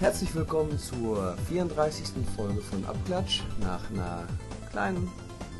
Herzlich 0.00 0.34
willkommen 0.34 0.78
zur 0.78 1.36
34. 1.48 2.08
Folge 2.36 2.60
von 2.60 2.84
Abklatsch 2.84 3.40
nach 3.62 3.90
einer 3.90 4.26
kleinen 4.70 5.08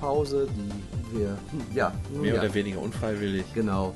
Pause, 0.00 0.48
die 0.54 1.18
wir, 1.18 1.28
hm, 1.50 1.74
ja, 1.74 1.92
nun 2.12 2.22
Mehr 2.22 2.34
ja, 2.34 2.40
oder 2.40 2.52
weniger 2.52 2.80
unfreiwillig. 2.80 3.44
genau. 3.54 3.94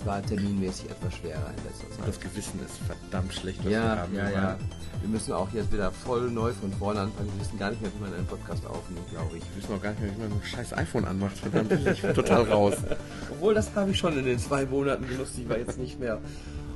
Es 0.00 0.06
war 0.06 0.22
terminmäßig 0.22 0.90
etwas 0.90 1.14
schwerer 1.14 1.50
in 1.58 1.64
letzter 1.64 1.90
Zeit. 1.90 2.08
das 2.08 2.18
Gewissen 2.20 2.58
ist 2.64 2.78
verdammt 2.78 3.34
schlecht, 3.34 3.58
was 3.58 3.66
wir 3.66 3.72
Ja, 3.72 3.96
haben. 3.98 4.14
ja, 4.14 4.24
Wir 4.28 4.32
ja. 4.34 4.42
waren- 4.44 4.58
Wir 5.02 5.08
müssen 5.10 5.32
auch 5.34 5.48
jetzt 5.52 5.70
wieder 5.72 5.90
voll 5.90 6.30
neu 6.30 6.52
von 6.52 6.72
vorne 6.72 7.00
anfangen. 7.00 7.30
Wir 7.34 7.40
wissen 7.40 7.58
gar 7.58 7.70
nicht 7.70 7.82
mehr, 7.82 7.90
wie 7.94 8.02
man 8.02 8.14
einen 8.14 8.26
Podcast 8.26 8.64
aufnimmt, 8.66 9.08
glaube 9.10 9.36
ich. 9.36 9.42
Wir 9.54 9.62
wissen 9.62 9.74
auch 9.74 9.82
gar 9.82 9.90
nicht 9.90 10.00
mehr, 10.02 10.14
wie 10.16 10.20
man 10.22 10.32
ein 10.32 10.42
scheiß 10.42 10.72
iPhone 10.76 11.04
anmacht. 11.04 11.36
Verdammt, 11.38 11.72
ich 11.72 12.00
bin 12.02 12.14
total 12.14 12.42
raus. 12.44 12.74
Obwohl, 13.30 13.52
das 13.54 13.74
habe 13.74 13.90
ich 13.90 13.98
schon 13.98 14.18
in 14.18 14.24
den 14.24 14.38
zwei 14.38 14.64
Monaten 14.66 15.06
genutzt. 15.06 15.32
Ich 15.38 15.48
war 15.48 15.58
jetzt 15.58 15.78
nicht 15.78 16.00
mehr 16.00 16.18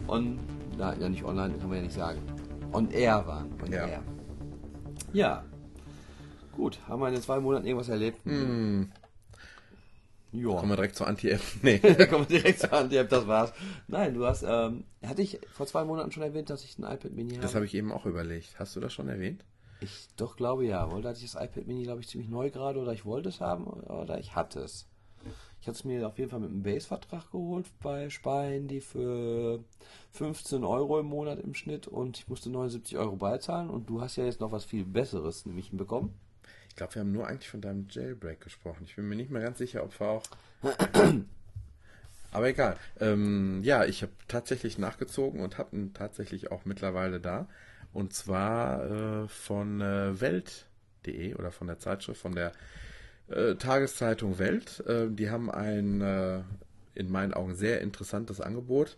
on, 0.06 0.38
na, 0.78 0.94
ja 0.94 1.08
nicht 1.08 1.24
online, 1.24 1.54
kann 1.54 1.68
man 1.68 1.78
ja 1.78 1.82
nicht 1.84 1.94
sagen. 1.94 2.18
On 2.72 2.90
air 2.90 3.26
waren. 3.26 3.48
On 3.62 3.72
Ja. 3.72 3.86
air. 3.86 4.02
Ja. 5.14 5.44
Gut, 6.56 6.78
haben 6.88 7.00
wir 7.00 7.08
in 7.08 7.14
den 7.14 7.22
zwei 7.22 7.40
Monaten 7.40 7.66
irgendwas 7.66 7.88
erlebt? 7.88 8.18
Hm, 8.24 8.88
Ja. 10.34 10.56
kommen 10.56 10.70
wir 10.70 10.76
direkt 10.76 10.96
zur 10.96 11.06
Anti-App. 11.06 11.40
Nee. 11.62 11.78
Kommen 12.10 12.28
wir 12.28 12.38
direkt 12.38 12.60
zur 12.60 12.72
Anti-App, 12.72 13.08
das 13.08 13.26
war's. 13.26 13.52
Nein, 13.86 14.14
du 14.14 14.26
hast, 14.26 14.42
ähm, 14.42 14.84
hatte 15.04 15.22
ich 15.22 15.38
vor 15.52 15.66
zwei 15.66 15.84
Monaten 15.84 16.10
schon 16.12 16.22
erwähnt, 16.22 16.50
dass 16.50 16.64
ich 16.64 16.78
ein 16.78 16.84
iPad 16.84 17.12
Mini 17.12 17.32
habe? 17.32 17.42
Das 17.42 17.54
habe 17.54 17.64
ich 17.64 17.74
eben 17.74 17.92
auch 17.92 18.04
überlegt. 18.04 18.58
Hast 18.58 18.74
du 18.74 18.80
das 18.80 18.92
schon 18.92 19.08
erwähnt? 19.08 19.44
Ich 19.80 20.08
doch 20.16 20.36
glaube 20.36 20.66
ja. 20.66 20.90
Wollte 20.90 21.08
hatte 21.08 21.20
ich 21.22 21.30
das 21.30 21.40
iPad 21.40 21.66
Mini, 21.66 21.84
glaube 21.84 22.00
ich, 22.00 22.08
ziemlich 22.08 22.28
neu 22.28 22.50
gerade 22.50 22.80
oder 22.80 22.92
ich 22.92 23.04
wollte 23.04 23.28
es 23.28 23.40
haben 23.40 23.64
oder 23.64 24.18
ich 24.18 24.34
hatte 24.34 24.60
es. 24.60 24.88
Ich 25.60 25.68
hatte 25.68 25.78
es 25.78 25.84
mir 25.84 26.06
auf 26.06 26.18
jeden 26.18 26.30
Fall 26.30 26.40
mit 26.40 26.50
einem 26.50 26.62
Base-Vertrag 26.62 27.30
geholt 27.30 27.66
bei 27.82 28.10
Sparhandy 28.10 28.82
für 28.82 29.64
15 30.12 30.62
Euro 30.62 31.00
im 31.00 31.06
Monat 31.06 31.38
im 31.38 31.54
Schnitt 31.54 31.88
und 31.88 32.18
ich 32.18 32.28
musste 32.28 32.50
79 32.50 32.98
Euro 32.98 33.16
beizahlen 33.16 33.70
und 33.70 33.88
du 33.88 34.02
hast 34.02 34.16
ja 34.16 34.26
jetzt 34.26 34.40
noch 34.40 34.52
was 34.52 34.66
viel 34.66 34.84
Besseres 34.84 35.46
nämlich 35.46 35.70
bekommen. 35.70 36.14
Ich 36.74 36.76
glaube, 36.76 36.96
wir 36.96 37.00
haben 37.02 37.12
nur 37.12 37.28
eigentlich 37.28 37.48
von 37.48 37.60
deinem 37.60 37.86
Jailbreak 37.88 38.40
gesprochen. 38.40 38.82
Ich 38.84 38.96
bin 38.96 39.08
mir 39.08 39.14
nicht 39.14 39.30
mehr 39.30 39.40
ganz 39.40 39.58
sicher, 39.58 39.84
ob 39.84 40.00
wir 40.00 40.08
auch. 40.08 40.24
Aber 42.32 42.48
egal. 42.48 42.76
Ähm, 42.98 43.60
ja, 43.62 43.84
ich 43.84 44.02
habe 44.02 44.10
tatsächlich 44.26 44.76
nachgezogen 44.76 45.40
und 45.40 45.56
habe 45.56 45.76
ihn 45.76 45.94
tatsächlich 45.94 46.50
auch 46.50 46.64
mittlerweile 46.64 47.20
da. 47.20 47.46
Und 47.92 48.12
zwar 48.12 48.90
äh, 49.22 49.28
von 49.28 49.80
äh, 49.82 50.20
Welt.de 50.20 51.36
oder 51.36 51.52
von 51.52 51.68
der 51.68 51.78
Zeitschrift, 51.78 52.20
von 52.20 52.34
der 52.34 52.50
äh, 53.28 53.54
Tageszeitung 53.54 54.40
Welt. 54.40 54.82
Äh, 54.88 55.10
die 55.10 55.30
haben 55.30 55.52
ein 55.52 56.00
äh, 56.00 56.40
in 56.96 57.08
meinen 57.08 57.34
Augen 57.34 57.54
sehr 57.54 57.82
interessantes 57.82 58.40
Angebot, 58.40 58.96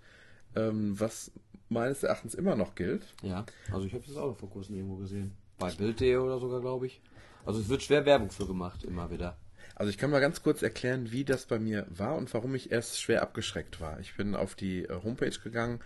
ähm, 0.54 0.98
was 0.98 1.30
meines 1.68 2.02
Erachtens 2.04 2.34
immer 2.34 2.56
noch 2.56 2.74
gilt. 2.74 3.02
Ja, 3.20 3.44
also 3.70 3.84
ich 3.84 3.92
habe 3.92 4.04
das 4.06 4.16
auch 4.16 4.34
vor 4.34 4.48
kurzem 4.48 4.76
irgendwo 4.76 4.96
gesehen. 4.96 5.32
Bei 5.58 5.70
Bild.de 5.70 6.16
oder 6.16 6.38
sogar, 6.38 6.62
glaube 6.62 6.86
ich. 6.86 7.02
Also 7.46 7.60
es 7.60 7.68
wird 7.68 7.82
schwer 7.82 8.04
Werbung 8.04 8.30
für 8.30 8.46
gemacht, 8.46 8.82
immer 8.82 9.10
wieder. 9.10 9.36
Also 9.76 9.90
ich 9.90 9.98
kann 9.98 10.10
mal 10.10 10.20
ganz 10.20 10.42
kurz 10.42 10.62
erklären, 10.62 11.12
wie 11.12 11.24
das 11.24 11.46
bei 11.46 11.60
mir 11.60 11.86
war 11.90 12.16
und 12.16 12.32
warum 12.34 12.54
ich 12.54 12.72
erst 12.72 13.00
schwer 13.00 13.22
abgeschreckt 13.22 13.80
war. 13.80 14.00
Ich 14.00 14.16
bin 14.16 14.34
auf 14.34 14.56
die 14.56 14.82
äh, 14.82 15.02
Homepage 15.04 15.38
gegangen, 15.42 15.80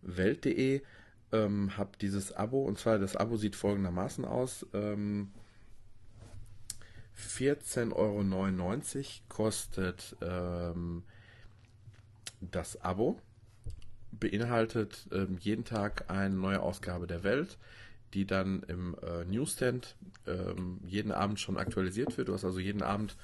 welt.de, 0.00 0.80
ähm, 1.32 1.76
habe 1.76 1.90
dieses 2.00 2.32
Abo, 2.32 2.62
und 2.64 2.78
zwar 2.78 2.98
das 2.98 3.14
Abo 3.14 3.36
sieht 3.36 3.56
folgendermaßen 3.56 4.24
aus. 4.24 4.66
Ähm, 4.72 5.32
14,99 7.18 7.92
Euro 7.94 9.06
kostet 9.28 10.16
ähm, 10.22 11.02
das 12.40 12.80
Abo, 12.80 13.20
beinhaltet 14.12 15.08
ähm, 15.12 15.36
jeden 15.40 15.64
Tag 15.64 16.10
eine 16.10 16.34
neue 16.34 16.60
Ausgabe 16.60 17.06
der 17.06 17.22
Welt, 17.22 17.58
die 18.14 18.26
dann 18.26 18.62
im 18.68 18.96
äh, 19.02 19.24
Newsstand 19.24 19.96
ähm, 20.26 20.80
jeden 20.84 21.12
Abend 21.12 21.40
schon 21.40 21.56
aktualisiert 21.56 22.16
wird. 22.18 22.28
Du 22.28 22.34
hast 22.34 22.44
also 22.44 22.58
jeden 22.58 22.82
Abend, 22.82 23.16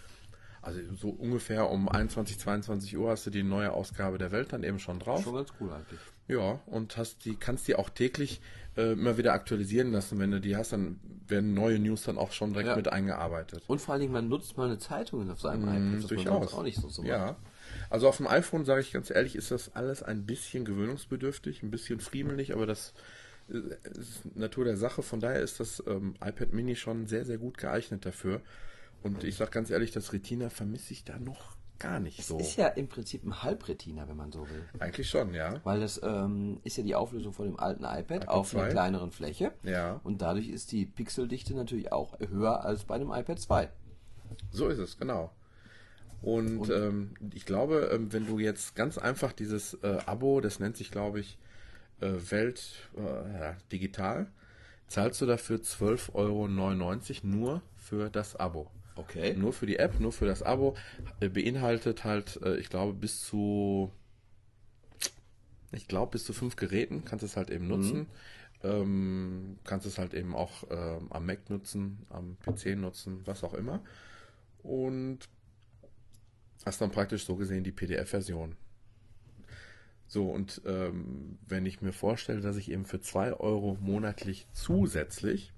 also 0.63 0.81
so 0.97 1.11
ungefähr 1.11 1.71
um 1.71 1.89
21, 1.89 2.39
22 2.39 2.97
Uhr 2.99 3.11
hast 3.11 3.27
du 3.27 3.31
die 3.31 3.43
neue 3.43 3.73
Ausgabe 3.73 4.19
der 4.19 4.33
Welt 4.33 4.53
dann 4.53 4.63
eben 4.65 4.79
schon 4.79 4.99
drauf. 4.99 5.23
Schon 5.25 5.35
ganz 5.35 5.51
cool 5.61 5.71
eigentlich. 5.73 6.01
Ja, 6.27 6.61
und 6.67 6.97
hast 6.99 7.25
die, 7.25 7.37
kannst 7.37 7.69
die 7.69 7.75
auch 7.77 7.89
täglich 7.89 8.41
äh, 8.77 8.93
immer 8.93 9.17
wieder 9.17 9.33
aktualisieren 9.33 9.93
lassen. 9.93 10.19
Wenn 10.19 10.31
du 10.31 10.41
die 10.43 10.57
hast, 10.57 10.73
dann 10.73 11.01
werden 11.27 11.55
neue 11.55 11.79
News 11.79 12.03
dann 12.03 12.19
auch 12.19 12.33
schon 12.33 12.51
direkt 12.53 12.69
Ja. 12.69 12.77
mit 12.77 12.89
eingearbeitet. 12.89 13.63
Und 13.67 13.81
vor 13.81 13.93
allen 13.95 14.03
Dingen, 14.03 14.13
man 14.13 14.29
nutzt 14.29 14.57
mal 14.59 14.67
eine 14.67 14.79
Zeitung 14.79 15.31
auf 15.31 15.41
seinem 15.41 15.63
Mm, 15.63 15.69
iPad, 15.93 16.03
das 16.03 16.07
durchaus. 16.09 16.55
auch 16.55 16.63
nicht 16.63 16.79
so 16.79 16.89
so 16.89 17.03
macht. 17.03 17.11
Ja. 17.11 17.37
Also 17.91 18.09
auf 18.09 18.19
dem 18.19 18.27
iPhone, 18.27 18.65
sage 18.67 18.81
ich 18.83 18.93
ganz 18.93 19.11
ehrlich, 19.11 19.37
ist 19.37 19.51
das 19.51 19.75
alles 19.75 20.03
ein 20.03 20.27
bisschen 20.27 20.65
gewöhnungsbedürftig, 20.67 21.63
ein 21.63 21.71
bisschen 21.71 22.01
friemelig, 22.01 22.53
aber 22.55 22.67
das 22.67 22.93
Natur 24.35 24.65
der 24.65 24.77
Sache. 24.77 25.03
Von 25.03 25.21
daher 25.21 25.41
ist 25.41 25.61
das 25.61 25.83
ähm, 25.87 26.15
iPad 26.25 26.53
Mini 26.53 26.77
schon 26.77 27.07
sehr, 27.07 27.25
sehr 27.25 27.39
gut 27.39 27.59
geeignet 27.59 28.05
dafür. 28.07 28.41
Und 29.03 29.25
ich 29.25 29.37
sage 29.37 29.51
ganz 29.51 29.71
ehrlich, 29.71 29.93
das 29.93 30.13
Retina 30.13 30.51
vermisse 30.51 30.93
ich 30.93 31.05
da 31.05 31.19
noch 31.19 31.57
gar 31.79 32.01
nicht 32.01 32.25
so. 32.25 32.39
Ist 32.39 32.57
ja 32.57 32.67
im 32.67 32.89
Prinzip 32.89 33.25
ein 33.25 33.43
Halbretina, 33.45 34.09
wenn 34.09 34.17
man 34.17 34.33
so 34.33 34.41
will. 34.51 34.65
Eigentlich 34.81 35.09
schon, 35.09 35.33
ja. 35.33 35.61
Weil 35.63 35.79
das 35.79 36.01
ähm, 36.03 36.59
ist 36.65 36.77
ja 36.77 36.83
die 36.83 36.97
Auflösung 36.97 37.33
von 37.33 37.47
dem 37.47 37.59
alten 37.61 37.85
iPad, 37.85 38.25
iPad 38.25 38.29
auf 38.29 38.53
einer 38.55 38.65
2. 38.65 38.71
kleineren 38.71 39.13
Fläche. 39.13 39.53
Ja. 39.63 40.01
Und 40.03 40.21
dadurch 40.21 40.49
ist 40.49 40.73
die 40.73 40.87
Pixeldichte 40.87 41.55
natürlich 41.55 41.93
auch 41.93 42.19
höher 42.19 42.65
als 42.65 42.85
bei 42.85 42.99
dem 42.99 43.13
iPad 43.13 43.39
2. 43.39 43.71
So 44.51 44.67
ist 44.69 44.79
es, 44.79 44.99
genau. 44.99 45.33
Und, 46.21 46.59
Und- 46.59 46.71
ähm, 46.71 47.15
ich 47.33 47.47
glaube, 47.47 47.91
ähm, 47.93 48.13
wenn 48.13 48.27
du 48.27 48.41
jetzt 48.41 48.75
ganz 48.75 48.99
einfach 48.99 49.33
dieses 49.33 49.75
äh, 49.85 49.99
Abo, 50.07 50.41
das 50.41 50.59
nennt 50.59 50.77
sich, 50.77 50.91
glaube 50.91 51.21
ich, 51.21 51.39
Welt 52.01 52.89
äh, 52.97 53.55
digital, 53.73 54.31
zahlst 54.87 55.21
du 55.21 55.27
dafür 55.27 55.59
12,99 55.59 56.13
Euro 56.15 56.47
nur 57.27 57.63
für 57.77 58.11
das 58.11 58.37
Abo. 58.37 58.71
Okay. 58.97 59.35
Nur 59.35 59.53
für 59.53 59.67
die 59.67 59.77
App, 59.77 60.01
nur 60.01 60.13
für 60.13 60.27
das 60.27 60.43
Abo, 60.43 60.77
äh, 61.21 61.29
beinhaltet 61.29 62.05
halt, 62.05 62.41
äh, 62.43 62.57
ich 62.57 62.69
glaube, 62.69 62.95
bis 62.95 63.23
zu, 63.23 63.93
ich 65.73 65.87
glaube, 65.87 66.13
bis 66.13 66.25
zu 66.25 66.33
fünf 66.33 66.57
Geräten 66.57 67.05
kannst 67.05 67.23
du 67.23 67.27
es 67.27 67.37
halt 67.37 67.51
eben 67.51 67.69
nutzen. 67.69 68.07
Ähm, 68.65 69.59
kannst 69.63 69.87
es 69.87 69.99
halt 69.99 70.15
eben 70.15 70.35
auch 70.35 70.65
ähm, 70.69 71.07
am 71.11 71.27
Mac 71.27 71.49
nutzen, 71.49 72.05
am 72.11 72.37
PC 72.41 72.77
nutzen, 72.77 73.21
was 73.25 73.45
auch 73.45 73.55
immer. 73.55 73.85
Und 74.65 75.21
hast 76.67 76.81
dann 76.81 76.91
praktisch 76.91 77.25
so 77.25 77.37
gesehen 77.37 77.63
die 77.63 77.71
PDF-Version. 77.71 78.57
So, 80.09 80.31
und 80.31 80.63
ähm, 80.65 81.39
wenn 81.47 81.67
ich 81.67 81.83
mir 81.83 81.93
vorstelle, 81.93 82.41
dass 82.41 82.57
ich 82.57 82.71
eben 82.71 82.87
für 82.87 83.01
2 83.01 83.35
Euro 83.35 83.77
monatlich 83.81 84.47
zusätzlich 84.53 85.53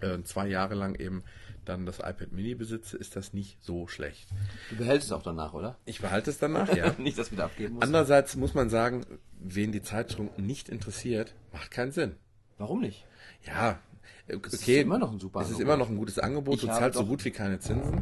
äh, 0.00 0.22
zwei 0.22 0.46
Jahre 0.48 0.74
lang 0.74 0.94
eben 0.94 1.24
dann 1.64 1.84
das 1.84 1.98
iPad 1.98 2.32
Mini 2.32 2.54
besitze, 2.54 2.96
ist 2.96 3.16
das 3.16 3.32
nicht 3.32 3.62
so 3.62 3.86
schlecht. 3.86 4.28
Du 4.70 4.76
behältst 4.76 5.08
es 5.08 5.12
auch 5.12 5.22
danach, 5.22 5.52
oder? 5.52 5.76
Ich 5.84 6.00
behalte 6.00 6.30
es 6.30 6.38
danach, 6.38 6.74
ja. 6.74 6.94
nicht, 6.98 7.18
dass 7.18 7.28
du 7.28 7.32
wieder 7.32 7.44
abgeben 7.44 7.74
musst. 7.74 7.84
Andererseits 7.84 8.36
muss 8.36 8.54
man 8.54 8.70
sagen, 8.70 9.04
wen 9.40 9.72
die 9.72 9.82
Zeitung 9.82 10.30
nicht 10.36 10.68
interessiert, 10.68 11.34
macht 11.52 11.70
keinen 11.70 11.92
Sinn. 11.92 12.14
Warum 12.56 12.80
nicht? 12.80 13.04
Ja, 13.46 13.80
äh, 14.26 14.36
Es 14.46 14.54
ist 14.54 14.62
okay, 14.62 14.80
immer 14.82 14.98
noch 14.98 15.12
ein 15.12 15.18
super 15.18 15.40
es 15.40 15.48
ist 15.48 15.54
Angebot. 15.56 15.66
immer 15.66 15.76
noch 15.76 15.90
ein 15.90 15.96
gutes 15.96 16.18
Angebot. 16.18 16.54
Ich 16.54 16.60
Du 16.60 16.66
zahlst 16.68 16.98
so 16.98 17.04
gut 17.04 17.24
wie 17.24 17.30
keine 17.30 17.58
Zinsen. 17.58 18.00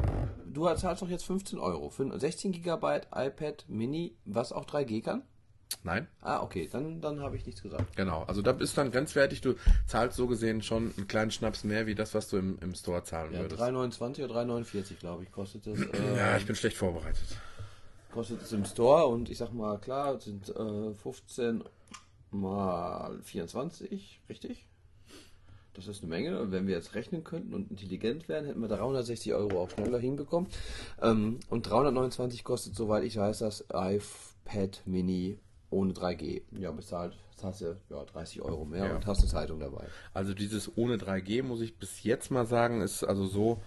Du 0.52 0.66
zahlst 0.74 1.02
doch 1.02 1.08
jetzt 1.08 1.24
15 1.24 1.58
Euro 1.58 1.90
für 1.90 2.04
ein 2.04 2.18
16 2.18 2.52
GB 2.52 3.00
iPad 3.14 3.64
Mini, 3.68 4.14
was 4.24 4.52
auch 4.52 4.66
3G 4.66 5.02
kann? 5.02 5.22
Nein, 5.84 6.08
Ah, 6.22 6.42
okay, 6.42 6.68
dann, 6.72 7.00
dann 7.00 7.20
habe 7.20 7.36
ich 7.36 7.44
nichts 7.46 7.62
gesagt. 7.62 7.94
genau. 7.96 8.22
Also 8.24 8.40
da 8.42 8.52
ist 8.52 8.76
dann 8.78 8.90
grenzwertig. 8.90 9.40
Du 9.42 9.54
zahlst 9.86 10.16
so 10.16 10.26
gesehen 10.26 10.62
schon 10.62 10.92
einen 10.96 11.06
kleinen 11.08 11.30
Schnaps 11.30 11.62
mehr, 11.62 11.86
wie 11.86 11.94
das, 11.94 12.14
was 12.14 12.28
du 12.28 12.38
im, 12.38 12.58
im 12.60 12.74
Store 12.74 13.04
zahlen 13.04 13.32
Ja, 13.34 13.40
würdest. 13.40 13.60
3,29 13.60 14.24
oder 14.24 14.34
3,49 14.42 14.94
glaube 14.98 15.24
ich, 15.24 15.30
kostet 15.32 15.66
das. 15.66 15.78
Äh, 15.78 15.86
Ja, 16.16 16.36
ich 16.36 16.46
bin 16.46 16.56
schlecht 16.56 16.76
vorbereitet. 16.76 17.22
kostet 18.12 18.42
es 18.42 18.52
im 18.52 18.64
Store 18.64 19.06
und 19.06 19.30
ich 19.30 19.38
sag 19.38 19.52
mal, 19.52 19.78
klar, 19.78 20.14
es 20.14 20.24
sind 20.24 20.48
äh, 20.48 20.94
15 20.94 21.62
mal 22.30 23.18
24, 23.22 24.20
richtig? 24.28 24.66
Das 25.74 25.86
ist 25.86 26.02
eine 26.02 26.10
Menge. 26.10 26.40
Und 26.40 26.50
wenn 26.50 26.66
wir 26.66 26.74
jetzt 26.74 26.94
rechnen 26.94 27.22
könnten 27.24 27.54
und 27.54 27.70
intelligent 27.70 28.28
wären, 28.28 28.46
hätten 28.46 28.60
wir 28.60 28.68
360 28.68 29.32
Euro 29.34 29.62
auch 29.62 29.70
schneller 29.70 29.98
hinbekommen. 29.98 30.48
Ähm, 31.00 31.38
und 31.50 31.68
329 31.68 32.42
kostet, 32.42 32.74
soweit 32.74 33.04
ich 33.04 33.16
weiß, 33.16 33.38
das 33.38 33.64
iPad 33.72 34.82
Mini 34.86 35.38
ohne 35.70 35.92
3G. 35.92 36.42
Ja, 36.52 36.70
bezahlt 36.72 37.16
hast 37.42 37.60
du 37.60 37.76
ja 37.90 38.04
30 38.04 38.42
Euro 38.42 38.64
mehr 38.64 38.86
Ja. 38.86 38.94
und 38.96 39.06
hast 39.06 39.20
eine 39.20 39.28
Zeitung 39.28 39.60
dabei. 39.60 39.86
Also 40.12 40.34
dieses 40.34 40.76
ohne 40.76 40.96
3G 40.96 41.42
muss 41.42 41.60
ich 41.60 41.76
bis 41.78 42.02
jetzt 42.02 42.30
mal 42.30 42.46
sagen, 42.46 42.80
ist 42.80 43.04
also 43.04 43.26
so, 43.26 43.62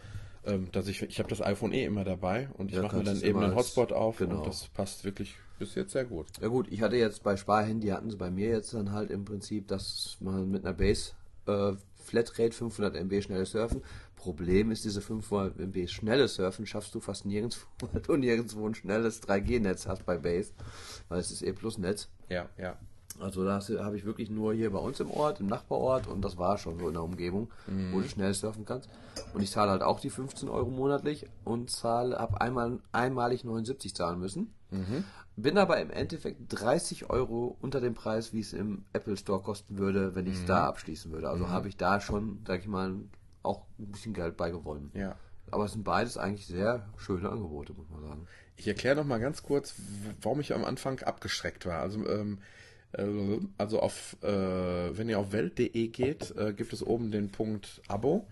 ähm, 0.45 0.69
dass 0.71 0.87
ich 0.87 1.01
ich 1.01 1.19
habe 1.19 1.29
das 1.29 1.41
iPhone 1.41 1.71
eh 1.71 1.85
immer 1.85 2.03
dabei 2.03 2.49
und 2.57 2.69
ich 2.69 2.75
Ja, 2.75 2.81
mache 2.81 2.97
mir 2.97 3.03
dann 3.03 3.21
eben 3.21 3.39
einen 3.39 3.55
Hotspot 3.55 3.93
auf 3.93 4.17
genau. 4.17 4.39
und 4.39 4.47
das 4.47 4.67
passt 4.69 5.05
wirklich 5.05 5.35
bis 5.59 5.75
jetzt 5.75 5.91
sehr 5.93 6.05
gut. 6.05 6.27
Ja 6.41 6.47
gut, 6.47 6.67
ich 6.71 6.81
hatte 6.81 6.95
jetzt 6.97 7.23
bei 7.23 7.37
Sparhandy 7.37 7.87
hatten 7.89 8.09
sie 8.09 8.17
bei 8.17 8.31
mir 8.31 8.49
jetzt 8.49 8.73
dann 8.73 8.91
halt 8.91 9.11
im 9.11 9.23
Prinzip, 9.23 9.67
dass 9.67 10.17
man 10.19 10.49
mit 10.49 10.65
einer 10.65 10.73
Base 10.73 11.11
äh, 11.45 11.73
Flatrate 12.03 12.51
500 12.51 12.95
MB 12.95 13.21
schnelles 13.21 13.51
Surfen. 13.51 13.83
Problem 14.21 14.71
ist, 14.71 14.85
diese 14.85 15.01
500 15.01 15.59
MB 15.59 15.89
schnelles 15.89 16.35
Surfen 16.35 16.67
schaffst 16.67 16.93
du 16.93 16.99
fast 16.99 17.25
nirgendwo, 17.25 17.65
weil 17.91 18.01
du 18.01 18.15
nirgendwo 18.15 18.67
ein 18.67 18.75
schnelles 18.75 19.21
3G-Netz 19.23 19.87
hast 19.87 20.05
bei 20.05 20.17
Base, 20.17 20.53
weil 21.09 21.19
es 21.19 21.31
ist 21.31 21.41
E 21.41 21.51
plus 21.53 21.77
Netz. 21.77 22.07
Ja, 22.29 22.47
ja. 22.57 22.77
Also 23.19 23.43
da 23.43 23.59
habe 23.83 23.97
ich 23.97 24.05
wirklich 24.05 24.29
nur 24.29 24.53
hier 24.53 24.71
bei 24.71 24.79
uns 24.79 24.99
im 24.99 25.11
Ort, 25.11 25.41
im 25.41 25.47
Nachbarort 25.47 26.07
und 26.07 26.21
das 26.21 26.37
war 26.37 26.57
schon 26.57 26.79
so 26.79 26.87
in 26.87 26.93
der 26.93 27.03
Umgebung, 27.03 27.49
wo 27.91 27.99
du 27.99 28.07
schnell 28.07 28.33
surfen 28.33 28.65
kannst. 28.65 28.89
Und 29.33 29.41
ich 29.41 29.51
zahle 29.51 29.71
halt 29.71 29.83
auch 29.83 29.99
die 29.99 30.09
15 30.09 30.49
Euro 30.49 30.69
monatlich 30.71 31.25
und 31.43 31.69
zahle, 31.69 32.17
habe 32.17 32.39
einmal 32.41 32.79
einmalig 32.91 33.43
79 33.43 33.93
zahlen 33.93 34.19
müssen. 34.19 34.53
Bin 35.35 35.57
aber 35.57 35.79
im 35.81 35.91
Endeffekt 35.91 36.39
30 36.49 37.09
Euro 37.09 37.57
unter 37.61 37.79
dem 37.81 37.93
Preis, 37.93 38.33
wie 38.33 38.39
es 38.39 38.53
im 38.53 38.85
Apple 38.93 39.17
Store 39.17 39.41
kosten 39.41 39.77
würde, 39.77 40.15
wenn 40.15 40.25
ich 40.25 40.35
es 40.35 40.45
da 40.45 40.65
abschließen 40.65 41.11
würde. 41.11 41.29
Also 41.29 41.49
habe 41.49 41.67
ich 41.67 41.77
da 41.77 41.99
schon, 42.01 42.39
sag 42.47 42.61
ich 42.61 42.67
mal, 42.67 42.95
auch 43.43 43.65
ein 43.79 43.91
bisschen 43.91 44.13
Geld 44.13 44.37
bei 44.37 44.51
gewonnen. 44.51 44.91
Ja. 44.93 45.15
Aber 45.49 45.65
es 45.65 45.73
sind 45.73 45.83
beides 45.83 46.17
eigentlich 46.17 46.47
sehr 46.47 46.87
schöne 46.97 47.29
Angebote, 47.29 47.73
muss 47.73 47.89
man 47.89 48.01
sagen. 48.01 48.27
Ich 48.55 48.67
erkläre 48.67 48.95
noch 48.95 49.05
mal 49.05 49.19
ganz 49.19 49.43
kurz, 49.43 49.75
warum 50.21 50.39
ich 50.39 50.53
am 50.53 50.63
Anfang 50.63 50.99
abgeschreckt 50.99 51.65
war. 51.65 51.81
Also, 51.81 52.07
ähm, 52.07 52.39
äh, 52.93 53.39
also 53.57 53.79
auf, 53.79 54.17
äh, 54.21 54.27
wenn 54.97 55.09
ihr 55.09 55.19
auf 55.19 55.31
welt.de 55.31 55.87
geht, 55.87 56.35
äh, 56.37 56.53
gibt 56.53 56.73
es 56.73 56.85
oben 56.85 57.11
den 57.11 57.31
Punkt 57.31 57.81
Abo 57.87 58.27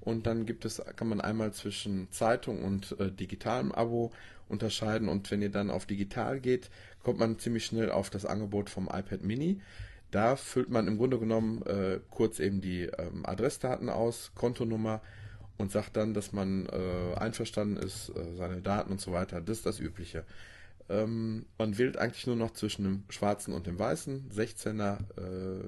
und 0.00 0.26
dann 0.26 0.46
gibt 0.46 0.64
es, 0.64 0.82
kann 0.96 1.08
man 1.08 1.20
einmal 1.20 1.52
zwischen 1.52 2.10
Zeitung 2.10 2.64
und 2.64 2.98
äh, 2.98 3.12
digitalem 3.12 3.72
Abo 3.72 4.12
unterscheiden 4.48 5.08
und 5.08 5.30
wenn 5.30 5.42
ihr 5.42 5.50
dann 5.50 5.70
auf 5.70 5.86
digital 5.86 6.40
geht, 6.40 6.70
kommt 7.02 7.18
man 7.18 7.38
ziemlich 7.38 7.64
schnell 7.64 7.90
auf 7.90 8.10
das 8.10 8.26
Angebot 8.26 8.70
vom 8.70 8.86
iPad 8.86 9.22
Mini. 9.22 9.60
Da 10.14 10.36
füllt 10.36 10.70
man 10.70 10.86
im 10.86 10.96
Grunde 10.96 11.18
genommen 11.18 11.62
äh, 11.62 11.98
kurz 12.08 12.38
eben 12.38 12.60
die 12.60 12.82
ähm, 12.84 13.26
Adressdaten 13.26 13.88
aus, 13.88 14.30
Kontonummer 14.36 15.02
und 15.58 15.72
sagt 15.72 15.96
dann, 15.96 16.14
dass 16.14 16.32
man 16.32 16.66
äh, 16.66 17.16
einverstanden 17.16 17.76
ist, 17.76 18.10
äh, 18.10 18.36
seine 18.36 18.62
Daten 18.62 18.92
und 18.92 19.00
so 19.00 19.10
weiter. 19.10 19.40
Das 19.40 19.56
ist 19.56 19.66
das 19.66 19.80
Übliche. 19.80 20.24
Ähm, 20.88 21.46
man 21.58 21.78
wählt 21.78 21.96
eigentlich 21.96 22.28
nur 22.28 22.36
noch 22.36 22.52
zwischen 22.52 22.84
dem 22.84 23.02
schwarzen 23.08 23.52
und 23.52 23.66
dem 23.66 23.76
weißen 23.76 24.30
16er 24.30 24.98
äh, 25.18 25.64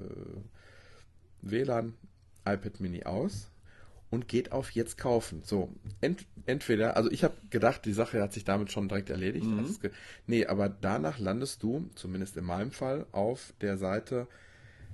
WLAN 1.41 1.95
iPad 2.45 2.79
Mini 2.79 3.03
aus 3.03 3.51
und 4.09 4.27
geht 4.27 4.51
auf 4.51 4.71
jetzt 4.71 4.97
kaufen. 4.97 5.41
So, 5.43 5.69
ent, 6.01 6.25
entweder, 6.45 6.95
also 6.95 7.11
ich 7.11 7.23
habe 7.23 7.35
gedacht, 7.49 7.85
die 7.85 7.93
Sache 7.93 8.21
hat 8.21 8.33
sich 8.33 8.45
damit 8.45 8.71
schon 8.71 8.87
direkt 8.87 9.09
erledigt. 9.09 9.45
Ge- 9.81 9.91
nee, 10.27 10.45
aber 10.45 10.69
danach 10.69 11.19
landest 11.19 11.61
du, 11.63 11.89
zumindest 11.95 12.37
in 12.37 12.45
meinem 12.45 12.71
Fall, 12.71 13.05
auf 13.11 13.53
der 13.61 13.77
Seite, 13.77 14.27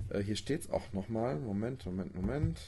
äh, 0.10 0.20
hier 0.20 0.36
steht 0.36 0.62
es 0.62 0.70
auch 0.70 0.94
nochmal, 0.94 1.36
Moment, 1.38 1.86
Moment, 1.86 2.16
Moment. 2.16 2.60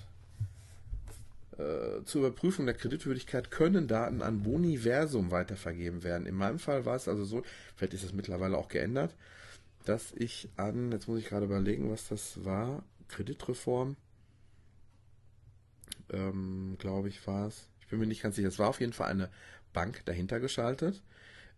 Äh, 1.57 2.03
zur 2.03 2.27
Überprüfung 2.27 2.65
der 2.65 2.75
Kreditwürdigkeit 2.75 3.49
können 3.49 3.87
Daten 3.87 4.21
an 4.21 4.43
Boniversum 4.43 5.31
weitervergeben 5.31 6.03
werden. 6.03 6.27
In 6.27 6.35
meinem 6.35 6.59
Fall 6.59 6.85
war 6.85 6.97
es 6.97 7.07
also 7.07 7.23
so, 7.23 7.43
vielleicht 7.75 7.93
ist 7.93 8.03
das 8.03 8.13
mittlerweile 8.13 8.57
auch 8.57 8.67
geändert, 8.67 9.15
dass 9.85 10.11
ich 10.17 10.49
an, 10.57 10.91
jetzt 10.91 11.07
muss 11.07 11.19
ich 11.19 11.27
gerade 11.27 11.45
überlegen, 11.45 11.89
was 11.89 12.09
das 12.09 12.43
war, 12.43 12.83
Kreditreform, 13.07 13.95
ähm, 16.11 16.75
glaube 16.79 17.09
ich, 17.09 17.25
war 17.27 17.47
es. 17.47 17.69
Ich 17.81 17.87
bin 17.87 17.99
mir 17.99 18.07
nicht 18.07 18.21
ganz 18.23 18.35
sicher. 18.35 18.47
Es 18.47 18.59
war 18.59 18.69
auf 18.69 18.79
jeden 18.79 18.93
Fall 18.93 19.11
eine 19.11 19.29
Bank 19.73 20.01
dahinter 20.05 20.39
geschaltet, 20.39 21.03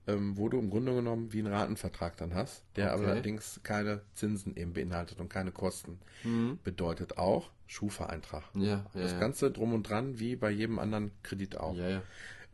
ähm, 0.08 0.38
wo 0.38 0.50
du 0.50 0.60
im 0.60 0.70
Grunde 0.70 0.94
genommen 0.94 1.34
wie 1.34 1.40
einen 1.40 1.54
Ratenvertrag 1.54 2.18
dann 2.18 2.34
hast, 2.34 2.64
der 2.76 2.94
Okay. 2.94 3.02
aber 3.04 3.12
allerdings 3.12 3.60
keine 3.64 4.02
Zinsen 4.14 4.56
eben 4.56 4.74
beinhaltet 4.74 5.20
und 5.20 5.30
keine 5.30 5.52
Kosten. 5.52 6.00
Bedeutet 6.64 7.18
auch 7.18 7.52
Schufa-Eintrag. 7.68 8.44
Ja, 8.56 8.64
ja. 8.64 8.86
Das 8.94 9.12
ja. 9.14 9.20
Ganze 9.20 9.52
drum 9.52 9.74
und 9.74 9.90
dran, 9.90 10.20
wie 10.20 10.36
bei 10.36 10.50
jedem 10.50 10.80
anderen 10.80 11.12
Kredit 11.24 11.58
auch. 11.58 11.76
Ja, 11.76 11.90
ja. 11.90 12.02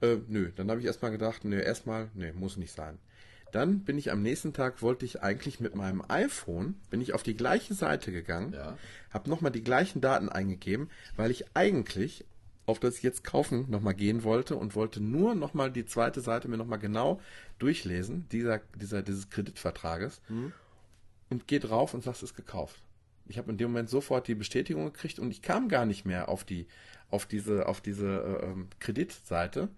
Äh, 0.01 0.17
nö, 0.27 0.51
dann 0.55 0.69
habe 0.69 0.79
ich 0.81 0.85
erstmal 0.85 1.11
gedacht, 1.11 1.45
nö, 1.45 1.59
erstmal, 1.59 2.09
nö, 2.13 2.33
muss 2.33 2.57
nicht 2.57 2.73
sein. 2.73 2.99
Dann 3.53 3.81
bin 3.81 3.97
ich 3.99 4.11
am 4.11 4.21
nächsten 4.23 4.51
Tag, 4.51 4.81
wollte 4.81 5.05
ich 5.05 5.21
eigentlich 5.21 5.59
mit 5.59 5.75
meinem 5.75 6.03
iPhone, 6.09 6.75
bin 6.89 7.01
ich 7.01 7.13
auf 7.13 7.21
die 7.23 7.37
gleiche 7.37 7.75
Seite 7.75 8.11
gegangen, 8.11 8.51
Ja. 8.53 8.77
habe 9.11 9.29
nochmal 9.29 9.51
die 9.51 9.63
gleichen 9.63 10.01
Daten 10.01 10.27
eingegeben, 10.27 10.89
weil 11.15 11.29
ich 11.31 11.45
eigentlich 11.53 12.25
auf 12.65 12.79
das 12.79 13.01
jetzt 13.03 13.23
kaufen 13.23 13.65
nochmal 13.69 13.93
gehen 13.93 14.23
wollte 14.23 14.55
und 14.55 14.73
wollte 14.75 15.01
nur 15.01 15.35
nochmal 15.35 15.69
die 15.71 15.85
zweite 15.85 16.21
Seite 16.21 16.47
mir 16.47 16.57
nochmal 16.57 16.79
genau 16.79 17.21
durchlesen, 17.59 18.25
dieser, 18.31 18.59
dieser, 18.75 19.03
dieses 19.03 19.29
Kreditvertrages 19.29 20.19
und 21.29 21.47
gehe 21.47 21.59
drauf 21.59 21.93
und 21.93 22.03
sag, 22.03 22.15
es 22.15 22.23
ist 22.23 22.35
gekauft. 22.35 22.81
Ich 23.27 23.37
habe 23.37 23.51
in 23.51 23.57
dem 23.57 23.69
Moment 23.71 23.89
sofort 23.89 24.27
die 24.27 24.35
Bestätigung 24.35 24.85
gekriegt 24.85 25.19
und 25.19 25.29
ich 25.29 25.41
kam 25.41 25.69
gar 25.69 25.85
nicht 25.85 26.05
mehr 26.05 26.27
auf 26.27 26.43
die, 26.43 26.65
auf 27.11 27.25
diese, 27.27 27.67
auf 27.67 27.81
diese 27.81 28.07
äh, 28.41 28.45
ähm, 28.45 28.67
Kreditseite. 28.79 29.69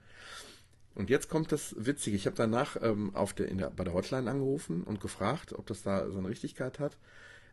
Und 0.96 1.10
jetzt 1.10 1.30
kommt 1.30 1.52
das 1.52 1.76
Witzige. 1.78 2.16
Ich 2.16 2.26
habe 2.26 2.38
danach 2.38 2.78
ähm, 2.82 3.14
auf 3.16 3.34
der, 3.34 3.50
in 3.50 3.58
der, 3.58 3.70
bei 3.70 3.84
der 3.84 3.94
Hotline 3.94 4.30
angerufen 4.30 4.84
und 4.84 5.02
gefragt, 5.02 5.54
ob 5.54 5.68
das 5.68 5.84
da 5.84 6.10
so 6.10 6.18
eine 6.18 6.30
Richtigkeit 6.30 6.80
hat. 6.80 6.98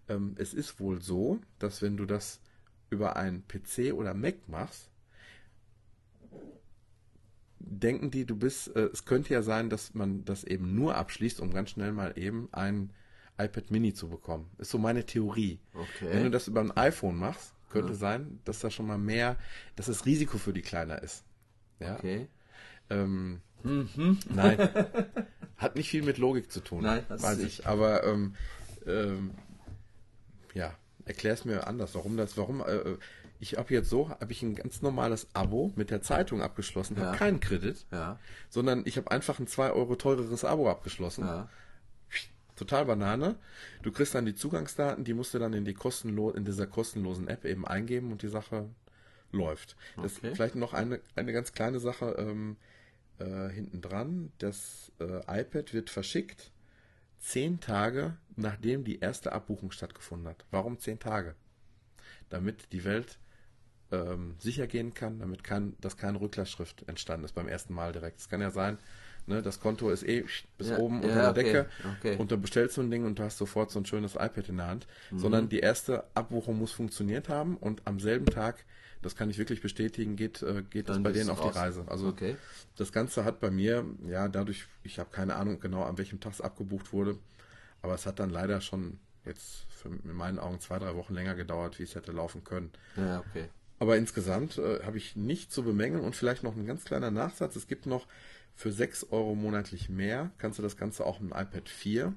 Ähm, 0.09 0.37
es 0.39 0.55
ist 0.55 0.79
wohl 0.79 1.03
so, 1.03 1.41
dass 1.59 1.83
wenn 1.83 1.97
du 1.97 2.07
das 2.07 2.41
über 2.89 3.17
einen 3.17 3.47
PC 3.49 3.93
oder 3.95 4.15
Mac 4.15 4.49
machst, 4.49 4.91
denken 7.59 8.11
die, 8.11 8.25
du 8.25 8.37
bist, 8.37 8.75
äh, 8.77 8.91
es 8.93 9.05
könnte 9.05 9.35
ja 9.35 9.43
sein, 9.43 9.71
dass 9.71 9.95
man 9.95 10.25
das 10.25 10.45
eben 10.45 10.75
nur 10.75 10.97
abschließt, 10.97 11.41
um 11.41 11.53
ganz 11.53 11.71
schnell 11.71 11.93
mal 11.93 12.17
eben 12.17 12.49
ein 12.53 12.93
iPad 13.39 13.71
Mini 13.71 13.93
zu 13.93 14.09
bekommen. 14.09 14.51
Ist 14.59 14.71
so 14.71 14.79
meine 14.79 15.05
Theorie. 15.05 15.59
Okay. 15.75 16.11
Wenn 16.13 16.25
du 16.25 16.31
das 16.31 16.49
über 16.49 16.61
ein 16.61 16.77
iPhone 16.77 17.17
machst, 17.17 17.55
könnte 17.71 17.95
sein, 17.95 18.41
dass 18.45 18.61
da 18.61 18.71
schon 18.71 18.87
mal 18.87 18.99
mehr, 18.99 19.37
dass 19.77 19.87
das 19.87 20.05
Risiko 20.05 20.39
für 20.39 20.53
die 20.53 20.63
kleiner 20.63 21.03
ist. 21.03 21.25
Ja. 21.81 21.97
Okay. 21.97 22.29
Ähm, 22.91 23.41
Nein. 23.65 24.59
Hat 25.57 25.77
nicht 25.77 25.89
viel 25.89 26.03
mit 26.03 26.19
Logik 26.19 26.51
zu 26.51 26.61
tun. 26.61 26.83
Nein, 26.83 27.05
das 27.09 27.23
weiß 27.23 27.39
ist 27.39 27.61
ich. 27.61 27.67
Aber 27.67 28.05
ähm, 28.05 28.35
ähm, 28.87 29.31
ja, 30.55 30.75
erklär 31.05 31.35
es 31.35 31.45
mir 31.45 31.67
anders, 31.67 31.95
warum 31.95 32.17
das, 32.17 32.37
warum. 32.37 32.61
Äh, 32.61 32.97
ich 33.39 33.57
habe 33.57 33.73
jetzt 33.75 33.89
so, 33.91 34.09
habe 34.11 34.31
ich 34.33 34.43
ein 34.43 34.55
ganz 34.55 34.83
normales 34.83 35.27
Abo 35.33 35.73
mit 35.77 35.91
der 35.91 36.03
Zeitung 36.03 36.43
abgeschlossen, 36.43 36.97
habe 36.99 37.11
Ja. 37.11 37.15
keinen 37.17 37.41
Kredit, 37.41 37.87
Ja. 37.91 38.19
sondern 38.51 38.83
ich 38.85 38.97
habe 38.97 39.11
einfach 39.11 39.39
ein 39.39 39.47
2 39.47 39.71
Euro 39.73 39.97
teureres 39.97 40.45
Abo 40.45 40.69
abgeschlossen. 40.71 41.25
Ja. 41.27 41.49
Total 42.55 42.85
Banane. 42.85 43.37
Du 43.83 43.91
kriegst 43.91 44.15
dann 44.15 44.27
die 44.27 44.35
Zugangsdaten, 44.35 45.05
die 45.05 45.15
musst 45.15 45.33
du 45.35 45.39
dann 45.39 45.55
in 45.55 45.65
die 45.65 45.75
kostenlo 45.75 46.31
in 46.31 46.45
dieser 46.45 46.67
kostenlosen 46.67 47.27
App 47.27 47.45
eben 47.45 47.67
eingeben 47.67 48.13
und 48.13 48.23
die 48.23 48.29
Sache 48.29 48.69
läuft. 49.33 49.75
Das 50.01 50.19
Okay. 50.19 50.33
vielleicht 50.35 50.55
noch 50.57 50.73
eine, 50.75 51.01
eine 51.17 51.33
ganz 51.33 51.53
kleine 51.53 51.81
Sache 51.81 52.15
ähm, 52.19 52.57
äh, 53.23 53.51
hinten 53.51 53.81
dran. 53.81 54.33
Das 54.39 54.93
äh, 55.01 55.41
iPad 55.41 55.73
wird 55.73 55.91
verschickt 55.91 56.51
zehn 57.19 57.61
Tage, 57.61 58.17
nachdem 58.37 58.85
die 58.85 58.99
erste 59.01 59.33
Abbuchung 59.33 59.71
stattgefunden 59.71 60.29
hat. 60.29 60.45
Warum 60.51 60.79
zehn 60.79 60.99
Tage? 60.99 61.35
Damit 62.31 62.73
die 62.73 62.85
Welt 62.85 63.19
ähm, 63.93 64.37
sicher 64.39 64.67
gehen 64.67 64.95
kann, 64.95 65.21
damit 65.21 65.45
kein, 65.45 65.77
dass 65.81 65.97
keine 65.97 66.21
Rücklassschrift 66.21 66.89
entstanden 66.89 67.25
ist 67.25 67.35
beim 67.35 67.47
ersten 67.49 67.75
Mal 67.75 67.93
direkt. 67.93 68.19
Es 68.21 68.29
kann 68.29 68.41
ja 68.41 68.51
sein, 68.51 68.79
ne, 69.27 69.43
das 69.43 69.61
Konto 69.61 69.91
ist 69.91 70.03
eh 70.03 70.25
bis 70.59 70.71
Ja, 70.71 70.79
oben 70.79 71.03
ja, 71.03 71.09
unter 71.09 71.21
der 71.21 71.31
okay, 71.31 71.43
Decke 71.45 71.69
okay. 71.99 72.17
und 72.17 72.31
du 72.31 72.39
bestellst 72.39 72.75
so 72.75 72.81
ein 72.81 72.91
Ding 72.91 73.05
und 73.05 73.19
du 73.19 73.23
hast 73.23 73.39
sofort 73.39 73.71
so 73.71 73.79
ein 73.79 73.87
schönes 73.87 74.15
iPad 74.15 74.49
in 74.49 74.57
der 74.57 74.67
Hand, 74.67 74.87
Mhm. 75.11 75.19
sondern 75.19 75.49
die 75.49 75.61
erste 75.61 76.05
Abbuchung 76.15 76.59
muss 76.59 76.73
funktioniert 76.73 77.29
haben 77.29 77.57
und 77.57 77.83
am 77.85 78.01
selben 78.01 78.27
Tag, 78.27 78.65
das 79.03 79.17
kann 79.17 79.29
ich 79.31 79.39
wirklich 79.39 79.61
bestätigen, 79.61 80.17
geht, 80.17 80.43
äh, 80.43 80.63
geht 80.63 80.89
das 80.89 81.03
bei 81.03 81.13
denen 81.13 81.31
auf 81.31 81.41
die 81.41 81.47
raus. 81.49 81.57
Reise. 81.57 81.85
Also 81.89 82.09
Okay. 82.09 82.37
das 82.77 82.93
Ganze 82.93 83.25
hat 83.25 83.41
bei 83.41 83.51
mir, 83.51 83.85
ja, 84.07 84.29
dadurch, 84.29 84.65
ich 84.83 84.99
habe 84.99 85.11
keine 85.11 85.35
Ahnung 85.37 85.61
genau, 85.61 85.83
an 85.83 85.99
welchem 85.99 86.21
Tag 86.21 86.33
es 86.35 86.41
abgebucht 86.41 86.93
wurde, 86.93 87.19
aber 87.83 87.95
es 87.95 88.07
hat 88.07 88.19
dann 88.21 88.31
leider 88.31 88.61
schon 88.61 88.99
jetzt 89.25 89.67
für, 89.71 89.89
in 89.89 90.13
meinen 90.15 90.39
Augen 90.39 90.61
zwei, 90.61 90.79
drei 90.79 90.95
Wochen 90.97 91.15
länger 91.15 91.35
gedauert, 91.35 91.79
wie 91.79 91.83
es 91.85 91.95
hätte 91.95 92.13
laufen 92.13 92.45
können. 92.45 92.71
Ja, 92.97 93.21
okay. 93.21 93.49
Aber 93.79 93.97
insgesamt 93.97 94.59
äh, 94.59 94.83
habe 94.85 94.97
ich 94.97 95.17
nicht 95.17 95.53
zu 95.53 95.65
bemängeln 95.65 96.05
und 96.05 96.15
vielleicht 96.15 96.45
noch 96.45 96.57
ein 96.57 96.67
ganz 96.67 96.85
kleiner 96.85 97.11
Nachsatz. 97.11 97.57
Es 97.57 97.67
gibt 97.67 97.87
noch 97.87 98.07
für 98.55 98.71
6 98.71 99.09
Euro 99.11 99.35
monatlich 99.35 99.89
mehr, 99.89 100.31
kannst 100.39 100.59
du 100.59 100.63
das 100.63 100.77
Ganze 100.77 101.05
auch 101.05 101.21
im 101.21 101.29
iPad 101.29 101.69
4 101.69 102.15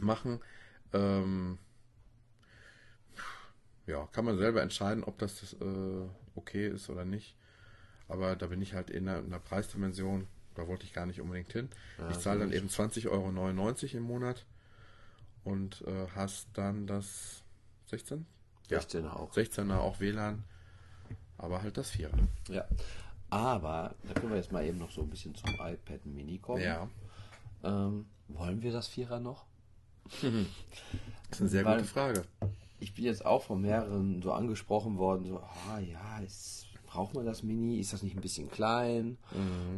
machen. 0.00 0.40
Ähm, 0.92 1.58
ja, 3.86 4.06
kann 4.12 4.24
man 4.24 4.38
selber 4.38 4.62
entscheiden, 4.62 5.04
ob 5.04 5.18
das 5.18 5.54
äh, 5.54 6.06
okay 6.34 6.68
ist 6.68 6.88
oder 6.90 7.04
nicht. 7.04 7.36
Aber 8.08 8.36
da 8.36 8.46
bin 8.46 8.60
ich 8.60 8.74
halt 8.74 8.90
in 8.90 9.08
einer, 9.08 9.20
in 9.20 9.26
einer 9.26 9.38
Preisdimension, 9.40 10.26
da 10.54 10.66
wollte 10.68 10.84
ich 10.84 10.92
gar 10.92 11.06
nicht 11.06 11.20
unbedingt 11.20 11.52
hin. 11.52 11.68
ich 12.10 12.18
zahle 12.18 12.40
dann 12.40 12.52
eben 12.52 12.68
20,99 12.68 13.10
Euro 13.10 13.96
im 13.98 14.02
Monat 14.02 14.44
und 15.42 15.82
äh, 15.86 16.06
hast 16.14 16.48
dann 16.54 16.86
das 16.86 17.42
16? 17.86 18.26
16 18.68 19.06
auch. 19.06 19.32
16er 19.32 19.76
auch 19.78 20.00
WLAN, 20.00 20.44
aber 21.38 21.62
halt 21.62 21.76
das 21.76 21.92
4er. 21.92 22.10
Ja. 22.48 22.66
Aber, 23.30 23.94
da 24.04 24.14
können 24.14 24.30
wir 24.30 24.36
jetzt 24.36 24.52
mal 24.52 24.64
eben 24.64 24.78
noch 24.78 24.90
so 24.90 25.02
ein 25.02 25.10
bisschen 25.10 25.34
zum 25.34 25.50
iPad 25.54 26.06
Mini 26.06 26.38
kommen. 26.38 26.62
Ja. 26.62 26.88
Ähm, 27.64 28.06
wollen 28.28 28.62
wir 28.62 28.72
das 28.72 28.88
Vierer 28.88 29.20
noch? 29.20 29.44
Das 31.30 31.38
ist 31.38 31.40
eine 31.40 31.48
sehr 31.50 31.64
Weil- 31.64 31.78
gute 31.78 31.88
Frage. 31.88 32.24
Ich 32.84 32.94
bin 32.94 33.04
jetzt 33.04 33.24
auch 33.24 33.42
von 33.42 33.62
mehreren 33.62 34.20
so 34.22 34.32
angesprochen 34.32 34.98
worden, 34.98 35.24
so, 35.24 35.38
ah 35.38 35.78
ja, 35.80 36.18
ist, 36.24 36.66
braucht 36.86 37.14
man 37.14 37.24
das 37.24 37.42
Mini? 37.42 37.78
Ist 37.78 37.92
das 37.92 38.02
nicht 38.02 38.14
ein 38.14 38.20
bisschen 38.20 38.50
klein? 38.50 39.16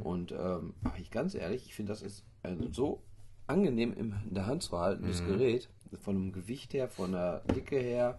Und 0.03 0.33
ähm, 0.33 0.75
ich 0.99 1.11
ganz 1.11 1.35
ehrlich, 1.35 1.67
ich 1.67 1.75
finde, 1.75 1.93
das 1.93 2.03
ist 2.03 2.25
ein 2.43 2.73
so 2.73 3.03
angenehm 3.47 3.93
in 3.93 4.15
der 4.31 4.47
Hand 4.47 4.65
zu 4.65 4.77
haltendes 4.79 5.21
Gerät, 5.29 5.69
von 6.01 6.17
dem 6.17 6.33
Gewicht 6.33 6.75
her, 6.75 6.89
von 6.89 7.13
der 7.13 7.43
Dicke 7.55 7.79
her. 7.79 8.19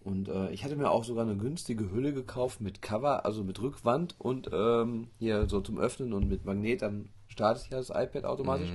Und 0.00 0.28
äh, 0.28 0.50
ich 0.50 0.64
hatte 0.64 0.74
mir 0.74 0.90
auch 0.90 1.04
sogar 1.04 1.24
eine 1.24 1.36
günstige 1.36 1.92
Hülle 1.92 2.12
gekauft 2.12 2.60
mit 2.60 2.82
Cover, 2.82 3.24
also 3.24 3.44
mit 3.44 3.62
Rückwand 3.62 4.16
und 4.18 4.50
ähm, 4.52 5.06
hier 5.20 5.48
so 5.48 5.60
zum 5.60 5.78
Öffnen 5.78 6.12
und 6.12 6.28
mit 6.28 6.44
Magnet, 6.44 6.82
dann 6.82 7.08
startet 7.28 7.70
ja 7.70 7.76
das 7.76 7.90
iPad 7.90 8.24
automatisch. 8.24 8.68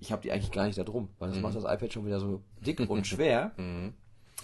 Ich 0.00 0.10
habe 0.10 0.22
die 0.22 0.32
eigentlich 0.32 0.50
gar 0.50 0.66
nicht 0.66 0.76
da 0.76 0.82
drum, 0.82 1.08
weil 1.20 1.30
das 1.30 1.38
macht 1.40 1.54
das 1.54 1.62
iPad 1.62 1.92
schon 1.92 2.04
wieder 2.04 2.18
so 2.18 2.42
dick 2.66 2.80
und 2.90 3.06
schwer, 3.06 3.52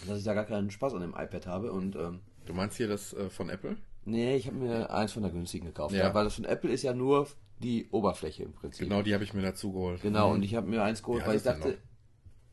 dass 0.08 0.18
ich 0.18 0.24
da 0.24 0.34
gar 0.34 0.44
keinen 0.44 0.70
Spaß 0.70 0.94
an 0.94 1.00
dem 1.02 1.14
iPad 1.16 1.46
habe. 1.46 1.72
Und 1.72 1.96
ähm, 1.96 2.20
Du 2.46 2.54
meinst 2.54 2.76
hier 2.76 2.88
das 2.88 3.12
äh, 3.14 3.30
von 3.30 3.48
Apple? 3.48 3.76
nee, 4.04 4.34
ich 4.36 4.46
habe 4.48 4.56
mir 4.56 4.90
eins 4.90 5.12
von 5.12 5.22
der 5.22 5.30
günstigen 5.32 5.66
gekauft, 5.66 5.94
Ja. 5.94 6.04
ja. 6.08 6.14
weil 6.14 6.24
das 6.24 6.34
von 6.34 6.44
Apple 6.44 6.70
ist 6.70 6.82
ja 6.82 6.92
nur 6.92 7.28
die 7.60 7.88
Oberfläche 7.92 8.42
im 8.42 8.52
Prinzip. 8.52 8.88
Genau, 8.88 9.02
die 9.02 9.14
habe 9.14 9.22
ich 9.22 9.32
mir 9.34 9.42
dazu 9.42 9.72
geholt. 9.72 10.02
Genau, 10.02 10.32
und 10.32 10.42
ich 10.42 10.56
habe 10.56 10.66
mir 10.68 10.82
eins 10.82 11.02
geholt, 11.02 11.22
Wie 11.22 11.28
weil 11.28 11.36
ich 11.36 11.42
dachte, 11.44 11.78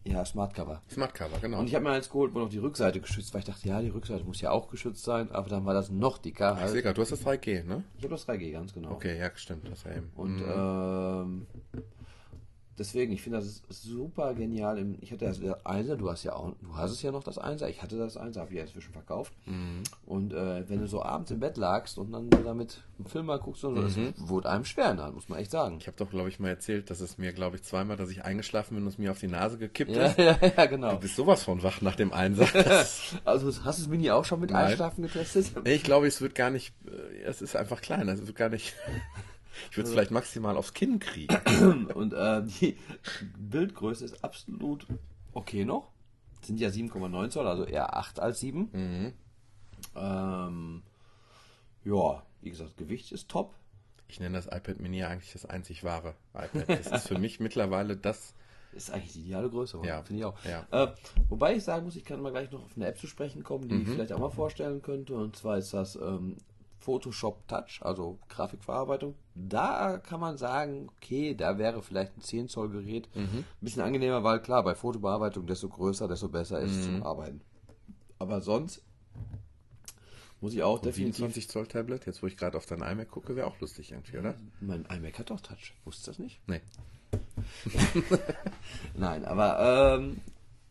ja, 0.05 0.23
Smart 0.23 0.53
Cover. 0.53 0.81
Smart 0.91 1.13
Cover, 1.15 1.39
genau. 1.41 1.59
Und 1.59 1.67
ich 1.67 1.73
habe 1.75 1.83
mir 1.85 1.91
eins 1.91 2.07
geholt, 2.09 2.33
wo 2.35 2.39
noch 2.39 2.49
die 2.49 2.59
Rückseite 2.59 3.01
geschützt 3.01 3.33
war. 3.33 3.39
Ich 3.39 3.45
dachte, 3.45 3.67
ja, 3.67 3.81
die 3.81 3.89
Rückseite 3.89 4.23
muss 4.23 4.39
ja 4.41 4.51
auch 4.51 4.69
geschützt 4.69 5.03
sein, 5.03 5.31
aber 5.31 5.49
dann 5.49 5.65
war 5.65 5.73
das 5.73 5.89
noch 5.89 6.19
dicker. 6.19 6.53
ich 6.53 6.59
Halt. 6.61 6.69
sehe 6.71 6.81
gerade, 6.83 6.93
du 6.93 7.01
hast 7.01 7.11
das 7.11 7.25
3G, 7.25 7.63
ne? 7.63 7.83
Ich 7.97 8.03
habe 8.03 8.13
das 8.13 8.27
3G, 8.27 8.51
ganz 8.51 8.73
genau. 8.73 8.91
Okay, 8.91 9.17
ja, 9.19 9.31
stimmt. 9.35 9.67
Das 9.69 9.83
war 9.85 9.95
eben. 9.95 10.11
Und 10.15 10.41
ähm, 10.47 11.47
deswegen, 12.79 13.11
ich 13.13 13.21
finde 13.21 13.39
das 13.39 13.61
super 13.69 14.33
genial. 14.33 14.83
Ich 15.01 15.11
hatte 15.11 15.25
das 15.25 15.39
Einser, 15.65 15.97
du 15.97 16.09
hast 16.09 16.23
ja 16.23 16.33
auch, 16.33 16.53
du 16.61 16.75
hast 16.75 16.91
es 16.91 17.01
ja 17.01 17.11
noch 17.11 17.23
das 17.23 17.37
Einser. 17.37 17.69
Ich 17.69 17.81
hatte 17.81 17.97
das 17.97 18.17
Einser, 18.17 18.41
habe 18.41 18.51
ich 18.51 18.57
ja 18.57 18.63
inzwischen 18.63 18.93
verkauft. 18.93 19.33
Und 20.05 20.33
äh, 20.33 20.67
wenn 20.69 20.79
du 20.79 20.87
so 20.87 21.03
abends 21.03 21.31
im 21.31 21.39
Bett 21.39 21.57
lagst 21.57 21.97
und 21.97 22.11
dann 22.11 22.29
damit 22.29 22.81
einen 22.97 23.07
Film 23.07 23.27
mal 23.27 23.39
guckst 23.39 23.63
und 23.63 23.75
so, 23.75 23.81
das 23.81 23.97
wurde 24.17 24.49
einem 24.49 24.65
schwer 24.65 24.93
der 24.95 25.05
Hand, 25.05 25.15
muss 25.15 25.29
man 25.29 25.39
echt 25.39 25.51
sagen. 25.51 25.77
Ich 25.79 25.87
habe 25.87 25.97
doch, 25.97 26.09
glaube 26.09 26.29
ich, 26.29 26.39
mal 26.39 26.49
erzählt, 26.49 26.89
dass 26.89 27.01
es 27.01 27.17
mir, 27.17 27.33
glaube 27.33 27.57
ich, 27.57 27.63
zweimal, 27.63 27.97
dass 27.97 28.09
ich 28.09 28.23
eingeschlafen 28.23 28.75
bin 28.75 28.83
und 28.83 28.89
es 28.89 28.97
mir 28.97 29.11
auf 29.11 29.19
die 29.19 29.27
Nase 29.27 29.57
gekippt 29.57 29.91
Ja, 29.91 30.07
ist. 30.07 30.17
ja, 30.17 30.37
ja, 30.57 30.65
genau. 30.65 30.93
Du 30.93 30.99
bist 31.01 31.15
sowas 31.15 31.43
von 31.43 31.61
wach 31.63 31.81
nach 31.81 31.95
dem 31.95 32.13
Einsatz. 32.13 32.49
Also 33.25 33.47
hast 33.63 33.79
du 33.79 33.83
das 33.83 33.87
Mini 33.87 34.11
auch 34.11 34.25
schon 34.25 34.39
mit 34.39 34.51
Nein. 34.51 34.67
Einschlafen 34.67 35.03
getestet? 35.03 35.51
Nee, 35.63 35.73
ich 35.75 35.83
glaube, 35.83 36.07
es 36.07 36.21
wird 36.21 36.35
gar 36.35 36.49
nicht, 36.49 36.73
äh, 36.87 37.23
es 37.23 37.41
ist 37.41 37.55
einfach 37.55 37.81
klein, 37.81 38.07
es 38.07 38.25
wird 38.25 38.35
gar 38.35 38.49
nicht, 38.49 38.73
ich 39.71 39.77
würde 39.77 39.87
es 39.87 39.93
vielleicht 39.93 40.11
maximal 40.11 40.55
aufs 40.57 40.73
Kinn 40.73 40.99
kriegen. 40.99 41.35
Und 41.95 42.13
äh, 42.13 42.43
die 42.43 42.77
Bildgröße 43.37 44.05
ist 44.05 44.23
absolut 44.23 44.85
okay 45.33 45.65
noch. 45.65 45.91
Sind 46.41 46.59
ja 46.59 46.69
7,9 46.69 47.29
Zoll, 47.29 47.47
also 47.47 47.65
eher 47.65 47.95
8 47.97 48.19
als 48.19 48.39
7. 48.39 48.69
Mhm. 48.71 49.13
Ähm, 49.95 50.83
ja, 51.83 52.23
wie 52.41 52.49
gesagt, 52.49 52.77
Gewicht 52.77 53.11
ist 53.11 53.29
top. 53.29 53.53
Ich 54.07 54.19
nenne 54.19 54.37
das 54.37 54.47
iPad 54.47 54.79
Mini 54.79 55.03
eigentlich 55.03 55.33
das 55.33 55.45
einzig 55.45 55.83
wahre 55.83 56.15
iPad. 56.33 56.67
Das 56.69 56.87
ist 56.87 57.07
für 57.07 57.17
mich 57.19 57.39
mittlerweile 57.39 57.95
das, 57.95 58.33
Ist 58.71 58.91
eigentlich 58.91 59.13
die 59.13 59.21
ideale 59.21 59.49
Größe, 59.49 59.79
oder? 59.79 59.87
Ja, 59.87 60.03
finde 60.03 60.19
ich 60.19 60.25
auch. 60.25 60.35
ja. 60.45 60.67
Äh, 60.71 60.93
wobei 61.27 61.55
ich 61.55 61.63
sagen 61.63 61.85
muss, 61.85 61.95
ich 61.95 62.05
kann 62.05 62.21
mal 62.21 62.31
gleich 62.31 62.51
noch 62.51 62.63
auf 62.63 62.71
eine 62.75 62.85
App 62.87 62.99
zu 62.99 63.07
sprechen 63.07 63.43
kommen, 63.43 63.67
die 63.67 63.73
Mhm. 63.75 63.81
ich 63.81 63.89
vielleicht 63.89 64.13
auch 64.13 64.19
mal 64.19 64.29
vorstellen 64.29 64.81
könnte. 64.83 65.15
Und 65.15 65.35
zwar 65.35 65.57
ist 65.57 65.73
das 65.73 65.95
ähm, 65.95 66.37
Photoshop 66.79 67.47
Touch, 67.47 67.79
also 67.81 68.17
Grafikverarbeitung. 68.29 69.15
Da 69.35 69.97
kann 69.99 70.19
man 70.19 70.37
sagen, 70.37 70.87
okay, 70.97 71.35
da 71.35 71.57
wäre 71.57 71.81
vielleicht 71.83 72.17
ein 72.17 72.21
10 72.21 72.47
Zoll 72.47 72.69
Gerät 72.69 73.07
Mhm. 73.15 73.39
ein 73.39 73.45
bisschen 73.61 73.81
angenehmer, 73.83 74.23
weil 74.23 74.39
klar, 74.41 74.63
bei 74.63 74.75
Fotobearbeitung 74.75 75.45
desto 75.45 75.67
größer, 75.69 76.07
desto 76.07 76.29
besser 76.29 76.59
ist 76.59 76.71
es 76.71 76.77
Mhm. 76.87 76.93
zum 76.95 77.03
Arbeiten. 77.03 77.41
Aber 78.17 78.41
sonst 78.41 78.81
muss 80.41 80.53
ich 80.53 80.63
auch 80.63 80.79
definitiv. 80.79 81.17
27 81.17 81.49
Zoll 81.49 81.67
Tablet, 81.67 82.05
jetzt 82.05 82.23
wo 82.23 82.27
ich 82.27 82.37
gerade 82.37 82.55
auf 82.57 82.65
dein 82.65 82.81
iMac 82.81 83.09
gucke, 83.11 83.35
wäre 83.35 83.47
auch 83.47 83.59
lustig 83.59 83.91
irgendwie, 83.91 84.17
oder? 84.17 84.35
Mein 84.61 84.85
iMac 84.85 85.19
hat 85.19 85.29
doch 85.29 85.41
Touch. 85.41 85.73
Wusstest 85.83 86.07
du 86.07 86.11
das 86.11 86.19
nicht? 86.19 86.39
Nee. 86.47 86.61
Nein, 88.95 89.25
aber 89.25 89.97
ähm, 89.99 90.21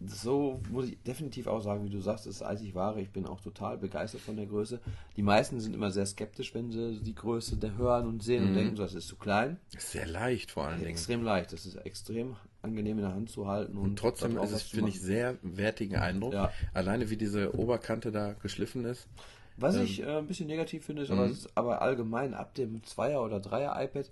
so 0.06 0.60
muss 0.70 0.88
ich 0.88 1.02
definitiv 1.02 1.46
auch 1.48 1.60
sagen, 1.60 1.84
wie 1.84 1.90
du 1.90 2.00
sagst, 2.00 2.26
ist 2.26 2.42
einzig 2.42 2.74
wahre. 2.74 3.00
Ich 3.00 3.10
bin 3.10 3.26
auch 3.26 3.40
total 3.40 3.78
begeistert 3.78 4.20
von 4.20 4.36
der 4.36 4.46
Größe. 4.46 4.80
Die 5.16 5.22
meisten 5.22 5.58
sind 5.60 5.74
immer 5.74 5.90
sehr 5.90 6.06
skeptisch, 6.06 6.54
wenn 6.54 6.70
sie 6.70 7.00
die 7.02 7.14
Größe 7.14 7.56
der 7.56 7.76
hören 7.76 8.06
und 8.06 8.22
sehen 8.22 8.42
Mhm. 8.44 8.48
und 8.48 8.54
denken, 8.54 8.76
so, 8.76 8.82
das 8.84 8.94
ist 8.94 9.08
zu 9.08 9.16
klein. 9.16 9.58
Ist 9.76 9.90
sehr 9.92 10.06
leicht 10.06 10.52
vor 10.52 10.66
allen 10.66 10.78
Dingen. 10.78 10.90
Extrem 10.90 11.22
leicht. 11.24 11.52
Das 11.52 11.66
ist 11.66 11.74
extrem 11.76 12.36
angenehm 12.62 12.98
in 12.98 13.04
der 13.04 13.14
Hand 13.14 13.30
zu 13.30 13.48
halten. 13.48 13.76
Und, 13.76 13.84
Und 13.90 13.98
trotzdem 13.98 14.38
ist 14.38 14.52
es, 14.52 14.62
finde 14.62 14.90
ich, 14.90 15.00
sehr 15.00 15.36
wertigen 15.42 15.96
Eindruck. 15.96 16.32
Ja. 16.32 16.52
Alleine 16.74 17.10
wie 17.10 17.16
diese 17.16 17.56
Oberkante 17.58 18.12
da 18.12 18.34
geschliffen 18.34 18.84
ist. 18.84 19.08
Was 19.56 19.74
Ähm, 19.74 19.82
ich 19.82 20.00
äh, 20.02 20.18
ein 20.18 20.26
bisschen 20.28 20.46
negativ 20.46 20.84
finde, 20.84 21.02
ist, 21.02 21.08
Mhm. 21.10 21.18
aber, 21.18 21.26
es 21.26 21.38
ist 21.38 21.56
aber 21.56 21.82
allgemein 21.82 22.34
ab 22.34 22.54
dem 22.54 22.84
Zweier- 22.84 23.24
oder 23.24 23.40
Dreier-iPad, 23.40 24.08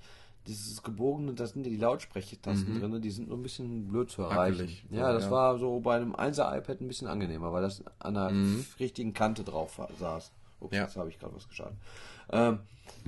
dieses 0.46 0.82
gebogene, 0.82 1.34
da 1.34 1.46
sind 1.46 1.64
ja 1.66 1.70
die 1.70 1.76
Lautsprechetasten 1.78 2.80
drin, 2.80 3.00
die 3.02 3.10
sind 3.10 3.28
nur 3.28 3.36
ein 3.38 3.42
bisschen 3.42 3.88
blöd 3.88 4.10
zu 4.10 4.22
erreichen. 4.22 4.54
Mhm. 4.56 4.60
Wackelig, 4.60 4.86
Ja, 4.90 5.12
das 5.12 5.24
ja. 5.24 5.30
war 5.30 5.58
so 5.58 5.80
bei 5.80 5.96
einem 5.96 6.14
1er-iPad 6.14 6.80
ein 6.80 6.88
bisschen 6.88 7.08
angenehmer, 7.08 7.52
weil 7.52 7.62
das 7.62 7.82
an 7.98 8.14
der 8.14 8.32
richtigen 8.80 9.12
Kante 9.14 9.44
drauf 9.44 9.80
saß. 9.98 10.32
Ups, 10.60 10.72
Mhm. 10.72 10.76
Ja. 10.76 10.84
jetzt 10.84 10.96
habe 10.96 11.08
ich 11.10 11.18
gerade 11.18 11.34
was 11.34 11.48
geschadet. 11.48 11.76
Ähm, 12.30 12.60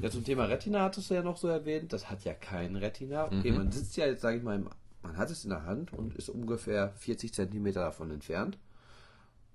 ja, 0.03 0.11
zum 0.11 0.25
Thema 0.25 0.45
Retina 0.45 0.83
hattest 0.83 1.11
du 1.11 1.15
ja 1.15 1.23
noch 1.23 1.37
so 1.37 1.49
erwähnt, 1.49 1.93
das 1.93 2.11
hat 2.11 2.25
ja 2.25 2.35
kein 2.35 2.77
Retina. 2.77 3.25
Okay, 3.27 3.51
Mhm. 3.51 3.57
man 3.57 3.73
sitzt 3.73 3.97
ja 3.97 4.07
jetzt, 4.07 4.21
sage 4.23 4.37
ich 4.39 4.43
mal, 4.43 4.57
im, 4.57 4.69
man 5.03 5.17
hat 5.17 5.31
es 5.31 5.45
in 5.45 5.51
der 5.51 5.65
Hand 5.65 5.93
und 5.93 6.15
ist 6.15 6.29
ungefähr 6.29 6.91
40 6.99 7.33
Zentimeter 7.33 7.81
davon 7.81 8.11
entfernt. 8.11 8.59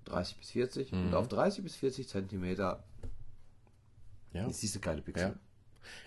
30 0.06 0.38
bis 0.38 0.50
40. 0.52 0.92
Mhm. 0.92 1.08
Und 1.08 1.14
auf 1.16 1.28
30 1.28 1.64
bis 1.64 1.76
40 1.76 2.08
Zentimeter 2.10 2.84
Ja. 4.34 4.50
siehst 4.50 4.76
du 4.76 4.80
keine 4.80 5.02
Pixel. 5.02 5.36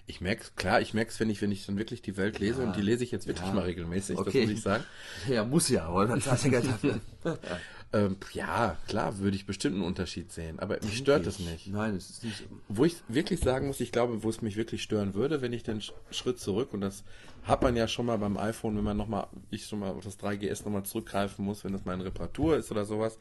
Ich 0.07 0.21
merke 0.21 0.43
es, 0.43 0.55
klar, 0.57 0.81
ich 0.81 0.95
merke 0.95 1.11
es, 1.11 1.21
wenn 1.21 1.31
ich, 1.31 1.41
wenn 1.43 1.53
ich 1.53 1.67
dann 1.67 1.79
wirklich 1.79 2.03
die 2.03 2.17
Welt 2.17 2.39
lese 2.39 2.63
Ja. 2.63 2.67
und 2.69 2.77
die 2.77 2.83
lese 2.83 3.05
ich 3.05 3.11
jetzt 3.11 3.27
wirklich 3.27 3.47
Ja. 3.49 3.55
mal 3.55 3.65
regelmäßig, 3.65 4.17
Okay. 4.19 4.41
das 4.41 4.49
muss 4.49 4.59
ich 4.59 4.63
sagen. 4.63 4.85
Ja, 5.29 5.45
muss 5.45 5.69
ja, 5.69 5.85
aber 5.87 6.07
dann 6.07 6.21
zahlt 6.21 6.43
ja 6.45 6.51
Geld 6.51 6.67
dafür. 6.67 7.01
Ähm, 7.93 8.17
ja, 8.33 8.77
klar, 8.89 9.19
würde 9.21 9.37
ich 9.37 9.47
bestimmt 9.47 9.77
einen 9.77 9.85
Unterschied 9.85 10.33
sehen, 10.33 10.59
aber 10.59 10.77
mich 10.83 10.97
stört 10.99 11.25
es 11.25 11.39
nicht. 11.39 11.69
Nein, 11.69 11.95
es 11.95 12.11
ist 12.11 12.25
nicht. 12.25 12.43
Wo 12.69 12.85
ich 12.85 12.97
wirklich 13.07 13.39
sagen 13.39 13.69
muss, 13.69 13.79
ich 13.81 13.93
glaube, 13.93 14.25
wo 14.25 14.29
es 14.29 14.43
mich 14.43 14.57
wirklich 14.57 14.83
stören 14.83 15.15
würde, 15.15 15.41
wenn 15.41 15.53
ich 15.53 15.63
den 15.63 15.81
Sch- 15.81 15.93
Schritt 16.11 16.41
zurück, 16.41 16.73
und 16.75 16.81
das 16.81 17.05
hat 17.45 17.63
man 17.63 17.77
ja 17.77 17.87
schon 17.87 18.07
mal 18.07 18.19
beim 18.19 18.37
iPhone, 18.39 18.77
wenn 18.77 18.83
man 18.85 18.97
nochmal, 18.97 19.29
ich 19.51 19.67
schon 19.67 19.79
mal 19.79 19.91
auf 19.93 20.03
das 20.03 20.19
3GS 20.19 20.65
nochmal 20.65 20.83
zurückgreifen 20.83 21.45
muss, 21.45 21.63
wenn 21.63 21.73
das 21.73 21.85
mal 21.85 21.95
in 21.95 22.01
Reparatur 22.01 22.57
ist 22.57 22.73
oder 22.73 22.85
sowas, 22.85 23.19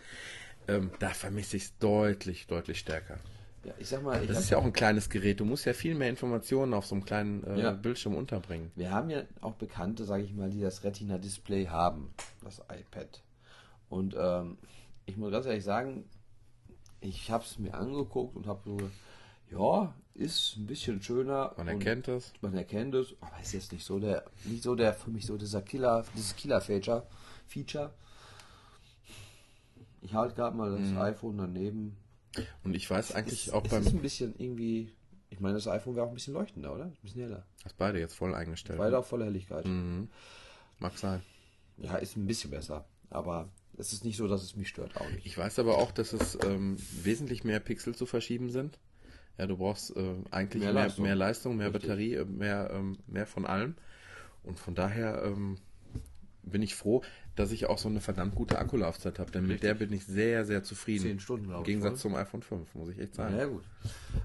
ähm, 0.68 0.90
da 0.98 1.10
vermisse 1.10 1.58
ich 1.58 1.64
es 1.66 1.78
deutlich, 1.78 2.48
deutlich 2.48 2.80
stärker. 2.80 3.20
Ja, 3.66 3.74
ich 3.80 3.88
sag 3.90 4.04
mal, 4.04 4.22
ich 4.22 4.28
Das 4.28 4.40
ist 4.40 4.52
ja 4.52 4.58
auch 4.60 4.64
ein 4.64 4.74
kleines 4.74 5.10
Gerät, 5.10 5.40
du 5.40 5.46
musst 5.46 5.66
ja 5.66 5.74
viel 5.74 5.96
mehr 5.96 6.10
Informationen 6.10 6.74
auf 6.76 6.86
so 6.86 6.94
einem 6.94 7.04
kleinen 7.04 7.44
äh, 7.46 7.60
Ja. 7.62 7.72
Bildschirm 7.72 8.16
unterbringen. 8.16 8.72
wir 8.76 8.92
haben 8.92 9.10
ja 9.10 9.24
auch 9.42 9.54
Bekannte, 9.56 10.06
sage 10.06 10.24
ich 10.24 10.34
mal, 10.34 10.50
die 10.52 10.62
das 10.62 10.84
Retina-Display 10.84 11.68
haben, 11.68 12.14
das 12.44 12.60
iPad. 12.60 13.24
Und 13.90 14.16
ähm, 14.18 14.58
ich 15.08 15.18
muss 15.18 15.32
ganz 15.32 15.46
ehrlich 15.48 15.64
sagen, 15.64 16.06
ich 17.02 17.32
habe 17.32 17.44
es 17.44 17.58
mir 17.58 17.74
angeguckt 17.74 18.36
und 18.36 18.46
habe 18.46 18.62
so, 18.66 18.78
ja, 19.52 19.94
ist 20.14 20.58
ein 20.58 20.66
bisschen 20.68 21.02
schöner. 21.02 21.54
Man 21.58 21.68
erkennt 21.68 22.08
das. 22.08 22.34
Man 22.42 22.54
erkennt 22.56 22.94
es, 22.96 23.16
aber 23.20 23.40
ist 23.42 23.54
jetzt 23.54 23.72
nicht 23.72 23.84
so 23.86 24.00
der, 24.00 24.26
nicht 24.44 24.64
so 24.64 24.76
der 24.76 24.94
für 24.94 25.10
mich 25.10 25.26
so 25.26 25.38
dieser 25.38 25.62
Killer, 25.62 26.06
dieses 26.16 26.36
Killer-Feature. 26.36 27.06
Feature. 27.48 27.94
Ich 30.02 30.14
halte 30.14 30.36
gerade 30.36 30.56
mal 30.56 30.72
das 30.72 30.96
iPhone 30.98 31.38
daneben. 31.38 31.98
Und 32.64 32.76
ich 32.76 32.90
weiß 32.90 33.14
eigentlich 33.14 33.48
es, 33.48 33.54
auch 33.54 33.64
es 33.66 33.72
beim, 33.72 33.82
ist 33.84 33.94
ein 33.94 34.02
bisschen 34.02 34.36
irgendwie. 34.38 34.92
Ich 35.30 35.40
meine, 35.40 35.56
das 35.56 35.68
iPhone 35.68 35.96
wäre 35.96 36.06
auch 36.06 36.10
ein 36.12 36.16
bisschen 36.16 36.34
leuchtender, 36.34 36.74
oder? 36.74 36.86
Ein 36.86 36.98
bisschen 37.02 37.22
heller. 37.22 37.46
hast 37.64 37.78
beide 37.78 38.00
jetzt 38.00 38.16
voll 38.16 38.34
eingestellt. 38.34 38.78
Beide 38.80 38.98
auf 38.98 39.08
voller 39.08 39.26
Helligkeit. 39.26 39.66
Mhm. 39.66 40.10
Mag 40.80 40.98
sein. 40.98 41.22
Ja, 41.78 41.96
ist 41.98 42.16
ein 42.16 42.26
bisschen 42.26 42.52
besser. 42.52 42.86
Aber 43.10 43.50
es 43.78 43.92
ist 43.94 44.06
nicht 44.06 44.18
so, 44.18 44.28
dass 44.28 44.44
es 44.44 44.56
mich 44.56 44.70
stört, 44.70 44.96
auch 44.98 45.10
nicht. 45.10 45.26
Ich 45.26 45.38
weiß 45.38 45.60
aber 45.60 45.78
auch, 45.78 45.92
dass 45.92 46.14
es 46.14 46.38
ähm, 46.46 46.78
wesentlich 47.04 47.44
mehr 47.44 47.60
Pixel 47.60 47.96
zu 47.96 48.06
verschieben 48.06 48.50
sind. 48.50 48.80
Ja, 49.38 49.48
du 49.48 49.58
brauchst 49.58 49.96
äh, 49.96 50.16
eigentlich 50.32 50.64
Mehr 50.64 50.74
mehr, 50.74 50.84
Leistung. 50.84 51.04
mehr 51.04 51.16
Leistung, 51.16 51.58
mehr. 51.58 51.72
Batterie, 51.72 52.14
äh, 52.16 52.26
mehr, 52.26 52.70
ähm, 52.74 52.98
mehr 53.08 53.28
von 53.28 53.46
allem. 53.46 53.76
Und 54.44 54.60
von 54.60 54.76
daher 54.76 55.24
ähm, 55.24 55.58
bin 56.46 56.62
ich 56.62 56.76
froh, 56.76 57.02
dass 57.36 57.52
ich 57.52 57.66
auch 57.66 57.78
so 57.78 57.90
eine 57.90 58.00
verdammt 58.02 58.36
gute 58.36 58.60
Akkulaufzeit 58.60 59.20
habe. 59.20 59.32
Denn 59.32 59.44
mit 59.44 59.56
Richtig. 59.56 59.68
der 59.68 59.74
bin 59.76 59.92
ich 59.94 60.06
sehr, 60.06 60.46
sehr 60.46 60.64
zufrieden. 60.64 61.04
Zehn 61.04 61.20
Stunden, 61.20 61.48
glaube 61.48 61.58
Im 61.58 61.62
ich. 61.64 61.66
Gegensatz 61.68 62.02
voll. 62.02 62.12
zum 62.12 62.16
iPhone 62.16 62.42
5, 62.42 62.76
muss 62.76 62.90
ich 62.90 63.00
echt 63.00 63.16
sagen. 63.16 63.38
Ja, 63.38 63.46
gut. 63.46 63.64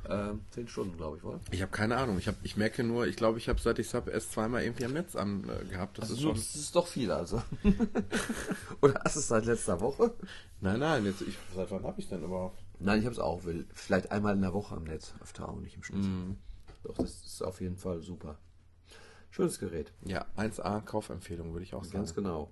Ähm, 0.09 0.41
zehn 0.51 0.69
Stunden, 0.69 0.97
glaube 0.97 1.17
ich, 1.17 1.23
wohl. 1.25 1.41
Ich 1.51 1.63
habe 1.63 1.73
keine 1.73 1.97
Ahnung. 1.97 2.19
Ich, 2.19 2.29
hab, 2.29 2.37
ich 2.43 2.57
merke 2.57 2.85
nur, 2.85 3.07
ich 3.07 3.17
glaube, 3.17 3.39
ich 3.39 3.49
habe 3.49 3.61
seit 3.61 3.79
ich 3.79 3.89
es 3.89 3.95
habe 3.95 4.11
erst 4.11 4.33
zweimal 4.33 4.63
irgendwie 4.63 4.85
am 4.85 4.93
Netz 4.93 5.17
an 5.17 5.45
äh, 5.49 5.65
gehabt. 5.65 5.99
Das, 5.99 6.09
Das 6.09 6.17
ist 6.19 6.23
schon. 6.23 6.35
das 6.35 6.55
ist 6.55 6.77
doch 6.77 6.87
viel, 6.87 7.11
also. 7.11 7.43
Oder 8.81 9.01
hast 9.05 9.17
du 9.17 9.21
es 9.21 9.29
seit 9.29 9.45
letzter 9.47 9.81
Woche? 9.81 10.15
Nein, 10.61 10.81
nein, 10.81 11.05
jetzt, 11.05 11.23
ich, 11.23 11.37
seit 11.55 11.71
wann 11.71 11.85
habe 11.85 12.01
ich 12.01 12.09
denn 12.09 12.23
überhaupt? 12.23 12.59
Nein, 12.79 12.99
ich 13.01 13.05
habe 13.05 13.13
es 13.15 13.19
auch. 13.19 13.41
Vielleicht 13.75 14.11
einmal 14.13 14.35
in 14.35 14.43
der 14.43 14.53
Woche 14.55 14.75
am 14.77 14.85
Netz. 14.85 15.15
Öfter 15.23 15.49
auch 15.49 15.61
nicht 15.61 15.77
im 15.77 15.83
Schnitt. 15.83 16.05
Mhm. 16.05 16.37
Doch, 16.85 16.97
das 16.97 17.11
ist 17.25 17.43
auf 17.43 17.61
jeden 17.61 17.77
Fall 17.77 18.01
super. 18.01 18.39
Schönes 19.31 19.59
Gerät. 19.59 19.93
Ja, 20.05 20.27
1A 20.37 20.81
Kaufempfehlung 20.83 21.53
würde 21.53 21.65
ich 21.65 21.75
auch 21.75 21.85
sagen. 21.85 21.99
Ganz 21.99 22.15
genau. 22.15 22.51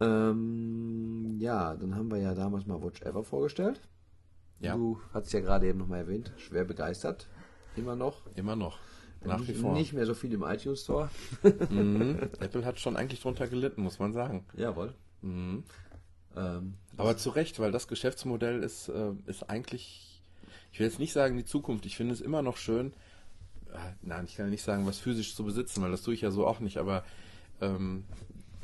Ähm, 0.00 1.36
ja, 1.38 1.76
dann 1.76 1.94
haben 1.94 2.10
wir 2.10 2.18
ja 2.18 2.34
damals 2.34 2.66
mal 2.66 2.82
Watch 2.82 3.02
Ever 3.02 3.22
vorgestellt. 3.22 3.80
Ja. 4.58 4.74
Du 4.76 5.00
hast 5.12 5.32
ja 5.32 5.40
gerade 5.40 5.68
eben 5.68 5.78
nochmal 5.78 6.00
erwähnt, 6.00 6.32
schwer 6.36 6.64
begeistert. 6.64 7.28
Immer 7.76 7.96
noch. 7.96 8.22
Immer 8.34 8.56
noch. 8.56 8.78
Nach 9.24 9.38
nicht, 9.38 9.48
wie 9.48 9.54
vor. 9.54 9.72
Nicht 9.74 9.92
mehr 9.92 10.06
so 10.06 10.14
viel 10.14 10.32
im 10.32 10.42
iTunes 10.42 10.82
Store. 10.82 11.10
Mhm. 11.42 12.18
Apple 12.40 12.64
hat 12.64 12.80
schon 12.80 12.96
eigentlich 12.96 13.20
drunter 13.20 13.46
gelitten, 13.46 13.82
muss 13.82 13.98
man 13.98 14.12
sagen. 14.12 14.44
Jawohl. 14.54 14.94
Mhm. 15.22 15.64
Ähm, 16.36 16.74
Aber 16.96 17.16
zu 17.16 17.30
Recht, 17.30 17.58
weil 17.60 17.72
das 17.72 17.86
Geschäftsmodell 17.86 18.62
ist, 18.62 18.88
äh, 18.88 19.12
ist 19.26 19.48
eigentlich, 19.50 20.22
ich 20.72 20.80
will 20.80 20.86
jetzt 20.86 20.98
nicht 20.98 21.12
sagen 21.12 21.36
die 21.36 21.44
Zukunft, 21.44 21.86
ich 21.86 21.96
finde 21.96 22.14
es 22.14 22.20
immer 22.20 22.42
noch 22.42 22.56
schön, 22.56 22.88
äh, 22.88 23.09
nein, 24.02 24.24
ich 24.26 24.36
kann 24.36 24.50
nicht 24.50 24.62
sagen, 24.62 24.86
was 24.86 24.98
physisch 24.98 25.34
zu 25.34 25.44
besitzen, 25.44 25.82
weil 25.82 25.90
das 25.90 26.02
tue 26.02 26.14
ich 26.14 26.20
ja 26.20 26.30
so 26.30 26.46
auch 26.46 26.60
nicht, 26.60 26.78
aber 26.78 27.04
ähm, 27.60 28.04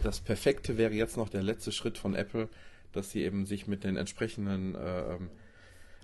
das 0.02 0.20
Perfekte 0.20 0.76
wäre 0.76 0.92
jetzt 0.92 1.16
noch 1.16 1.28
der 1.28 1.42
letzte 1.42 1.72
Schritt 1.72 1.98
von 1.98 2.14
Apple, 2.14 2.48
dass 2.92 3.10
sie 3.10 3.22
eben 3.22 3.46
sich 3.46 3.66
mit 3.66 3.84
den 3.84 3.96
entsprechenden 3.96 4.74
äh, 4.74 5.18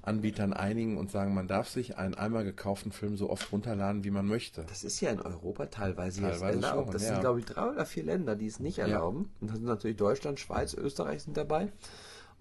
Anbietern 0.03 0.53
einigen 0.53 0.99
und 0.99 1.11
sagen, 1.13 1.33
man 1.33 1.47
darf 1.47 1.69
sich 1.69 1.97
einen 1.97 2.15
einmal 2.15 2.45
gekauften 2.45 2.91
Film 2.91 3.17
so 3.17 3.31
oft 3.31 3.53
runterladen, 3.53 4.03
wie 4.03 4.11
man 4.11 4.27
möchte. 4.27 4.65
das 4.69 4.83
ist 4.83 5.01
ja 5.01 5.11
in 5.11 5.21
Europa 5.21 5.67
teilweise, 5.67 6.23
Teilweise 6.23 6.57
jetzt 6.57 6.65
erlaubt. 6.65 6.85
schon, 6.87 6.93
das 6.93 7.03
ja. 7.03 7.09
sind, 7.09 7.21
glaube 7.21 7.39
ich, 7.39 7.47
drei 7.47 7.71
oder 7.71 7.87
vier 7.87 8.05
Länder, 8.05 8.35
die 8.35 8.47
es 8.47 8.59
nicht 8.59 8.79
erlauben. 8.79 9.31
Und 9.41 9.51
das 9.51 9.59
sind 9.59 9.67
natürlich 9.67 9.97
Deutschland, 9.97 10.41
Schweiz, 10.41 10.75
Österreich 10.75 11.23
sind 11.23 11.37
dabei. 11.37 11.71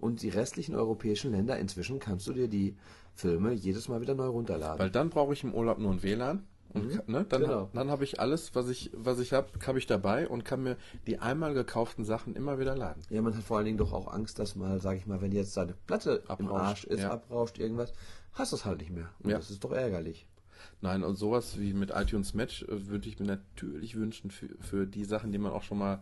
Und 0.00 0.22
die 0.22 0.30
restlichen 0.30 0.74
europäischen 0.74 1.30
Länder, 1.30 1.56
inzwischen 1.58 2.00
kannst 2.00 2.26
du 2.26 2.32
dir 2.32 2.48
die 2.48 2.76
Filme 3.14 3.52
jedes 3.52 3.88
Mal 3.88 4.00
wieder 4.00 4.16
neu 4.16 4.26
runterladen. 4.26 4.80
Weil 4.80 4.90
dann 4.90 5.10
brauche 5.10 5.32
ich 5.32 5.44
im 5.44 5.54
Urlaub 5.54 5.78
nur 5.78 5.92
ein 5.92 6.02
WLAN. 6.02 6.44
Und 6.74 6.96
ka- 6.96 7.02
ne, 7.06 7.24
dann, 7.28 7.42
genau. 7.42 7.70
dann 7.74 7.90
habe 7.90 8.04
ich 8.04 8.18
alles, 8.20 8.54
was 8.54 8.68
ich, 8.68 8.90
was 8.94 9.18
ich 9.18 9.32
habe, 9.32 9.48
habe 9.66 9.78
ich 9.78 9.86
dabei 9.86 10.26
und 10.28 10.44
kann 10.44 10.62
mir 10.62 10.76
die 11.06 11.18
einmal 11.18 11.54
gekauften 11.54 12.04
Sachen 12.04 12.34
immer 12.34 12.58
wieder 12.58 12.76
laden. 12.76 13.02
Ja, 13.10 13.20
man 13.22 13.36
hat 13.36 13.42
vor 13.44 13.56
allen 13.58 13.66
Dingen 13.66 13.78
doch 13.78 13.92
auch 13.92 14.12
Angst, 14.12 14.38
dass 14.38 14.56
mal, 14.56 14.80
sag 14.80 14.96
ich 14.96 15.06
mal, 15.06 15.20
wenn 15.20 15.32
jetzt 15.32 15.52
seine 15.52 15.74
Platte 15.86 16.22
im 16.26 16.30
Abrauscht, 16.46 16.52
Arsch 16.62 16.84
ist, 16.84 17.00
ja. 17.00 17.10
abrauscht 17.10 17.58
irgendwas, 17.58 17.92
hast 18.32 18.52
du 18.52 18.56
es 18.56 18.64
halt 18.64 18.78
nicht 18.80 18.90
mehr. 18.90 19.08
Und 19.22 19.30
Ja. 19.30 19.36
das 19.36 19.50
ist 19.50 19.62
doch 19.64 19.72
ärgerlich. 19.72 20.26
Nein, 20.80 21.02
und 21.04 21.16
sowas 21.16 21.58
wie 21.58 21.72
mit 21.74 21.90
iTunes 21.94 22.34
Match 22.34 22.62
äh, 22.62 22.86
würde 22.88 23.08
ich 23.08 23.18
mir 23.18 23.26
natürlich 23.26 23.96
wünschen 23.96 24.30
für, 24.30 24.48
für 24.60 24.86
die 24.86 25.04
Sachen, 25.04 25.32
die 25.32 25.38
man 25.38 25.52
auch 25.52 25.62
schon 25.64 25.78
mal 25.78 26.00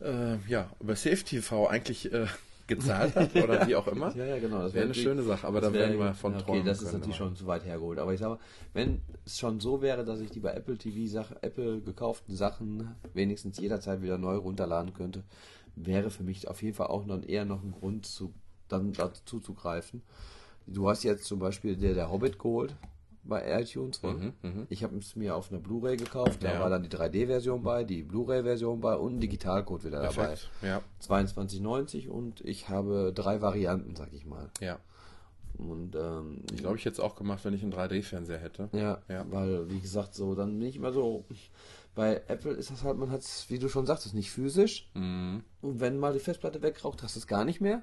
äh, 0.00 0.38
ja, 0.48 0.70
über 0.80 0.96
SafeTV 0.96 1.68
eigentlich 1.68 2.12
äh, 2.12 2.26
gezahlt 2.76 3.14
hat 3.16 3.34
oder 3.36 3.66
wie 3.66 3.76
auch 3.76 3.86
immer. 3.88 4.12
Ja, 4.16 4.24
ja, 4.24 4.38
genau. 4.38 4.58
Das 4.62 4.74
Wäre 4.74 4.82
eine 4.84 4.88
natürlich- 4.88 5.02
schöne 5.02 5.22
Sache, 5.22 5.46
aber 5.46 5.60
da 5.60 5.72
wär- 5.72 5.80
werden 5.80 5.98
wir 5.98 6.14
von 6.14 6.34
okay, 6.34 6.42
träumen 6.44 6.64
das 6.66 6.82
ist 6.82 6.92
natürlich 6.92 7.16
schon 7.16 7.36
zu 7.36 7.46
weit 7.46 7.64
hergeholt. 7.64 7.98
Aber 7.98 8.12
ich 8.12 8.20
sage, 8.20 8.38
wenn 8.72 9.00
es 9.24 9.38
schon 9.38 9.60
so 9.60 9.82
wäre, 9.82 10.04
dass 10.04 10.20
ich 10.20 10.30
die 10.30 10.40
bei 10.40 10.52
Apple 10.52 10.76
TV 10.78 11.10
Sachen, 11.10 11.36
Apple 11.42 11.80
gekauften 11.80 12.34
Sachen 12.36 12.94
wenigstens 13.14 13.58
jederzeit 13.58 14.02
wieder 14.02 14.18
neu 14.18 14.36
runterladen 14.36 14.92
könnte, 14.92 15.22
wäre 15.76 16.10
für 16.10 16.22
mich 16.22 16.48
auf 16.48 16.62
jeden 16.62 16.74
Fall 16.74 16.88
auch 16.88 17.06
noch 17.06 17.22
eher 17.26 17.44
noch 17.44 17.62
ein 17.62 17.72
Grund 17.72 18.06
zu 18.06 18.32
dann 18.68 18.92
dazu 18.92 19.40
zu 19.40 19.54
greifen. 19.54 20.02
Du 20.66 20.88
hast 20.88 21.02
jetzt 21.02 21.24
zum 21.24 21.38
Beispiel 21.38 21.76
der, 21.76 21.94
der 21.94 22.10
Hobbit 22.10 22.38
geholt 22.38 22.74
bei 23.24 23.60
iTunes. 23.60 24.02
wohl? 24.02 24.32
Ich 24.68 24.82
habe 24.82 24.96
es 24.98 25.14
mir 25.16 25.36
auf 25.36 25.50
einer 25.50 25.60
Blu-ray 25.60 25.96
gekauft. 25.96 26.42
Da 26.42 26.48
Mhm, 26.48 26.54
Ja. 26.54 26.60
war 26.60 26.70
dann 26.70 26.82
die 26.82 26.88
3D-Version 26.88 27.62
bei, 27.62 27.84
die 27.84 28.02
Blu-ray-Version 28.02 28.80
bei 28.80 28.94
und 28.96 29.16
ein 29.16 29.20
Digitalcode 29.20 29.84
wieder 29.84 30.02
dabei. 30.02 30.14
Perfekt. 30.28 30.50
Ja, 30.62 30.82
22,90 31.00 32.08
und 32.08 32.40
ich 32.42 32.68
habe 32.68 33.12
drei 33.14 33.40
Varianten, 33.40 33.94
sag 33.96 34.12
ich 34.12 34.26
mal. 34.26 34.50
ja. 34.60 34.78
Und 35.58 35.94
ähm, 35.96 36.42
Ich 36.50 36.58
glaube, 36.62 36.76
ich 36.78 36.84
hätte 36.86 36.94
es 36.94 37.00
auch 37.00 37.14
gemacht, 37.14 37.44
wenn 37.44 37.52
ich 37.54 37.62
einen 37.62 37.72
3D-Fernseher 37.74 38.38
hätte. 38.38 38.68
ja, 38.72 38.98
Ja. 39.08 39.24
weil 39.30 39.70
wie 39.70 39.80
gesagt, 39.80 40.14
so 40.14 40.34
dann 40.34 40.58
nicht 40.58 40.76
immer 40.76 40.92
so. 40.92 41.24
Bei 41.94 42.22
Apple 42.26 42.52
ist 42.52 42.70
das 42.70 42.82
halt, 42.84 42.96
man 42.96 43.10
hat 43.10 43.20
es, 43.20 43.50
wie 43.50 43.58
du 43.58 43.68
schon 43.68 43.84
sagtest, 43.84 44.14
nicht 44.14 44.30
physisch. 44.30 44.90
Mhm. 44.94 45.44
Und 45.60 45.78
wenn 45.78 45.98
mal 45.98 46.14
die 46.14 46.20
Festplatte 46.20 46.62
wegraucht, 46.62 47.02
hast 47.02 47.16
du 47.16 47.20
es 47.20 47.26
gar 47.26 47.44
nicht 47.44 47.60
mehr. 47.60 47.82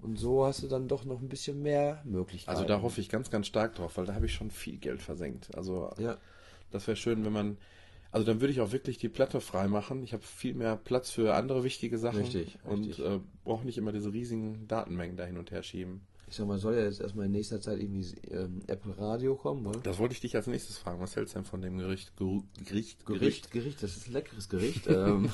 Und 0.00 0.16
so 0.18 0.44
hast 0.46 0.62
du 0.62 0.68
dann 0.68 0.86
doch 0.88 1.04
noch 1.04 1.20
ein 1.20 1.28
bisschen 1.28 1.60
mehr 1.62 2.02
Möglichkeiten. 2.04 2.56
Also 2.56 2.68
da 2.68 2.80
hoffe 2.82 3.00
ich 3.00 3.08
ganz, 3.08 3.30
ganz 3.30 3.46
stark 3.48 3.74
drauf, 3.74 3.96
weil 3.96 4.06
da 4.06 4.14
habe 4.14 4.26
ich 4.26 4.32
schon 4.34 4.50
viel 4.50 4.76
Geld 4.78 5.02
versenkt. 5.02 5.54
Also 5.56 5.90
Ja, 5.98 6.16
das 6.70 6.86
wäre 6.86 6.96
schön, 6.96 7.24
wenn 7.24 7.32
man. 7.32 7.58
Also 8.10 8.24
dann 8.26 8.40
würde 8.40 8.52
ich 8.52 8.60
auch 8.62 8.72
wirklich 8.72 8.96
die 8.98 9.08
Platte 9.10 9.40
frei 9.40 9.66
machen. 9.68 10.02
Ich 10.02 10.12
habe 10.14 10.22
viel 10.22 10.54
mehr 10.54 10.76
Platz 10.76 11.10
für 11.10 11.34
andere 11.34 11.62
wichtige 11.64 11.98
Sachen. 11.98 12.20
Richtig, 12.20 12.58
Und 12.64 12.98
äh, 13.00 13.20
brauche 13.44 13.66
nicht 13.66 13.76
immer 13.76 13.92
diese 13.92 14.12
riesigen 14.12 14.66
Datenmengen 14.66 15.16
da 15.16 15.24
hin 15.26 15.36
und 15.36 15.50
her 15.50 15.62
schieben. 15.62 16.00
ich 16.26 16.36
sag 16.36 16.46
mal, 16.46 16.58
soll 16.58 16.74
ja 16.76 16.84
jetzt 16.84 17.00
erstmal 17.02 17.26
in 17.26 17.32
nächster 17.32 17.60
Zeit 17.60 17.80
irgendwie 17.80 18.06
ähm, 18.30 18.60
Apple 18.66 18.96
Radio 18.96 19.34
kommen, 19.34 19.66
oder? 19.66 19.80
Das 19.80 19.98
wollte 19.98 20.14
ich 20.14 20.20
dich 20.20 20.34
als 20.36 20.46
nächstes 20.46 20.78
fragen. 20.78 21.00
Was 21.00 21.16
hältst 21.16 21.34
du 21.34 21.40
denn 21.40 21.44
von 21.44 21.60
dem 21.60 21.76
Gericht? 21.76 22.12
Geru- 22.18 22.44
Gericht? 22.64 23.04
Gericht, 23.04 23.50
Gericht, 23.50 23.82
das 23.82 23.96
ist 23.96 24.06
ein 24.08 24.12
leckeres 24.14 24.48
Gericht. 24.48 24.86
ähm, 24.88 25.28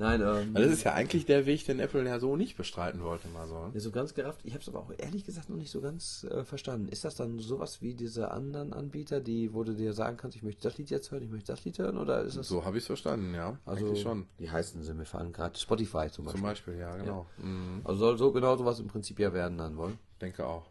nein, 0.00 0.20
ähm, 0.20 0.54
Weil 0.54 0.64
das 0.64 0.72
ist 0.72 0.84
ja 0.84 0.94
eigentlich 0.94 1.26
der 1.26 1.46
Weg, 1.46 1.64
den 1.66 1.78
Apple 1.78 2.04
ja 2.04 2.18
so 2.18 2.36
nicht 2.36 2.56
bestreiten 2.56 3.02
wollte, 3.02 3.28
mal 3.28 3.46
so. 3.46 3.70
Ja, 3.72 3.80
so 3.80 3.90
ganz 3.90 4.14
gerafft. 4.14 4.40
Ich 4.44 4.54
habe 4.54 4.62
es 4.62 4.68
aber 4.68 4.80
auch 4.80 4.92
ehrlich 4.98 5.24
gesagt 5.24 5.48
noch 5.48 5.56
nicht 5.56 5.70
so 5.70 5.80
ganz 5.80 6.24
äh, 6.24 6.44
verstanden. 6.44 6.88
Ist 6.88 7.04
das 7.04 7.14
dann 7.14 7.38
sowas 7.38 7.82
wie 7.82 7.94
diese 7.94 8.30
anderen 8.30 8.72
Anbieter, 8.72 9.20
die, 9.20 9.54
wo 9.54 9.62
du 9.62 9.74
dir 9.74 9.92
sagen 9.92 10.16
kannst, 10.16 10.36
ich 10.36 10.42
möchte 10.42 10.62
das 10.62 10.78
Lied 10.78 10.90
jetzt 10.90 11.10
hören, 11.10 11.22
ich 11.22 11.30
möchte 11.30 11.52
das 11.52 11.64
Lied 11.64 11.78
hören, 11.78 11.98
oder 11.98 12.22
ist 12.22 12.36
das 12.36 12.48
So 12.48 12.64
habe 12.64 12.78
ich 12.78 12.82
es 12.82 12.86
verstanden, 12.86 13.34
ja. 13.34 13.58
also 13.64 13.86
eigentlich 13.86 14.02
schon. 14.02 14.26
Wie 14.38 14.50
heißen 14.50 14.82
sie 14.82 14.94
mir 14.94 15.04
fallen 15.04 15.32
gerade 15.32 15.58
Spotify 15.58 16.08
zum 16.10 16.24
Beispiel. 16.24 16.40
Zum 16.40 16.42
Beispiel, 16.42 16.78
ja, 16.78 16.96
genau. 16.96 17.26
Mhm. 17.38 17.82
Also 17.84 18.00
soll 18.00 18.18
so 18.18 18.32
genau 18.32 18.56
sowas 18.56 18.80
im 18.80 18.88
Prinzip 18.88 19.18
ja 19.18 19.32
werden 19.32 19.58
dann 19.58 19.76
wollen. 19.76 19.98
Denke 20.20 20.46
auch. 20.46 20.66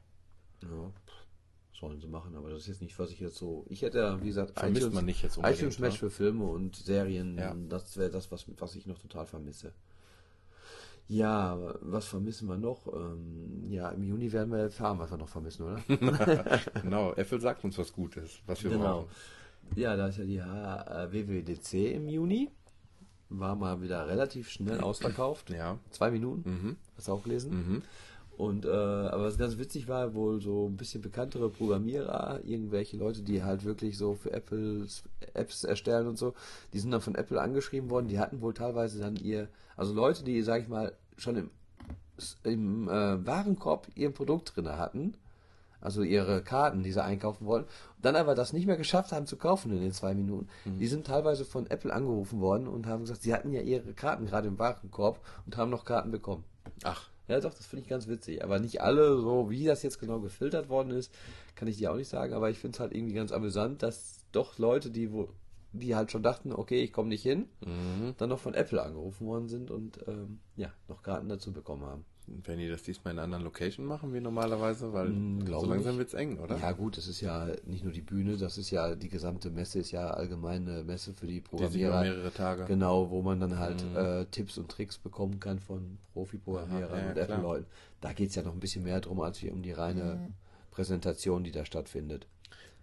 Ja, 0.61 0.91
sollen 1.79 1.99
sie 1.99 2.07
machen, 2.07 2.35
aber 2.35 2.49
das 2.49 2.63
ist 2.63 2.67
jetzt 2.67 2.81
nicht, 2.81 2.97
was 2.99 3.11
ich 3.11 3.19
jetzt 3.19 3.37
so. 3.37 3.65
Ich 3.69 3.81
hätte 3.81 3.99
ja, 3.99 4.21
wie 4.21 4.27
gesagt, 4.27 4.59
Vermisst 4.59 4.93
man 4.93 5.05
nicht 5.05 5.23
jetzt 5.23 5.37
iTunes 5.37 5.79
Match 5.79 5.93
ne? 5.93 5.99
für 5.99 6.09
Filme 6.09 6.45
und 6.45 6.75
Serien. 6.75 7.37
Ja. 7.37 7.55
Das 7.69 7.97
wäre 7.97 8.09
das, 8.09 8.31
was, 8.31 8.45
was 8.57 8.75
ich 8.75 8.85
noch 8.85 8.99
total 8.99 9.25
vermisse. 9.25 9.71
Ja, 11.07 11.57
was 11.81 12.05
vermissen 12.05 12.47
wir 12.47 12.57
noch? 12.57 12.85
Ähm, 12.93 13.63
ja, 13.71 13.89
im 13.89 14.03
Juni 14.03 14.31
werden 14.31 14.51
wir 14.51 14.59
erfahren, 14.59 14.99
was 14.99 15.09
wir 15.09 15.17
noch 15.17 15.29
vermissen, 15.29 15.63
oder? 15.65 15.81
genau, 16.83 17.13
Apple 17.13 17.41
sagt 17.41 17.63
uns 17.63 17.77
was 17.79 17.91
Gutes, 17.91 18.41
was 18.45 18.63
wir 18.63 18.69
Genau. 18.69 18.83
brauchen. 18.83 19.09
Ja, 19.75 19.95
da 19.95 20.07
ist 20.07 20.17
ja 20.17 20.25
die 20.25 20.39
WWDC 20.39 21.95
im 21.95 22.09
Juni. 22.09 22.49
War 23.29 23.55
mal 23.55 23.81
wieder 23.81 24.07
relativ 24.07 24.49
schnell 24.49 24.79
ausverkauft. 24.81 25.49
Ja. 25.49 25.79
Zwei 25.89 26.11
Minuten. 26.11 26.49
Mhm. 26.49 26.77
Hast 26.95 27.07
du 27.07 27.13
auch 27.13 27.23
gelesen? 27.23 27.51
Mhm. 27.51 27.81
Und 28.39 28.63
äh, 28.63 28.69
aber 28.69 29.25
was 29.25 29.37
ganz 29.37 29.57
witzig 29.57 29.89
war, 29.89 30.13
wohl 30.13 30.39
so 30.39 30.69
ein 30.69 30.77
bisschen 30.77 31.01
bekanntere 31.01 31.49
Programmierer, 31.49 32.39
irgendwelche 32.45 32.95
Leute, 32.95 33.21
die 33.21 33.43
halt 33.43 33.65
wirklich 33.65 33.97
so 33.97 34.15
für 34.15 34.31
Apple 34.31 34.87
Apps 35.33 35.65
erstellen 35.65 36.07
und 36.07 36.17
so, 36.17 36.33
die 36.71 36.79
sind 36.79 36.91
dann 36.91 37.01
von 37.01 37.15
Apple 37.15 37.41
angeschrieben 37.41 37.89
worden, 37.89 38.07
die 38.07 38.17
hatten 38.17 38.39
wohl 38.39 38.53
teilweise 38.53 39.01
dann 39.01 39.17
ihr, 39.17 39.49
also 39.75 39.93
Leute, 39.93 40.23
die, 40.23 40.41
sag 40.41 40.61
ich 40.61 40.69
mal, 40.69 40.93
schon 41.17 41.35
im, 41.35 41.49
im 42.45 42.87
äh, 42.87 43.27
Warenkorb 43.27 43.89
ihr 43.95 44.09
Produkt 44.09 44.55
drin 44.55 44.69
hatten, 44.69 45.15
also 45.81 46.01
ihre 46.01 46.41
Karten, 46.41 46.81
die 46.81 46.93
sie 46.93 47.03
einkaufen 47.03 47.45
wollen, 47.45 47.65
dann 48.01 48.15
aber 48.15 48.35
das 48.35 48.53
nicht 48.53 48.67
mehr 48.67 48.77
geschafft 48.77 49.11
haben 49.11 49.27
zu 49.27 49.35
kaufen 49.35 49.73
in 49.73 49.81
den 49.81 49.91
zwei 49.91 50.13
Minuten. 50.13 50.47
Die 50.63 50.87
sind 50.87 51.07
teilweise 51.07 51.43
von 51.43 51.67
Apple 51.67 51.93
angerufen 51.93 52.39
worden 52.39 52.69
und 52.69 52.87
haben 52.87 53.01
gesagt, 53.01 53.21
sie 53.21 53.33
hatten 53.33 53.51
ja 53.51 53.59
ihre 53.59 53.91
Karten 53.91 54.27
gerade 54.27 54.47
im 54.47 54.57
Warenkorb 54.57 55.19
und 55.45 55.57
haben 55.57 55.71
noch 55.71 55.83
Karten 55.83 56.11
bekommen. 56.11 56.45
Ach, 56.85 57.08
Ja, 57.29 57.39
doch, 57.39 57.53
das 57.53 57.67
finde 57.67 57.83
ich 57.83 57.89
ganz 57.89 58.07
witzig. 58.07 58.43
Aber 58.43 58.59
nicht 58.59 58.81
alle, 58.81 59.17
so 59.21 59.49
wie 59.49 59.63
das 59.63 59.83
jetzt 59.83 59.99
genau 59.99 60.19
gefiltert 60.19 60.67
worden 60.67 60.91
ist, 60.91 61.13
kann 61.55 61.67
ich 61.67 61.77
dir 61.77 61.91
auch 61.91 61.95
nicht 61.95 62.09
sagen. 62.09 62.33
Aber 62.33 62.49
ich 62.49 62.57
finde 62.57 62.75
es 62.75 62.79
halt 62.79 62.93
irgendwie 62.93 63.13
ganz 63.13 63.31
amüsant, 63.31 63.83
dass 63.83 64.25
doch 64.31 64.57
Leute, 64.57 64.89
die 64.89 65.11
wo, 65.13 65.29
die 65.71 65.95
halt 65.95 66.11
schon 66.11 66.23
dachten, 66.23 66.51
okay, 66.51 66.81
ich 66.81 66.91
komme 66.91 67.09
nicht 67.09 67.21
hin, 67.23 67.47
Mhm. 67.63 68.15
dann 68.17 68.29
noch 68.29 68.39
von 68.39 68.55
Apple 68.55 68.81
angerufen 68.81 69.27
worden 69.27 69.47
sind 69.47 69.69
und 69.69 69.99
ähm, 70.07 70.39
ja, 70.55 70.73
noch 70.87 71.03
Karten 71.03 71.29
dazu 71.29 71.53
bekommen 71.53 71.85
haben. 71.85 72.05
Wenn 72.45 72.59
die 72.59 72.67
das 72.67 72.83
diesmal 72.83 73.13
in 73.13 73.19
einer 73.19 73.25
anderen 73.25 73.43
Location 73.43 73.85
machen 73.85 74.13
wie 74.13 74.21
normalerweise, 74.21 74.93
weil 74.93 75.09
Mm, 75.09 75.45
glaube 75.45 75.65
so 75.65 75.71
langsam 75.71 75.97
wird 75.97 76.09
es 76.09 76.13
eng, 76.13 76.39
oder? 76.39 76.57
Ja 76.57 76.71
gut, 76.71 76.97
das 76.97 77.07
ist 77.07 77.21
ja 77.21 77.47
nicht 77.65 77.83
nur 77.83 77.93
die 77.93 78.01
Bühne, 78.01 78.37
das 78.37 78.57
ist 78.57 78.69
ja 78.71 78.95
die 78.95 79.09
gesamte 79.09 79.49
Messe, 79.49 79.79
ist 79.79 79.91
ja 79.91 80.09
allgemeine 80.11 80.83
Messe 80.83 81.13
für 81.13 81.27
die 81.27 81.35
die 81.35 81.41
Programmierer. 81.41 82.01
mehrere 82.01 82.31
Tage. 82.31 82.65
Genau, 82.65 83.09
wo 83.09 83.21
man 83.21 83.39
dann 83.39 83.57
halt 83.57 83.83
äh, 83.95 84.25
Tipps 84.25 84.57
und 84.57 84.69
Tricks 84.69 84.97
bekommen 84.97 85.39
kann 85.39 85.59
von 85.59 85.97
Profi-Programmierern 86.13 86.99
ja, 86.99 87.09
und. 87.09 87.17
Apple-Leuten. 87.17 87.65
Da 88.01 88.13
geht 88.13 88.29
es 88.29 88.35
ja 88.35 88.43
noch 88.43 88.53
ein 88.53 88.59
bisschen 88.59 88.83
mehr 88.83 89.01
drum, 89.01 89.19
als 89.21 89.41
wie 89.43 89.49
um 89.49 89.61
die 89.61 89.71
reine 89.71 90.33
Präsentation, 90.71 91.43
die 91.43 91.51
da 91.51 91.65
stattfindet. 91.65 92.27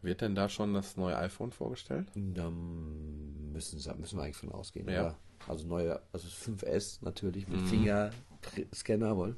Wird 0.02 0.20
denn 0.20 0.34
da 0.34 0.48
schon 0.48 0.74
das 0.74 0.96
neue 0.96 1.16
iPhone 1.16 1.50
vorgestellt? 1.50 2.06
Da 2.14 2.50
müssen, 2.50 3.76
müssen 3.98 4.18
wir 4.18 4.22
eigentlich 4.22 4.36
von 4.36 4.52
ausgehen. 4.52 4.88
Ja. 4.88 5.00
Oder? 5.00 5.18
Also 5.48 5.66
neue, 5.66 6.00
also 6.12 6.28
das 6.28 6.48
5S 6.48 6.98
natürlich 7.02 7.48
mit 7.48 7.60
Fingerscanner 7.62 9.16
wohl. 9.16 9.36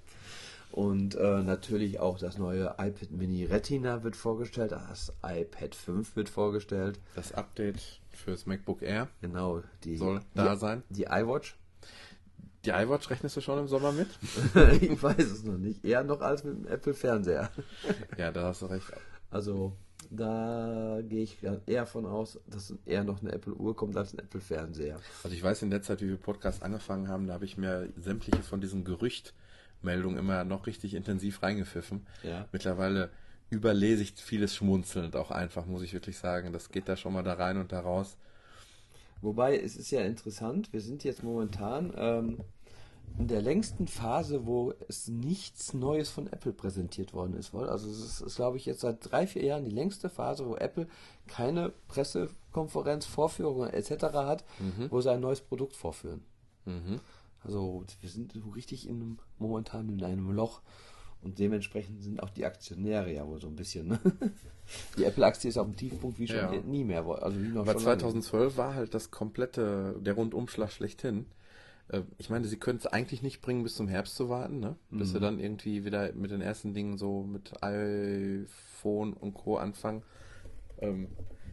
Und 0.70 1.14
äh, 1.14 1.42
natürlich 1.42 1.98
auch 1.98 2.18
das 2.18 2.36
neue 2.38 2.74
iPad 2.78 3.10
Mini 3.10 3.44
Retina 3.44 4.02
wird 4.02 4.16
vorgestellt, 4.16 4.72
das 4.72 5.12
iPad 5.24 5.74
5 5.74 6.14
wird 6.16 6.28
vorgestellt. 6.28 7.00
Das 7.14 7.32
Update 7.32 8.00
fürs 8.10 8.46
MacBook 8.46 8.82
Air 8.82 9.08
Genau, 9.20 9.62
die 9.84 9.96
soll 9.96 10.20
da 10.34 10.54
die, 10.54 10.60
sein. 10.60 10.82
Die 10.90 11.04
iWatch. 11.04 11.56
Die 12.64 12.70
iWatch 12.70 13.08
rechnest 13.08 13.36
du 13.36 13.40
schon 13.40 13.58
im 13.58 13.68
Sommer 13.68 13.92
mit? 13.92 14.08
ich 14.82 15.02
weiß 15.02 15.24
es 15.24 15.44
noch 15.44 15.56
nicht. 15.56 15.84
Eher 15.84 16.04
noch 16.04 16.20
als 16.20 16.44
mit 16.44 16.54
dem 16.54 16.66
Apple 16.66 16.92
Fernseher. 16.92 17.50
ja, 18.18 18.30
da 18.30 18.44
hast 18.44 18.62
du 18.62 18.66
recht. 18.66 18.92
Also 19.30 19.72
da 20.10 21.00
gehe 21.02 21.22
ich 21.22 21.38
eher 21.66 21.86
von 21.86 22.06
aus, 22.06 22.40
dass 22.46 22.74
eher 22.86 23.04
noch 23.04 23.20
eine 23.20 23.32
Apple-Uhr 23.32 23.76
kommt 23.76 23.96
als 23.96 24.14
ein 24.14 24.20
Apple-Fernseher. 24.20 25.00
Also 25.22 25.34
ich 25.34 25.42
weiß 25.42 25.62
in 25.62 25.70
der 25.70 25.82
Zeit, 25.82 26.00
wie 26.00 26.08
wir 26.08 26.16
Podcast 26.16 26.62
angefangen 26.62 27.08
haben, 27.08 27.26
da 27.26 27.34
habe 27.34 27.44
ich 27.44 27.58
mir 27.58 27.88
sämtliche 27.96 28.42
von 28.42 28.60
diesen 28.60 28.84
Gerüchtmeldungen 28.84 30.18
immer 30.18 30.44
noch 30.44 30.66
richtig 30.66 30.94
intensiv 30.94 31.42
reingepfiffen. 31.42 32.06
Ja. 32.22 32.46
Mittlerweile 32.52 33.10
überlese 33.50 34.02
ich 34.02 34.14
vieles 34.14 34.54
schmunzelnd 34.54 35.16
auch 35.16 35.30
einfach, 35.30 35.66
muss 35.66 35.82
ich 35.82 35.92
wirklich 35.92 36.18
sagen. 36.18 36.52
Das 36.52 36.70
geht 36.70 36.88
da 36.88 36.96
schon 36.96 37.12
mal 37.12 37.22
da 37.22 37.34
rein 37.34 37.58
und 37.58 37.72
da 37.72 37.80
raus. 37.80 38.16
Wobei, 39.20 39.58
es 39.58 39.76
ist 39.76 39.90
ja 39.90 40.02
interessant, 40.02 40.72
wir 40.72 40.80
sind 40.80 41.02
jetzt 41.02 41.24
momentan 41.24 41.92
ähm, 41.96 42.40
in 43.18 43.28
der 43.28 43.42
längsten 43.42 43.86
Phase, 43.88 44.46
wo 44.46 44.72
es 44.88 45.08
nichts 45.08 45.72
Neues 45.74 46.10
von 46.10 46.26
Apple 46.26 46.52
präsentiert 46.52 47.12
worden 47.14 47.34
ist. 47.34 47.54
Also 47.54 47.88
es 47.90 47.98
ist, 47.98 48.20
ist 48.20 48.36
glaube 48.36 48.56
ich, 48.56 48.66
jetzt 48.66 48.80
seit 48.80 48.98
drei, 49.10 49.26
vier 49.26 49.44
Jahren 49.44 49.64
die 49.64 49.70
längste 49.70 50.08
Phase, 50.10 50.46
wo 50.46 50.56
Apple 50.56 50.86
keine 51.26 51.72
Pressekonferenz, 51.88 53.06
Vorführung 53.06 53.66
etc. 53.66 53.90
hat, 54.14 54.44
wo 54.90 55.00
sie 55.00 55.10
ein 55.10 55.20
neues 55.20 55.40
Produkt 55.40 55.74
vorführen. 55.76 56.22
Mhm. 56.64 57.00
Also 57.42 57.84
wir 58.00 58.10
sind 58.10 58.32
so 58.32 58.50
richtig 58.50 58.88
in 58.88 58.96
einem, 58.96 59.18
momentan 59.38 59.88
in 59.88 60.02
einem 60.04 60.30
Loch 60.32 60.60
und 61.22 61.38
dementsprechend 61.38 62.02
sind 62.02 62.22
auch 62.22 62.30
die 62.30 62.44
Aktionäre 62.46 63.12
ja 63.12 63.26
wohl 63.26 63.40
so 63.40 63.48
ein 63.48 63.56
bisschen. 63.56 63.88
Ne? 63.88 63.98
Die 64.98 65.04
Apple-Aktie 65.04 65.48
ist 65.48 65.56
auf 65.56 65.66
dem 65.66 65.76
Tiefpunkt 65.76 66.18
wie 66.18 66.28
schon 66.28 66.36
Ja. 66.36 66.50
nie 66.60 66.84
mehr. 66.84 67.04
Also 67.06 67.40
wie 67.40 67.48
noch 67.48 67.62
Aber 67.62 67.72
schon 67.72 67.84
lange. 67.84 67.98
2012 67.98 68.56
war 68.58 68.74
halt 68.74 68.92
das 68.92 69.10
komplette, 69.10 69.96
der 70.00 70.12
Rundumschlag 70.12 70.70
schlechthin. 70.70 71.24
Äh, 71.88 72.02
Ich 72.18 72.30
meine, 72.30 72.46
sie 72.46 72.56
können 72.58 72.78
es 72.78 72.86
eigentlich 72.86 73.22
nicht 73.22 73.40
bringen, 73.40 73.62
bis 73.62 73.74
zum 73.74 73.88
Herbst 73.88 74.14
zu 74.16 74.28
warten, 74.28 74.60
ne? 74.60 74.76
Bis 74.90 75.12
sie 75.12 75.20
dann 75.20 75.38
irgendwie 75.40 75.84
wieder 75.84 76.12
mit 76.12 76.30
den 76.30 76.40
ersten 76.40 76.74
Dingen 76.74 76.98
so 76.98 77.22
mit 77.22 77.62
iPhone 77.62 79.12
und 79.14 79.34
Co. 79.34 79.56
anfangen. 79.56 80.02
Ähm, 80.80 81.08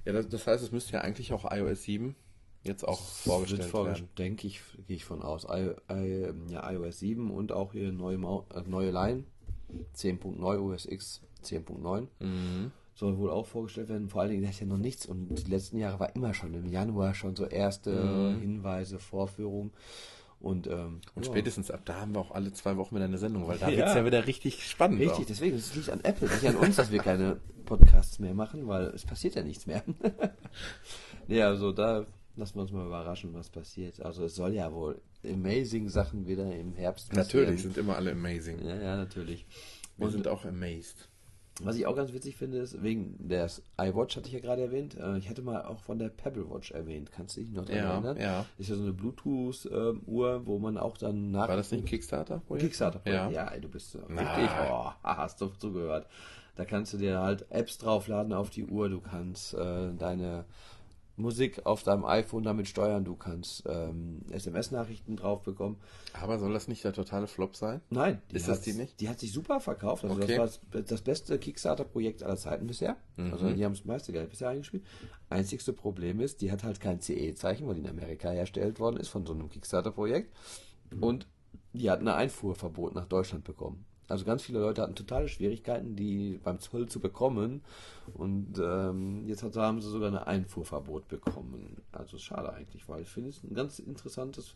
ja, 0.05 0.13
das, 0.13 0.27
das 0.29 0.45
heißt, 0.47 0.63
es 0.63 0.71
müsste 0.71 0.93
ja 0.93 1.01
eigentlich 1.01 1.33
auch 1.33 1.49
iOS 1.51 1.83
7 1.83 2.15
jetzt 2.63 2.83
auch 2.87 2.99
vorgestellt 2.99 3.61
wird 3.61 3.69
vorgestellt, 3.71 4.09
werden. 4.09 4.15
denke 4.17 4.47
ich, 4.47 4.61
gehe 4.87 4.95
ich 4.95 5.05
von 5.05 5.21
aus. 5.21 5.45
I, 5.49 5.71
I, 5.91 6.27
ja, 6.49 6.69
iOS 6.71 6.99
7 6.99 7.31
und 7.31 7.51
auch 7.51 7.73
hier 7.73 7.91
neue, 7.91 8.17
Mau 8.17 8.45
äh, 8.53 8.61
neue 8.67 8.91
Line 8.91 9.23
10.9 9.95 10.59
OS 10.59 10.85
X 10.85 11.21
10.9 11.43 12.07
Mhm. 12.19 12.71
soll 12.95 13.17
wohl 13.17 13.29
auch 13.29 13.45
vorgestellt 13.45 13.89
werden. 13.89 14.09
Vor 14.09 14.21
allen 14.21 14.31
Dingen, 14.31 14.43
da 14.43 14.49
ist 14.49 14.59
ja 14.59 14.65
noch 14.65 14.77
nichts 14.77 15.05
und 15.05 15.35
die 15.47 15.51
letzten 15.51 15.77
Jahre 15.77 15.99
war 15.99 16.15
immer 16.15 16.33
schon 16.33 16.53
im 16.53 16.67
Januar 16.67 17.13
schon 17.13 17.35
so 17.35 17.45
erste 17.45 17.91
Mhm. 17.91 18.39
Hinweise, 18.39 18.99
Vorführungen 18.99 19.71
und, 20.45 20.67
ähm, 20.67 21.01
Und 21.15 21.25
ja. 21.25 21.31
spätestens 21.31 21.71
ab 21.71 21.81
da 21.85 22.01
haben 22.01 22.13
wir 22.13 22.19
auch 22.19 22.29
alle 22.29 22.53
zwei 22.53 22.77
Wochen 22.77 22.93
wieder 22.95 23.05
eine 23.05 23.17
Sendung, 23.17 23.47
weil 23.47 23.57
da 23.57 23.67
Ja. 23.67 23.77
wird 23.77 23.87
es 23.89 23.95
ja 23.95 24.05
wieder 24.05 24.27
richtig 24.27 24.63
spannend. 24.69 24.99
Richtig, 24.99 25.17
auch. 25.17 25.25
deswegen, 25.25 25.57
es 25.57 25.73
liegt 25.73 25.89
an 25.89 26.01
Apple, 26.03 26.27
nicht 26.27 26.47
an 26.47 26.55
uns, 26.57 26.75
dass 26.75 26.91
wir 26.91 26.99
keine 26.99 27.37
Podcasts 27.65 28.19
mehr 28.19 28.35
machen, 28.35 28.67
weil 28.67 28.85
es 28.89 29.05
passiert 29.05 29.33
ja 29.33 29.41
nichts 29.41 29.65
mehr. 29.65 29.83
nee, 31.27 31.41
also 31.41 31.71
da 31.71 32.05
lassen 32.35 32.55
wir 32.55 32.61
uns 32.61 32.71
mal 32.71 32.85
überraschen, 32.85 33.33
was 33.33 33.49
passiert. 33.49 33.99
Also 34.01 34.25
es 34.25 34.35
soll 34.35 34.53
ja 34.53 34.71
wohl 34.71 35.01
amazing 35.27 35.89
Sachen 35.89 36.27
wieder 36.27 36.53
im 36.55 36.73
Herbst 36.73 37.09
passieren. 37.09 37.45
Natürlich, 37.45 37.63
sind 37.63 37.77
immer 37.77 37.95
alle 37.95 38.11
amazing. 38.11 38.63
Ja, 38.63 38.75
ja, 38.75 38.95
natürlich. 38.97 39.47
Wir 39.97 40.05
Und 40.05 40.11
sind 40.11 40.27
auch 40.27 40.45
amazed. 40.45 41.09
Was 41.61 41.77
ich 41.77 41.85
auch 41.85 41.95
ganz 41.95 42.11
witzig 42.11 42.35
finde, 42.35 42.57
ist, 42.57 42.83
wegen 42.83 43.15
des 43.29 43.61
iWatch 43.79 44.17
hatte 44.17 44.27
ich 44.27 44.33
ja 44.33 44.39
gerade 44.41 44.61
erwähnt, 44.63 44.95
äh, 44.99 45.17
ich 45.17 45.29
hatte 45.29 45.41
mal 45.41 45.63
auch 45.63 45.79
von 45.79 45.99
der 45.99 46.09
Pebble 46.09 46.49
Watch 46.49 46.71
erwähnt. 46.71 47.11
Kannst 47.11 47.37
du 47.37 47.41
dich 47.41 47.51
noch 47.51 47.65
daran 47.65 47.83
Ja, 47.83 47.93
erinnern? 47.93 48.17
ja. 48.17 48.45
Ist 48.57 48.69
ja 48.69 48.75
so 48.75 48.83
eine 48.83 48.91
Bluetooth-Uhr, 48.93 50.45
wo 50.45 50.59
man 50.59 50.77
auch 50.77 50.97
dann 50.97 51.31
nach... 51.31 51.47
War 51.47 51.55
das 51.57 51.71
nicht 51.71 51.83
ein 51.83 51.85
Kickstarter? 51.85 52.41
Kickstarter. 52.57 53.01
Ja. 53.09 53.29
ja, 53.29 53.47
ey, 53.47 53.61
du 53.61 53.69
bist 53.69 53.91
so 53.91 53.99
wirklich, 54.07 54.49
oh, 54.69 54.89
hast 55.03 55.39
du 55.41 55.47
zugehört. 55.47 56.07
Da 56.55 56.63
kannst 56.65 56.93
du 56.93 56.97
dir 56.97 57.19
halt 57.19 57.45
Apps 57.51 57.77
draufladen 57.77 58.31
auf 58.33 58.49
die 58.49 58.65
Uhr, 58.65 58.87
du 58.89 59.01
kannst 59.01 59.53
äh, 59.53 59.93
deine 59.97 60.45
Musik 61.17 61.65
auf 61.65 61.83
deinem 61.83 62.03
iPhone 62.05 62.43
damit 62.43 62.67
steuern, 62.67 63.05
du 63.05 63.15
kannst 63.15 63.63
ähm, 63.67 64.21
SMS-Nachrichten 64.31 65.15
drauf 65.15 65.43
bekommen. 65.43 65.77
Aber 66.13 66.39
soll 66.39 66.51
das 66.53 66.67
nicht 66.67 66.83
der 66.83 66.91
totale 66.93 67.27
Flop 67.27 67.55
sein? 67.55 67.81
Nein, 67.89 68.21
Ist 68.33 68.47
das 68.47 68.61
die 68.61 68.73
nicht? 68.73 68.99
Die 68.99 69.07
hat 69.07 69.19
sich 69.19 69.31
super 69.31 69.59
verkauft. 69.59 70.03
Also 70.03 70.15
Okay. 70.15 70.35
das 70.37 70.59
war 70.71 70.81
das, 70.81 71.01
beste 71.01 71.39
Kickstarter-Projekt 71.39 72.23
aller 72.23 72.35
Zeiten 72.37 72.67
bisher. 72.67 72.97
Mhm. 73.15 73.31
Also 73.31 73.49
die 73.51 73.63
haben 73.63 73.73
das 73.73 73.85
meiste 73.85 74.11
Geld 74.11 74.29
bisher 74.29 74.49
eingespielt. 74.49 74.83
Einzigste 75.29 75.71
Problem 75.73 76.19
ist, 76.19 76.41
die 76.41 76.51
hat 76.51 76.63
halt 76.63 76.79
kein 76.81 76.99
CE-Zeichen, 76.99 77.65
weil 77.67 77.75
die 77.75 77.81
in 77.81 77.89
Amerika 77.89 78.29
hergestellt 78.29 78.79
worden 78.79 78.97
ist 78.97 79.07
von 79.09 79.25
so 79.25 79.33
einem 79.33 79.49
Kickstarter-Projekt. 79.49 80.33
Und 80.99 81.27
die 81.73 81.89
hat 81.89 81.99
ein 82.01 82.07
Einfuhrverbot 82.07 82.93
nach 82.95 83.05
Deutschland 83.05 83.43
bekommen. 83.43 83.85
Also 84.07 84.25
ganz 84.25 84.43
viele 84.43 84.59
Leute 84.59 84.81
hatten 84.81 84.95
totale 84.95 85.27
Schwierigkeiten, 85.27 85.95
die 85.95 86.39
beim 86.43 86.59
Zoll 86.59 86.87
zu 86.87 86.99
bekommen. 86.99 87.61
Und 88.13 88.59
ähm, 88.61 89.27
jetzt 89.27 89.43
hat, 89.43 89.55
haben 89.55 89.81
sie 89.81 89.89
sogar 89.89 90.11
ein 90.11 90.17
Einfuhrverbot 90.17 91.07
bekommen. 91.07 91.77
Also 91.91 92.17
schade 92.17 92.53
eigentlich, 92.53 92.87
weil 92.87 93.01
ich 93.01 93.09
finde 93.09 93.29
es 93.29 93.43
ein 93.43 93.55
ganz 93.55 93.79
interessantes 93.79 94.55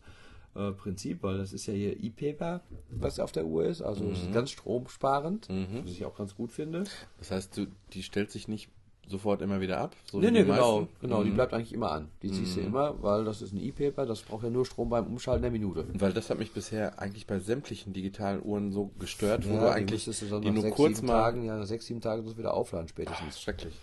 äh, 0.55 0.71
Prinzip, 0.71 1.23
weil 1.23 1.37
das 1.37 1.53
ist 1.53 1.65
ja 1.65 1.73
hier 1.73 2.01
E-Paper, 2.01 2.61
was 2.89 3.19
auf 3.19 3.31
der 3.31 3.45
Uhr 3.45 3.65
ist. 3.65 3.81
Also 3.81 4.05
es 4.09 4.23
ist 4.23 4.33
ganz 4.33 4.51
stromsparend, 4.51 5.47
was 5.83 5.91
ich 5.91 6.05
auch 6.05 6.15
ganz 6.17 6.35
gut 6.35 6.51
finde. 6.51 6.83
Das 7.17 7.31
heißt, 7.31 7.57
du, 7.57 7.67
die 7.93 8.03
stellt 8.03 8.31
sich 8.31 8.47
nicht 8.47 8.69
sofort 9.09 9.41
immer 9.41 9.59
wieder 9.61 9.79
ab? 9.79 9.95
So 10.11 10.19
Nee, 10.19 10.31
nee, 10.31 10.39
die 10.39 10.45
genau, 10.45 10.81
meisten? 10.81 10.95
genau, 11.01 11.23
die 11.23 11.29
Mhm. 11.31 11.35
bleibt 11.35 11.53
eigentlich 11.53 11.73
immer 11.73 11.91
an. 11.91 12.09
Die 12.21 12.31
ziehst 12.31 12.55
du 12.57 12.61
immer, 12.61 13.01
weil 13.01 13.25
das 13.25 13.41
ist 13.41 13.51
ein 13.53 13.61
E-Paper, 13.61 14.05
das 14.05 14.21
braucht 14.21 14.43
ja 14.43 14.49
nur 14.49 14.65
Strom 14.65 14.89
beim 14.89 15.07
Umschalten 15.07 15.41
der 15.41 15.51
Minute. 15.51 15.85
Weil 15.93 16.13
das 16.13 16.29
hat 16.29 16.39
mich 16.39 16.51
bisher 16.53 16.99
eigentlich 16.99 17.27
bei 17.27 17.39
sämtlichen 17.39 17.93
digitalen 17.93 18.41
Uhren 18.43 18.71
so 18.71 18.91
gestört, 18.99 19.45
wo 19.47 19.53
Ja, 19.53 19.59
du 19.59 19.65
die 19.65 19.71
eigentlich 19.71 20.05
du 20.05 20.25
dann 20.27 20.41
die 20.41 20.51
nur 20.51 20.61
sechs, 20.61 20.75
kurz 20.75 21.01
mal... 21.01 21.13
Tagen, 21.13 21.43
ja, 21.43 21.57
nach 21.57 21.65
sechs, 21.65 21.85
sieben 21.87 22.01
Tagen 22.01 22.25
das 22.25 22.37
wieder 22.37 22.53
aufladen 22.53 22.87
spätestens. 22.87 23.41
schrecklich. 23.41 23.73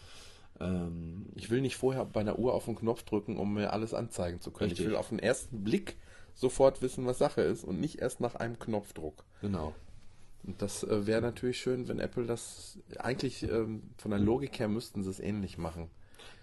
Ähm, 0.61 1.27
Ich 1.35 1.51
will 1.51 1.61
nicht 1.61 1.77
vorher 1.77 2.05
bei 2.05 2.21
einer 2.21 2.39
Uhr 2.39 2.55
auf 2.55 2.65
den 2.65 2.77
Knopf 2.77 3.03
drücken, 3.03 3.37
um 3.37 3.55
mir 3.55 3.73
alles 3.73 3.93
anzeigen 3.95 4.41
zu 4.41 4.51
können. 4.51 4.71
Richtig. 4.71 4.87
Ich 4.87 4.91
will 4.91 4.97
auf 4.97 5.09
den 5.11 5.19
ersten 5.19 5.63
Blick 5.65 5.97
sofort 6.35 6.83
wissen, 6.83 7.07
was 7.07 7.19
Sache 7.19 7.41
ist 7.43 7.65
und 7.65 7.81
nicht 7.81 7.99
erst 8.01 8.21
nach 8.21 8.35
einem 8.37 8.59
Knopfdruck. 8.59 9.25
genau. 9.41 9.75
Und 10.47 10.63
das 10.63 10.85
äh, 10.85 11.07
wäre 11.07 11.21
natürlich 11.21 11.59
schön, 11.61 11.89
wenn 11.89 11.99
Apple 11.99 12.27
das 12.27 12.79
eigentlich 12.99 13.43
ähm, 13.43 13.83
von 13.99 14.11
der 14.13 14.21
Logik 14.21 14.59
her 14.59 14.69
müssten 14.69 15.03
sie 15.03 15.11
es 15.11 15.21
ähnlich 15.21 15.59
machen. 15.59 15.91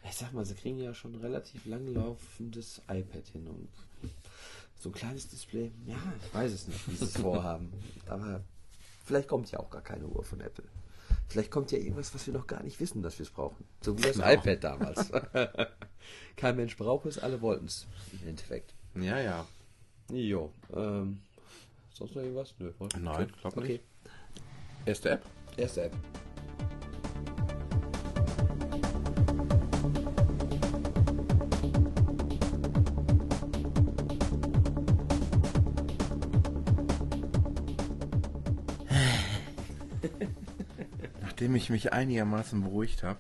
Ich 0.06 0.16
sag 0.16 0.34
mal, 0.34 0.44
sie 0.46 0.56
kriegen 0.56 0.78
ja 0.80 0.94
schon 0.94 1.14
ein 1.14 1.22
relativ 1.22 1.66
langlaufendes 1.66 2.82
iPad 2.90 3.26
hin 3.32 3.48
und 3.48 3.70
so 4.78 4.90
ein 4.90 4.94
kleines 4.94 5.30
Display, 5.30 5.72
ja, 5.86 5.96
ich 6.26 6.34
weiß 6.34 6.52
es 6.52 6.68
nicht, 6.68 6.90
wie 6.90 6.96
sie 6.96 7.06
es 7.06 7.18
vorhaben. 7.18 7.72
Aber 8.08 8.42
vielleicht 9.06 9.30
kommt 9.30 9.50
ja 9.52 9.60
auch 9.60 9.70
gar 9.70 9.82
keine 9.82 10.06
Uhr 10.06 10.24
von 10.24 10.42
Apple. 10.42 10.66
Vielleicht 11.30 11.52
kommt 11.52 11.72
ja 11.72 11.78
irgendwas, 11.78 12.14
was 12.14 12.28
wir 12.28 12.34
noch 12.34 12.48
gar 12.48 12.62
nicht 12.64 12.80
wissen, 12.82 13.02
dass 13.02 13.18
wir 13.18 13.24
es 13.24 13.30
brauchen. 13.32 13.64
So 13.82 13.98
wie 13.98 14.02
das 14.02 14.18
Genau. 14.18 14.30
iPad 14.30 14.64
damals. 14.64 15.10
Kein 16.36 16.58
Mensch 16.58 16.76
braucht 16.76 17.06
es, 17.06 17.18
alle 17.18 17.42
wollten 17.42 17.66
es. 17.66 17.88
Im 18.22 18.28
Endeffekt. 18.28 18.74
Ja, 18.96 19.20
ja. 19.20 19.48
Jo. 20.12 20.52
Ähm, 20.76 21.22
sonst 21.94 22.16
noch 22.16 22.22
irgendwas? 22.22 22.54
Nö. 22.60 22.74
Nein, 23.00 23.32
glaub 23.42 23.56
nicht. 23.56 23.64
Okay. 23.66 23.80
Erste 24.86 25.10
App? 25.12 25.26
Erste 25.58 25.84
App. 25.84 25.94
Nachdem 41.22 41.56
ich 41.56 41.70
mich 41.70 41.94
einigermaßen 41.94 42.62
beruhigt 42.62 43.04
habe. 43.04 43.20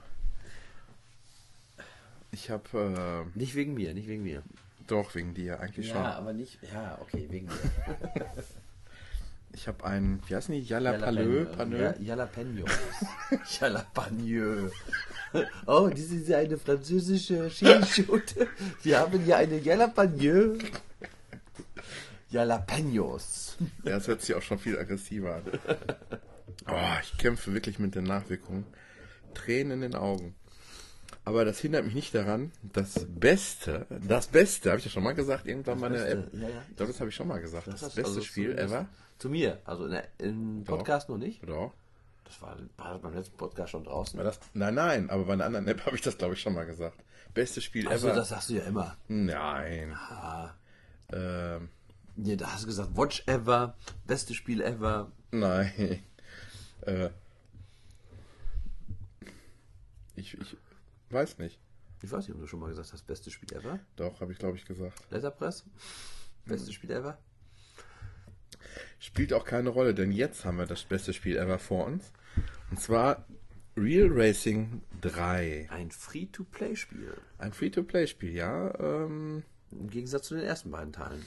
Ich 2.32 2.50
habe, 2.50 3.26
Nicht 3.36 3.56
wegen 3.56 3.74
mir, 3.74 3.94
nicht 3.94 4.08
wegen 4.08 4.24
mir. 4.24 4.40
äh, 4.40 4.42
doch 4.88 5.16
wegen 5.16 5.34
dir 5.34 5.60
eigentlich 5.60 5.88
schon. 5.90 5.98
aber 5.98 6.34
nicht. 6.34 6.60
Ja, 6.74 6.98
okay, 7.02 7.28
wegen 7.30 7.48
mir. 7.48 7.54
Ich 9.54 9.68
habe 9.68 9.86
einen, 9.86 10.20
wie 10.28 10.36
heißen 10.36 10.54
die? 10.54 10.62
Jalapalö? 10.62 11.46
Panö? 11.46 11.82
Ja, 11.84 11.96
Jalapenos. 12.00 12.70
Jalapagno. 13.60 14.70
Oh, 15.66 15.88
das 15.90 16.00
ist 16.00 16.32
eine 16.32 16.60
französische 16.60 17.50
Skischote. 17.50 18.48
Wir 18.84 19.00
haben 19.00 19.20
hier 19.20 19.38
eine 19.38 19.58
Jalapagno. 19.58 20.60
Jalapenos. 22.30 23.58
Ja, 23.84 23.92
das 23.98 24.08
hört 24.08 24.22
sich 24.22 24.36
auch 24.36 24.42
schon 24.44 24.60
viel 24.60 24.78
aggressiver 24.78 25.36
an. 25.36 25.44
Oh, 26.68 27.00
ich 27.02 27.18
kämpfe 27.18 27.52
wirklich 27.54 27.78
mit 27.80 27.94
den 27.96 28.04
Nachwirkungen. 28.06 28.64
Tränen 29.34 29.82
in 29.82 29.82
den 29.82 29.96
Augen. 29.96 30.34
Aber 31.26 31.44
das 31.46 31.60
hindert 31.60 31.84
mich 31.84 31.96
nicht 31.96 32.14
daran, 32.16 32.52
das 32.62 33.06
Beste, 33.10 33.86
das 34.08 34.28
Beste, 34.28 34.70
habe 34.70 34.80
ich 34.80 34.86
ja 34.86 34.92
schon 34.92 35.04
mal 35.04 35.14
gesagt, 35.16 35.46
irgendwann 35.48 35.80
mal 35.80 35.88
in 35.88 35.94
der 35.94 36.00
Beste, 36.04 36.20
App. 36.20 36.34
ja, 36.42 36.50
ja. 36.50 36.64
Ich 36.70 36.76
glaube, 36.78 36.92
das 36.92 37.00
habe 37.02 37.10
ich 37.10 37.16
schon 37.16 37.28
mal 37.28 37.42
gesagt. 37.42 37.68
Das, 37.68 37.82
hast- 37.82 37.96
beste 37.96 38.10
also 38.12 38.22
Spiel 38.22 38.58
ever. 38.58 38.88
Zu 39.24 39.30
mir. 39.30 39.62
Also 39.64 39.86
in 39.86 40.02
im 40.18 40.64
Podcast 40.66 41.08
noch 41.08 41.18
nicht. 41.18 41.42
Doch. 41.48 41.72
Das 42.26 42.42
war, 42.42 42.58
war 42.76 42.92
das 42.92 43.02
beim 43.02 43.14
letzten 43.14 43.38
Podcast 43.38 43.70
schon 43.72 43.86
draußen. 43.86 44.18
War 44.18 44.26
das, 44.26 44.38
nein, 44.54 44.76
nein, 44.76 45.10
aber 45.10 45.24
bei 45.24 45.32
einer 45.32 45.46
anderen 45.46 45.66
App 45.66 45.80
habe 45.86 45.96
ich 45.96 46.02
das, 46.02 46.18
glaube 46.18 46.34
ich, 46.34 46.42
schon 46.42 46.54
mal 46.54 46.66
gesagt. 46.66 47.02
Beste 47.34 47.62
Spiel 47.62 47.88
Also, 47.88 48.08
ever. 48.08 48.18
das 48.18 48.28
sagst 48.30 48.50
du 48.50 48.56
ja 48.56 48.64
immer. 48.64 48.98
Nein. 49.08 49.94
Ah, 49.94 50.54
Ähm, 51.14 51.70
nee, 52.18 52.36
da 52.36 52.52
hast 52.52 52.64
du 52.64 52.68
gesagt, 52.68 52.98
Watch 52.98 53.24
ever, 53.26 53.78
beste 54.06 54.34
Spiel 54.34 54.60
ever. 54.62 55.10
nein. 55.32 56.04
Äh, 56.82 57.10
Ich, 60.16 60.34
ich 60.38 60.58
weiß 61.12 61.38
nicht. 61.40 61.58
Ich 62.02 62.12
weiß 62.12 62.28
nicht, 62.28 62.36
ob 62.36 62.42
du 62.42 62.48
schon 62.48 62.60
mal 62.60 62.68
gesagt 62.68 62.92
hast, 62.92 63.08
beste 63.08 63.32
Spiel 63.32 63.54
ever. 63.54 63.80
Doch, 63.96 64.20
habe 64.20 64.34
ich 64.34 64.38
glaube 64.38 64.58
ich 64.58 64.66
gesagt. 64.66 65.02
Letterpress? 65.10 65.64
Beste 66.46 66.74
Spiel 66.74 66.92
ever? 66.92 67.18
Spielt 69.00 69.34
auch 69.34 69.46
keine 69.46 69.70
Rolle, 69.70 69.94
denn 69.94 70.12
jetzt 70.12 70.46
haben 70.46 70.58
wir 70.58 70.66
das 70.66 70.84
beste 70.84 71.14
Spiel 71.14 71.38
ever 71.38 71.60
vor 71.60 71.86
uns. 71.86 72.12
Und 72.72 72.80
zwar 72.80 73.26
Real 73.76 74.10
Racing 74.12 74.82
3. 75.02 75.68
Ein 75.70 75.92
Free-to-Play-Spiel. 75.92 77.14
Ein 77.40 77.54
Free-to-Play-Spiel, 77.54 78.34
ja. 78.34 78.74
Ähm, 78.80 79.44
Im 79.72 79.90
Gegensatz 79.90 80.28
zu 80.28 80.36
den 80.36 80.44
ersten 80.46 80.72
beiden 80.72 80.94
Teilen. 80.94 81.26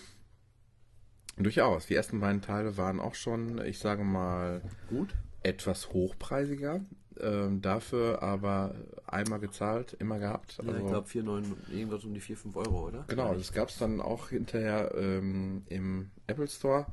durchaus. 1.36 1.86
Die 1.86 1.94
ersten 1.94 2.20
beiden 2.20 2.40
Teile 2.42 2.76
waren 2.76 3.00
auch 3.00 3.14
schon, 3.14 3.62
ich 3.64 3.78
sage 3.78 4.04
mal, 4.04 4.62
Gut? 4.88 5.14
etwas 5.42 5.90
hochpreisiger. 5.92 6.80
Ähm, 7.20 7.62
dafür 7.62 8.22
aber 8.22 8.74
einmal 9.06 9.38
gezahlt, 9.38 9.96
immer 9.98 10.18
gehabt. 10.18 10.58
Ja, 10.62 10.76
ich 10.76 10.86
glaube 10.86 11.08
4,9, 11.08 11.44
irgendwas 11.72 12.04
um 12.04 12.12
die 12.12 12.20
4, 12.20 12.36
5 12.36 12.56
Euro, 12.56 12.88
oder? 12.88 13.04
Genau, 13.08 13.34
das 13.34 13.52
gab 13.52 13.70
es 13.70 13.78
dann 13.78 14.00
auch 14.00 14.28
hinterher 14.28 14.92
ähm, 14.96 15.62
im 15.68 16.10
Apple 16.26 16.48
Store. 16.48 16.86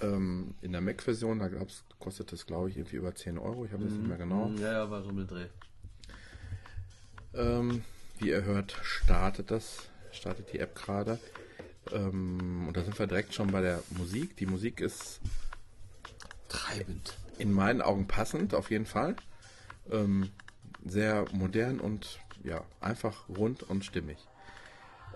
Ähm, 0.00 0.54
in 0.62 0.72
der 0.72 0.80
Mac-Version, 0.80 1.38
da 1.38 1.48
gab's, 1.48 1.84
kostet 1.98 2.32
es, 2.32 2.46
glaube 2.46 2.70
ich, 2.70 2.76
irgendwie 2.76 2.96
über 2.96 3.14
10 3.14 3.38
Euro. 3.38 3.64
Ich 3.64 3.72
habe 3.72 3.84
das 3.84 3.92
nicht 3.92 4.06
mehr 4.06 4.18
genau. 4.18 4.50
Ja, 4.58 4.72
ja, 4.72 4.90
war 4.90 5.02
so 5.02 5.12
mit 5.12 5.30
Dreh. 5.30 5.46
Ähm, 7.34 7.84
wie 8.18 8.30
ihr 8.30 8.44
hört, 8.44 8.76
startet 8.82 9.50
das, 9.50 9.88
startet 10.12 10.52
die 10.52 10.58
App 10.58 10.74
gerade. 10.74 11.18
Ähm, 11.92 12.66
und 12.68 12.76
da 12.76 12.82
sind 12.82 12.98
wir 12.98 13.06
direkt 13.06 13.34
schon 13.34 13.50
bei 13.50 13.60
der 13.60 13.82
Musik. 13.96 14.36
Die 14.36 14.46
Musik 14.46 14.80
ist 14.80 15.20
Treibend. 16.48 17.16
In 17.38 17.52
meinen 17.52 17.82
Augen 17.82 18.06
passend, 18.06 18.54
auf 18.54 18.70
jeden 18.70 18.86
Fall. 18.86 19.16
Ähm, 19.90 20.30
sehr 20.84 21.24
modern 21.32 21.80
und 21.80 22.20
ja, 22.44 22.62
einfach 22.80 23.28
rund 23.28 23.62
und 23.62 23.84
stimmig. 23.84 24.18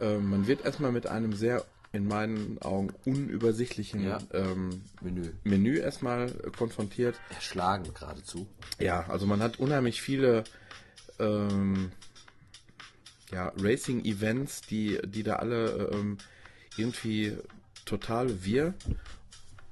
Ähm, 0.01 0.31
man 0.31 0.47
wird 0.47 0.65
erstmal 0.65 0.93
mit 0.93 1.07
einem 1.07 1.33
sehr, 1.35 1.65
in 1.93 2.07
meinen 2.07 2.61
Augen, 2.63 2.93
unübersichtlichen 3.05 4.03
Ja. 4.03 4.19
ähm, 4.33 4.83
Menü. 5.01 5.31
Menü 5.45 5.79
erstmal 5.79 6.31
äh, 6.31 6.51
konfrontiert. 6.51 7.21
Erschlagen 7.35 7.93
geradezu. 7.95 8.47
Ja, 8.79 9.05
also 9.09 9.27
man 9.27 9.41
hat 9.41 9.59
unheimlich 9.59 10.01
viele 10.03 10.45
ähm, 11.19 11.93
ja, 13.31 13.53
Racing-Events, 13.57 14.63
die, 14.63 14.99
die 15.05 15.23
da 15.23 15.37
alle 15.37 15.91
ähm, 15.93 16.19
irgendwie 16.77 17.37
total 17.85 18.45
wir 18.45 18.75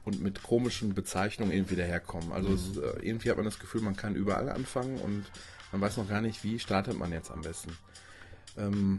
und 0.04 0.22
mit 0.22 0.42
komischen 0.42 0.94
Bezeichnungen 0.94 1.52
irgendwie 1.52 1.76
daherkommen. 1.76 2.32
Also 2.32 2.52
es, 2.52 2.76
äh, 2.76 3.06
irgendwie 3.06 3.30
hat 3.30 3.36
man 3.36 3.44
das 3.44 3.58
Gefühl, 3.58 3.82
man 3.82 3.96
kann 3.96 4.14
überall 4.14 4.48
anfangen 4.48 4.98
und 4.98 5.24
man 5.72 5.80
weiß 5.80 5.98
noch 5.98 6.08
gar 6.08 6.20
nicht, 6.20 6.42
wie 6.42 6.58
startet 6.58 6.98
man 6.98 7.12
jetzt 7.12 7.30
am 7.30 7.42
besten. 7.42 7.76
Ähm, 8.56 8.98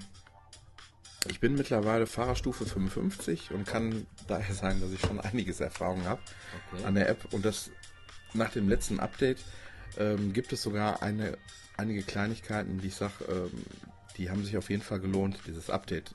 ich 1.29 1.39
bin 1.39 1.53
mittlerweile 1.55 2.07
Fahrerstufe 2.07 2.65
55 2.65 3.51
und 3.51 3.65
kann 3.67 4.07
daher 4.27 4.55
sagen, 4.55 4.81
dass 4.81 4.91
ich 4.91 5.01
schon 5.01 5.19
einiges 5.19 5.59
Erfahrung 5.59 6.05
habe 6.05 6.21
Okay. 6.73 6.83
an 6.85 6.95
der 6.95 7.09
App 7.09 7.31
und 7.33 7.45
das 7.45 7.69
nach 8.33 8.51
dem 8.51 8.69
letzten 8.69 8.99
Update 8.99 9.39
ähm, 9.97 10.33
gibt 10.33 10.53
es 10.53 10.61
sogar 10.61 11.03
eine, 11.03 11.37
einige 11.77 12.01
Kleinigkeiten, 12.03 12.79
die 12.79 12.87
ich 12.87 12.95
sage, 12.95 13.13
ähm, 13.29 13.65
die 14.17 14.29
haben 14.29 14.43
sich 14.43 14.57
auf 14.57 14.69
jeden 14.69 14.81
Fall 14.81 14.99
gelohnt, 14.99 15.39
dieses 15.45 15.69
Update. 15.69 16.13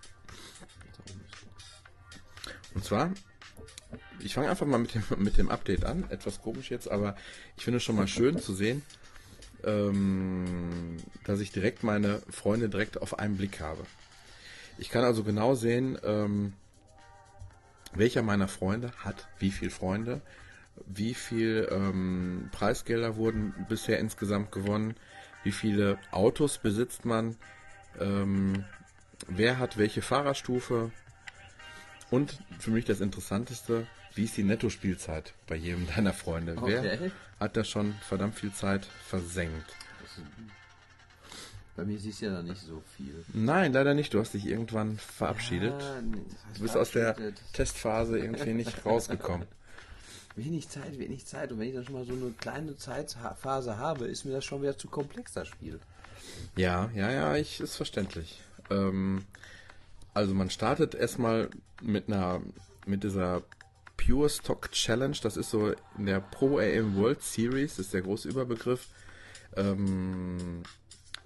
Und 2.74 2.84
zwar, 2.84 3.12
ich 4.20 4.34
fange 4.34 4.48
einfach 4.48 4.66
mal 4.66 4.78
mit 4.78 4.94
dem, 4.94 5.02
mit 5.18 5.38
dem 5.38 5.48
Update 5.48 5.84
an, 5.84 6.04
etwas 6.10 6.40
komisch 6.40 6.70
jetzt, 6.70 6.90
aber 6.90 7.16
ich 7.56 7.64
finde 7.64 7.78
es 7.78 7.82
schon 7.82 7.96
mal 7.96 8.08
schön 8.08 8.38
zu 8.38 8.54
sehen, 8.54 8.82
ähm, 9.64 10.96
dass 11.24 11.40
ich 11.40 11.52
direkt 11.52 11.82
meine 11.82 12.22
Freunde 12.30 12.68
direkt 12.68 13.00
auf 13.00 13.18
einen 13.18 13.36
Blick 13.36 13.60
habe. 13.60 13.84
Ich 14.78 14.90
kann 14.90 15.04
also 15.04 15.24
genau 15.24 15.54
sehen, 15.54 15.98
ähm, 16.04 16.52
welcher 17.94 18.22
meiner 18.22 18.48
Freunde 18.48 18.92
hat 18.98 19.28
wie 19.38 19.50
viele 19.50 19.70
Freunde, 19.70 20.20
wie 20.86 21.14
viel 21.14 21.68
ähm, 21.70 22.50
Preisgelder 22.52 23.16
wurden 23.16 23.54
bisher 23.68 23.98
insgesamt 23.98 24.52
gewonnen, 24.52 24.94
wie 25.44 25.52
viele 25.52 25.98
Autos 26.10 26.58
besitzt 26.58 27.04
man, 27.04 27.36
ähm, 27.98 28.64
wer 29.28 29.58
hat 29.58 29.78
welche 29.78 30.02
Fahrerstufe 30.02 30.90
und 32.10 32.38
für 32.58 32.70
mich 32.70 32.84
das 32.84 33.00
Interessanteste, 33.00 33.86
wie 34.14 34.24
ist 34.24 34.36
die 34.36 34.44
Nettospielzeit 34.44 35.32
bei 35.46 35.56
jedem 35.56 35.86
deiner 35.94 36.12
Freunde? 36.12 36.56
Wer 36.62 36.80
Okay. 36.80 37.10
hat 37.40 37.56
da 37.56 37.64
schon 37.64 37.94
verdammt 38.08 38.34
viel 38.36 38.52
Zeit 38.52 38.86
versenkt? 39.06 39.74
Bei 41.76 41.84
mir 41.84 41.98
siehst 41.98 42.22
du 42.22 42.26
ja 42.26 42.32
da 42.32 42.42
nicht 42.42 42.62
so 42.62 42.82
viel. 42.96 43.22
Nein, 43.34 43.74
leider 43.74 43.92
nicht. 43.92 44.14
Du 44.14 44.18
hast 44.18 44.32
dich 44.32 44.46
irgendwann 44.46 44.96
verabschiedet. 44.96 45.78
Ja, 45.78 46.00
Du 46.54 46.62
bist 46.62 46.74
aus 46.76 46.90
der. 46.92 47.14
Testphase 47.52 48.18
irgendwie 48.18 48.54
nicht 48.54 48.86
rausgekommen. 48.86 49.46
Wenig 50.36 50.70
Zeit, 50.70 50.98
wenig 50.98 51.26
Zeit. 51.26 51.52
Und 51.52 51.58
wenn 51.58 51.68
ich 51.68 51.74
dann 51.74 51.84
schon 51.84 51.94
mal 51.94 52.06
so 52.06 52.12
eine 52.14 52.30
kleine 52.38 52.76
Zeitphase 52.78 53.76
habe, 53.76 54.06
ist 54.06 54.24
mir 54.24 54.32
das 54.32 54.44
schon 54.46 54.62
wieder 54.62 54.78
zu 54.78 54.88
komplex, 54.88 55.32
das 55.34 55.48
Spiel. 55.48 55.78
Ja, 56.56 56.90
ja, 56.94 57.10
ja, 57.10 57.36
ich 57.36 57.60
ist 57.60 57.76
verständlich. 57.76 58.40
Ähm, 58.70 59.24
also 60.16 60.32
man 60.32 60.48
startet 60.48 60.94
erstmal 60.94 61.50
mit 61.82 62.08
einer 62.08 62.40
mit 62.86 63.04
dieser 63.04 63.42
Pure 63.98 64.30
Stock 64.30 64.72
Challenge. 64.72 65.16
Das 65.22 65.36
ist 65.36 65.50
so 65.50 65.74
in 65.98 66.06
der 66.06 66.20
Pro 66.20 66.58
AM 66.58 66.96
World 66.96 67.22
Series, 67.22 67.76
das 67.76 67.86
ist 67.86 67.94
der 67.94 68.00
große 68.00 68.26
Überbegriff. 68.26 68.88
Ähm, 69.56 70.62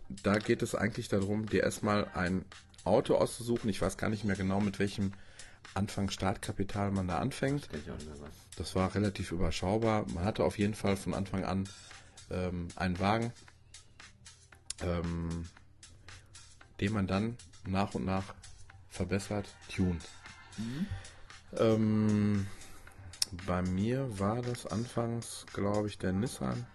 da 0.08 0.38
geht 0.38 0.62
es 0.62 0.74
eigentlich 0.74 1.08
darum, 1.08 1.46
dir 1.46 1.62
erstmal 1.62 2.06
ein 2.14 2.44
Auto 2.82 3.14
auszusuchen. 3.14 3.70
Ich 3.70 3.80
weiß 3.80 3.96
gar 3.96 4.10
nicht 4.10 4.24
mehr 4.24 4.34
genau, 4.34 4.60
mit 4.60 4.80
welchem 4.80 5.12
Anfang 5.74 6.10
Startkapital 6.10 6.90
man 6.90 7.06
da 7.06 7.18
anfängt. 7.18 7.68
Das 8.56 8.74
war 8.74 8.92
relativ 8.96 9.30
überschaubar. 9.30 10.04
Man 10.12 10.24
hatte 10.24 10.42
auf 10.42 10.58
jeden 10.58 10.74
Fall 10.74 10.96
von 10.96 11.14
Anfang 11.14 11.44
an 11.44 11.68
ähm, 12.32 12.66
einen 12.74 12.98
Wagen, 12.98 13.32
ähm, 14.82 15.46
den 16.80 16.92
man 16.92 17.06
dann 17.06 17.36
nach 17.64 17.94
und 17.94 18.04
nach 18.04 18.34
verbessert, 18.90 19.48
tunt. 19.74 20.08
Ähm, 21.56 22.46
bei 23.46 23.62
mir 23.62 24.18
war 24.18 24.42
das 24.42 24.66
anfangs, 24.66 25.46
glaube 25.52 25.88
ich, 25.88 25.98
der 25.98 26.12
Nissan. 26.12 26.66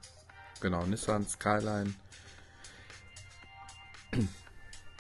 Genau, 0.61 0.85
Nissan 0.85 1.27
Skyline. 1.27 1.93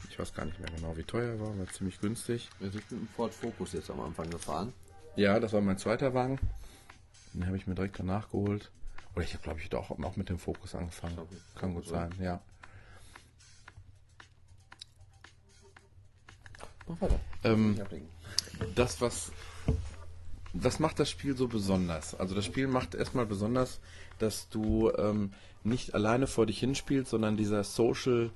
Ich 0.09 0.19
weiß 0.19 0.33
gar 0.33 0.45
nicht 0.45 0.59
mehr 0.59 0.69
genau, 0.69 0.95
wie 0.95 1.03
teuer 1.03 1.33
er 1.33 1.39
war, 1.39 1.57
war 1.57 1.67
ziemlich 1.67 1.99
günstig. 1.99 2.49
Wir 2.59 2.71
sind 2.71 2.91
mit 2.91 3.01
dem 3.01 3.07
Ford 3.07 3.33
Focus 3.33 3.73
jetzt 3.73 3.89
am 3.89 4.01
Anfang 4.01 4.29
gefahren. 4.29 4.73
Ja, 5.15 5.39
das 5.39 5.53
war 5.53 5.61
mein 5.61 5.77
zweiter 5.77 6.13
Wagen. 6.13 6.39
Den 7.33 7.45
habe 7.47 7.57
ich 7.57 7.67
mir 7.67 7.75
direkt 7.75 7.99
danach 7.99 8.29
geholt. 8.29 8.71
Oder 9.15 9.23
ich 9.23 9.33
habe, 9.33 9.43
glaube 9.43 9.59
ich, 9.61 9.69
doch 9.69 9.91
auch 9.91 10.15
mit 10.17 10.29
dem 10.29 10.39
Fokus 10.39 10.75
angefangen. 10.75 11.17
Kann 11.55 11.73
gut 11.73 11.87
sein, 11.87 12.13
ja. 12.19 12.41
Ähm, 17.43 17.79
das, 18.75 19.01
was. 19.01 19.31
Was 20.57 20.79
macht 20.79 20.99
das 20.99 21.09
Spiel 21.09 21.35
so 21.35 21.49
besonders? 21.49 22.15
Also 22.15 22.33
das 22.33 22.45
Spiel 22.45 22.67
macht 22.67 22.95
erstmal 22.95 23.25
besonders, 23.25 23.81
dass 24.19 24.47
du 24.47 24.89
ähm, 24.97 25.33
nicht 25.65 25.93
alleine 25.93 26.27
vor 26.27 26.45
dich 26.45 26.59
hinspielst, 26.59 27.11
sondern 27.11 27.35
dieser 27.35 27.65
Social, 27.65 28.29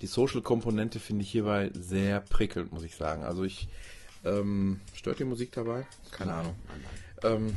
die 0.00 0.06
Social-Komponente 0.06 1.00
finde 1.00 1.22
ich 1.22 1.30
hierbei 1.32 1.72
sehr 1.74 2.20
prickelnd, 2.20 2.72
muss 2.72 2.84
ich 2.84 2.94
sagen. 2.94 3.24
Also 3.24 3.42
ich 3.42 3.68
ähm, 4.24 4.80
stört 4.94 5.18
die 5.18 5.24
Musik 5.24 5.52
dabei? 5.52 5.86
Keine 6.12 6.34
Ahnung. 6.34 6.54
Ähm, 7.24 7.54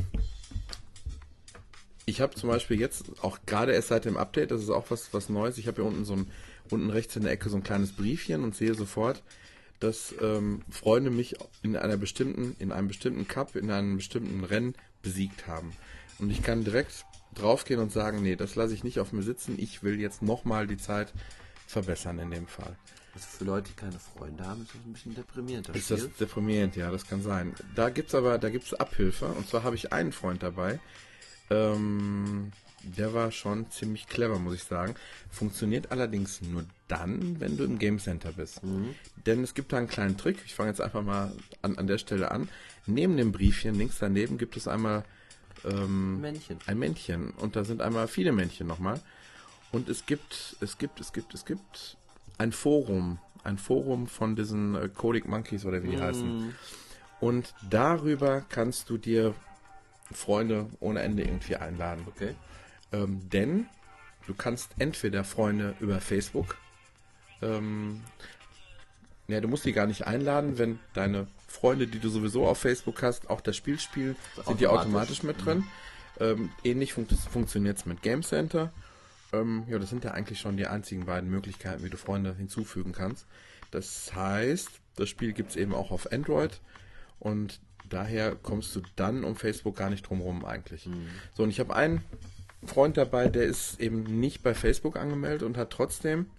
ich 2.06 2.22
habe 2.22 2.34
zum 2.36 2.50
Beispiel 2.50 2.80
jetzt 2.80 3.06
auch 3.22 3.40
gerade 3.46 3.74
erst 3.74 3.90
seit 3.90 4.06
dem 4.06 4.18
Update, 4.18 4.52
das 4.52 4.62
ist 4.62 4.70
auch 4.70 4.90
was, 4.90 5.14
was 5.14 5.30
Neues. 5.30 5.58
Ich 5.58 5.68
habe 5.68 5.82
hier 5.82 5.86
unten 5.86 6.06
so 6.06 6.14
ein, 6.14 6.32
unten 6.72 6.90
rechts 6.90 7.16
in 7.16 7.24
der 7.24 7.32
Ecke 7.32 7.50
so 7.50 7.58
ein 7.58 7.64
kleines 7.64 7.92
Briefchen 7.92 8.44
und 8.44 8.56
sehe 8.56 8.74
sofort, 8.74 9.22
dass 9.80 10.14
ähm, 10.22 10.62
Freunde 10.70 11.10
mich 11.10 11.36
in 11.64 11.76
einer 11.76 11.98
bestimmten, 11.98 12.56
in 12.60 12.72
einem 12.72 12.88
bestimmten 12.88 13.28
Cup, 13.28 13.56
in 13.56 13.72
einem 13.72 13.98
bestimmten 13.98 14.44
Rennen 14.44 14.76
besiegt 15.02 15.48
haben. 15.48 15.74
Und 16.20 16.30
ich 16.32 16.44
kann 16.44 16.64
direkt 16.64 17.06
draufgehen 17.36 17.80
und 17.80 17.92
sagen, 17.92 18.22
nee, 18.22 18.36
das 18.36 18.56
lasse 18.56 18.74
ich 18.74 18.84
nicht 18.84 19.00
auf 19.00 19.14
mir 19.14 19.24
sitzen. 19.24 19.56
Ich 19.58 19.84
will 19.84 20.00
jetzt 20.00 20.22
nochmal 20.22 20.68
die 20.68 20.78
Zeit 20.78 21.14
verbessern 21.68 22.20
in 22.20 22.32
dem 22.32 22.48
Fall. 22.48 22.76
Also 23.14 23.28
für 23.28 23.46
Leute, 23.46 23.70
die 23.70 23.76
keine 23.76 24.00
Freunde 24.00 24.46
haben, 24.46 24.62
ist 24.64 24.74
das 24.74 24.82
ein 24.86 24.94
bisschen 24.94 25.16
deprimierend, 25.16 25.70
das 25.70 25.76
Ist 25.76 25.92
das 25.92 26.00
Spiel. 26.02 26.14
deprimierend, 26.20 26.76
ja, 26.76 26.92
das 26.92 27.08
kann 27.08 27.22
sein. 27.22 27.56
Da 27.76 27.90
gibt's 27.90 28.14
aber, 28.14 28.38
da 28.38 28.50
gibt's 28.50 28.74
Abhilfe. 28.74 29.28
Und 29.28 29.48
zwar 29.48 29.64
habe 29.64 29.76
ich 29.76 29.92
einen 29.94 30.12
Freund 30.12 30.44
dabei. 30.44 30.80
Ähm, 31.50 32.52
der 32.84 33.14
war 33.14 33.32
schon 33.32 33.70
ziemlich 33.72 34.08
clever, 34.08 34.40
muss 34.40 34.56
ich 34.56 34.64
sagen. 34.64 34.96
Funktioniert 35.30 35.92
allerdings 35.92 36.42
nur 36.42 36.66
dann, 36.88 37.40
wenn 37.40 37.58
du 37.58 37.64
im 37.64 37.80
Game 37.80 38.00
Center 38.00 38.32
bist. 38.32 38.62
Denn 39.26 39.44
es 39.44 39.54
gibt 39.54 39.74
da 39.74 39.78
einen 39.78 39.88
kleinen 39.88 40.18
Trick. 40.18 40.38
Ich 40.46 40.56
fange 40.56 40.70
jetzt 40.70 40.82
einfach 40.82 41.04
mal 41.04 41.32
an, 41.62 41.78
an 41.78 41.88
der 41.88 41.98
Stelle 41.98 42.32
an. 42.32 42.50
Neben 42.86 43.18
dem 43.18 43.32
Briefchen, 43.32 43.76
links 43.76 43.98
daneben, 44.00 44.38
gibt 44.38 44.58
es 44.58 44.68
einmal 44.68 45.04
ähm, 45.66 46.22
Männchen. 46.22 46.58
ein 46.66 46.80
Männchen. 46.80 47.32
Und 47.32 47.56
da 47.56 47.64
sind 47.64 47.82
einmal 47.82 48.08
viele 48.08 48.32
Männchen 48.32 48.68
nochmal. 48.68 49.02
Und 49.72 49.90
es 49.90 50.06
gibt, 50.06 50.56
es 50.62 50.78
gibt, 50.78 51.00
es 51.00 51.14
gibt, 51.14 51.34
es 51.34 51.46
gibt 51.46 51.98
ein 52.38 52.52
Forum, 52.52 53.20
ein 53.44 53.58
Forum 53.58 54.08
von 54.08 54.36
diesen 54.36 54.76
äh, 54.76 54.90
Codic 54.90 55.28
Monkeys 55.28 55.66
oder 55.66 55.84
wie 55.84 55.90
die 55.90 56.02
heißen. 56.02 56.56
Und 57.20 57.54
darüber 57.70 58.42
kannst 58.48 58.90
du 58.90 58.98
dir 58.98 59.36
Freunde 60.12 60.68
ohne 60.80 61.02
Ende 61.02 61.24
irgendwie 61.24 61.56
einladen. 61.58 62.04
Okay. 62.08 62.36
Ähm, 62.92 63.30
denn 63.30 63.68
du 64.28 64.34
kannst 64.34 64.72
entweder 64.80 65.24
Freunde 65.24 65.76
über 65.80 66.02
Facebook, 66.02 66.58
ähm, 67.42 68.02
ja, 69.28 69.40
du 69.42 69.48
musst 69.48 69.66
die 69.66 69.74
gar 69.74 69.86
nicht 69.86 70.08
einladen, 70.08 70.58
wenn 70.58 70.80
deine 70.94 71.28
Freunde, 71.48 71.86
die 71.88 72.00
du 72.00 72.10
sowieso 72.10 72.48
auf 72.48 72.58
Facebook 72.58 73.04
hast, 73.04 73.30
auch 73.30 73.42
das 73.42 73.56
Spiel 73.56 73.80
spielen, 73.80 74.16
sind 74.46 74.60
die 74.60 74.68
automatisch 74.68 75.22
mit 75.24 75.46
drin. 75.46 75.66
Ähm, 76.20 76.50
ähnlich 76.64 76.94
funkt 76.94 77.14
funktioniert 77.14 77.78
es 77.78 77.86
mit 77.86 78.02
Game 78.02 78.24
Center. 78.24 78.74
Ähm, 79.32 79.66
ja, 79.68 79.78
das 79.78 79.90
sind 79.90 80.04
ja 80.04 80.12
eigentlich 80.12 80.40
schon 80.40 80.58
die 80.58 80.66
einzigen 80.66 81.06
beiden 81.06 81.30
Möglichkeiten, 81.30 81.84
wie 81.84 81.90
du 81.90 81.98
Freunde 81.98 82.36
hinzufügen 82.36 82.92
kannst. 82.92 83.28
Das 83.70 84.14
heißt, 84.16 84.70
das 84.96 85.10
Spiel 85.10 85.34
gibt 85.34 85.52
es 85.52 85.56
eben 85.56 85.76
auch 85.76 85.92
auf 85.92 86.12
Android 86.12 86.60
und 87.20 87.60
daher 87.88 88.36
kommst 88.36 88.76
du 88.76 88.82
dann 88.96 89.24
um 89.24 89.36
Facebook 89.36 89.76
gar 89.76 89.92
nicht 89.92 90.10
drum 90.10 90.22
rum 90.22 90.44
eigentlich. 90.44 90.90
So, 91.36 91.44
und 91.44 91.50
ich 91.50 91.60
habe 91.60 91.76
einen 91.76 92.04
Freund 92.66 92.98
dabei, 92.98 93.28
der 93.30 93.44
ist 93.44 93.80
eben 93.80 94.04
nicht 94.20 94.44
bei 94.44 94.54
Facebook 94.54 94.98
angemeldet 94.98 95.44
und 95.44 95.58
hat 95.58 95.72
trotzdem 95.72 96.30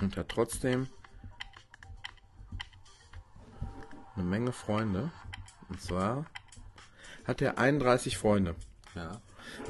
und 0.00 0.16
hat 0.16 0.28
trotzdem 0.28 0.88
eine 4.14 4.24
Menge 4.24 4.52
Freunde. 4.52 5.10
Und 5.68 5.80
zwar 5.80 6.26
hat 7.24 7.42
er 7.42 7.58
31 7.58 8.16
Freunde. 8.16 8.54
Ja. 8.94 9.20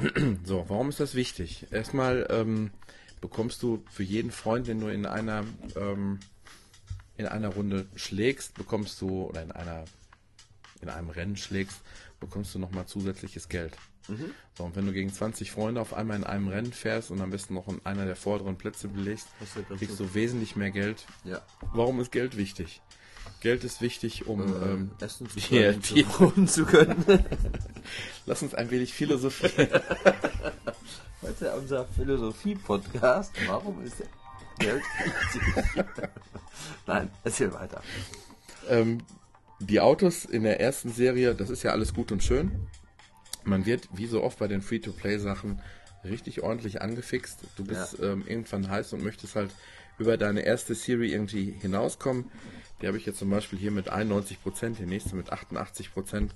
So, 0.44 0.64
warum 0.68 0.88
ist 0.88 1.00
das 1.00 1.14
wichtig? 1.14 1.66
Erstmal 1.70 2.26
ähm, 2.30 2.70
bekommst 3.20 3.62
du 3.62 3.84
für 3.90 4.02
jeden 4.02 4.30
Freund, 4.30 4.66
den 4.66 4.80
du 4.80 4.88
in 4.88 5.06
einer 5.06 5.44
ähm, 5.76 6.20
in 7.16 7.26
einer 7.26 7.48
Runde 7.48 7.86
schlägst, 7.96 8.54
bekommst 8.54 9.00
du 9.00 9.24
oder 9.24 9.42
in 9.42 9.52
einer 9.52 9.84
in 10.80 10.88
einem 10.88 11.10
Rennen 11.10 11.36
schlägst, 11.36 11.80
bekommst 12.20 12.54
du 12.54 12.58
nochmal 12.58 12.86
zusätzliches 12.86 13.48
Geld. 13.48 13.76
So, 14.56 14.64
und 14.64 14.74
wenn 14.76 14.86
du 14.86 14.92
gegen 14.92 15.12
20 15.12 15.50
Freunde 15.50 15.80
auf 15.80 15.92
einmal 15.94 16.16
in 16.16 16.24
einem 16.24 16.48
Rennen 16.48 16.72
fährst 16.72 17.10
und 17.10 17.20
am 17.20 17.30
besten 17.30 17.54
noch 17.54 17.68
in 17.68 17.80
einer 17.84 18.06
der 18.06 18.16
vorderen 18.16 18.56
Plätze 18.56 18.88
belegst, 18.88 19.28
kriegst 19.78 19.96
so? 19.98 20.04
du 20.04 20.14
wesentlich 20.14 20.56
mehr 20.56 20.70
Geld. 20.70 21.04
Ja. 21.24 21.42
Warum 21.74 22.00
ist 22.00 22.10
Geld 22.10 22.36
wichtig? 22.36 22.80
Geld 23.40 23.62
ist 23.64 23.80
wichtig, 23.82 24.26
um 24.26 24.40
ähm, 24.40 24.90
Essen 25.00 25.28
zu 25.28 25.38
hier, 25.38 25.72
können, 25.72 25.82
die- 25.82 26.04
zu 26.06 26.20
wohnen 26.20 26.48
zu 26.48 26.64
können. 26.64 27.04
lass 28.26 28.42
uns 28.42 28.54
ein 28.54 28.70
wenig 28.70 28.94
philosophieren. 28.94 29.68
Heute 31.22 31.52
unser 31.54 31.84
Philosophie-Podcast. 31.84 33.32
Warum 33.46 33.82
ist 33.84 33.96
Geld 34.58 34.82
wichtig? 35.04 35.84
Nein, 36.86 37.10
erzähl 37.24 37.52
weiter. 37.52 37.82
Ähm, 38.68 38.98
die 39.60 39.80
Autos 39.80 40.24
in 40.24 40.44
der 40.44 40.60
ersten 40.60 40.90
Serie, 40.92 41.34
das 41.34 41.50
ist 41.50 41.62
ja 41.62 41.72
alles 41.72 41.92
gut 41.92 42.10
und 42.12 42.22
schön. 42.22 42.66
Man 43.48 43.66
wird, 43.66 43.88
wie 43.92 44.06
so 44.06 44.22
oft 44.22 44.38
bei 44.38 44.46
den 44.46 44.62
Free-to-Play-Sachen, 44.62 45.60
richtig 46.04 46.42
ordentlich 46.42 46.82
angefixt. 46.82 47.40
Du 47.56 47.64
bist 47.64 47.98
ähm, 48.00 48.24
irgendwann 48.26 48.68
heiß 48.68 48.92
und 48.92 49.02
möchtest 49.02 49.34
halt 49.34 49.50
über 49.98 50.16
deine 50.16 50.42
erste 50.42 50.74
Serie 50.74 51.12
irgendwie 51.12 51.54
hinauskommen. 51.60 52.30
Die 52.80 52.86
habe 52.86 52.96
ich 52.96 53.06
jetzt 53.06 53.18
zum 53.18 53.30
Beispiel 53.30 53.58
hier 53.58 53.72
mit 53.72 53.90
91%, 53.92 54.76
die 54.76 54.86
nächste 54.86 55.16
mit 55.16 55.32
88%. 55.32 56.30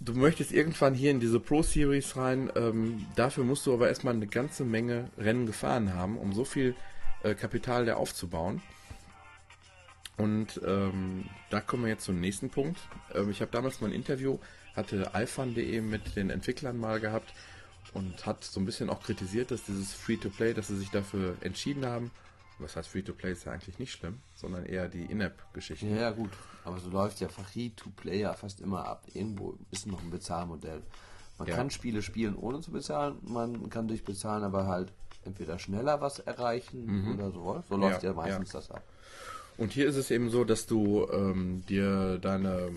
Du 0.00 0.12
möchtest 0.12 0.52
irgendwann 0.52 0.94
hier 0.94 1.10
in 1.10 1.20
diese 1.20 1.40
Pro 1.40 1.62
Series 1.62 2.16
rein. 2.16 2.50
Ähm, 2.54 3.06
dafür 3.16 3.44
musst 3.44 3.64
du 3.66 3.72
aber 3.72 3.88
erstmal 3.88 4.14
eine 4.14 4.26
ganze 4.26 4.64
Menge 4.64 5.10
Rennen 5.16 5.46
gefahren 5.46 5.94
haben, 5.94 6.18
um 6.18 6.34
so 6.34 6.44
viel 6.44 6.74
äh, 7.22 7.34
Kapital 7.34 7.86
da 7.86 7.94
aufzubauen. 7.94 8.60
Und 10.18 10.60
ähm, 10.66 11.24
da 11.50 11.60
kommen 11.60 11.84
wir 11.84 11.90
jetzt 11.90 12.04
zum 12.04 12.20
nächsten 12.20 12.50
Punkt. 12.50 12.78
Ähm, 13.14 13.30
ich 13.30 13.40
habe 13.40 13.50
damals 13.50 13.80
mal 13.80 13.88
ein 13.88 13.92
Interview, 13.94 14.38
hatte 14.76 15.10
iFun.de 15.14 15.80
mit 15.80 16.16
den 16.16 16.30
Entwicklern 16.30 16.76
mal 16.78 17.00
gehabt 17.00 17.32
und 17.94 18.26
hat 18.26 18.44
so 18.44 18.60
ein 18.60 18.66
bisschen 18.66 18.90
auch 18.90 19.02
kritisiert, 19.02 19.50
dass 19.50 19.64
dieses 19.64 19.92
Free-to-Play, 19.94 20.54
dass 20.54 20.68
sie 20.68 20.76
sich 20.76 20.90
dafür 20.90 21.36
entschieden 21.40 21.86
haben. 21.86 22.10
Was 22.58 22.76
heißt 22.76 22.88
Free-to-Play 22.88 23.32
ist 23.32 23.44
ja 23.44 23.52
eigentlich 23.52 23.78
nicht 23.78 23.92
schlimm, 23.92 24.20
sondern 24.34 24.64
eher 24.64 24.88
die 24.88 25.04
In-App-Geschichten. 25.04 25.90
Ja, 25.94 26.02
ja, 26.02 26.10
gut. 26.10 26.30
Aber 26.64 26.78
so 26.78 26.88
läuft 26.90 27.20
ja 27.20 27.28
Free-to-Play 27.28 28.20
ja 28.20 28.32
fast 28.32 28.60
immer 28.60 28.86
ab. 28.86 29.04
Irgendwo 29.12 29.54
ist 29.70 29.86
noch 29.86 30.02
ein 30.02 30.10
Bezahlmodell. 30.10 30.82
Man 31.38 31.48
Ja. 31.48 31.56
kann 31.56 31.70
Spiele 31.70 32.00
spielen 32.02 32.34
ohne 32.34 32.60
zu 32.62 32.70
bezahlen, 32.70 33.16
man 33.22 33.68
kann 33.68 33.88
durch 33.88 34.04
Bezahlen 34.04 34.42
aber 34.42 34.66
halt 34.66 34.90
entweder 35.24 35.58
schneller 35.58 36.00
was 36.00 36.18
erreichen 36.18 37.12
oder 37.14 37.30
so. 37.30 37.62
So 37.68 37.76
läuft 37.76 38.02
Ja, 38.02 38.10
ja, 38.10 38.14
meistens 38.16 38.50
das 38.50 38.70
ab. 38.70 38.82
Und 39.58 39.72
hier 39.72 39.86
ist 39.86 39.96
es 39.96 40.10
eben 40.10 40.30
so, 40.30 40.44
dass 40.44 40.66
du 40.66 41.06
ähm, 41.12 41.64
dir 41.66 42.18
deine 42.18 42.70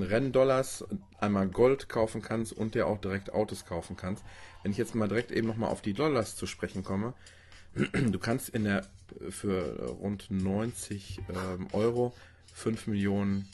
Renndollars 0.00 0.84
einmal 1.18 1.48
Gold 1.48 1.88
kaufen 1.88 2.22
kannst 2.22 2.52
und 2.52 2.74
dir 2.74 2.86
auch 2.86 2.98
direkt 2.98 3.32
Autos 3.32 3.64
kaufen 3.64 3.96
kannst. 3.96 4.24
Wenn 4.62 4.72
ich 4.72 4.78
jetzt 4.78 4.94
mal 4.94 5.08
direkt 5.08 5.30
eben 5.30 5.48
nochmal 5.48 5.70
auf 5.70 5.82
die 5.82 5.92
Dollars 5.92 6.36
zu 6.36 6.46
sprechen 6.46 6.82
komme, 6.82 7.14
du 7.74 8.18
kannst 8.18 8.48
in 8.50 8.64
der 8.64 8.86
für 9.28 9.88
rund 10.00 10.30
90 10.30 11.20
ähm, 11.28 11.68
Euro 11.72 12.14
5 12.54 12.86
Millionen 12.86 13.48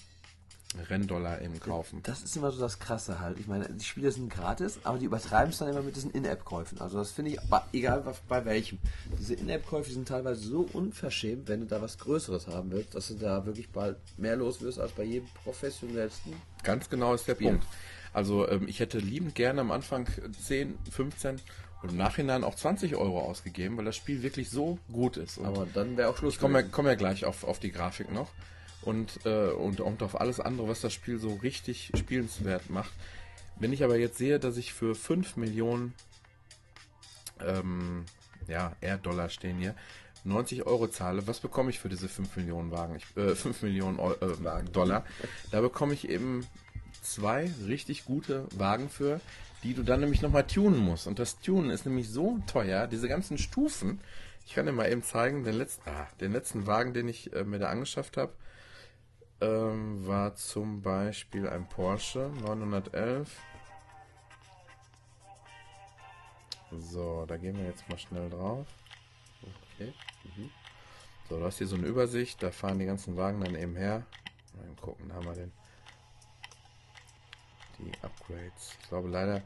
Renndollar 0.77 1.41
eben 1.41 1.59
kaufen. 1.61 2.01
Das 2.03 2.23
ist 2.23 2.37
immer 2.37 2.53
so 2.53 2.61
das 2.61 2.79
Krasse 2.79 3.21
halt. 3.21 3.41
Ich 3.41 3.47
meine, 3.47 3.69
die 3.71 3.85
Spiele 3.85 4.13
sind 4.13 4.29
gratis, 4.29 4.79
aber 4.85 4.99
die 4.99 5.07
übertreiben 5.07 5.51
es 5.51 5.59
dann 5.59 5.69
immer 5.69 5.83
mit 5.83 5.97
diesen 5.97 6.11
In-App-Käufen. 6.11 6.81
Also 6.81 6.99
das 6.99 7.11
finde 7.11 7.33
ich, 7.33 7.39
egal 7.73 8.05
bei 8.29 8.45
welchem. 8.45 8.79
Diese 9.19 9.35
In-App-Käufe 9.35 9.91
sind 9.91 10.09
teilweise 10.09 10.41
so 10.41 10.69
unverschämt, 10.73 11.49
wenn 11.49 11.61
du 11.61 11.67
da 11.67 11.81
was 11.81 11.99
Größeres 11.99 12.49
haben 12.49 12.71
willst, 12.71 12.95
dass 12.95 13.09
du 13.09 13.15
da 13.15 13.47
wirklich 13.47 13.71
bald 13.71 13.97
mehr 14.19 14.37
los 14.37 14.61
wirst 14.61 14.79
als 14.79 14.93
bei 14.93 15.05
jedem 15.05 15.29
professionellsten. 15.43 16.35
Ganz 16.63 16.91
genau 16.91 17.15
ist 17.15 17.27
der 17.27 17.35
Spiel. 17.35 17.49
Punkt. 17.53 17.67
Also 18.13 18.49
ähm, 18.49 18.69
ich 18.69 18.81
hätte 18.81 18.99
liebend 18.99 19.35
gerne 19.35 19.63
am 19.63 19.71
Anfang 19.71 20.07
10, 20.45 20.79
15 20.91 21.41
und 21.83 21.91
im 21.91 21.97
Nachhinein 21.97 22.45
auch 22.45 22.55
20 22.55 22.97
Euro 22.97 23.21
ausgegeben, 23.21 23.77
weil 23.79 23.85
das 23.85 23.97
Spiel 23.97 24.23
wirklich 24.23 24.51
so 24.51 24.79
gut 24.93 25.17
ist. 25.17 25.39
Und 25.39 25.47
Aber 25.47 25.67
dann 25.73 25.97
wäre 25.97 26.11
auch 26.11 26.17
Schluss. 26.17 26.35
Ich 26.35 26.41
komme 26.41 26.61
ja, 26.61 26.69
komm 26.71 26.87
ja 26.87 26.95
gleich 26.95 27.25
auf, 27.25 27.45
auf 27.45 27.59
die 27.59 27.73
Grafik 27.73 28.13
noch 28.13 28.29
und, 28.83 29.25
äh, 29.27 29.51
und, 29.51 29.81
und 29.81 30.03
auf 30.03 30.21
alles 30.21 30.41
andere, 30.41 30.69
was 30.69 30.81
das 30.81 30.93
Spiel 30.93 31.19
so 31.19 31.35
richtig 31.35 31.93
spielenswert 31.97 32.71
macht. 32.71 32.93
Wenn 33.57 33.73
ich 33.73 33.83
aber 33.83 33.99
jetzt 33.99 34.19
sehe, 34.19 34.39
dass 34.39 34.57
ich 34.57 34.73
für 34.73 34.95
5 34.95 35.37
Millionen, 35.37 35.95
ähm, 37.45 38.05
ja, 38.47 38.73
R-Dollar 38.81 39.29
stehen 39.29 39.59
hier, 39.59 39.75
90 40.25 40.65
Euro 40.67 40.89
zahle, 40.89 41.27
was 41.27 41.41
bekomme 41.41 41.71
ich 41.71 41.79
für 41.79 41.89
diese 41.89 42.09
5 42.09 42.37
Millionen 42.37 42.71
Wagen? 42.71 42.97
Ich, 42.97 43.17
äh, 43.17 43.35
5 43.35 43.63
Millionen 43.63 43.99
Eu 43.99 44.13
äh. 44.13 44.63
Dollar. 44.73 45.05
Da 45.51 45.61
bekomme 45.61 45.95
ich 45.95 46.09
eben 46.09 46.47
zwei 47.03 47.51
richtig 47.67 48.05
gute 48.05 48.47
Wagen 48.57 48.89
für, 48.89 49.21
die 49.63 49.75
du 49.75 49.83
dann 49.83 50.01
nämlich 50.01 50.23
nochmal 50.23 50.47
tunen 50.47 50.79
musst. 50.79 51.07
Und 51.07 51.19
das 51.19 51.41
Tunen 51.41 51.71
ist 51.71 51.87
nämlich 51.87 52.11
so 52.11 52.39
teuer, 52.47 52.87
diese 52.87 53.09
ganzen 53.09 53.39
Stufen. 53.39 54.01
Ich 54.47 54.55
kann 54.55 54.67
dir 54.67 54.73
mal 54.73 54.91
eben 54.91 55.03
zeigen, 55.03 55.45
den 55.45 55.55
letzten, 55.55 55.89
ah, 55.89 56.07
den 56.21 56.33
letzten 56.33 56.67
Wagen, 56.67 56.95
den 56.95 57.09
ich 57.09 57.33
äh, 57.33 57.45
mir 57.45 57.59
da 57.59 57.69
angeschafft 57.69 58.17
habe, 58.17 58.33
ähm, 59.41 60.07
war 60.07 60.35
zum 60.35 60.83
Beispiel 60.83 61.49
ein 61.49 61.69
Porsche 61.69 62.31
911. 62.43 63.37
So, 66.71 67.25
da 67.27 67.37
gehen 67.37 67.57
wir 67.57 67.65
jetzt 67.65 67.89
mal 67.89 67.99
schnell 67.99 68.29
drauf. 68.29 68.67
Okay. 69.75 69.95
Mhm. 70.37 70.51
So, 71.29 71.39
du 71.39 71.45
hast 71.45 71.59
hier 71.59 71.67
so 71.67 71.77
eine 71.77 71.87
Übersicht, 71.87 72.43
da 72.43 72.51
fahren 72.51 72.79
die 72.79 72.87
ganzen 72.87 73.17
Wagen 73.17 73.41
dann 73.41 73.55
eben 73.55 73.77
her. 73.77 74.05
Mal 74.55 74.67
gucken, 74.81 75.09
da 75.09 75.15
haben 75.15 75.27
wir 75.27 75.35
den. 75.35 75.53
Die 77.79 77.93
Upgrades. 78.03 78.77
Ich 78.81 78.89
glaube 78.89 79.09
leider 79.09 79.43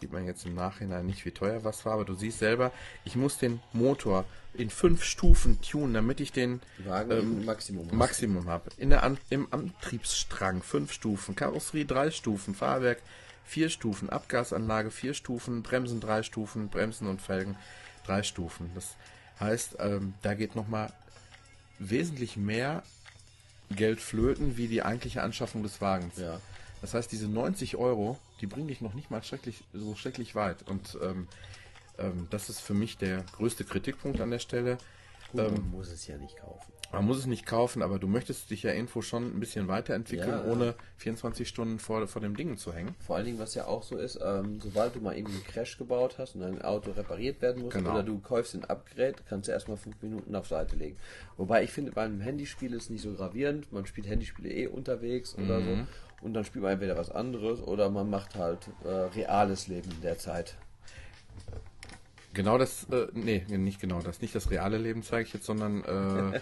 sieht 0.00 0.12
man 0.12 0.26
jetzt 0.26 0.46
im 0.46 0.54
Nachhinein 0.54 1.06
nicht, 1.06 1.24
wie 1.24 1.30
teuer 1.30 1.64
was 1.64 1.84
war, 1.84 1.94
aber 1.94 2.04
du 2.04 2.14
siehst 2.14 2.38
selber, 2.38 2.72
ich 3.04 3.16
muss 3.16 3.38
den 3.38 3.60
Motor 3.72 4.24
in 4.54 4.70
fünf 4.70 5.04
Stufen 5.04 5.60
tunen, 5.60 5.94
damit 5.94 6.20
ich 6.20 6.32
den 6.32 6.60
ähm, 6.86 7.10
im 7.10 7.44
Maximum. 7.44 7.88
Maximum 7.92 8.48
habe. 8.48 8.70
In 8.78 8.90
der 8.90 9.02
An 9.02 9.18
Im 9.28 9.46
Antriebsstrang 9.52 10.62
fünf 10.62 10.92
Stufen, 10.92 11.36
Karosserie 11.36 11.84
drei 11.84 12.10
Stufen, 12.10 12.54
Fahrwerk 12.54 13.02
vier 13.44 13.68
Stufen, 13.68 14.10
Abgasanlage 14.10 14.90
vier 14.90 15.14
Stufen, 15.14 15.62
Bremsen 15.62 16.00
drei 16.00 16.22
Stufen, 16.22 16.68
Bremsen 16.68 17.06
und 17.06 17.20
Felgen 17.20 17.56
drei 18.06 18.22
Stufen. 18.22 18.70
Das 18.74 18.96
heißt, 19.38 19.76
ähm, 19.80 20.14
da 20.22 20.34
geht 20.34 20.56
nochmal 20.56 20.92
wesentlich 21.78 22.36
mehr 22.36 22.82
Geld 23.70 24.00
flöten, 24.00 24.56
wie 24.56 24.66
die 24.66 24.82
eigentliche 24.82 25.22
Anschaffung 25.22 25.62
des 25.62 25.80
Wagens. 25.80 26.16
Ja. 26.18 26.40
Das 26.80 26.94
heißt, 26.94 27.12
diese 27.12 27.28
90 27.28 27.76
Euro, 27.76 28.18
die 28.40 28.46
bringen 28.46 28.68
dich 28.68 28.80
noch 28.80 28.94
nicht 28.94 29.10
mal 29.10 29.22
schrecklich, 29.22 29.64
so 29.72 29.94
schrecklich 29.94 30.34
weit. 30.34 30.68
Und 30.68 30.98
ähm, 31.02 31.28
ähm, 31.98 32.26
das 32.30 32.48
ist 32.48 32.60
für 32.60 32.74
mich 32.74 32.96
der 32.96 33.24
größte 33.32 33.64
Kritikpunkt 33.64 34.20
an 34.20 34.30
der 34.30 34.38
Stelle. 34.38 34.78
Gut, 35.32 35.42
ähm, 35.42 35.52
man 35.52 35.70
muss 35.70 35.90
es 35.90 36.06
ja 36.06 36.16
nicht 36.16 36.36
kaufen. 36.36 36.72
Man 36.92 37.04
muss 37.04 37.18
es 37.18 37.26
nicht 37.26 37.46
kaufen, 37.46 37.82
aber 37.82 38.00
du 38.00 38.08
möchtest 38.08 38.50
dich 38.50 38.64
ja 38.64 38.72
irgendwo 38.72 39.00
schon 39.00 39.36
ein 39.36 39.38
bisschen 39.38 39.68
weiterentwickeln, 39.68 40.28
ja, 40.28 40.44
ohne 40.44 40.74
24 40.96 41.48
Stunden 41.48 41.78
vor, 41.78 42.08
vor 42.08 42.20
dem 42.20 42.36
Ding 42.36 42.56
zu 42.56 42.72
hängen. 42.72 42.96
Vor 42.98 43.14
allen 43.14 43.26
Dingen, 43.26 43.38
was 43.38 43.54
ja 43.54 43.66
auch 43.66 43.84
so 43.84 43.96
ist, 43.96 44.18
ähm, 44.20 44.60
sobald 44.60 44.96
du 44.96 45.00
mal 45.00 45.16
irgendwie 45.16 45.36
einen 45.36 45.44
Crash 45.44 45.78
gebaut 45.78 46.16
hast 46.18 46.34
und 46.34 46.40
dein 46.40 46.60
Auto 46.62 46.90
repariert 46.90 47.40
werden 47.42 47.62
muss 47.62 47.74
genau. 47.74 47.92
oder 47.92 48.02
du 48.02 48.18
kaufst 48.18 48.56
ein 48.56 48.64
Upgrade, 48.64 49.14
kannst 49.28 49.46
du 49.46 49.52
erstmal 49.52 49.76
fünf 49.76 50.02
Minuten 50.02 50.34
auf 50.34 50.48
Seite 50.48 50.74
legen. 50.74 50.96
Wobei 51.36 51.62
ich 51.62 51.70
finde, 51.70 51.92
beim 51.92 52.20
Handyspiel 52.20 52.74
ist 52.74 52.90
nicht 52.90 53.02
so 53.02 53.12
gravierend. 53.12 53.72
Man 53.72 53.86
spielt 53.86 54.08
Handyspiele 54.08 54.50
eh 54.50 54.66
unterwegs 54.66 55.36
mhm. 55.36 55.44
oder 55.44 55.60
so. 55.60 55.78
Und 56.20 56.34
dann 56.34 56.44
spielt 56.44 56.62
man 56.62 56.72
entweder 56.72 56.96
was 56.96 57.10
anderes 57.10 57.60
oder 57.60 57.88
man 57.90 58.10
macht 58.10 58.34
halt 58.34 58.68
äh, 58.84 58.88
reales 58.88 59.68
Leben 59.68 59.90
in 59.90 60.02
der 60.02 60.18
Zeit. 60.18 60.56
Genau 62.32 62.58
das, 62.58 62.84
äh, 62.90 63.08
nee, 63.12 63.44
nicht 63.48 63.80
genau 63.80 64.00
das, 64.00 64.20
nicht 64.20 64.34
das 64.34 64.50
reale 64.50 64.78
Leben 64.78 65.02
zeige 65.02 65.26
ich 65.26 65.32
jetzt, 65.34 65.46
sondern 65.46 65.82
äh, 65.84 66.40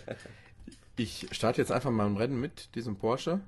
ich 0.97 1.29
starte 1.31 1.61
jetzt 1.61 1.73
einfach 1.73 1.91
mal 1.91 2.07
ein 2.07 2.17
Rennen 2.17 2.41
mit 2.41 2.75
diesem 2.75 2.97
Porsche. 2.97 3.41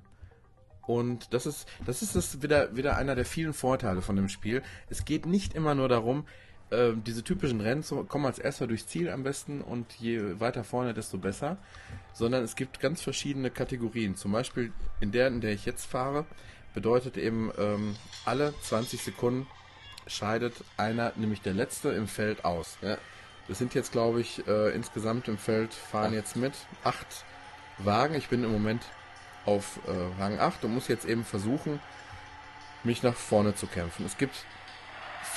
Und 0.87 1.33
das 1.33 1.45
ist, 1.45 1.67
das 1.85 2.01
ist 2.01 2.15
das 2.15 2.41
wieder, 2.41 2.75
wieder 2.75 2.97
einer 2.97 3.15
der 3.15 3.25
vielen 3.25 3.53
Vorteile 3.53 4.01
von 4.01 4.15
dem 4.15 4.29
Spiel. 4.29 4.63
Es 4.89 5.05
geht 5.05 5.25
nicht 5.25 5.53
immer 5.53 5.75
nur 5.75 5.89
darum, 5.89 6.25
äh, 6.71 6.93
diese 6.95 7.23
typischen 7.23 7.61
Rennen 7.61 7.83
kommen 8.07 8.25
als 8.25 8.39
erster 8.39 8.67
durchs 8.67 8.87
Ziel 8.87 9.09
am 9.09 9.23
besten 9.23 9.61
und 9.61 9.93
je 9.93 10.39
weiter 10.39 10.63
vorne, 10.63 10.93
desto 10.93 11.17
besser. 11.17 11.57
Sondern 12.13 12.43
es 12.43 12.55
gibt 12.55 12.79
ganz 12.79 13.01
verschiedene 13.01 13.51
Kategorien. 13.51 14.15
Zum 14.15 14.31
Beispiel 14.31 14.71
in 14.99 15.11
der, 15.11 15.27
in 15.27 15.41
der 15.41 15.53
ich 15.53 15.65
jetzt 15.65 15.85
fahre, 15.85 16.25
bedeutet 16.73 17.17
eben 17.17 17.51
ähm, 17.57 17.95
alle 18.25 18.53
20 18.61 19.01
Sekunden 19.01 19.47
scheidet 20.07 20.55
einer, 20.77 21.13
nämlich 21.15 21.41
der 21.41 21.53
letzte 21.53 21.89
im 21.89 22.07
Feld 22.07 22.43
aus. 22.45 22.77
Ja. 22.81 22.97
Das 23.47 23.57
sind 23.57 23.73
jetzt, 23.73 23.91
glaube 23.91 24.21
ich, 24.21 24.47
äh, 24.47 24.69
insgesamt 24.73 25.27
im 25.27 25.37
Feld 25.37 25.73
fahren 25.73 26.13
jetzt 26.13 26.35
mit 26.35 26.53
acht 26.83 27.25
Wagen. 27.77 28.15
Ich 28.15 28.29
bin 28.29 28.43
im 28.43 28.51
Moment 28.51 28.83
auf 29.45 29.79
äh, 29.87 30.21
Rang 30.21 30.39
8 30.39 30.65
und 30.65 30.73
muss 30.73 30.87
jetzt 30.87 31.05
eben 31.05 31.25
versuchen, 31.25 31.79
mich 32.83 33.03
nach 33.03 33.15
vorne 33.15 33.55
zu 33.55 33.67
kämpfen. 33.67 34.05
Es 34.05 34.17
gibt 34.17 34.45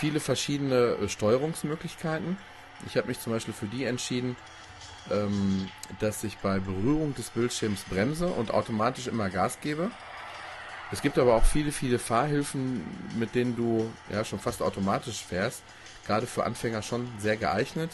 viele 0.05 0.21
verschiedene 0.21 0.99
äh, 1.01 1.09
Steuerungsmöglichkeiten. 1.09 2.37
Ich 2.87 2.99
habe 2.99 3.09
mich 3.09 3.21
zum 3.21 3.33
Beispiel 3.33 3.55
für 3.55 3.65
die 3.65 3.85
entschieden, 3.85 4.37
ähm, 5.11 5.71
dass 5.99 6.23
ich 6.25 6.37
bei 6.39 6.59
Berührung 6.59 7.15
des 7.15 7.31
Bildschirms 7.31 7.85
bremse 7.85 8.27
und 8.27 8.53
automatisch 8.53 9.07
immer 9.07 9.31
Gas 9.31 9.61
gebe. 9.63 9.91
Es 10.93 11.01
gibt 11.01 11.19
aber 11.19 11.35
auch 11.35 11.45
viele, 11.47 11.73
viele 11.73 11.99
Fahrhilfen, 11.99 12.85
mit 13.19 13.35
denen 13.35 13.57
du 13.57 13.91
ja 14.13 14.27
schon 14.27 14.39
fast 14.39 14.61
automatisch 14.61 15.25
fährst. 15.25 15.63
Gerade 16.07 16.27
für 16.27 16.45
Anfänger 16.45 16.83
schon 16.83 17.09
sehr 17.19 17.39
geeignet, 17.39 17.91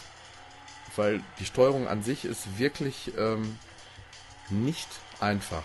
weil 0.97 1.23
die 1.39 1.45
Steuerung 1.45 1.87
an 1.87 2.03
sich 2.03 2.25
ist 2.25 2.59
wirklich 2.59 3.13
ähm, 3.17 3.57
nicht 4.49 4.89
einfach. 5.21 5.63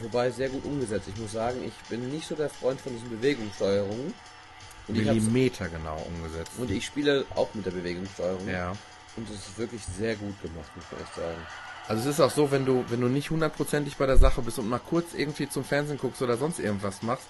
Wobei 0.00 0.30
sehr 0.30 0.48
gut 0.48 0.64
umgesetzt. 0.64 1.08
Ich 1.14 1.20
muss 1.20 1.32
sagen, 1.32 1.62
ich 1.62 1.74
bin 1.90 2.10
nicht 2.10 2.26
so 2.26 2.36
der 2.36 2.48
Freund 2.48 2.80
von 2.80 2.94
diesen 2.94 3.10
Bewegungssteuerungen. 3.10 4.14
Millimeter 4.88 5.68
genau 5.68 6.06
umgesetzt. 6.08 6.52
Und 6.58 6.70
ich 6.70 6.86
spiele 6.86 7.24
auch 7.34 7.54
mit 7.54 7.66
der 7.66 7.70
Bewegungssteuerung. 7.72 8.48
Ja. 8.48 8.72
Und 9.16 9.28
es 9.30 9.48
ist 9.48 9.58
wirklich 9.58 9.82
sehr 9.84 10.16
gut 10.16 10.40
gemacht, 10.42 10.70
muss 10.76 10.84
man 10.90 11.00
echt 11.00 11.14
sagen. 11.14 11.46
Also 11.88 12.08
es 12.08 12.16
ist 12.16 12.20
auch 12.20 12.30
so, 12.30 12.50
wenn 12.50 12.66
du, 12.66 12.84
wenn 12.88 13.00
du 13.00 13.08
nicht 13.08 13.30
hundertprozentig 13.30 13.96
bei 13.96 14.06
der 14.06 14.18
Sache 14.18 14.42
bist 14.42 14.58
und 14.58 14.68
mal 14.68 14.78
kurz 14.78 15.14
irgendwie 15.14 15.48
zum 15.48 15.64
Fernsehen 15.64 15.98
guckst 15.98 16.20
oder 16.20 16.36
sonst 16.36 16.60
irgendwas 16.60 17.02
machst, 17.02 17.26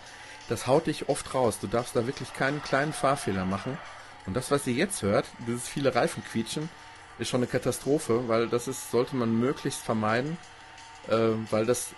das 0.48 0.66
haut 0.66 0.86
dich 0.86 1.08
oft 1.08 1.34
raus. 1.34 1.58
Du 1.60 1.66
darfst 1.66 1.94
da 1.94 2.06
wirklich 2.06 2.32
keinen 2.32 2.62
kleinen 2.62 2.92
Fahrfehler 2.92 3.44
machen. 3.44 3.78
Und 4.26 4.34
das, 4.34 4.50
was 4.50 4.66
ihr 4.66 4.74
jetzt 4.74 5.02
hört, 5.02 5.26
dieses 5.46 5.68
viele 5.68 5.94
Reifen 5.94 6.24
quietschen, 6.24 6.68
ist 7.18 7.28
schon 7.28 7.40
eine 7.40 7.46
Katastrophe, 7.46 8.28
weil 8.28 8.48
das 8.48 8.68
ist, 8.68 8.90
sollte 8.90 9.16
man 9.16 9.38
möglichst 9.38 9.80
vermeiden, 9.80 10.36
äh, 11.08 11.30
weil 11.50 11.66
das 11.66 11.90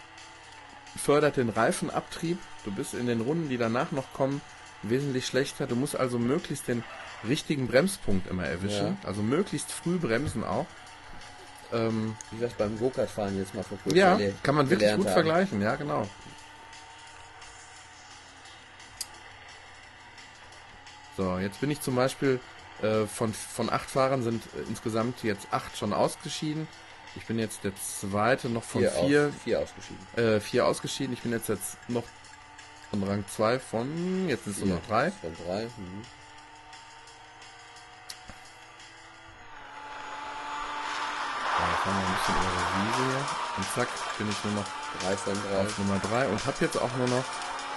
fördert 0.96 1.36
den 1.36 1.48
Reifenabtrieb. 1.48 2.38
Du 2.64 2.72
bist 2.72 2.94
in 2.94 3.06
den 3.06 3.20
Runden, 3.20 3.48
die 3.48 3.58
danach 3.58 3.90
noch 3.92 4.12
kommen, 4.12 4.40
wesentlich 4.82 5.26
schlechter. 5.26 5.66
Du 5.66 5.76
musst 5.76 5.96
also 5.96 6.18
möglichst 6.18 6.68
den 6.68 6.84
richtigen 7.26 7.66
Bremspunkt 7.66 8.28
immer 8.28 8.44
erwischen. 8.44 8.98
Ja. 9.02 9.08
Also 9.08 9.22
möglichst 9.22 9.70
früh 9.70 9.98
bremsen 9.98 10.44
auch. 10.44 10.66
Ähm, 11.72 12.16
Wie 12.32 12.42
es 12.42 12.52
beim 12.54 12.78
Go-Kart-Fahren 12.78 13.38
jetzt 13.38 13.54
mal 13.54 13.62
vor 13.62 13.78
kurzem 13.78 13.98
Ja, 13.98 14.18
kann 14.42 14.54
man 14.56 14.68
wirklich 14.70 14.94
gut 14.96 15.06
haben. 15.06 15.12
vergleichen, 15.12 15.62
ja, 15.62 15.76
genau. 15.76 16.08
So, 21.16 21.38
jetzt 21.38 21.60
bin 21.60 21.70
ich 21.70 21.80
zum 21.80 21.94
Beispiel 21.96 22.40
äh, 22.82 23.06
von, 23.06 23.32
von 23.34 23.70
acht 23.70 23.90
Fahrern 23.90 24.22
sind 24.22 24.42
äh, 24.46 24.68
insgesamt 24.68 25.22
jetzt 25.22 25.48
acht 25.50 25.76
schon 25.76 25.92
ausgeschieden. 25.92 26.66
Ich 27.16 27.26
bin 27.26 27.38
jetzt 27.38 27.62
der 27.64 27.72
zweite 27.76 28.48
noch 28.48 28.62
von 28.62 28.80
vier. 28.80 28.90
Vier, 28.90 29.26
aus, 29.28 29.34
vier 29.44 29.60
ausgeschieden. 29.60 30.06
Äh, 30.16 30.40
vier 30.40 30.66
ausgeschieden. 30.66 31.12
Ich 31.12 31.22
bin 31.22 31.32
jetzt, 31.32 31.48
jetzt 31.48 31.76
noch 31.88 32.04
von 32.90 33.02
Rang 33.04 33.24
2 33.26 33.58
von, 33.58 34.28
jetzt 34.28 34.46
ist 34.46 34.58
es 34.58 34.64
nur 34.64 34.76
noch 34.76 34.86
drei. 34.86 35.10
Von 35.10 35.34
drei. 35.46 35.64
Mhm. 35.64 36.04
fahren 41.80 41.96
wir 41.96 42.08
ein 42.08 42.14
bisschen 42.14 42.34
über 42.34 42.50
die 42.60 42.70
Wiese 42.76 43.10
hier. 43.10 43.24
Und 43.56 43.66
zack, 43.74 43.88
bin 44.18 44.28
ich 44.28 44.44
nur 44.44 44.54
noch 44.54 44.66
drei 45.00 45.16
von 45.16 45.34
drei. 45.34 45.60
auf 45.60 45.78
Nummer 45.78 45.98
3 45.98 46.28
und 46.28 46.46
habe 46.46 46.56
jetzt 46.60 46.76
auch 46.76 46.94
nur 46.96 47.08
noch 47.08 47.24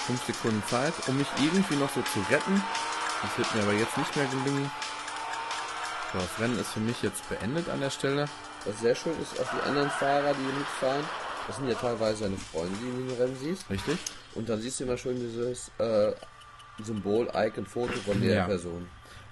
5 0.07 0.25
Sekunden 0.25 0.63
Zeit, 0.67 0.93
um 1.07 1.17
mich 1.17 1.27
irgendwie 1.41 1.75
noch 1.75 1.89
so 1.89 2.01
zu 2.01 2.19
retten. 2.29 2.61
Das 3.21 3.37
wird 3.37 3.55
mir 3.55 3.63
aber 3.63 3.73
jetzt 3.73 3.97
nicht 3.97 4.15
mehr 4.15 4.25
gelingen. 4.25 4.69
So, 6.11 6.19
das 6.19 6.39
Rennen 6.39 6.59
ist 6.59 6.73
für 6.73 6.81
mich 6.81 7.01
jetzt 7.01 7.27
beendet 7.29 7.69
an 7.69 7.79
der 7.79 7.89
Stelle. 7.89 8.25
Was 8.65 8.79
sehr 8.79 8.95
schön 8.95 9.19
ist, 9.21 9.39
auch 9.39 9.49
die 9.51 9.67
anderen 9.67 9.89
Fahrer, 9.89 10.33
die 10.33 10.57
mitfahren, 10.57 11.05
das 11.47 11.57
sind 11.57 11.67
ja 11.67 11.75
teilweise 11.75 12.23
deine 12.23 12.37
Freunde, 12.37 12.75
die 12.81 12.89
du 12.89 13.11
im 13.11 13.17
Rennen 13.19 13.35
siehst. 13.35 13.69
Richtig. 13.69 13.97
Und 14.35 14.49
dann 14.49 14.61
siehst 14.61 14.79
du 14.79 14.85
immer 14.85 14.97
schön 14.97 15.19
dieses 15.19 15.71
äh, 15.77 16.13
Symbol, 16.81 17.29
Icon, 17.33 17.65
Foto 17.65 17.93
von 17.93 18.21
der 18.21 18.35
ja. 18.35 18.45
Person. 18.45 18.87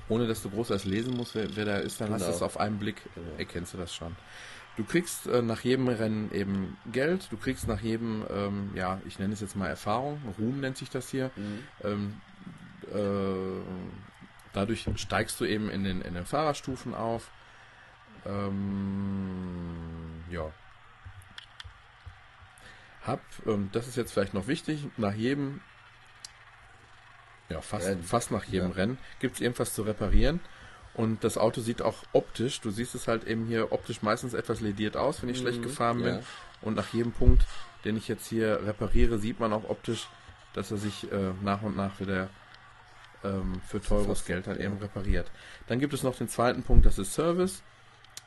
Ohne 0.10 0.28
dass 0.28 0.42
du 0.44 0.50
groß 0.50 0.72
als 0.72 0.86
lesen 0.86 1.16
musst, 1.16 1.36
wer, 1.36 1.56
wer 1.56 1.66
da 1.66 1.78
ist, 1.78 2.02
dann 2.02 2.08
genau. 2.08 2.20
hast 2.20 2.28
du 2.28 2.36
es 2.36 2.42
auf 2.42 2.60
einen 2.60 2.80
Blick, 2.80 3.02
genau. 3.16 3.32
erkennst 3.38 3.74
du 3.74 3.78
das 3.78 3.94
schon. 3.94 4.16
Du 4.78 4.84
kriegst 4.84 5.28
äh, 5.28 5.42
nach 5.42 5.62
jedem 5.62 5.88
Rennen 5.88 6.32
eben 6.34 6.78
Geld, 6.92 7.28
du 7.30 7.38
kriegst 7.38 7.68
nach 7.68 7.82
jedem, 7.82 8.26
ähm, 8.30 8.72
ja, 8.76 9.02
ich 9.06 9.20
nenne 9.20 9.34
es 9.34 9.42
jetzt 9.42 9.56
mal 9.56 9.68
Erfahrung, 9.68 10.22
Ruhm 10.40 10.60
nennt 10.60 10.78
sich 10.78 10.90
das 10.90 11.10
hier. 11.10 11.32
Mhm. 11.36 11.60
Ähm, 11.84 12.22
äh, 12.94 13.62
dadurch 14.54 14.86
steigst 14.96 15.40
du 15.40 15.46
eben 15.46 15.70
in 15.70 15.84
den, 15.84 16.02
in 16.02 16.14
den 16.14 16.26
Fahrerstufen 16.26 16.94
auf. 16.94 17.32
Ähm, 18.26 20.24
ja. 20.30 20.52
Hab, 23.06 23.22
ähm, 23.46 23.70
das 23.72 23.88
ist 23.88 23.98
jetzt 23.98 24.14
vielleicht 24.14 24.34
noch 24.34 24.48
wichtig, 24.48 24.88
nach 24.98 25.14
jedem, 25.14 25.62
ja, 27.50 27.62
fast, 27.62 27.90
fast 28.04 28.32
nach 28.32 28.44
jedem 28.46 28.70
ja. 28.70 28.76
Rennen 28.76 28.98
gibt 29.20 29.36
es 29.36 29.42
irgendwas 29.42 29.74
zu 29.74 29.84
reparieren. 29.84 30.40
Und 30.94 31.24
das 31.24 31.38
Auto 31.38 31.62
sieht 31.62 31.82
auch 31.82 32.04
optisch, 32.12 32.60
du 32.60 32.70
siehst 32.70 32.96
es 32.96 33.08
halt 33.08 33.24
eben 33.24 33.46
hier 33.46 33.72
optisch 33.72 34.02
meistens 34.02 34.34
etwas 34.34 34.60
lediert 34.60 34.98
aus, 34.98 35.22
wenn 35.22 35.30
ich 35.30 35.38
mhm, 35.38 35.44
schlecht 35.44 35.64
gefahren 35.64 36.00
bin. 36.00 36.16
Ja. 36.16 36.22
Und 36.62 36.76
nach 36.76 36.94
jedem 36.94 37.14
Punkt, 37.14 37.46
den 37.86 37.96
ich 37.96 38.08
jetzt 38.08 38.28
hier 38.28 38.66
repariere, 38.66 39.18
sieht 39.18 39.40
man 39.40 39.54
auch 39.54 39.70
optisch, 39.70 40.10
dass 40.54 40.70
er 40.70 40.78
sich 40.78 41.10
äh, 41.12 41.32
nach 41.42 41.62
und 41.62 41.78
nach 41.78 42.00
wieder 42.02 42.30
ähm, 43.24 43.62
für 43.66 43.82
teures 43.82 44.26
Geld 44.26 44.48
halt 44.48 44.60
eben 44.60 44.78
repariert. 44.78 45.32
Dann 45.68 45.80
gibt 45.80 45.94
es 45.94 46.04
noch 46.04 46.16
den 46.16 46.28
zweiten 46.28 46.64
Punkt, 46.64 46.86
das 46.86 47.00
ist 47.00 47.14
Service. 47.14 47.64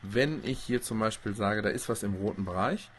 Wenn 0.02 0.42
ich 0.44 0.58
hier 0.60 0.82
zum 0.82 0.98
Beispiel 0.98 1.34
sage, 1.34 1.62
da 1.62 1.68
ist 1.68 1.88
was 1.88 2.02
im 2.02 2.14
roten 2.14 2.44
Bereich, 2.44 2.90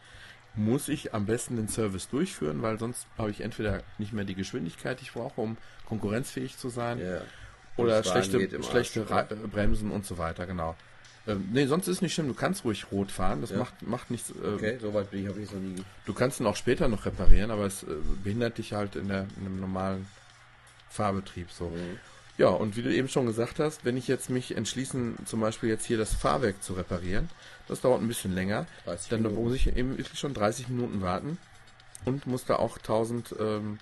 muss 0.56 0.88
ich 0.88 1.14
am 1.14 1.26
besten 1.26 1.56
den 1.56 1.68
Service 1.68 2.08
durchführen, 2.08 2.62
weil 2.62 2.78
sonst 2.78 3.06
habe 3.18 3.30
ich 3.30 3.40
entweder 3.40 3.82
nicht 3.98 4.12
mehr 4.12 4.24
die 4.24 4.34
Geschwindigkeit, 4.34 5.00
die 5.00 5.04
ich 5.04 5.12
brauche, 5.12 5.40
um 5.40 5.56
konkurrenzfähig 5.86 6.56
zu 6.56 6.68
sein. 6.68 6.98
Yeah. 6.98 7.22
Oder 7.76 8.02
schlechte, 8.02 8.62
schlechte 8.62 9.06
Arsch, 9.10 9.28
Bremsen 9.52 9.90
und 9.90 10.06
so 10.06 10.16
weiter, 10.16 10.46
genau. 10.46 10.74
Ähm, 11.26 11.48
nee, 11.52 11.66
sonst 11.66 11.88
ist 11.88 11.96
es 11.96 12.02
nicht 12.02 12.14
schlimm. 12.14 12.28
Du 12.28 12.34
kannst 12.34 12.64
ruhig 12.64 12.86
rot 12.92 13.10
fahren. 13.10 13.40
Das 13.40 13.50
ja. 13.50 13.58
macht, 13.58 13.82
macht 13.82 14.10
nichts. 14.10 14.30
Äh, 14.30 14.54
okay, 14.54 14.78
soweit 14.80 15.10
bin 15.10 15.22
ich, 15.22 15.28
habe 15.28 15.40
ich 15.40 15.50
noch 15.50 15.60
nie. 15.60 15.82
Du 16.04 16.14
kannst 16.14 16.40
ihn 16.40 16.46
auch 16.46 16.56
später 16.56 16.88
noch 16.88 17.04
reparieren, 17.04 17.50
aber 17.50 17.66
es 17.66 17.82
äh, 17.82 17.86
behindert 18.22 18.58
dich 18.58 18.72
halt 18.72 18.96
in, 18.96 19.08
der, 19.08 19.26
in 19.36 19.46
einem 19.46 19.60
normalen 19.60 20.06
Fahrbetrieb 20.88 21.50
so. 21.50 21.66
Mhm. 21.66 21.98
Ja, 22.38 22.48
und 22.48 22.76
wie 22.76 22.82
du 22.82 22.94
eben 22.94 23.08
schon 23.08 23.26
gesagt 23.26 23.58
hast, 23.58 23.84
wenn 23.84 23.96
ich 23.96 24.08
jetzt 24.08 24.28
mich 24.28 24.56
entschließen, 24.56 25.16
zum 25.24 25.40
Beispiel 25.40 25.70
jetzt 25.70 25.86
hier 25.86 25.96
das 25.96 26.12
Fahrwerk 26.12 26.62
zu 26.62 26.74
reparieren, 26.74 27.30
das 27.66 27.80
dauert 27.80 28.02
ein 28.02 28.08
bisschen 28.08 28.34
länger, 28.34 28.66
dann 29.10 29.22
muss 29.34 29.54
ich 29.54 29.74
eben 29.74 29.96
wirklich 29.96 30.18
schon 30.18 30.34
30 30.34 30.68
Minuten 30.68 31.00
warten 31.00 31.38
und 32.04 32.26
muss 32.26 32.44
da 32.44 32.56
auch 32.56 32.76
1000 32.76 33.34
ähm, 33.40 33.78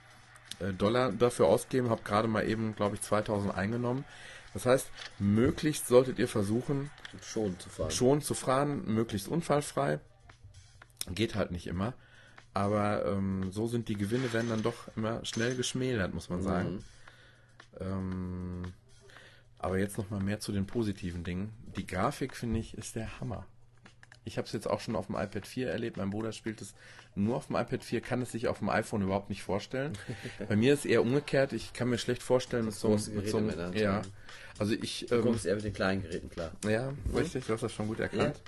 äh, 0.61 0.73
Dollar 0.73 1.11
dafür 1.11 1.47
ausgeben, 1.47 1.91
habe 1.91 2.03
gerade 2.05 2.29
mal 2.29 2.49
eben, 2.49 2.77
glaube 2.77 2.95
ich, 2.95 3.03
2000 3.03 3.55
eingenommen. 3.55 4.05
Das 4.53 4.67
heißt, 4.67 4.87
möglichst 5.19 5.89
solltet 5.89 6.21
ihr 6.21 6.29
versuchen, 6.29 6.91
schon 7.21 7.59
zu 7.59 7.69
fahren. 7.69 7.91
Schon 7.91 8.23
zu 8.23 8.35
fahren, 8.35 8.83
möglichst 8.87 9.27
unfallfrei. 9.27 9.99
Geht 11.11 11.35
halt 11.35 11.51
nicht 11.51 11.67
immer. 11.67 11.93
Aber 12.55 13.05
ähm, 13.05 13.51
so 13.51 13.67
sind 13.67 13.89
die 13.89 13.97
Gewinne 13.97 14.33
werden 14.33 14.49
dann 14.49 14.63
doch 14.63 14.89
immer 14.97 15.25
schnell 15.25 15.57
geschmälert, 15.57 16.15
muss 16.15 16.29
man 16.29 16.41
mhm. 16.41 16.85
Ähm, 17.81 18.73
aber 19.59 19.79
jetzt 19.79 19.97
noch 19.99 20.11
mal 20.11 20.21
mehr 20.21 20.41
zu 20.41 20.53
den 20.53 20.67
positiven 20.67 21.25
Dingen. 21.25 21.53
Die 21.77 21.87
Grafik, 21.87 22.37
finde 22.37 22.61
ich, 22.61 22.77
ist 22.77 22.97
der 22.97 23.21
Hammer. 23.21 23.47
Ich 24.27 24.39
habe 24.39 24.47
es 24.47 24.53
jetzt 24.53 24.69
auch 24.69 24.81
schon 24.81 24.97
auf 24.97 25.07
dem 25.07 25.17
iPad 25.17 25.47
4 25.47 25.71
erlebt. 25.71 25.97
Mein 25.97 26.11
Bruder 26.11 26.33
spielt 26.33 26.63
es 26.63 26.75
nur 27.15 27.37
auf 27.37 27.47
dem 27.47 27.57
iPad 27.57 27.85
4, 27.85 28.01
kann 28.01 28.23
es 28.23 28.33
sich 28.33 28.49
auf 28.49 28.59
dem 28.59 28.69
iPhone 28.71 29.03
überhaupt 29.03 29.29
nicht 29.29 29.43
vorstellen. 29.43 29.93
Bei 30.49 30.57
mir 30.57 30.73
ist 30.75 30.87
eher 30.87 31.03
umgekehrt. 31.03 31.53
Ich 31.53 31.73
kann 31.73 31.91
mir 31.91 31.99
schlecht 31.99 32.23
vorstellen, 32.23 32.65
mit 32.65 32.75
so, 32.75 32.91
mit 32.91 33.29
so 33.29 33.39
einem, 33.39 33.75
ja. 33.75 34.03
Also 34.59 34.75
ich, 34.75 35.07
Du 35.09 35.17
ähm, 35.17 35.23
kommst 35.23 35.47
eher 35.47 35.57
mit 35.57 35.65
den 35.65 35.73
kleinen 35.73 36.03
Geräten 36.03 36.31
klar. 36.31 36.53
ja, 36.67 36.93
richtig, 37.15 37.45
du 37.47 37.53
hast 37.53 37.63
das 37.63 37.73
schon 37.73 37.89
gut 37.89 38.01
erkannt. 38.01 38.41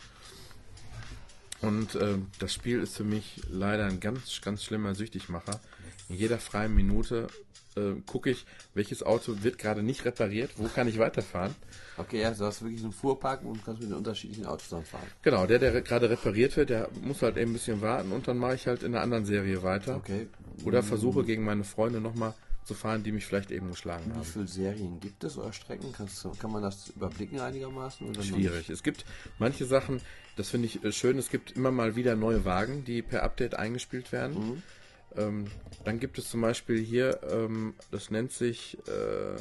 Und 1.63 1.95
ähm, 1.97 2.27
das 2.39 2.53
Spiel 2.53 2.81
ist 2.81 2.97
für 2.97 3.05
mich 3.05 3.41
leider 3.49 3.87
ein 3.87 4.01
ganz, 4.01 4.41
ganz 4.41 4.63
schlimmer 4.63 4.95
Süchtigmacher. 4.95 5.61
In 6.09 6.17
jeder 6.17 6.39
freien 6.39 6.75
Minute 6.75 7.29
äh, 7.77 8.01
gucke 8.07 8.31
ich, 8.31 8.47
welches 8.75 9.03
Auto 9.03 9.43
wird 9.43 9.59
gerade 9.59 9.83
nicht 9.83 10.05
repariert, 10.05 10.51
wo 10.57 10.69
kann 10.69 10.89
ich 10.89 10.99
weiterfahren. 10.99 11.55
Okay, 11.97 12.21
ja, 12.21 12.31
du 12.31 12.45
hast 12.45 12.63
wirklich 12.63 12.81
so 12.81 12.87
einen 12.87 12.93
Fuhrpark 12.93 13.45
und 13.45 13.65
kannst 13.65 13.81
mit 13.81 13.91
den 13.91 13.97
unterschiedlichen 13.97 14.47
Autos 14.47 14.69
dann 14.69 14.85
fahren. 14.85 15.07
Genau, 15.23 15.47
der, 15.47 15.59
der 15.59 15.81
gerade 15.83 16.11
repariert 16.11 16.57
wird, 16.57 16.71
der 16.71 16.89
muss 17.03 17.23
halt 17.23 17.37
eben 17.37 17.51
ein 17.51 17.55
bisschen 17.55 17.81
warten 17.81 18.13
und 18.13 18.29
dann 18.29 18.39
mache 18.39 18.55
ich 18.55 18.67
halt 18.67 18.83
in 18.83 18.95
einer 18.95 19.03
anderen 19.03 19.25
Serie 19.25 19.63
weiter. 19.63 19.97
Okay. 19.97 20.29
Oder 20.65 20.83
versuche 20.83 21.25
gegen 21.25 21.45
meine 21.45 21.65
Freunde 21.65 22.01
nochmal 22.01 22.35
zu 22.65 22.75
fahren, 22.75 23.05
die 23.05 23.13
mich 23.13 23.25
vielleicht 23.25 23.53
eben 23.53 23.71
geschlagen 23.71 24.07
Wie 24.07 24.15
haben. 24.15 24.25
viele 24.25 24.49
Serien 24.49 24.99
gibt 24.99 25.23
es 25.23 25.39
oder 25.39 25.53
Strecken? 25.53 25.93
Kannst, 25.93 26.27
kann 26.41 26.51
man 26.51 26.63
das 26.63 26.89
überblicken 26.89 27.39
einigermaßen? 27.39 28.13
Schwierig. 28.23 28.71
Es 28.71 28.83
gibt 28.83 29.05
manche 29.39 29.67
Sachen, 29.67 30.01
das 30.37 30.51
finde 30.51 30.67
ich 30.67 30.83
äh, 30.85 30.91
schön, 30.91 31.17
es 31.17 31.31
gibt 31.31 31.53
immer 31.53 31.71
mal 31.71 31.95
wieder 31.95 32.17
neue 32.17 32.45
Wagen, 32.45 32.85
die 32.85 33.03
per 33.03 33.23
Update 33.23 33.55
eingespielt 33.55 34.11
werden. 34.11 34.63
Ähm, 35.17 35.47
dann 35.85 36.01
gibt 36.01 36.19
es 36.19 36.29
zum 36.29 36.41
Beispiel 36.41 36.83
hier, 36.83 37.21
ähm, 37.31 37.75
das 37.91 38.11
nennt 38.11 38.33
sich 38.33 38.77
äh, 38.89 39.41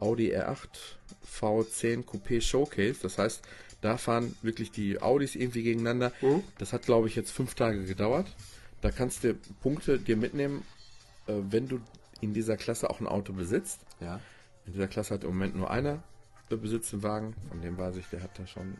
Audi 0.00 0.34
R8 0.34 0.68
V10 1.40 2.04
Coupé 2.04 2.40
Showcase. 2.40 3.00
Das 3.02 3.18
heißt, 3.18 3.42
da 3.80 3.96
fahren 3.98 4.34
wirklich 4.42 4.70
die 4.70 5.00
Audis 5.00 5.34
irgendwie 5.34 5.62
gegeneinander. 5.62 6.12
Mhm. 6.20 6.42
Das 6.58 6.72
hat, 6.72 6.82
glaube 6.82 7.08
ich, 7.08 7.16
jetzt 7.16 7.30
fünf 7.30 7.54
Tage 7.54 7.84
gedauert. 7.84 8.26
Da 8.80 8.90
kannst 8.90 9.24
du 9.24 9.34
Punkte 9.62 9.98
dir 9.98 10.16
mitnehmen, 10.16 10.64
äh, 11.26 11.34
wenn 11.50 11.68
du 11.68 11.80
in 12.20 12.32
dieser 12.32 12.56
Klasse 12.56 12.90
auch 12.90 13.00
ein 13.00 13.06
Auto 13.06 13.32
besitzt. 13.32 13.80
Ja. 14.00 14.20
In 14.64 14.72
dieser 14.72 14.88
Klasse 14.88 15.14
hat 15.14 15.24
im 15.24 15.30
Moment 15.30 15.56
nur 15.56 15.70
einer 15.70 16.02
besitzt 16.54 16.92
den 16.92 17.02
Wagen. 17.02 17.34
Von 17.48 17.60
dem 17.60 17.76
weiß 17.76 17.96
ich, 17.96 18.06
der 18.06 18.22
hat 18.22 18.38
da 18.38 18.46
schon. 18.46 18.76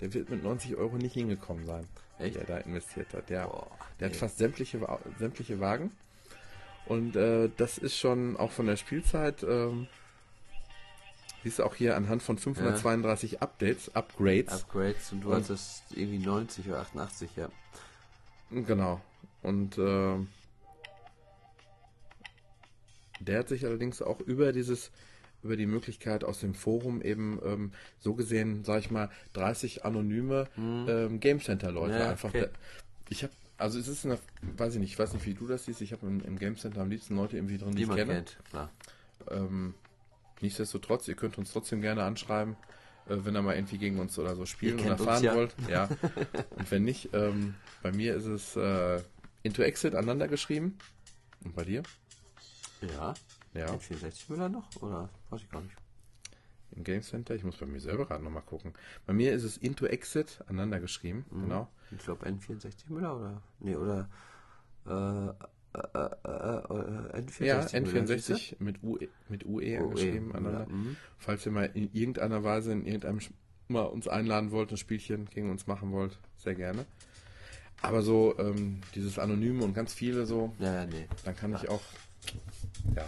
Der 0.00 0.14
wird 0.14 0.30
mit 0.30 0.42
90 0.42 0.76
Euro 0.76 0.96
nicht 0.96 1.12
hingekommen 1.12 1.66
sein, 1.66 1.86
Echt? 2.18 2.36
der 2.36 2.44
da 2.44 2.58
investiert 2.58 3.12
hat. 3.14 3.28
Der, 3.30 3.46
Boah, 3.46 3.66
der 3.98 4.06
hat 4.06 4.12
nee. 4.12 4.18
fast 4.18 4.38
sämtliche, 4.38 4.86
sämtliche 5.18 5.60
Wagen. 5.60 5.90
Und 6.86 7.16
äh, 7.16 7.48
das 7.56 7.78
ist 7.78 7.96
schon 7.96 8.36
auch 8.36 8.50
von 8.50 8.66
der 8.66 8.76
Spielzeit. 8.76 9.42
Ähm, 9.42 9.86
siehst 11.42 11.58
du 11.58 11.64
auch 11.64 11.74
hier 11.74 11.96
anhand 11.96 12.22
von 12.22 12.38
532 12.38 13.40
Updates, 13.42 13.94
Upgrades. 13.94 14.52
Upgrades 14.62 15.12
und 15.12 15.20
du 15.22 15.28
Und- 15.30 15.36
hattest 15.36 15.82
irgendwie 15.90 16.18
90 16.18 16.68
oder 16.68 16.80
88, 16.80 17.30
ja. 17.36 17.48
Genau. 18.50 19.00
Und 19.42 19.78
äh, 19.78 20.16
der 23.20 23.38
hat 23.40 23.48
sich 23.48 23.64
allerdings 23.64 24.02
auch 24.02 24.20
über 24.20 24.52
dieses, 24.52 24.90
über 25.42 25.56
die 25.56 25.66
Möglichkeit 25.66 26.24
aus 26.24 26.40
dem 26.40 26.54
Forum 26.54 27.02
eben 27.02 27.40
ähm, 27.44 27.72
so 27.98 28.14
gesehen, 28.14 28.64
sag 28.64 28.80
ich 28.80 28.90
mal, 28.90 29.10
30 29.32 29.84
anonyme 29.84 30.48
ähm, 30.56 31.20
Game 31.20 31.40
Center 31.40 31.72
Leute 31.72 31.94
Mhm. 31.94 32.00
Ja, 32.00 32.10
einfach. 32.10 32.28
okay. 32.28 32.48
Ich 33.08 33.22
habe, 33.24 33.32
also 33.58 33.78
es 33.78 33.88
ist 33.88 34.06
eine, 34.06 34.18
weiß 34.56 34.74
ich 34.74 34.80
nicht, 34.80 34.92
ich 34.92 34.98
weiß 34.98 35.12
nicht, 35.14 35.26
wie 35.26 35.34
du 35.34 35.46
das 35.46 35.64
siehst. 35.64 35.80
Ich 35.80 35.92
habe 35.92 36.06
im, 36.06 36.20
im 36.24 36.38
Game 36.38 36.56
Center 36.56 36.80
am 36.80 36.90
liebsten 36.90 37.16
Leute 37.16 37.36
irgendwie 37.36 37.58
drin, 37.58 37.74
die 37.74 37.82
ich 37.82 37.88
kenne. 37.88 38.14
kennt, 38.14 38.38
klar. 38.50 38.70
Ähm, 39.30 39.74
nichtsdestotrotz, 40.40 41.08
ihr 41.08 41.14
könnt 41.14 41.38
uns 41.38 41.52
trotzdem 41.52 41.80
gerne 41.80 42.04
anschreiben, 42.04 42.56
äh, 43.08 43.16
wenn 43.22 43.36
ihr 43.36 43.42
mal 43.42 43.54
irgendwie 43.54 43.78
gegen 43.78 43.98
uns 43.98 44.18
oder 44.18 44.34
so 44.36 44.46
spielen 44.46 44.78
Ihr 44.78 44.86
oder 44.86 44.98
fahren 44.98 45.22
ja. 45.24 45.34
wollt. 45.34 45.54
Ja. 45.68 45.88
Und 46.56 46.70
wenn 46.70 46.84
nicht, 46.84 47.10
ähm, 47.12 47.54
bei 47.82 47.92
mir 47.92 48.14
ist 48.14 48.26
es 48.26 48.56
äh, 48.56 49.00
Into 49.42 49.62
Exit 49.62 49.94
aneinander 49.94 50.28
geschrieben. 50.28 50.78
Und 51.44 51.54
bei 51.56 51.64
dir? 51.64 51.82
Ja. 52.80 53.14
Ja. 53.54 53.70
Mit 53.72 53.82
64 53.82 54.28
Müller 54.30 54.48
noch? 54.48 54.64
Oder? 54.82 55.08
Weiß 55.30 55.40
ich 55.42 55.50
gar 55.50 55.60
nicht. 55.60 55.76
Im 56.74 56.84
Game 56.84 57.02
Center. 57.02 57.34
Ich 57.34 57.44
muss 57.44 57.56
bei 57.56 57.66
mir 57.66 57.80
selber 57.80 58.06
gerade 58.06 58.24
nochmal 58.24 58.42
gucken. 58.42 58.72
Bei 59.06 59.12
mir 59.12 59.32
ist 59.34 59.44
es 59.44 59.58
Into 59.58 59.86
Exit 59.86 60.40
aneinander 60.46 60.80
geschrieben. 60.80 61.26
Mhm. 61.30 61.42
Genau. 61.42 61.68
Ich 61.90 61.98
glaube 62.04 62.26
N64 62.26 62.72
Müller 62.88 63.14
oder? 63.16 63.42
Nee, 63.60 63.76
oder 63.76 64.08
äh, 64.86 65.28
äh, 65.74 65.98
äh, 65.98 67.18
äh, 67.18 67.20
N64 67.20 67.44
Ja, 67.44 67.56
Müller, 67.80 68.06
siehst 68.06 68.28
du? 68.30 68.32
N64 68.34 68.56
mit 68.60 68.82
UE, 68.82 69.08
mit 69.28 69.44
UE 69.44 69.80
UE, 69.82 69.88
geschrieben 69.90 70.26
Müller, 70.28 70.38
aneinander. 70.38 70.66
mhm. 70.72 70.96
Falls 71.18 71.44
ihr 71.44 71.52
mal 71.52 71.70
in 71.74 71.92
irgendeiner 71.92 72.42
Weise 72.42 72.72
in 72.72 72.86
irgendeinem 72.86 73.20
mal 73.68 73.82
uns 73.82 74.08
einladen 74.08 74.50
wollt, 74.50 74.70
ein 74.70 74.76
Spielchen 74.78 75.26
gegen 75.30 75.50
uns 75.50 75.66
machen 75.66 75.92
wollt, 75.92 76.18
sehr 76.38 76.54
gerne. 76.54 76.84
Aber 77.82 78.02
so 78.02 78.34
ähm, 78.38 78.80
dieses 78.94 79.18
Anonyme 79.18 79.62
und 79.64 79.74
ganz 79.74 79.92
viele 79.92 80.24
so, 80.24 80.54
Ja, 80.58 80.72
ja, 80.74 80.86
nee. 80.86 81.06
dann 81.24 81.36
kann 81.36 81.54
ich 81.54 81.68
auch, 81.68 81.80
ja, 82.96 83.04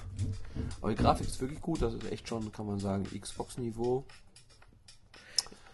Aber 0.81 0.91
die 0.95 1.03
Grafik 1.03 1.27
ist 1.27 1.41
wirklich 1.41 1.61
gut. 1.61 1.83
Das 1.83 1.95
ist 1.95 2.11
echt 2.11 2.29
schon, 2.29 2.51
kann 2.53 2.67
man 2.67 2.79
sagen, 2.79 3.05
Xbox-Niveau. 3.05 4.05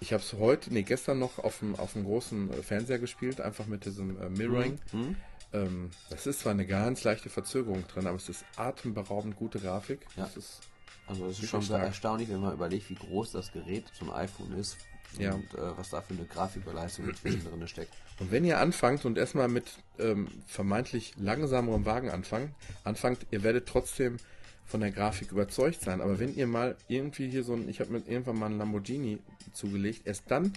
ich 0.01 0.13
habe 0.13 0.23
es 0.23 0.33
heute, 0.33 0.73
nee, 0.73 0.83
gestern 0.83 1.19
noch 1.19 1.39
auf 1.39 1.59
dem, 1.59 1.77
auf 1.77 1.93
dem 1.93 2.05
großen 2.05 2.51
äh, 2.53 2.63
Fernseher 2.63 2.99
gespielt, 2.99 3.41
einfach 3.41 3.67
mit 3.67 3.85
diesem 3.85 4.21
äh, 4.21 4.29
Mirroring. 4.31 4.79
Mhm. 4.93 5.17
Ähm, 5.53 5.91
das 6.11 6.27
ist 6.27 6.41
zwar 6.41 6.53
eine 6.53 6.67
ganz 6.67 7.05
leichte 7.05 7.29
Verzögerung 7.29 7.87
drin, 7.89 8.07
aber 8.07 8.17
es 8.17 8.29
ist 8.29 8.45
atemberaubend 8.57 9.37
gute 9.37 9.59
Grafik. 9.59 10.01
Ja. 10.17 10.25
Das 10.25 10.37
ist, 10.37 10.61
Also 11.07 11.27
es 11.27 11.39
ist 11.41 11.49
schon 11.51 11.61
sehr 11.61 11.77
stark. 11.77 11.89
erstaunlich, 11.89 12.29
wenn 12.29 12.41
man 12.41 12.55
überlegt, 12.55 12.89
wie 12.89 12.95
groß 12.95 13.33
das 13.33 13.53
Gerät 13.53 13.85
zum 13.99 14.11
iPhone 14.13 14.53
ist 14.53 14.77
Ja. 15.19 15.35
und 15.35 15.55
äh, 15.55 15.77
was 15.77 15.91
da 15.91 16.01
für 16.01 16.15
eine 16.15 16.25
Grafikleistung 16.25 17.09
inzwischen 17.09 17.45
drin 17.45 17.67
steckt. 17.69 17.93
Und 18.21 18.31
wenn 18.31 18.45
ihr 18.45 18.59
anfangt 18.59 19.05
und 19.05 19.19
erstmal 19.19 19.49
mit 19.49 19.65
ähm, 19.99 20.29
vermeintlich 20.47 21.15
langsamerem 21.17 21.85
Wagen 21.85 22.11
anfangt, 22.11 22.51
anfangt, 22.85 23.27
ihr 23.31 23.43
werdet 23.43 23.67
trotzdem 23.67 24.19
von 24.67 24.81
der 24.81 24.93
Grafik 24.93 25.33
überzeugt 25.33 25.81
sein. 25.81 26.01
Aber 26.01 26.19
wenn 26.21 26.35
ihr 26.35 26.47
mal 26.47 26.77
irgendwie 26.87 27.29
hier 27.29 27.43
so 27.43 27.55
ein, 27.55 27.69
ich 27.69 27.81
habe 27.81 27.93
mir 27.93 27.99
irgendwann 28.07 28.39
mal 28.39 28.47
einen 28.47 28.59
Lamborghini 28.59 29.19
zugelegt, 29.53 30.03
erst 30.07 30.31
dann 30.31 30.53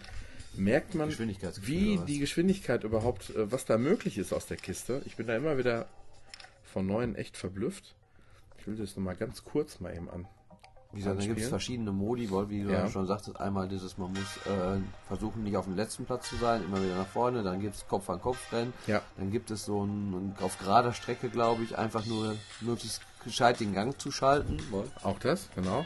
merkt 0.55 0.93
man, 0.93 1.09
wie 1.61 1.99
die 2.05 2.19
Geschwindigkeit 2.19 2.83
überhaupt, 2.83 3.31
äh, 3.31 3.51
was 3.51 3.65
da 3.65 3.77
möglich 3.77 4.17
ist 4.17 4.33
aus 4.33 4.45
der 4.45 4.57
Kiste. 4.57 5.01
Ich 5.05 5.15
bin 5.15 5.27
da 5.27 5.35
immer 5.35 5.57
wieder 5.57 5.87
von 6.63 6.85
Neuem 6.85 7.15
echt 7.15 7.37
verblüfft. 7.37 7.95
Ich 8.59 8.67
will 8.67 8.75
das 8.75 8.95
nochmal 8.95 9.15
ganz 9.15 9.43
kurz 9.43 9.79
mal 9.79 9.95
eben 9.95 10.09
an. 10.09 10.27
Wie 10.93 10.99
gesagt, 10.99 11.19
da 11.19 11.25
gibt 11.25 11.39
es 11.39 11.49
verschiedene 11.49 11.91
Modi, 11.91 12.31
weil 12.31 12.49
wie 12.49 12.63
du 12.63 12.69
Ja. 12.71 12.87
schon 12.87 13.07
sagtest, 13.07 13.39
einmal 13.39 13.67
dieses, 13.67 13.97
man 13.97 14.13
muss 14.13 14.37
äh, 14.45 14.79
versuchen, 15.07 15.43
nicht 15.43 15.57
auf 15.57 15.65
dem 15.65 15.75
letzten 15.75 16.05
Platz 16.05 16.29
zu 16.29 16.35
sein, 16.37 16.63
immer 16.63 16.83
wieder 16.83 16.95
nach 16.95 17.07
vorne, 17.07 17.41
dann 17.41 17.59
gibt 17.59 17.75
es 17.75 17.87
Kopf 17.87 18.09
an 18.11 18.21
Kopf 18.21 18.37
Rennen, 18.51 18.73
Ja. 18.85 19.01
dann 19.17 19.31
gibt 19.31 19.49
es 19.49 19.65
so 19.65 19.83
ein, 19.83 20.35
auf 20.39 20.59
gerader 20.59 20.93
Strecke, 20.93 21.29
glaube 21.29 21.63
ich, 21.63 21.77
einfach 21.79 22.05
nur 22.05 22.35
möglichst 22.61 23.01
gescheit 23.23 23.59
den 23.59 23.73
Gang 23.73 23.99
zu 23.99 24.11
schalten. 24.11 24.59
Auch 25.01 25.17
das, 25.17 25.49
genau. 25.55 25.85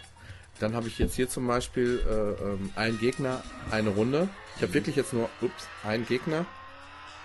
Dann 0.59 0.75
habe 0.75 0.87
ich 0.87 0.97
jetzt 0.97 1.15
hier 1.15 1.29
zum 1.29 1.47
Beispiel 1.47 2.03
äh, 2.05 2.43
ähm, 2.43 2.71
einen 2.75 2.99
Gegner, 2.99 3.43
eine 3.71 3.91
Runde. 3.91 4.27
Ich 4.57 4.63
habe 4.63 4.73
wirklich 4.73 4.95
jetzt 4.97 5.13
nur, 5.13 5.29
ups, 5.41 5.67
einen 5.83 6.05
Gegner. 6.05 6.45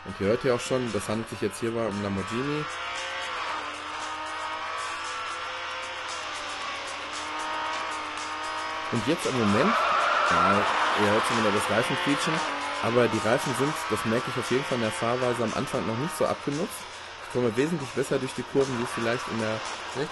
Und 0.04 0.14
ihr 0.20 0.26
hört 0.28 0.44
ja 0.44 0.54
auch 0.54 0.60
schon, 0.60 0.92
das 0.92 1.08
handelt 1.08 1.28
sich 1.30 1.40
jetzt 1.40 1.58
hierbei 1.60 1.86
um 1.88 2.02
Lamborghini. 2.02 2.64
Und 8.92 9.06
jetzt 9.06 9.26
im 9.26 9.38
Moment, 9.38 9.72
ja, 10.30 10.60
ihr 11.02 11.10
hört 11.10 11.24
schon 11.26 11.38
wieder 11.38 11.52
das 11.52 11.70
Reifenquietschen, 11.70 12.34
aber 12.82 13.08
die 13.08 13.18
Reifen 13.26 13.54
sind, 13.58 13.72
das 13.90 14.04
merke 14.04 14.30
ich 14.30 14.36
auf 14.38 14.50
jeden 14.50 14.64
Fall 14.64 14.76
in 14.76 14.82
der 14.82 14.90
Fahrweise 14.92 15.44
am 15.44 15.54
Anfang 15.54 15.86
noch 15.86 15.96
nicht 15.96 16.16
so 16.16 16.26
abgenutzt. 16.26 16.76
Ich 17.26 17.32
komme 17.32 17.56
wesentlich 17.56 17.88
besser 17.90 18.18
durch 18.18 18.34
die 18.34 18.42
Kurven, 18.52 18.78
wie 18.78 18.82
es 18.82 18.90
vielleicht 18.94 19.26
in 19.28 19.40
der 19.40 19.56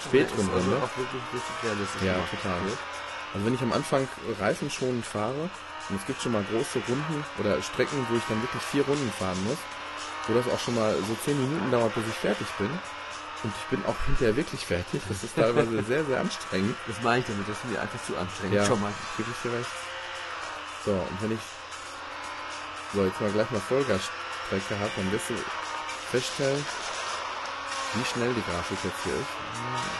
späteren 0.01 0.39
Ist 0.47 0.53
also 0.53 0.71
Runde. 0.71 0.77
auch 0.83 0.97
wirklich 0.97 1.21
richtig 1.33 1.55
realistisch. 1.63 2.01
Ja, 2.01 2.13
gemacht. 2.13 2.31
total. 2.31 2.57
Okay. 2.57 2.77
Also 3.33 3.45
wenn 3.45 3.53
ich 3.53 3.61
am 3.61 3.73
Anfang 3.73 4.07
reifenschonend 4.39 5.05
fahre, 5.05 5.49
und 5.89 5.99
es 5.99 6.05
gibt 6.05 6.21
schon 6.21 6.31
mal 6.31 6.43
große 6.49 6.79
Runden 6.87 7.25
oder 7.39 7.61
Strecken, 7.61 8.05
wo 8.09 8.15
ich 8.15 8.23
dann 8.29 8.41
wirklich 8.41 8.61
vier 8.63 8.85
Runden 8.85 9.11
fahren 9.19 9.37
muss, 9.43 9.57
wo 10.27 10.33
das 10.33 10.47
auch 10.47 10.59
schon 10.59 10.75
mal 10.75 10.95
so 10.95 11.15
zehn 11.25 11.37
Minuten 11.37 11.69
dauert, 11.71 11.93
bis 11.95 12.07
ich 12.07 12.13
fertig 12.15 12.47
bin. 12.57 12.69
Und 13.43 13.53
ich 13.57 13.65
bin 13.69 13.83
auch 13.85 13.95
hinterher 14.05 14.35
wirklich 14.35 14.65
fertig. 14.65 15.01
Das 15.09 15.23
ist 15.23 15.35
teilweise 15.35 15.81
sehr, 15.87 16.05
sehr 16.05 16.19
anstrengend. 16.19 16.75
Das 16.87 17.01
meine 17.01 17.19
ich 17.21 17.25
damit, 17.25 17.47
das 17.49 17.57
ist 17.57 17.65
mir 17.65 17.81
einfach 17.81 18.03
zu 18.05 18.15
anstrengend. 18.17 18.55
Ja, 18.55 18.65
Schon 18.65 18.81
mal. 18.81 18.93
gebe 19.17 19.29
ich 19.31 19.41
dir 19.41 19.57
recht. 19.57 19.69
So, 20.85 20.91
und 20.91 21.21
wenn 21.21 21.31
ich 21.31 21.39
so 22.93 23.03
jetzt 23.05 23.19
mal 23.21 23.31
gleich 23.31 23.49
mal 23.51 23.61
Vollgasstrecke 23.61 24.77
habe, 24.79 24.91
dann 24.95 25.11
wirst 25.11 25.29
du 25.29 25.35
feststellen, 26.11 26.65
wie 27.93 28.05
schnell 28.05 28.33
die 28.33 28.43
Grafik 28.43 28.77
jetzt 28.83 29.03
hier 29.03 29.13
ist. 29.13 29.31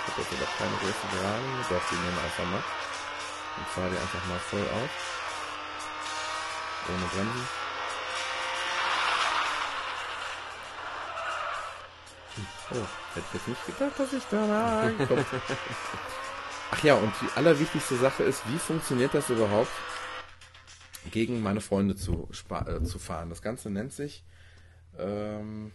Ich 0.07 0.13
habe 0.13 0.21
jetzt 0.21 0.33
aber 0.33 0.51
keine 0.57 0.75
große 0.77 1.07
Geraden, 1.17 1.65
doch 1.69 1.81
die 1.89 1.95
nehmen 1.95 2.19
einfach 2.23 2.45
mal. 2.45 2.63
Und 3.57 3.67
fahre 3.67 3.89
die 3.89 3.97
einfach 3.97 4.25
mal 4.27 4.39
voll 4.39 4.63
auf. 4.63 4.91
Ohne 6.89 7.05
Bremsen. 7.13 7.60
Oh, 12.71 12.75
hätte 13.15 13.25
ich 13.27 13.33
jetzt 13.33 13.47
nicht 13.47 13.65
gedacht, 13.65 13.99
dass 13.99 14.13
ich 14.13 14.23
da 14.29 14.81
ankomme. 14.81 15.25
Ach 16.71 16.83
ja, 16.83 16.95
und 16.95 17.13
die 17.21 17.27
allerwichtigste 17.35 17.97
Sache 17.97 18.23
ist, 18.23 18.41
wie 18.47 18.57
funktioniert 18.57 19.13
das 19.13 19.29
überhaupt? 19.29 19.71
gegen 21.09 21.41
meine 21.41 21.61
Freunde 21.61 21.95
zu, 21.95 22.29
äh, 22.49 22.83
zu 22.83 22.99
fahren. 22.99 23.29
Das 23.29 23.41
Ganze 23.41 23.69
nennt 23.69 23.93
sich 23.93 24.23
ähm, 24.97 25.71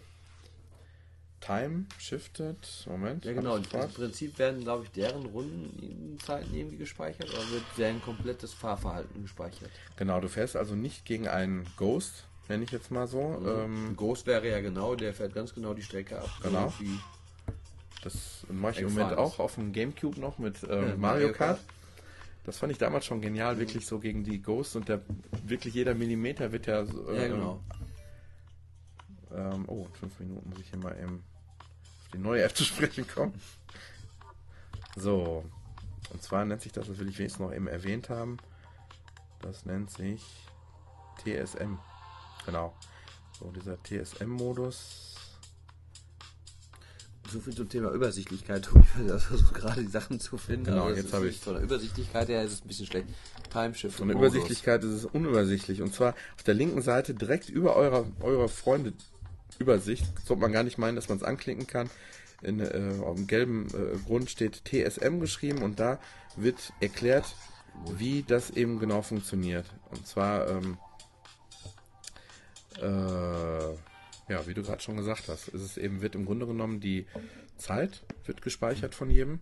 Time 1.40 1.86
Shifted. 1.98 2.86
Moment. 2.86 3.24
Ja 3.24 3.32
genau, 3.32 3.58
ich 3.58 3.72
im? 3.72 3.88
Prinzip 3.88 4.38
werden, 4.38 4.62
glaube 4.62 4.84
ich, 4.84 4.90
deren 4.90 5.26
Rundenzeiten 5.26 6.54
irgendwie 6.54 6.76
gespeichert 6.76 7.30
oder 7.30 7.50
wird 7.50 7.64
deren 7.76 8.00
komplettes 8.00 8.52
Fahrverhalten 8.52 9.22
gespeichert? 9.22 9.70
Genau, 9.96 10.20
du 10.20 10.28
fährst 10.28 10.56
also 10.56 10.74
nicht 10.74 11.04
gegen 11.04 11.28
einen 11.28 11.66
Ghost, 11.76 12.24
nenne 12.48 12.64
ich 12.64 12.70
jetzt 12.70 12.90
mal 12.90 13.06
so. 13.06 13.42
Ähm, 13.46 13.90
Ein 13.90 13.96
Ghost 13.96 14.26
wäre 14.26 14.48
ja 14.48 14.60
genau, 14.60 14.94
der 14.94 15.14
fährt 15.14 15.34
ganz 15.34 15.54
genau 15.54 15.74
die 15.74 15.82
Strecke 15.82 16.18
ab. 16.20 16.30
Genau. 16.42 16.72
Das 18.02 18.46
mache 18.48 18.72
ich 18.72 18.78
im 18.80 18.94
Moment 18.94 19.18
auch 19.18 19.38
auf 19.38 19.56
dem 19.56 19.72
Gamecube 19.72 20.20
noch 20.20 20.38
mit 20.38 20.62
ähm, 20.62 20.88
Ja, 20.88 20.96
Mario 20.96 21.32
Kart. 21.32 21.60
Das 22.44 22.58
fand 22.58 22.70
ich 22.70 22.78
damals 22.78 23.04
schon 23.04 23.20
genial, 23.20 23.58
wirklich 23.58 23.84
so 23.86 23.98
gegen 23.98 24.22
die 24.22 24.40
Ghosts 24.40 24.76
und 24.76 24.88
der 24.88 25.00
wirklich 25.44 25.74
jeder 25.74 25.94
Millimeter 25.94 26.52
wird 26.52 26.66
ja 26.66 26.86
so, 26.86 27.12
ja, 27.12 27.22
ähm, 27.24 27.32
genau. 27.32 27.60
Ähm, 29.34 29.64
oh, 29.66 29.86
in 29.86 29.94
fünf 29.94 30.20
Minuten 30.20 30.48
muss 30.48 30.60
ich 30.60 30.70
hier 30.70 30.78
mal 30.78 30.96
eben 30.96 31.24
auf 32.04 32.10
die 32.12 32.18
neue 32.18 32.42
App 32.44 32.56
zu 32.56 32.62
sprechen 32.62 33.08
kommen. 33.08 33.34
So, 34.94 35.44
und 36.12 36.22
zwar 36.22 36.44
nennt 36.44 36.62
sich 36.62 36.70
das, 36.70 36.86
das 36.86 36.98
will 36.98 37.08
ich 37.08 37.18
wenigstens 37.18 37.40
noch 37.40 37.52
eben 37.52 37.66
erwähnt 37.66 38.08
haben, 38.08 38.36
das 39.42 39.66
nennt 39.66 39.90
sich 39.90 40.24
TSM. 41.18 41.78
Genau. 42.46 42.74
So, 43.38 43.50
dieser 43.52 43.76
TSM-Modus. 43.82 45.14
So 47.30 47.40
viel 47.40 47.54
zum 47.54 47.68
Thema 47.68 47.90
Übersichtlichkeit. 47.90 48.64
Tobi 48.64 48.84
versucht 49.18 49.54
gerade 49.54 49.82
die 49.82 49.90
Sachen 49.90 50.20
zu 50.20 50.36
finden. 50.38 50.64
Genau, 50.66 50.90
jetzt 50.90 51.12
habe 51.12 51.28
ich- 51.28 51.40
Von 51.40 51.54
der 51.54 51.62
Übersichtlichkeit 51.64 52.28
her 52.28 52.44
ist 52.44 52.52
es 52.52 52.62
ein 52.64 52.68
bisschen 52.68 52.86
schlecht. 52.86 53.08
Timeshift. 53.52 53.96
Von 53.96 54.08
der 54.08 54.16
Übersichtlichkeit 54.16 54.84
ist 54.84 54.92
es 54.92 55.04
unübersichtlich. 55.04 55.82
Und 55.82 55.92
zwar 55.92 56.14
auf 56.36 56.42
der 56.44 56.54
linken 56.54 56.82
Seite 56.82 57.14
direkt 57.14 57.48
über 57.48 57.74
eurer, 57.74 58.06
eurer 58.20 58.48
Freunde 58.48 58.92
Übersicht. 59.58 60.04
Sollte 60.24 60.40
man 60.42 60.52
gar 60.52 60.62
nicht 60.62 60.78
meinen, 60.78 60.94
dass 60.96 61.08
man 61.08 61.18
es 61.18 61.24
anklicken 61.24 61.66
kann. 61.66 61.90
In, 62.42 62.60
äh, 62.60 63.00
auf 63.02 63.16
dem 63.16 63.26
gelben 63.26 63.66
äh, 63.74 63.96
Grund 64.06 64.30
steht 64.30 64.62
TSM 64.66 65.18
geschrieben 65.20 65.62
und 65.62 65.80
da 65.80 65.98
wird 66.36 66.72
erklärt, 66.80 67.24
wie 67.96 68.22
das 68.22 68.50
eben 68.50 68.78
genau 68.78 69.02
funktioniert. 69.02 69.66
Und 69.90 70.06
zwar, 70.06 70.48
ähm, 70.48 70.76
äh, 72.78 74.32
ja, 74.32 74.46
wie 74.46 74.54
du 74.54 74.62
gerade 74.62 74.80
schon 74.82 74.96
gesagt 74.96 75.28
hast, 75.28 75.48
ist 75.48 75.62
es 75.62 75.76
eben, 75.76 76.00
wird 76.02 76.14
im 76.14 76.24
Grunde 76.26 76.46
genommen 76.46 76.80
die 76.80 77.06
Zeit 77.56 78.04
wird 78.24 78.42
gespeichert 78.42 78.94
von 78.94 79.08
jedem 79.10 79.40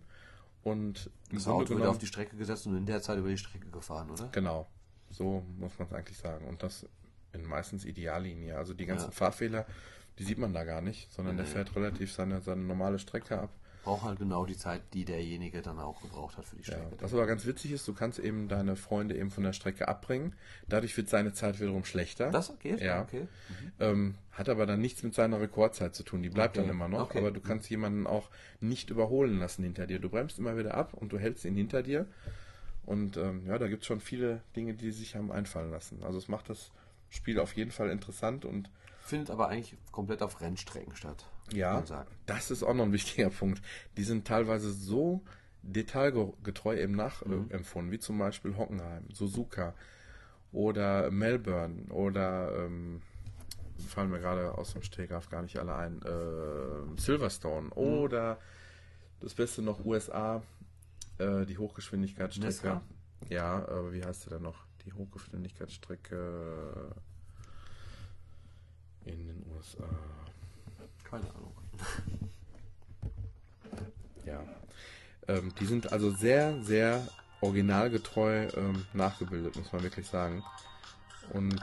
und 0.63 1.11
im 1.31 1.37
Das 1.37 1.45
Grunde 1.45 1.51
Auto 1.51 1.59
wird 1.61 1.69
genommen 1.79 1.87
auf 1.91 1.99
die 1.99 2.07
Strecke 2.07 2.37
gesetzt 2.37 2.67
und 2.67 2.77
in 2.77 2.87
der 2.87 3.01
Zeit 3.03 3.19
über 3.19 3.29
die 3.29 3.39
Strecke 3.39 3.69
gefahren, 3.71 4.11
oder? 4.11 4.29
Genau, 4.33 4.67
so 5.11 5.45
muss 5.59 5.73
man 5.79 5.89
es 5.89 5.95
eigentlich 5.95 6.19
sagen. 6.19 6.47
Und 6.47 6.63
das 6.63 6.87
in 7.33 7.45
meistens 7.45 7.85
Ideallinie. 7.85 8.57
Also 8.57 8.75
die 8.75 8.87
ganzen 8.87 9.07
Ja. 9.07 9.11
Fahrfehler, 9.11 9.67
die 10.19 10.25
sieht 10.25 10.39
man 10.39 10.53
da 10.55 10.63
gar 10.65 10.81
nicht, 10.81 11.13
sondern 11.13 11.37
der 11.37 11.47
Nee. 11.47 11.53
fährt 11.53 11.75
relativ 11.75 12.13
seine, 12.13 12.41
seine 12.41 12.63
normale 12.63 12.99
Strecke 13.01 13.39
ab. 13.41 13.51
Braucht 13.85 14.03
halt 14.05 14.19
genau 14.19 14.47
die 14.47 14.57
Zeit, 14.57 14.81
die 14.95 15.05
derjenige 15.05 15.61
dann 15.61 15.79
auch 15.79 16.01
gebraucht 16.01 16.39
hat 16.39 16.47
für 16.47 16.57
die 16.57 16.63
Ja. 16.63 16.75
Strecke. 16.79 16.97
Was 17.01 17.13
aber 17.13 17.27
ganz 17.27 17.45
witzig 17.45 17.71
ist, 17.73 17.87
du 17.87 17.93
kannst 17.93 18.19
eben 18.19 18.49
deine 18.49 18.77
Freunde 18.77 19.15
eben 19.17 19.31
von 19.31 19.45
der 19.45 19.53
Strecke 19.53 19.89
abbringen. 19.89 20.35
Dadurch 20.69 20.97
wird 20.97 21.09
seine 21.11 21.35
Zeit 21.35 21.61
wiederum 21.61 21.85
schlechter. 21.85 22.31
Das 22.31 22.53
geht? 22.61 22.81
Ja. 22.81 23.03
Okay. 23.03 23.29
Ähm, 23.81 24.15
hat 24.33 24.49
aber 24.49 24.65
dann 24.67 24.81
nichts 24.81 25.03
mit 25.03 25.15
seiner 25.15 25.39
Rekordzeit 25.41 25.95
zu 25.95 26.03
tun. 26.03 26.23
Die 26.23 26.31
bleibt 26.31 26.57
Okay. 26.57 26.67
dann 26.67 26.75
immer 26.75 26.89
noch. 26.89 27.03
Okay. 27.11 27.19
Aber 27.19 27.31
du 27.31 27.41
kannst 27.41 27.69
jemanden 27.69 28.07
auch 28.07 28.31
nicht 28.61 28.89
überholen 28.89 29.39
lassen 29.39 29.63
hinter 29.63 29.87
dir. 29.87 29.99
Du 29.99 30.09
bremst 30.09 30.39
immer 30.39 30.57
wieder 30.57 30.75
ab 30.75 30.95
und 30.95 31.13
du 31.13 31.19
hältst 31.19 31.45
ihn 31.45 31.55
hinter 31.55 31.83
dir. 31.83 32.07
Und 32.87 33.17
ähm, 33.19 33.47
ja, 33.47 33.59
da 33.59 33.69
gibt 33.69 33.83
es 33.83 33.87
schon 33.87 34.01
viele 34.01 34.41
Dinge, 34.57 34.75
die 34.75 34.91
sich 34.93 35.15
haben 35.15 35.31
einfallen 35.31 35.71
lassen. 35.71 36.03
Also 36.03 36.19
es 36.19 36.29
macht 36.29 36.49
das 36.51 36.71
Spiel 37.11 37.39
auf 37.39 37.53
jeden 37.55 37.71
Fall 37.71 37.91
interessant 37.91 38.45
und 38.45 38.71
Findet 39.05 39.29
aber 39.31 39.49
eigentlich 39.49 39.77
komplett 39.93 40.23
auf 40.23 40.41
Rennstrecken 40.41 40.97
statt. 40.97 41.27
Ja, 41.53 41.83
das 42.27 42.51
ist 42.51 42.63
auch 42.63 42.75
noch 42.75 42.85
ein 42.85 42.93
wichtiger 42.93 43.31
Punkt. 43.41 43.63
Die 43.97 44.05
sind 44.05 44.27
teilweise 44.27 44.73
so 44.73 45.23
detailgetreu 45.63 46.79
eben 46.79 46.95
nachempfunden, 46.95 47.93
wie 47.93 47.99
zum 47.99 48.19
Beispiel 48.19 48.57
Hockenheim, 48.57 49.05
Suzuka 49.13 49.75
oder 50.53 51.11
Melbourne 51.11 51.91
oder 51.91 52.65
ähm, 52.65 53.03
fallen 53.89 54.11
mir 54.11 54.21
gerade 54.21 54.57
aus 54.57 54.73
dem 54.73 54.83
Stegreif 54.83 55.29
gar 55.29 55.43
nicht 55.43 55.59
alle 55.59 55.75
ein, 55.75 56.01
äh, 56.03 57.01
Silverstone 57.01 57.71
oder 57.71 58.39
das 59.21 59.35
Beste 59.35 59.63
noch 59.63 59.85
USA, 59.85 60.43
äh, 61.19 61.45
die 61.47 61.59
Hochgeschwindigkeitsstrecke. 61.59 62.47
Nesca? 62.47 62.83
Ja, 63.29 63.65
äh, 63.65 63.93
wie 63.93 64.05
heißt 64.05 64.23
sie 64.23 64.31
denn 64.31 64.43
noch? 64.43 64.65
Die 64.85 64.93
Hochgeschwindigkeitsstrecke 64.93 66.95
in 69.05 69.27
den 69.27 69.45
USA. 69.57 69.89
Keine 71.05 71.31
Ahnung. 71.31 71.53
Ja. 74.25 74.41
Ähm, 75.29 75.53
die 75.61 75.67
sind 75.67 75.93
also 75.93 76.11
sehr, 76.11 76.61
sehr 76.63 77.07
originalgetreu 77.41 78.49
ähm, 78.57 78.87
nachgebildet, 78.93 79.57
muss 79.57 79.73
man 79.73 79.83
wirklich 79.83 80.07
sagen. 80.09 80.43
Und 81.33 81.61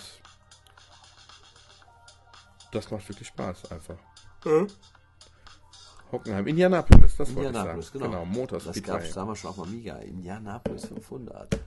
das 2.72 2.90
macht 2.92 3.08
wirklich 3.10 3.28
Spaß 3.28 3.72
einfach. 3.72 3.98
Hockenheim, 6.12 6.48
Indianapolis, 6.48 7.16
das 7.16 7.30
wollte 7.36 7.50
ich 7.50 7.56
Indianapolis, 7.56 7.88
sagen. 7.88 8.00
genau. 8.00 8.12
Genau, 8.12 8.26
Motor 8.26 8.60
Das 8.60 8.84
gab 8.84 9.02
es 9.02 9.14
damals 9.14 9.40
schon 9.40 9.50
auf 9.52 9.60
Amiga. 9.60 9.98
Indianapolis 9.98 10.86
500. 10.86 11.60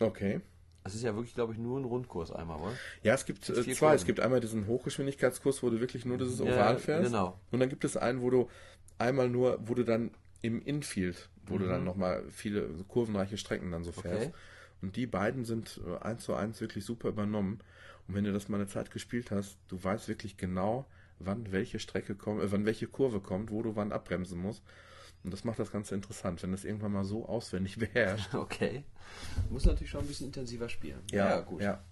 Okay. 0.00 0.40
Das 0.86 0.94
ist 0.94 1.02
ja 1.02 1.14
wirklich, 1.16 1.34
glaube 1.34 1.52
ich, 1.52 1.58
nur 1.58 1.80
ein 1.80 1.84
Rundkurs 1.84 2.30
einmal, 2.30 2.60
oder? 2.60 2.72
Ja, 3.02 3.14
es 3.14 3.24
gibt 3.26 3.48
äh, 3.48 3.54
zwei. 3.54 3.64
Es 3.70 3.78
Kurven. 3.78 4.06
gibt 4.06 4.20
einmal 4.20 4.38
diesen 4.40 4.68
Hochgeschwindigkeitskurs, 4.68 5.62
wo 5.64 5.70
du 5.70 5.80
wirklich 5.80 6.04
nur 6.04 6.16
dieses 6.16 6.38
Ja, 6.38 6.44
Oval 6.44 6.78
fährst. 6.78 7.06
genau. 7.10 7.38
Und 7.50 7.58
dann 7.58 7.68
gibt 7.68 7.84
es 7.84 7.96
einen, 7.96 8.22
wo 8.22 8.30
du 8.30 8.48
einmal 8.96 9.28
nur, 9.28 9.58
wo 9.66 9.74
du 9.74 9.82
dann 9.84 10.12
im 10.42 10.62
Infield, 10.62 11.28
wo 11.46 11.58
du 11.58 11.66
dann 11.66 11.82
nochmal 11.84 12.22
viele 12.30 12.68
kurvenreiche 12.86 13.36
Strecken 13.36 13.72
dann 13.72 13.82
so 13.82 13.90
fährst. 13.90 14.28
Mhm. 14.28 14.32
Okay. 14.32 14.34
Und 14.82 14.96
die 14.96 15.06
beiden 15.06 15.44
sind 15.44 15.80
äh, 15.84 16.04
eins 16.04 16.22
zu 16.22 16.34
eins 16.34 16.60
wirklich 16.60 16.84
super 16.84 17.08
übernommen. 17.08 17.58
Und 18.06 18.14
wenn 18.14 18.22
du 18.22 18.32
das 18.32 18.48
mal 18.48 18.58
eine 18.58 18.68
Zeit 18.68 18.92
gespielt 18.92 19.32
hast, 19.32 19.58
du 19.66 19.82
weißt 19.82 20.06
wirklich 20.06 20.36
genau, 20.36 20.86
wann 21.18 21.50
welche 21.50 21.80
Strecke 21.80 22.14
kommt, 22.14 22.42
äh, 22.42 22.52
wann 22.52 22.64
welche 22.64 22.86
Kurve 22.86 23.18
kommt, 23.18 23.50
wo 23.50 23.62
du 23.62 23.74
wann 23.74 23.90
abbremsen 23.90 24.38
musst. 24.40 24.62
Und 25.24 25.32
das 25.32 25.44
macht 25.44 25.58
das 25.58 25.72
Ganze 25.72 25.94
interessant, 25.94 26.42
wenn 26.42 26.52
das 26.52 26.64
irgendwann 26.64 26.92
mal 26.92 27.04
so 27.04 27.26
auswendig 27.26 27.76
beherrscht. 27.78 28.34
Okay. 28.34 28.84
Muss 29.50 29.64
natürlich 29.64 29.90
schon 29.90 30.02
ein 30.02 30.06
bisschen 30.06 30.26
intensiver 30.26 30.68
spielen. 30.68 31.00
gut. 31.40 31.62
Ja. 31.62 31.82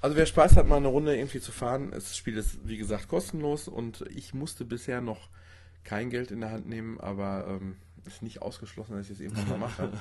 Also 0.00 0.16
wer 0.16 0.26
Spaß 0.26 0.56
hat, 0.56 0.66
mal 0.66 0.76
eine 0.76 0.88
Runde 0.88 1.16
irgendwie 1.16 1.40
zu 1.40 1.52
fahren, 1.52 1.92
das 1.92 2.16
Spiel 2.16 2.36
ist 2.36 2.66
wie 2.66 2.76
gesagt 2.76 3.06
kostenlos 3.06 3.68
und 3.68 4.04
ich 4.10 4.34
musste 4.34 4.64
bisher 4.64 5.00
noch 5.00 5.28
kein 5.84 6.10
Geld 6.10 6.32
in 6.32 6.40
der 6.40 6.50
Hand 6.50 6.68
nehmen, 6.68 6.98
aber 6.98 7.46
ähm, 7.48 7.76
ist 8.04 8.22
nicht 8.22 8.42
ausgeschlossen, 8.42 8.96
dass 8.96 9.06
ich 9.06 9.12
es 9.12 9.20
irgendwann 9.20 9.48
mal 9.48 9.58
mache. 9.58 9.92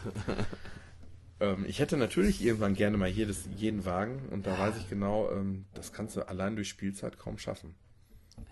ähm, 1.39 1.65
ich 1.67 1.79
hätte 1.79 1.97
natürlich 1.97 2.43
irgendwann 2.43 2.73
gerne 2.73 2.97
mal 2.97 3.09
jedes, 3.09 3.47
jeden 3.55 3.85
Wagen 3.85 4.27
und 4.29 4.47
da 4.47 4.57
weiß 4.57 4.77
ich 4.77 4.89
genau, 4.89 5.29
ähm, 5.31 5.65
das 5.75 5.93
kannst 5.93 6.15
du 6.15 6.27
allein 6.27 6.55
durch 6.55 6.69
Spielzeit 6.69 7.19
kaum 7.19 7.37
schaffen. 7.37 7.75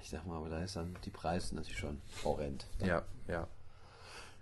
Ich 0.01 0.09
sag 0.09 0.27
mal, 0.27 0.37
aber 0.37 0.49
da 0.49 0.63
ist 0.63 0.75
dann 0.75 0.95
die 1.03 1.09
Preise 1.09 1.55
natürlich 1.55 1.79
schon 1.79 1.99
horrend. 2.23 2.67
Ja, 2.85 3.05
ja. 3.27 3.47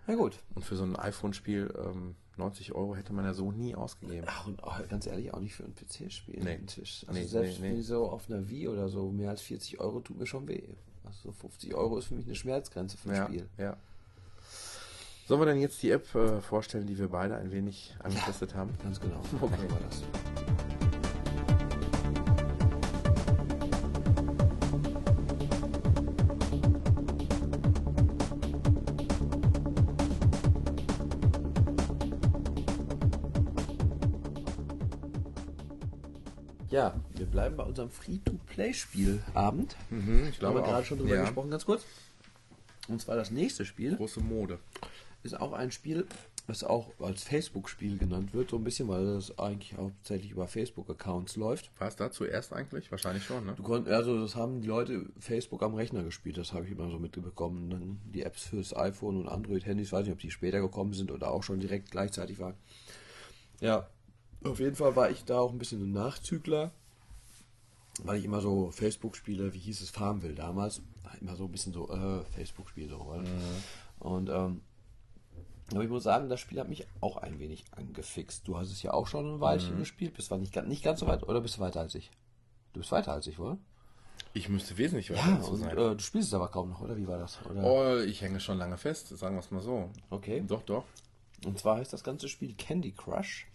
Na 0.08 0.16
gut. 0.16 0.40
Und 0.56 0.64
für 0.64 0.76
so 0.76 0.84
ein 0.84 0.96
iPhone-Spiel 0.96 1.74
ähm, 1.78 2.16
90 2.38 2.74
Euro 2.74 2.96
hätte 2.96 3.14
man 3.14 3.26
ja 3.26 3.34
so 3.34 3.52
nie 3.52 3.76
ausgegeben. 3.76 4.26
Ach, 4.30 4.48
und 4.48 4.64
auch, 4.64 4.88
ganz 4.88 5.06
ehrlich, 5.08 5.34
auch 5.34 5.40
nicht 5.40 5.56
für 5.56 5.64
ein 5.64 5.74
PC-Spiel. 5.76 6.44
Nee. 6.44 6.60
Tisch. 6.68 7.04
Also 7.08 7.20
Nee, 7.20 7.26
selbst 7.28 7.60
nee, 7.60 7.74
nee. 7.74 7.82
so 7.82 8.10
auf 8.10 8.30
einer 8.30 8.48
Wii 8.50 8.70
oder 8.70 8.88
so, 8.90 9.12
mehr 9.12 9.32
als 9.32 9.42
40 9.42 9.80
Euro 9.80 10.00
tut 10.00 10.18
mir 10.18 10.26
schon 10.28 10.48
weh. 10.48 10.64
Also 11.04 11.32
50 11.32 11.74
Euro 11.76 11.98
ist 11.98 12.06
für 12.06 12.16
mich 12.16 12.26
eine 12.26 12.36
Schmerzgrenze 12.36 12.98
für 12.98 13.10
ein 13.10 13.16
Ja, 13.16 13.26
Spiel. 13.26 13.50
ja. 13.58 13.78
Sollen 15.28 15.42
wir 15.42 15.46
denn 15.46 15.60
jetzt 15.60 15.84
die 15.84 15.92
App 15.92 16.14
äh, 16.16 16.40
vorstellen, 16.40 16.88
die 16.88 16.98
wir 16.98 17.10
beide 17.10 17.36
ein 17.36 17.52
wenig 17.52 17.94
angetestet 18.00 18.56
haben? 18.56 18.74
Ganz 18.82 19.00
genau. 19.02 19.20
Okay. 19.42 19.50
Machen 19.52 19.70
wir 19.70 19.80
das. 19.90 20.57
Ja, 36.78 36.94
wir 37.16 37.26
bleiben 37.26 37.58
bei 37.58 37.64
unserem 37.64 37.90
Free-to-Play-Spielabend. 37.90 39.76
Mhm, 39.90 40.28
ich 40.30 40.34
haben 40.36 40.38
glaube 40.38 40.60
wir 40.60 40.62
gerade 40.62 40.84
auch. 40.84 40.86
schon 40.86 41.00
drüber 41.00 41.16
ja. 41.16 41.22
gesprochen, 41.22 41.50
ganz 41.50 41.66
kurz. 41.66 41.84
Und 42.88 43.02
zwar 43.02 43.16
das 43.16 43.32
nächste 43.32 43.66
Spiel 43.66 43.96
Große 43.96 44.20
Mode. 44.20 44.60
ist 45.24 45.42
auch 45.42 45.54
ein 45.54 45.72
Spiel, 45.72 46.06
was 46.46 46.64
auch 46.64 46.92
als 47.00 47.24
Facebook-Spiel 47.24 47.98
genannt 47.98 48.36
wird, 48.36 48.52
so 48.52 48.58
ein 48.58 48.64
bisschen, 48.64 48.88
weil 48.90 49.08
das 49.08 49.40
eigentlich 49.40 49.76
hauptsächlich 49.76 50.30
über 50.30 50.48
Facebook-Accounts 50.48 51.36
läuft. 51.36 51.72
War 51.80 51.88
es 51.88 51.96
da 51.96 52.12
zuerst 52.12 52.54
eigentlich? 52.54 52.92
Wahrscheinlich 52.92 53.24
schon, 53.24 53.48
ne? 53.48 53.54
Du 53.58 53.64
konnt, 53.64 53.88
also 53.88 54.22
das 54.22 54.36
haben 54.36 54.62
die 54.62 54.68
Leute 54.68 55.08
Facebook 55.20 55.64
am 55.64 55.74
Rechner 55.74 56.04
gespielt, 56.04 56.38
das 56.38 56.54
habe 56.54 56.66
ich 56.66 56.72
immer 56.74 56.92
so 56.92 57.00
mitbekommen. 57.00 57.72
Dann 57.72 58.00
die 58.14 58.22
Apps 58.22 58.44
fürs 58.44 58.76
iPhone 58.78 59.18
und 59.18 59.28
Android-Handys, 59.28 59.92
weiß 59.92 60.06
nicht, 60.06 60.14
ob 60.14 60.20
die 60.20 60.30
später 60.30 60.62
gekommen 60.62 60.94
sind 60.94 61.10
oder 61.10 61.32
auch 61.32 61.42
schon 61.42 61.60
direkt 61.60 61.90
gleichzeitig 61.90 62.38
waren. 62.38 62.54
Ja, 63.62 63.88
Auf 64.52 64.60
jeden 64.60 64.76
Fall 64.76 64.96
war 64.96 65.10
ich 65.10 65.24
da 65.26 65.40
auch 65.40 65.52
ein 65.52 65.58
bisschen 65.58 65.82
ein 65.82 65.92
Nachzügler, 65.92 66.72
weil 68.04 68.18
ich 68.20 68.26
immer 68.26 68.42
so 68.42 68.72
Facebook-Spiele, 68.72 69.54
wie 69.54 69.60
hieß 69.60 69.82
es, 69.82 69.90
Farmville 69.90 70.36
damals, 70.36 70.82
immer 71.22 71.36
so 71.36 71.46
ein 71.46 71.52
bisschen 71.52 71.74
so 71.74 71.90
äh, 71.92 72.24
Facebook-Spiele 72.36 72.90
so. 72.90 73.08
weil- 73.08 73.24
Und 74.00 74.30
ähm, 74.30 74.62
aber 75.74 75.84
ich 75.84 75.90
muss 75.90 76.04
sagen, 76.04 76.30
das 76.30 76.40
Spiel 76.40 76.60
hat 76.62 76.70
mich 76.70 76.88
auch 77.02 77.18
ein 77.18 77.40
wenig 77.40 77.66
angefixt. 77.76 78.48
Du 78.48 78.58
hast 78.58 78.72
es 78.72 78.82
ja 78.84 78.94
auch 78.94 79.08
schon 79.08 79.36
ein 79.36 79.40
Weilchen 79.42 79.78
gespielt, 79.80 80.14
bist 80.14 80.30
zwar 80.30 80.38
nicht, 80.38 80.54
ganz- 80.54 80.68
nicht 80.70 80.84
ganz 80.84 81.02
so 81.02 81.08
weit, 81.08 81.24
oder 81.28 81.42
bist 81.42 81.58
du 81.58 81.62
weiter 81.62 81.82
als 81.82 81.94
ich? 81.96 82.10
Du 82.74 82.80
bist 82.80 82.92
weiter 82.92 83.12
als 83.12 83.28
ich, 83.28 83.38
oder? 83.40 83.58
Ich 84.34 84.48
müsste 84.50 84.78
wesentlich 84.78 85.10
weiter 85.12 85.28
Ja, 85.28 85.36
und 85.46 85.58
sein. 85.58 85.72
äh, 85.72 85.96
du 85.96 86.00
spielst 86.00 86.30
es 86.30 86.34
aber 86.34 86.48
kaum 86.48 86.70
noch, 86.70 86.82
oder 86.82 86.96
wie 86.96 87.08
war 87.08 87.18
das? 87.18 87.40
Oder? 87.50 87.64
oh, 87.64 87.98
ich 87.98 88.22
hänge 88.22 88.40
schon 88.40 88.58
lange 88.58 88.78
fest, 88.78 89.10
sagen 89.10 89.36
wir 89.36 89.40
es 89.40 89.52
mal 89.52 89.62
so. 89.62 89.90
Okay. 90.10 90.44
Doch, 90.48 90.62
doch. 90.62 90.86
Und 91.46 91.60
zwar 91.60 91.78
heißt 91.78 91.94
das 91.94 92.04
ganze 92.04 92.28
Spiel 92.28 92.54
Candy 92.56 92.92
Crush. 92.94 93.46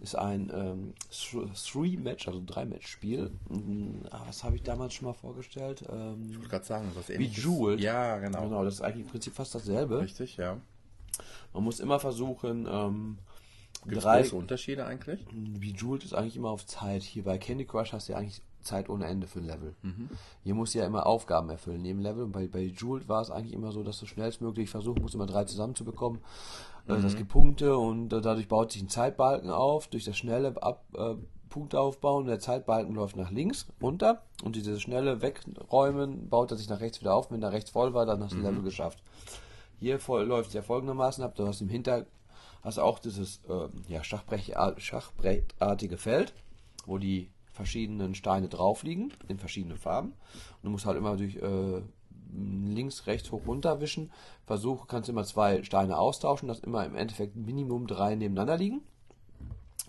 Ist 0.00 0.16
ein 0.16 0.50
ähm, 0.52 0.94
Th- 1.12 1.70
Three-Match, 1.72 2.26
also 2.26 2.42
Drei-Match-Spiel. 2.44 3.30
Mhm, 3.48 4.02
ah, 4.10 4.22
Was 4.26 4.42
habe 4.42 4.56
ich 4.56 4.62
damals 4.62 4.94
schon 4.94 5.06
mal 5.06 5.14
vorgestellt? 5.14 5.84
Ähm, 5.88 6.26
Ich 6.30 6.36
wollte 6.36 6.48
gerade 6.48 6.64
sagen, 6.64 6.90
was 6.94 7.10
ähnliches. 7.10 7.44
Bejeweled. 7.44 7.80
Ja, 7.80 8.18
genau. 8.18 8.42
genau, 8.42 8.64
das 8.64 8.74
ist 8.74 8.80
eigentlich 8.80 9.04
im 9.06 9.10
Prinzip 9.10 9.34
fast 9.34 9.54
dasselbe. 9.54 10.00
Richtig, 10.00 10.36
ja. 10.36 10.58
Man 11.54 11.62
muss 11.64 11.80
immer 11.80 12.00
versuchen, 12.00 12.66
ähm, 12.70 13.18
Gibt 13.84 13.98
es 13.98 14.02
drei. 14.02 14.22
große 14.22 14.34
Unterschiede 14.36 14.84
eigentlich? 14.86 15.24
Bejeweled 15.32 16.04
ist 16.04 16.14
eigentlich 16.14 16.36
immer 16.36 16.50
auf 16.50 16.66
Zeit. 16.66 17.02
Hier 17.02 17.22
bei 17.22 17.38
Candy 17.38 17.64
Crush 17.66 17.92
hast 17.92 18.08
du 18.08 18.12
ja 18.12 18.18
eigentlich 18.18 18.42
Zeit 18.62 18.88
ohne 18.88 19.06
Ende 19.06 19.26
für 19.26 19.38
ein 19.38 19.46
Level. 19.46 19.74
Mhm. 19.82 20.08
Hier 20.42 20.54
musst 20.54 20.74
du 20.74 20.78
ja 20.78 20.86
immer 20.86 21.06
Aufgaben 21.06 21.50
erfüllen 21.50 21.82
neben 21.82 22.00
Level. 22.00 22.24
Und 22.24 22.32
bei, 22.32 22.46
bei 22.46 22.68
Bejeweled 22.68 23.08
war 23.08 23.22
es 23.22 23.30
eigentlich 23.30 23.52
immer 23.52 23.72
so, 23.72 23.82
dass 23.82 23.98
du 24.00 24.06
schnellstmöglich 24.06 24.70
versuchen 24.70 25.02
musst, 25.02 25.14
immer 25.14 25.26
drei 25.26 25.44
zusammenzubekommen. 25.44 26.20
Äh, 26.88 27.00
Das 27.00 27.16
gibt 27.16 27.30
Punkte 27.30 27.76
und 27.76 28.12
äh, 28.12 28.20
dadurch 28.20 28.48
baut 28.48 28.72
sich 28.72 28.82
ein 28.82 28.88
Zeitbalken 28.88 29.50
auf. 29.50 29.88
Durch 29.88 30.04
das 30.04 30.16
schnelle 30.16 30.60
Ab, 30.62 30.84
äh, 30.94 31.14
Punkte 31.48 31.80
aufbauen, 31.80 32.26
der 32.26 32.40
Zeitbalken 32.40 32.94
läuft 32.94 33.16
nach 33.16 33.30
links 33.30 33.66
runter 33.80 34.22
und 34.44 34.54
dieses 34.54 34.82
schnelle 34.82 35.22
Wegräumen 35.22 36.28
baut 36.28 36.50
er 36.50 36.56
sich 36.56 36.68
nach 36.68 36.80
rechts 36.80 37.00
wieder 37.00 37.14
auf. 37.14 37.30
Wenn 37.30 37.42
er 37.42 37.52
rechts 37.52 37.70
voll 37.70 37.94
war, 37.94 38.04
dann 38.06 38.22
hast 38.22 38.32
du 38.32 38.36
ein 38.36 38.42
Level 38.42 38.62
geschafft. 38.62 39.02
Hier 39.80 39.98
voll, 39.98 40.24
läuft 40.24 40.48
es 40.48 40.54
ja 40.54 40.62
folgendermaßen 40.62 41.24
ab. 41.24 41.34
Du 41.36 41.46
hast 41.46 41.60
im 41.60 41.68
Hinter 41.68 42.06
hast 42.62 42.78
auch 42.78 42.98
dieses 42.98 43.40
äh, 43.48 43.68
ja, 43.88 44.02
Schachbrett, 44.04 44.52
Schachbrettartige 44.78 45.96
Feld, 45.96 46.34
wo 46.86 46.98
die 46.98 47.30
verschiedenen 47.58 48.14
Steine 48.14 48.48
drauf 48.48 48.84
liegen, 48.84 49.12
in 49.26 49.40
verschiedenen 49.40 49.76
Farben. 49.76 50.10
Und 50.10 50.62
du 50.62 50.70
musst 50.70 50.86
halt 50.86 50.96
immer 50.96 51.16
durch 51.16 51.34
äh, 51.36 51.82
links, 52.32 53.08
rechts, 53.08 53.32
hoch, 53.32 53.46
runter 53.48 53.80
wischen. 53.80 54.12
Versuch, 54.46 54.86
kannst 54.86 55.08
immer 55.08 55.24
zwei 55.24 55.64
Steine 55.64 55.98
austauschen, 55.98 56.46
dass 56.46 56.60
immer 56.60 56.86
im 56.86 56.94
Endeffekt 56.94 57.34
Minimum 57.34 57.88
drei 57.88 58.14
nebeneinander 58.14 58.56
liegen. 58.56 58.82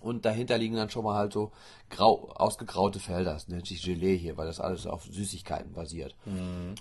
Und 0.01 0.25
dahinter 0.25 0.57
liegen 0.57 0.75
dann 0.75 0.89
schon 0.89 1.03
mal 1.03 1.15
halt 1.15 1.33
so 1.33 1.51
grau, 1.89 2.31
ausgegraute 2.35 2.99
Felder. 2.99 3.33
Das 3.33 3.47
nennt 3.47 3.67
sich 3.67 3.83
Gelee 3.83 4.17
hier, 4.17 4.37
weil 4.37 4.47
das 4.47 4.59
alles 4.59 4.87
auf 4.87 5.05
Süßigkeiten 5.05 5.73
basiert. 5.73 6.15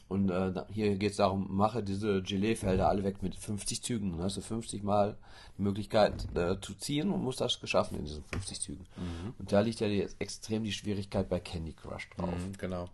Und 0.08 0.30
äh, 0.30 0.52
hier 0.70 0.96
geht 0.96 1.12
es 1.12 1.16
darum, 1.16 1.46
mache 1.50 1.82
diese 1.82 2.22
Gelee-Felder 2.22 2.88
alle 2.88 3.04
weg 3.04 3.22
mit 3.22 3.34
50 3.34 3.82
Zügen. 3.82 4.12
Dann 4.12 4.22
hast 4.22 4.36
du 4.36 4.40
50 4.40 4.82
Mal 4.82 5.16
die 5.56 5.62
Möglichkeit 5.62 6.26
äh, 6.36 6.56
zu 6.60 6.74
ziehen 6.74 7.10
und 7.10 7.22
musst 7.22 7.40
das 7.40 7.60
geschaffen 7.60 7.98
in 7.98 8.04
diesen 8.04 8.24
50 8.24 8.60
Zügen. 8.60 8.86
Und 9.38 9.52
da 9.52 9.60
liegt 9.60 9.80
ja 9.80 9.86
jetzt 9.86 10.16
extrem 10.20 10.64
die 10.64 10.72
Schwierigkeit 10.72 11.28
bei 11.28 11.40
Candy 11.40 11.72
Crush 11.72 12.10
drauf. 12.10 12.30
Mhm, 12.30 12.52
genau. 12.58 12.88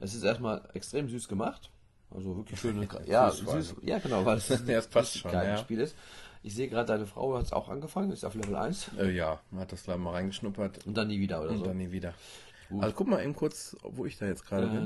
Es 0.00 0.14
ist 0.14 0.22
erstmal 0.22 0.62
extrem 0.74 1.08
süß 1.08 1.28
gemacht. 1.28 1.70
Also 2.10 2.36
wirklich 2.36 2.58
schöne, 2.58 2.88
ja, 3.06 3.30
Süß 3.30 3.76
ja 3.82 3.98
genau, 3.98 4.24
weil 4.24 4.38
es 4.38 4.48
Ja, 4.66 4.80
passt 4.80 5.18
schon, 5.18 5.30
ein 5.34 5.46
ja. 5.46 5.56
Spiel 5.58 5.80
ist. 5.80 5.94
Ich 6.42 6.54
sehe 6.54 6.68
gerade, 6.68 6.86
deine 6.86 7.06
Frau 7.06 7.36
hat 7.36 7.44
es 7.46 7.52
auch 7.52 7.68
angefangen, 7.68 8.10
ist 8.12 8.24
auf 8.24 8.34
Level 8.34 8.56
1 8.56 8.90
Äh, 8.98 9.10
ja, 9.10 9.40
man 9.50 9.60
hat 9.62 9.72
das 9.72 9.84
gleich 9.84 9.96
mal 9.98 10.12
reingeschnuppert 10.12 10.86
und 10.86 10.96
dann 10.96 11.08
nie 11.08 11.20
wieder 11.20 11.40
oder 11.42 11.50
und 11.50 11.58
so. 11.58 11.64
dann 11.64 11.76
nie 11.78 11.90
wieder. 11.90 12.14
Also 12.80 12.94
guck 12.94 13.08
mal 13.08 13.22
eben 13.22 13.34
kurz, 13.34 13.74
wo 13.82 14.04
ich 14.04 14.18
da 14.18 14.26
jetzt 14.26 14.44
gerade 14.44 14.66
bin. 14.66 14.84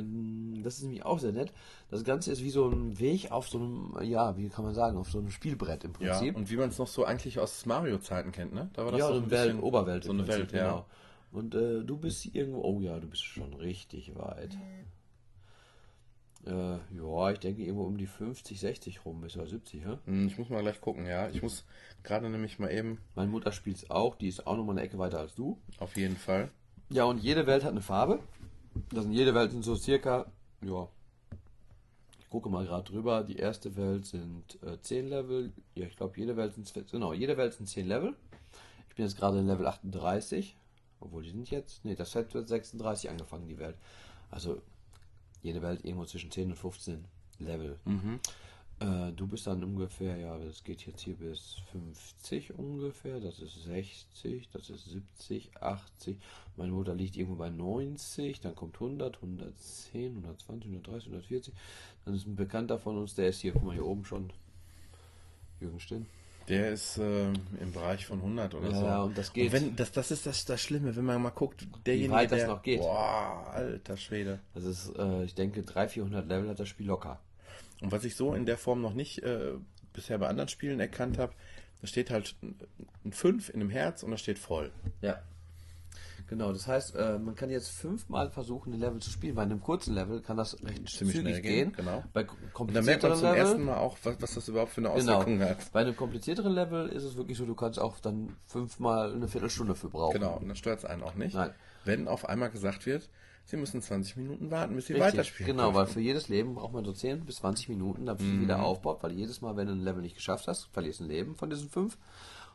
Ähm, 0.55 0.63
das 0.63 0.77
ist 0.77 0.83
nämlich 0.85 1.05
auch 1.05 1.19
sehr 1.19 1.33
nett. 1.33 1.53
Das 1.91 2.05
Ganze 2.05 2.31
ist 2.31 2.41
wie 2.43 2.51
so 2.51 2.69
ein 2.69 2.99
Weg 3.01 3.33
auf 3.33 3.49
so 3.49 3.59
einem, 3.59 3.97
ja, 4.03 4.37
wie 4.37 4.49
kann 4.49 4.65
man 4.65 4.73
sagen, 4.73 4.97
auf 4.97 5.11
so 5.11 5.19
einem 5.19 5.31
Spielbrett 5.33 5.83
im 5.83 5.93
Ja, 5.99 6.13
Prinzip. 6.13 6.37
und 6.37 6.49
wie 6.49 6.57
man 6.57 6.69
es 6.69 6.79
noch 6.79 6.87
so 6.87 7.05
eigentlich 7.05 7.41
aus 7.41 7.67
Mario-Zeiten 7.67 8.31
kennt, 8.31 8.55
ne? 8.55 8.71
Da 8.75 8.85
war 8.85 8.93
das 8.93 9.01
ja, 9.01 9.07
so 9.09 9.15
so 9.15 9.19
ein 9.19 9.23
eine 9.25 9.31
Welt, 9.33 9.63
Oberwelt. 9.63 10.05
So 10.05 10.13
eine 10.13 10.23
Prinzip, 10.23 10.41
Welt, 10.41 10.53
ja. 10.53 10.65
genau. 10.71 10.87
Und 11.33 11.55
äh, 11.57 11.83
du 11.83 11.97
bist 11.97 12.25
irgendwo, 12.33 12.61
oh 12.63 12.81
ja, 12.81 13.01
du 13.01 13.09
bist 13.09 13.25
schon 13.25 13.53
richtig 13.55 14.15
weit. 14.15 14.57
Äh, 16.45 16.51
ja, 16.97 17.31
ich 17.31 17.39
denke 17.39 17.63
irgendwo 17.63 17.85
um 17.85 17.97
die 17.97 18.07
50, 18.07 18.59
60 18.59 19.05
rum, 19.05 19.21
bis 19.21 19.37
oder 19.37 19.47
70, 19.47 19.83
ja? 19.85 19.99
Hm, 20.07 20.27
Ich 20.27 20.39
muss 20.39 20.49
mal 20.49 20.63
gleich 20.63 20.81
gucken, 20.81 21.07
ja. 21.07 21.29
Ich 21.31 21.41
muss 21.43 21.65
gerade 22.03 22.29
nämlich 22.29 22.59
mal 22.59 22.71
eben, 22.73 22.99
Meine 23.15 23.31
Mutter 23.31 23.53
spielt 23.53 23.77
es 23.77 23.91
auch, 23.91 24.17
die 24.17 24.29
ist 24.29 24.47
auch 24.47 24.57
nochmal 24.57 24.77
eine 24.77 24.87
Ecke 24.87 24.99
weiter 24.99 25.21
als 25.21 25.35
du. 25.35 25.59
auf 25.79 25.97
jeden 25.97 26.17
Fall. 26.17 26.51
Ja, 26.91 27.05
und 27.05 27.19
jede 27.23 27.47
Welt 27.47 27.63
hat 27.65 27.71
eine 27.71 27.81
Farbe. 27.81 28.19
Das 28.91 29.05
sind 29.05 29.13
jede 29.13 29.35
Welt 29.35 29.51
sind 29.53 29.63
so 29.65 29.77
circa, 29.77 30.27
ja. 30.65 30.89
Ich 32.19 32.29
gucke 32.29 32.49
mal 32.49 32.65
gerade 32.65 32.85
drüber. 32.91 33.23
Die 33.23 33.37
erste 33.37 33.77
Welt 33.77 34.07
sind 34.07 34.59
äh, 34.63 34.81
10 34.81 35.09
Level. 35.09 35.53
Ja, 35.75 35.87
ich 35.87 35.97
glaube, 35.97 36.19
jede 36.19 36.37
Welt 36.37 36.55
sind 36.55 36.73
genau, 36.91 37.13
jede 37.13 37.37
Welt 37.37 37.53
sind 37.55 37.67
10 37.69 37.87
Level. 37.87 38.15
Ich 38.89 38.97
bin 38.97 39.05
jetzt 39.05 39.17
gerade 39.17 39.39
in 39.39 39.47
Level 39.47 39.67
38. 39.67 40.57
Obwohl 41.01 41.23
die 41.23 41.31
sind 41.31 41.51
jetzt. 41.51 41.85
Nee, 41.85 41.95
das 41.95 42.15
wird 42.15 42.49
36 42.49 43.11
angefangen, 43.11 43.47
die 43.49 43.59
Welt. 43.59 43.77
Also 44.31 44.61
jede 45.43 45.63
Welt 45.63 45.85
irgendwo 45.85 46.05
zwischen 46.07 46.31
10 46.31 46.51
und 46.51 46.57
15 46.57 47.05
Level. 47.39 47.79
Äh, 48.81 49.13
du 49.13 49.27
bist 49.27 49.47
dann 49.47 49.63
ungefähr, 49.63 50.17
ja, 50.17 50.37
das 50.39 50.65
geht 50.65 50.85
jetzt 50.87 51.03
hier 51.03 51.15
bis 51.15 51.57
50 51.71 52.59
ungefähr, 52.59 53.21
das 53.21 53.39
ist 53.39 53.63
60, 53.65 54.49
das 54.53 54.71
ist 54.71 54.87
70, 54.87 55.57
80. 55.61 56.19
Meine 56.57 56.73
Mutter 56.73 56.95
liegt 56.95 57.17
irgendwo 57.17 57.37
bei 57.37 57.49
90, 57.51 58.41
dann 58.41 58.57
kommt 58.57 58.75
100, 58.75 59.17
110, 59.17 60.17
120, 60.17 60.71
130, 60.71 61.09
140. 61.09 61.55
Dann 62.05 62.15
ist 62.15 62.27
ein 62.27 62.35
Bekannter 62.35 62.79
von 62.79 62.99
uns, 62.99 63.15
der 63.15 63.29
ist 63.29 63.41
hier, 63.41 63.53
guck 63.53 63.63
mal 63.63 63.75
hier 63.75 63.87
oben 63.87 64.05
schon. 64.05 64.33
Jürgen 65.61 65.79
Stinn. 65.79 66.07
Der 66.49 66.71
ist 66.73 66.99
äh, 66.99 67.27
im 67.61 67.73
Bereich 67.73 68.07
von 68.07 68.19
100 68.19 68.55
oder 68.55 68.71
Ja, 68.71 68.75
so. 68.75 68.85
ja, 68.85 69.03
und 69.03 69.17
das 69.19 69.33
geht. 69.33 69.53
wenn, 69.53 69.77
das, 69.77 69.93
das 69.93 70.11
ist 70.11 70.27
das, 70.27 70.45
das 70.45 70.61
Schlimme, 70.61 70.95
wenn 70.97 71.05
man 71.05 71.23
mal 71.23 71.31
guckt, 71.31 71.67
derjenige, 71.87 72.13
weit 72.13 72.33
das 72.33 72.41
der, 72.41 72.49
noch 72.49 72.63
geht. 72.63 72.81
Boah, 72.81 73.51
alter 73.53 73.97
Schwede. 73.97 74.41
Das 74.55 74.65
ist, 74.65 74.93
äh, 74.99 75.25
ich 75.25 75.35
denke, 75.35 75.63
300, 75.63 75.93
400 75.93 76.29
Level 76.29 76.49
hat 76.51 76.61
das 76.61 76.69
Spiel 76.69 76.87
locker. 76.87 77.21
Und 77.81 77.93
was 77.93 78.05
ich 78.05 78.15
so 78.17 78.35
in 78.35 78.47
der 78.47 78.59
Form 78.59 78.81
noch 78.81 78.95
nicht 78.95 79.23
äh, 79.23 79.53
bisher 79.93 80.19
bei 80.19 80.29
anderen 80.29 80.49
Spielen 80.49 80.81
erkannt 80.81 81.19
habe, 81.19 81.33
da 81.81 81.87
steht 81.87 82.11
halt 82.11 82.37
ein 83.05 83.13
5 83.13 83.49
in 83.49 83.61
einem 83.61 83.71
Herz 83.71 84.03
und 84.03 84.13
da 84.13 84.17
steht 84.17 84.39
voll. 84.39 84.71
Ja. 85.01 85.21
Genau, 86.33 86.51
das 86.51 86.67
heißt, 86.67 86.95
äh, 86.97 87.19
man 87.19 87.35
kann 87.35 87.51
jetzt 87.51 87.69
fünfmal 87.69 88.31
versuchen, 88.31 88.73
ein 88.73 88.81
Level 88.81 89.01
zu 89.03 89.11
spielen. 89.11 89.35
Bei 89.35 89.43
einem 89.43 89.61
kurzen 89.61 89.93
Level 89.95 90.23
kann 90.23 90.39
das 90.39 90.55
recht 90.65 90.89
Ziemlich 90.89 91.19
schnell 91.19 91.43
gehen. 91.43 91.73
gehen, 91.73 91.73
genau. 91.77 92.03
Bei 92.15 92.23
Und 92.23 92.75
dann 92.75 92.85
merkt 92.87 93.03
man 93.03 93.13
komplizierteren 93.13 93.17
zum 93.19 93.27
ersten 93.35 93.53
Level, 93.61 93.67
Mal 93.67 93.77
auch, 93.77 93.99
was, 94.03 94.17
was 94.23 94.35
das 94.35 94.49
überhaupt 94.49 94.73
für 94.73 94.81
eine 94.81 94.95
genau, 94.99 95.17
Auswirkung 95.19 95.41
hat. 95.43 95.71
bei 95.73 95.81
einem 95.83 95.95
komplizierteren 95.95 96.53
Level 96.55 96.89
ist 96.89 97.03
es 97.05 97.17
wirklich 97.17 97.37
so, 97.37 97.45
du 97.45 97.55
kannst 97.55 97.79
auch 97.79 98.01
dann 98.01 98.35
fünfmal 98.47 99.13
eine 99.13 99.29
Viertelstunde 99.29 99.75
für 99.75 99.91
brauchen. 99.91 100.15
Genau, 100.19 100.39
und 100.39 100.49
dann 100.49 100.57
stört 100.57 100.79
es 100.79 100.85
einen 100.87 101.03
auch 101.03 101.17
nicht. 101.17 101.35
Nein. 101.35 101.51
Wenn 101.85 102.09
auf 102.09 102.27
einmal 102.27 102.49
gesagt 102.51 102.87
wird, 102.87 103.11
Sie 103.45 103.57
müssen 103.59 103.83
20 103.83 104.17
Minuten 104.17 104.51
warten, 104.51 104.75
bis 104.77 104.87
Sie 104.87 104.95
Richtig, 104.95 105.13
weiterspielen. 105.15 105.57
Genau, 105.57 105.75
weil 105.75 105.85
dürfen. 105.85 105.93
für 105.95 106.01
jedes 106.01 106.29
Leben 106.29 106.55
braucht 106.55 106.73
man 106.73 106.85
so 106.85 106.93
10 106.93 107.27
bis 107.27 107.37
20 107.37 107.69
Minuten, 107.69 108.07
damit 108.07 108.23
Mhm. 108.23 108.37
es 108.37 108.41
wieder 108.43 108.63
aufbaut, 108.63 109.03
weil 109.03 109.13
jedes 109.13 109.41
Mal, 109.43 109.57
wenn 109.57 109.67
du 109.67 109.75
ein 109.75 109.81
Level 109.83 110.01
nicht 110.01 110.15
geschafft 110.15 110.47
hast, 110.49 110.69
verlierst 110.73 111.01
du 111.01 111.05
ein 111.05 111.11
Leben 111.11 111.35
von 111.35 111.51
diesen 111.51 111.69
fünf. 111.69 111.99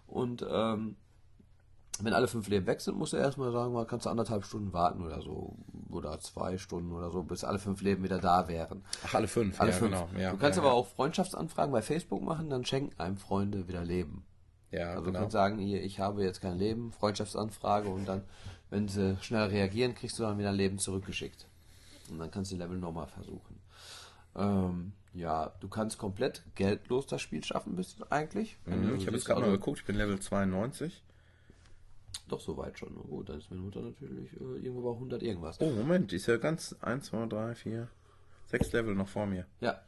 Und 0.08 0.44
ähm, 0.50 0.96
wenn 2.04 2.14
alle 2.14 2.28
fünf 2.28 2.48
Leben 2.48 2.66
weg 2.68 2.82
sind, 2.82 2.98
musst 2.98 3.14
du 3.14 3.18
erstmal 3.18 3.52
sagen, 3.52 3.74
mal 3.74 3.86
kannst 3.86 4.06
du 4.06 4.10
anderthalb 4.10 4.46
Stunden 4.46 4.74
warten 4.74 5.04
oder 5.06 5.22
so. 5.22 5.56
Oder 5.90 6.20
zwei 6.20 6.58
Stunden 6.58 6.92
oder 6.92 7.12
so, 7.12 7.24
bis 7.24 7.44
alle 7.44 7.60
fünf 7.60 7.82
Leben 7.82 8.04
wieder 8.04 8.20
da 8.20 8.48
wären. 8.48 8.84
Ach, 9.06 9.16
alle 9.16 9.28
fünf. 9.28 9.60
Alle 9.60 9.72
ja, 9.72 9.78
fünf. 9.78 9.92
genau. 9.92 10.10
Ja, 10.18 10.32
du 10.32 10.38
kannst 10.38 10.58
ja, 10.58 10.64
aber 10.64 10.74
auch 10.74 10.88
Freundschaftsanfragen 10.88 11.72
bei 11.72 11.82
Facebook 11.82 12.22
machen, 12.22 12.50
dann 12.50 12.66
schenken 12.66 13.00
einem 13.00 13.18
Freunde 13.18 13.68
wieder 13.68 13.84
Leben. 13.84 14.26
Ja, 14.72 14.90
Also 14.90 15.00
du 15.02 15.06
genau. 15.08 15.20
kannst 15.20 15.34
sagen, 15.34 15.58
hier, 15.60 15.82
ich 15.82 16.00
habe 16.00 16.24
jetzt 16.24 16.42
kein 16.42 16.58
Leben, 16.58 16.92
Freundschaftsanfrage 16.92 17.88
und 17.90 18.06
dann, 18.08 18.24
wenn 18.70 18.88
sie 18.90 19.18
schnell 19.22 19.48
reagieren, 19.48 19.96
kriegst 19.96 20.20
du 20.20 20.24
dann 20.24 20.38
wieder 20.38 20.50
ein 20.50 20.56
Leben 20.56 20.78
zurückgeschickt. 20.78 21.48
Und 22.12 22.20
dann 22.20 22.30
kannst 22.32 22.52
du 22.52 22.58
Level 22.58 22.78
nochmal 22.78 23.08
versuchen. 23.08 23.60
Ähm, 24.36 24.92
ja, 25.14 25.52
du 25.62 25.68
kannst 25.68 25.98
komplett 25.98 26.44
geldlos 26.56 27.08
das 27.08 27.22
Spiel 27.22 27.44
schaffen, 27.44 27.76
bist 27.76 28.00
du 28.00 28.06
eigentlich. 28.12 28.58
Wenn 28.66 28.82
du 28.84 28.88
Mhm, 28.90 28.96
ich 28.98 29.08
habe 29.08 29.16
jetzt 29.16 29.26
gerade 29.26 29.40
mal 29.42 29.48
also- 29.48 29.58
geguckt, 29.58 29.80
ich 29.80 29.86
bin 29.86 29.96
Level 29.96 30.20
92. 30.20 31.02
Doch, 32.28 32.40
so 32.40 32.58
weit 32.58 32.78
schon. 32.78 32.94
Gut, 32.96 33.30
dann 33.30 33.38
ist 33.38 33.50
meine 33.50 33.62
Mutter 33.62 33.82
natürlich 33.82 34.34
äh, 34.34 34.66
irgendwo 34.66 34.82
bei 34.82 34.92
100 34.92 35.24
irgendwas. 35.24 35.60
Oh, 35.62 35.70
Moment, 35.70 36.12
die 36.12 36.18
ist 36.18 36.28
ja 36.28 36.38
ganz 36.38 36.76
1, 36.82 37.06
2, 37.06 37.26
3, 37.28 37.56
4, 37.56 37.88
6 38.48 38.72
Level 38.74 38.96
noch 38.96 39.08
vor 39.08 39.26
mir. 39.26 39.46
Ja. 39.62 39.80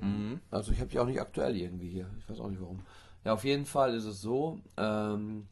Mhm. 0.00 0.40
Also 0.50 0.72
ich 0.72 0.80
habe 0.80 0.90
die 0.90 0.98
auch 0.98 1.06
nicht 1.06 1.20
aktuell 1.20 1.56
irgendwie 1.56 1.88
hier. 1.88 2.08
Ich 2.18 2.28
weiß 2.28 2.40
auch 2.40 2.48
nicht 2.48 2.60
warum. 2.60 2.80
Ja, 3.24 3.34
auf 3.34 3.44
jeden 3.44 3.66
Fall 3.66 3.94
ist 3.94 4.04
es 4.04 4.20
so. 4.20 4.60
Ähm, 4.76 5.46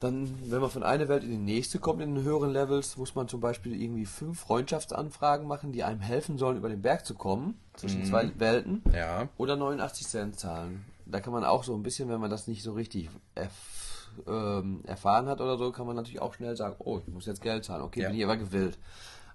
Dann, 0.00 0.30
wenn 0.50 0.60
man 0.62 0.70
von 0.70 0.82
einer 0.82 1.08
Welt 1.08 1.24
in 1.24 1.30
die 1.30 1.36
nächste 1.36 1.78
kommt, 1.78 2.00
in 2.00 2.14
den 2.14 2.24
höheren 2.24 2.50
Levels, 2.52 2.96
muss 2.96 3.14
man 3.14 3.28
zum 3.28 3.40
Beispiel 3.40 3.80
irgendwie 3.80 4.06
fünf 4.06 4.40
Freundschaftsanfragen 4.40 5.46
machen, 5.46 5.72
die 5.72 5.84
einem 5.84 6.00
helfen 6.00 6.38
sollen, 6.38 6.56
über 6.56 6.70
den 6.70 6.80
Berg 6.80 7.04
zu 7.04 7.14
kommen, 7.14 7.60
zwischen 7.74 8.04
zwei 8.06 8.32
Welten. 8.38 8.82
Ja. 8.94 9.28
Oder 9.36 9.56
89 9.56 10.06
Cent 10.06 10.38
zahlen. 10.40 10.86
Da 11.10 11.20
kann 11.20 11.32
man 11.32 11.44
auch 11.44 11.64
so 11.64 11.74
ein 11.74 11.82
bisschen, 11.82 12.08
wenn 12.08 12.20
man 12.20 12.30
das 12.30 12.46
nicht 12.46 12.62
so 12.62 12.72
richtig 12.72 13.08
erf 13.34 13.88
ähm, 14.26 14.82
erfahren 14.86 15.26
hat 15.28 15.40
oder 15.40 15.56
so, 15.56 15.70
kann 15.70 15.86
man 15.86 15.94
natürlich 15.94 16.20
auch 16.20 16.34
schnell 16.34 16.56
sagen, 16.56 16.74
oh, 16.80 16.98
ich 16.98 17.06
muss 17.12 17.26
jetzt 17.26 17.42
Geld 17.42 17.64
zahlen. 17.64 17.82
Okay, 17.82 18.02
Ja. 18.02 18.08
bin 18.08 18.18
ich 18.18 18.24
aber 18.24 18.36
gewillt. 18.36 18.76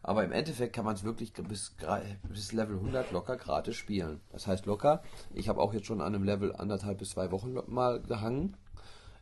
Aber 0.03 0.23
im 0.23 0.31
Endeffekt 0.31 0.75
kann 0.75 0.85
man 0.85 0.93
es 0.95 1.03
wirklich 1.03 1.33
bis, 1.33 1.73
bis 2.29 2.51
Level 2.51 2.75
100 2.75 3.11
locker 3.11 3.37
gratis 3.37 3.75
spielen. 3.75 4.21
Das 4.31 4.45
heißt 4.47 4.65
locker. 4.67 5.01
Ich 5.33 5.49
habe 5.49 5.59
auch 5.61 5.73
jetzt 5.73 5.87
schon 5.87 6.01
an 6.01 6.13
einem 6.13 6.23
Level 6.23 6.55
anderthalb 6.55 6.99
bis 6.99 7.11
zwei 7.11 7.31
Wochen 7.31 7.55
mal 7.67 8.01
gehangen. 8.01 8.55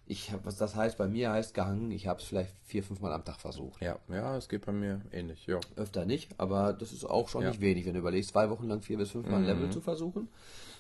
Ich 0.05 0.33
hab, 0.33 0.45
was 0.45 0.57
das 0.57 0.75
heißt, 0.75 0.97
bei 0.97 1.07
mir 1.07 1.31
heißt 1.31 1.53
gehangen, 1.53 1.89
ich 1.91 2.07
habe 2.07 2.19
es 2.19 2.25
vielleicht 2.25 2.51
vier, 2.65 2.83
fünf 2.83 2.99
Mal 2.99 3.13
am 3.13 3.23
Tag 3.23 3.39
versucht. 3.39 3.81
Ja, 3.81 3.97
ja, 4.09 4.35
es 4.35 4.49
geht 4.49 4.65
bei 4.65 4.73
mir 4.73 4.99
ähnlich, 5.13 5.45
ja. 5.45 5.61
Öfter 5.77 6.03
nicht, 6.05 6.37
aber 6.37 6.73
das 6.73 6.91
ist 6.91 7.05
auch 7.05 7.29
schon 7.29 7.43
Ja. 7.43 7.49
nicht 7.49 7.61
wenig, 7.61 7.85
wenn 7.85 7.93
du 7.93 7.99
überlegst, 7.99 8.31
zwei 8.31 8.49
Wochen 8.49 8.67
lang 8.67 8.81
vier 8.81 8.97
bis 8.97 9.11
fünf 9.11 9.29
Mal 9.29 9.37
ein 9.37 9.45
Level 9.45 9.69
zu 9.69 9.79
versuchen. 9.79 10.27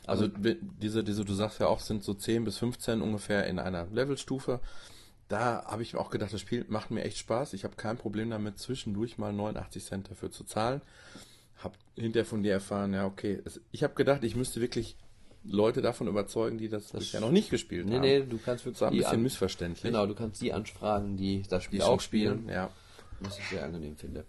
Also 0.05 0.27
we- 0.39 0.57
diese, 0.81 1.03
diese, 1.03 1.23
du 1.25 1.33
sagst 1.33 1.59
ja 1.59 1.67
auch, 1.67 1.79
sind 1.79 2.03
so 2.03 2.13
10 2.13 2.43
bis 2.43 2.57
15 2.57 3.01
ungefähr 3.01 3.47
in 3.47 3.59
einer 3.59 3.85
Levelstufe. 3.91 4.59
Da 5.29 5.63
habe 5.65 5.81
ich 5.83 5.95
auch 5.95 6.09
gedacht, 6.09 6.33
das 6.33 6.41
Spiel 6.41 6.65
macht 6.67 6.91
mir 6.91 7.03
echt 7.03 7.17
Spaß. 7.17 7.53
Ich 7.53 7.63
habe 7.63 7.75
kein 7.75 7.97
Problem 7.97 8.29
damit, 8.29 8.59
zwischendurch 8.59 9.17
mal 9.17 9.31
89 9.33 9.83
Cent 9.85 10.11
dafür 10.11 10.31
zu 10.31 10.43
zahlen. 10.43 10.81
Hab 11.63 11.77
hinterher 11.95 12.25
von 12.25 12.43
dir 12.43 12.51
erfahren, 12.53 12.93
ja, 12.93 13.05
okay. 13.05 13.41
Ich 13.71 13.83
habe 13.83 13.93
gedacht, 13.93 14.23
ich 14.23 14.35
müsste 14.35 14.59
wirklich 14.59 14.97
Leute 15.45 15.81
davon 15.81 16.07
überzeugen, 16.07 16.57
die 16.57 16.67
das, 16.69 16.91
bisher 16.91 17.21
noch 17.21 17.31
nicht 17.31 17.49
gespielt 17.49 17.85
Nee, 17.87 17.95
haben. 17.95 18.01
nee, 18.01 18.19
du 18.21 18.37
kannst 18.37 18.65
wirklich 18.65 18.79
Das 18.79 18.81
war 18.81 18.91
ein 18.91 18.97
bisschen 18.97 19.23
missverständlich. 19.23 19.83
Genau, 19.83 20.05
du 20.05 20.13
kannst 20.15 20.41
die 20.41 20.53
anfragen, 20.53 21.15
die 21.17 21.43
das 21.49 21.63
Spiel 21.63 21.79
Die 21.79 21.83
auch 21.83 21.99
spielen. 22.01 22.39
spielen, 22.43 22.49
ja. 22.53 22.69
Was 23.21 23.39
ich 23.39 23.45
sehr 23.49 23.63
angenehm 23.63 23.95
finde. 23.95 24.25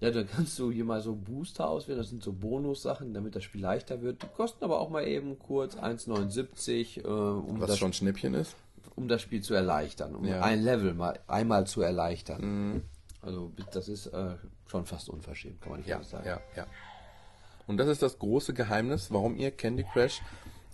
Ja, 0.00 0.10
dann 0.10 0.28
kannst 0.28 0.58
du 0.58 0.70
hier 0.70 0.84
mal 0.84 1.00
so 1.00 1.14
Booster 1.14 1.68
auswählen. 1.68 1.98
Das 1.98 2.08
sind 2.10 2.22
so 2.22 2.32
Bonussachen, 2.32 3.14
damit 3.14 3.34
das 3.34 3.44
Spiel 3.44 3.62
leichter 3.62 4.02
wird. 4.02 4.22
Die 4.22 4.26
kosten 4.28 4.62
aber 4.64 4.80
auch 4.80 4.90
mal 4.90 5.06
eben 5.06 5.38
kurz 5.38 5.76
1,79, 5.76 7.04
äh, 7.04 7.06
um, 7.06 7.60
Was 7.60 7.70
das, 7.70 7.78
schon 7.78 7.92
Schnäppchen 7.92 8.34
ist. 8.34 8.54
um 8.94 9.08
das 9.08 9.22
Spiel 9.22 9.42
zu 9.42 9.54
erleichtern. 9.54 10.14
Um 10.14 10.24
Ja. 10.24 10.40
ein 10.42 10.62
Level 10.62 10.94
mal 10.94 11.18
einmal 11.26 11.66
zu 11.66 11.82
erleichtern. 11.82 12.82
Also 13.22 13.52
das 13.72 13.88
ist 13.88 14.06
äh, 14.08 14.36
schon 14.66 14.86
fast 14.86 15.08
unverschämt, 15.08 15.60
kann 15.60 15.70
man 15.72 15.80
nicht 15.80 15.88
Ja, 15.88 16.02
sagen. 16.02 16.26
ja, 16.26 16.40
ja. 16.56 16.66
Und 17.66 17.78
das 17.78 17.88
ist 17.88 18.02
das 18.02 18.18
große 18.18 18.54
Geheimnis, 18.54 19.10
warum 19.10 19.36
ihr 19.36 19.50
Candy 19.50 19.84
Crush 19.92 20.20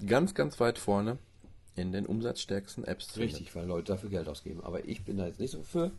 ganz, 0.07 0.35
ganz 0.35 0.61
weit 0.61 0.79
vorne 0.79 1.17
in 1.75 1.93
den 1.93 2.05
umsatzstärksten 2.07 2.85
Apps 2.85 3.13
findet. 3.13 3.31
Richtig, 3.37 3.55
weil 3.57 3.67
Leute 3.67 3.93
dafür 3.93 4.11
Geld 4.11 4.29
ausgeben. 4.29 4.61
Aber 4.63 4.85
ich 4.87 5.05
bin 5.05 5.17
da 5.17 5.27
jetzt 5.27 5.41
nicht 5.41 5.53
so 5.53 5.63
für. 5.63 5.91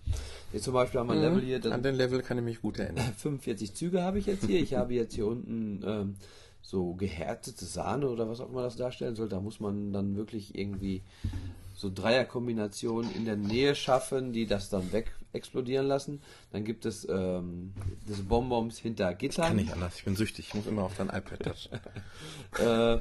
Jetzt 0.51 0.63
zum 0.65 0.73
Beispiel 0.73 0.99
haben 0.99 1.07
wir 1.07 1.13
ein 1.13 1.19
Mhm. 1.19 1.25
Level 1.25 1.41
hier, 1.41 1.59
das 1.59 1.71
An 1.71 1.81
den 1.83 1.95
Level 1.95 2.21
kann 2.21 2.37
ich 2.37 2.43
mich 2.43 2.61
gut 2.61 2.77
erinnern. 2.79 3.11
45 3.17 3.73
Züge 3.73 4.03
habe 4.03 4.19
ich 4.19 4.27
jetzt 4.27 4.45
hier. 4.45 4.59
Ich 4.61 4.75
habe 4.75 4.93
jetzt 4.93 5.15
hier 5.15 5.25
unten 5.25 5.81
ähm, 5.85 6.15
so 6.61 6.93
gehärtete 6.93 7.65
Sahne 7.65 8.07
oder 8.07 8.29
was 8.29 8.39
auch 8.39 8.49
immer 8.49 8.61
das 8.61 8.75
darstellen 8.75 9.15
soll. 9.15 9.29
Da 9.29 9.39
muss 9.41 9.59
man 9.59 9.91
dann 9.93 10.15
wirklich 10.15 10.55
irgendwie 10.57 11.01
so 11.75 11.89
Dreierkombinationen 11.93 13.13
in 13.15 13.25
der 13.25 13.35
Nähe 13.35 13.73
schaffen, 13.75 14.31
die 14.31 14.45
das 14.45 14.69
dann 14.69 14.91
weg 14.91 15.11
explodieren 15.33 15.87
lassen. 15.87 16.21
Dann 16.51 16.63
gibt 16.63 16.85
es 16.85 17.07
ähm, 17.09 17.73
diese 18.07 18.21
Bonbons 18.23 18.77
hinter 18.77 19.11
Gittern. 19.15 19.47
Kann 19.47 19.55
nicht 19.55 19.73
anders, 19.73 19.95
ich 19.97 20.05
bin 20.05 20.15
süchtig, 20.15 20.49
ich 20.49 20.53
muss 20.53 20.67
immer 20.67 20.83
auf 20.83 20.95
dein 20.95 21.09
iPad 21.09 21.39
touchen. 21.41 21.79
äh, 22.63 22.99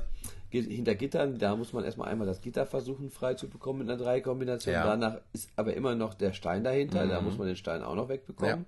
hinter 0.53 0.95
Gittern, 0.95 1.39
da 1.39 1.57
muss 1.57 1.73
man 1.73 1.85
erstmal 1.85 2.09
einmal 2.09 2.27
das 2.27 2.41
Gitter 2.41 2.67
versuchen 2.67 3.11
frei 3.11 3.35
zu 3.35 3.49
bekommen 3.49 3.81
mit 3.81 3.91
einer 3.91 4.03
Dreierkombination. 4.03 4.75
Ja. 4.75 4.85
Danach 4.85 5.21
ist 5.33 5.51
aber 5.57 5.75
immer 5.75 5.95
noch 5.95 6.15
der 6.15 6.33
Stein 6.33 6.65
dahinter, 6.65 7.07
da 7.07 7.21
muss 7.21 7.39
man 7.39 7.47
den 7.47 7.57
Stein 7.57 7.83
auch 7.83 7.95
noch 7.95 8.09
wegbekommen. 8.09 8.67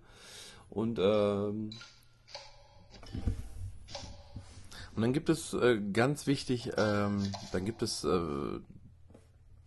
Und 0.71 0.99
ähm, 0.99 1.71
Und 4.95 5.03
dann 5.03 5.13
gibt 5.13 5.29
es 5.29 5.55
äh, 5.55 5.81
ganz 5.93 6.27
wichtig, 6.27 6.71
ähm, 6.77 7.33
dann 7.53 7.65
gibt 7.65 7.83
es 7.83 8.05
äh, 8.05 8.09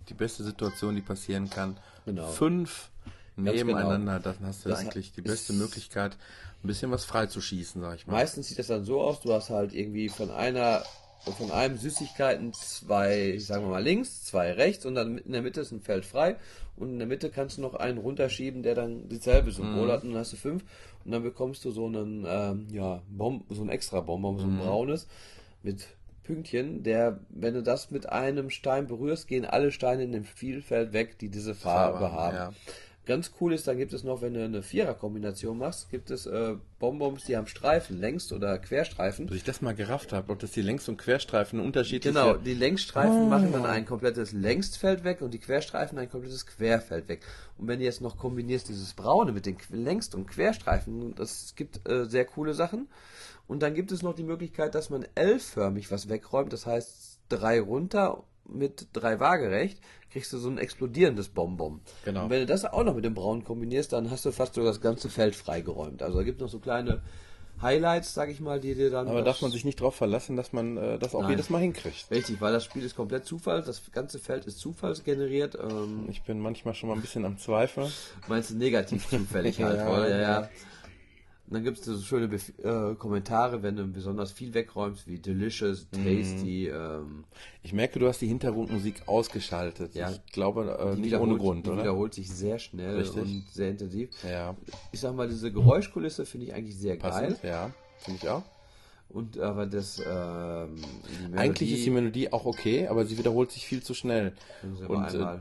die 0.08 0.14
beste 0.14 0.44
Situation, 0.44 0.96
die 0.96 1.02
passieren 1.02 1.50
kann. 1.50 1.78
Genau. 2.06 2.28
Fünf 2.28 2.92
nebeneinander, 3.36 4.20
dann 4.20 4.38
hast 4.44 4.66
du 4.66 4.70
Das 4.70 4.80
eigentlich 4.80 5.12
die 5.12 5.22
beste 5.22 5.54
Möglichkeit, 5.54 6.18
ein 6.64 6.68
bisschen 6.68 6.92
was 6.92 7.04
freizuschießen, 7.06 7.82
sag 7.82 7.96
ich 7.96 8.08
mal. 8.08 8.14
Meistens 8.14 8.48
sieht 8.48 8.58
das 8.58 8.68
dann 8.68 8.86
so 8.86 9.02
aus, 9.02 9.22
du 9.22 9.34
hast 9.34 9.50
halt 9.50 9.74
irgendwie 9.74 10.10
von 10.10 10.32
einer 10.32 10.84
von 11.38 11.52
einem 11.52 11.78
Süßigkeiten 11.78 12.54
zwei, 12.54 13.38
sagen 13.40 13.66
wir 13.66 13.70
mal 13.70 13.84
links, 13.84 14.24
zwei 14.24 14.52
rechts 14.54 14.86
und 14.86 14.96
dann 14.96 15.18
in 15.18 15.32
der 15.32 15.42
Mitte 15.42 15.62
ist 15.62 15.72
ein 15.72 15.82
Feld 15.82 16.06
frei 16.06 16.38
und 16.76 16.90
in 16.92 17.00
der 17.00 17.08
Mitte 17.08 17.30
kannst 17.30 17.58
du 17.58 17.62
noch 17.62 17.74
einen 17.74 17.98
runterschieben, 17.98 18.64
der 18.64 18.76
dann 18.76 19.10
dieselbe 19.10 19.52
Symbol 19.52 19.92
hat 19.92 20.04
und 20.04 20.12
dann 20.12 20.20
hast 20.20 20.34
du 20.34 20.38
fünf 20.38 20.64
und 21.04 21.12
dann 21.12 21.24
bekommst 21.24 21.66
du 21.66 21.72
so 21.72 21.86
einen 21.86 22.26
ähm, 22.28 22.68
ja 22.72 23.02
Bom 23.10 23.44
so 23.50 23.62
ein 23.62 23.70
extra 23.70 24.02
Bonbon, 24.02 24.38
so 24.38 24.46
ein 24.46 24.58
braunes 24.58 25.08
mit 25.64 25.88
Pünktchen, 26.28 26.84
der, 26.84 27.22
wenn 27.30 27.54
du 27.54 27.64
das 27.64 27.90
mit 27.90 28.10
einem 28.10 28.50
Stein 28.50 28.88
berührst, 28.88 29.28
gehen 29.28 29.46
alle 29.46 29.72
Steine 29.72 30.04
in 30.04 30.12
dem 30.12 30.26
Spielfeld 30.26 30.92
weg, 30.92 31.18
die 31.20 31.30
diese 31.30 31.56
Farbe, 31.56 32.00
Farbe, 32.00 32.16
haben. 32.16 32.36
ja. 32.36 32.54
Ganz 33.08 33.32
cool 33.40 33.54
ist, 33.54 33.68
dann 33.70 33.78
gibt 33.78 33.94
es 33.94 34.04
noch, 34.04 34.22
wenn 34.22 34.34
du 34.34 34.44
eine 34.44 34.62
Vierer-Kombination 34.62 35.58
machst, 35.58 35.90
gibt 35.90 36.12
es 36.12 36.26
äh, 36.26 36.56
Bonbons, 36.78 37.24
die 37.24 37.38
haben 37.38 37.48
Streifen, 37.48 37.98
Längst- 37.98 38.34
oder 38.34 38.60
Querstreifen. 38.60 39.28
Bis 39.28 39.38
ich 39.38 39.44
das 39.46 39.62
mal 39.62 39.74
gerafft 39.74 40.12
habe, 40.12 40.30
ob 40.34 40.40
das 40.40 40.52
die 40.52 40.62
Längs- 40.62 40.90
und 40.90 40.98
Querstreifen 40.98 41.62
unterschiedliche... 41.62 42.14
Genau, 42.14 42.34
die 42.34 42.54
Längsstreifen 42.54 43.30
machen 43.30 43.54
dann 43.54 43.66
ein 43.66 43.86
komplettes 43.86 44.34
Längsfeld 44.34 45.06
weg 45.06 45.22
und 45.22 45.34
die 45.34 45.40
Querstreifen 45.40 45.98
ein 45.98 46.10
komplettes 46.10 46.46
Querfeld 46.46 47.08
weg. 47.08 47.22
Und 47.58 47.70
wenn 47.70 47.80
du 47.80 47.86
jetzt 47.86 48.02
noch 48.02 48.18
kombinierst 48.18 48.68
dieses 48.68 48.94
Braune 48.94 49.32
mit 49.32 49.46
den 49.46 49.58
Längst- 49.72 50.14
und 50.14 50.28
Querstreifen, 50.28 51.16
das 51.16 51.54
gibt 51.56 51.88
äh, 51.90 52.06
sehr 52.06 52.26
coole 52.26 52.54
Sachen. 52.54 52.90
Und 53.48 53.64
dann 53.64 53.74
gibt 53.74 53.94
es 53.94 54.02
noch 54.02 54.16
die 54.16 54.26
Möglichkeit, 54.26 54.76
dass 54.76 54.90
man 54.90 55.06
L-förmig 55.16 55.90
was 55.92 56.10
wegräumt, 56.10 56.52
das 56.52 56.66
heißt 56.66 57.22
drei 57.30 57.62
runter 57.62 58.26
mit 58.50 58.88
drei 58.94 59.20
waagerecht, 59.20 59.80
kriegst 60.12 60.32
du 60.34 60.38
so 60.38 60.50
ein 60.50 60.58
explodierendes 60.58 61.30
Bonbon. 61.30 61.82
Genau. 62.06 62.24
Und 62.26 62.30
wenn 62.30 62.40
du 62.42 62.46
das 62.46 62.66
auch 62.66 62.84
noch 62.84 62.96
mit 62.96 63.06
dem 63.06 63.14
Braun 63.14 63.44
kombinierst, 63.44 63.94
dann 63.94 64.10
hast 64.10 64.26
du 64.26 64.32
fast 64.32 64.54
so 64.56 64.64
das 64.64 64.82
ganze 64.82 65.10
Feld 65.10 65.36
freigeräumt. 65.36 66.02
Also 66.02 66.18
da 66.18 66.24
gibt 66.24 66.40
es 66.40 66.44
noch 66.46 66.52
so 66.52 66.60
kleine 66.60 67.02
Highlights, 67.62 68.14
sag 68.14 68.30
ich 68.30 68.40
mal, 68.40 68.60
die 68.60 68.76
dir 68.76 68.92
dann... 68.92 69.08
Aber 69.08 69.24
darf 69.24 69.42
man 69.42 69.50
sich 69.52 69.66
nicht 69.66 69.80
darauf 69.80 69.96
verlassen, 69.96 70.36
dass 70.36 70.54
man 70.54 70.78
äh, 70.78 71.00
das 71.00 71.16
auch 71.16 71.22
Nein. 71.22 71.32
jedes 71.32 71.50
Mal 71.50 71.60
hinkriegt. 71.60 72.06
Richtig, 72.12 72.40
weil 72.40 72.54
das 72.54 72.64
Spiel 72.64 72.84
ist 72.84 72.96
komplett 72.96 73.26
Zufall, 73.26 73.64
das 73.64 73.82
ganze 73.92 74.20
Feld 74.20 74.46
ist 74.46 74.60
zufallsgeneriert. 74.60 75.58
Ähm, 75.60 76.06
Ich 76.10 76.22
bin 76.22 76.40
manchmal 76.40 76.76
schon 76.76 76.90
mal 76.90 76.96
ein 76.96 77.02
bisschen 77.02 77.26
am 77.26 77.38
Zweifeln. 77.40 77.92
meinst 78.28 78.52
du 78.52 78.56
negativ 78.58 79.10
zufällig 79.10 79.60
halt, 79.64 79.78
Ja, 79.80 79.90
oder? 79.90 80.10
Ja, 80.10 80.18
ja. 80.18 80.42
ja. 80.42 80.50
Und 81.48 81.54
dann 81.54 81.64
gibt 81.64 81.80
es 81.80 81.86
so 81.86 81.98
schöne 82.02 82.28
Bef 82.28 82.52
äh, 82.62 82.94
Kommentare, 82.96 83.64
wenn 83.64 83.78
du 83.78 83.88
besonders 83.88 84.34
viel 84.34 84.54
wegräumst, 84.54 85.08
wie 85.08 85.18
delicious, 85.18 85.88
tasty. 85.92 86.68
Ähm, 86.68 87.24
Ich 87.64 87.72
merke, 87.72 88.00
du 88.00 88.08
hast 88.10 88.20
die 88.20 88.28
Hintergrundmusik 88.28 89.04
ausgeschaltet. 89.08 89.96
Ja. 89.96 90.12
Ich 90.12 90.26
glaube, 90.34 90.78
äh, 90.78 90.96
die 90.96 91.04
nicht 91.04 91.16
ohne 91.16 91.36
wiederholt- 91.36 91.40
Grund, 91.40 91.66
die 91.66 91.70
oder? 91.70 91.82
wiederholt 91.84 92.14
sich 92.14 92.30
sehr 92.30 92.60
schnell 92.60 92.98
Richtig. 92.98 93.22
und 93.22 93.46
sehr 93.54 93.70
intensiv. 93.70 94.10
Ja, 94.30 94.58
Ich 94.92 95.00
sag 95.00 95.16
mal, 95.16 95.30
diese 95.30 95.50
Geräuschkulisse 95.52 96.26
finde 96.26 96.48
ich 96.48 96.54
eigentlich 96.54 96.78
sehr 96.78 96.98
passend. 96.98 97.42
geil. 97.42 97.50
Ja, 97.50 97.72
finde 98.00 98.20
ich 98.22 98.30
auch. 98.30 98.44
Und 99.10 99.40
aber 99.40 99.66
das 99.68 100.00
ähm, 100.06 100.76
die 101.32 101.38
Eigentlich 101.38 101.72
ist 101.72 101.86
die 101.86 101.92
Melodie- 101.92 102.24
Melodie 102.28 102.34
auch 102.34 102.46
okay, 102.46 102.88
aber 102.90 103.06
sie 103.06 103.18
wiederholt 103.18 103.52
sich 103.54 103.66
viel 103.66 103.82
zu 103.82 103.94
schnell. 103.94 104.34
Und, 104.86 105.14
äh, 105.14 105.40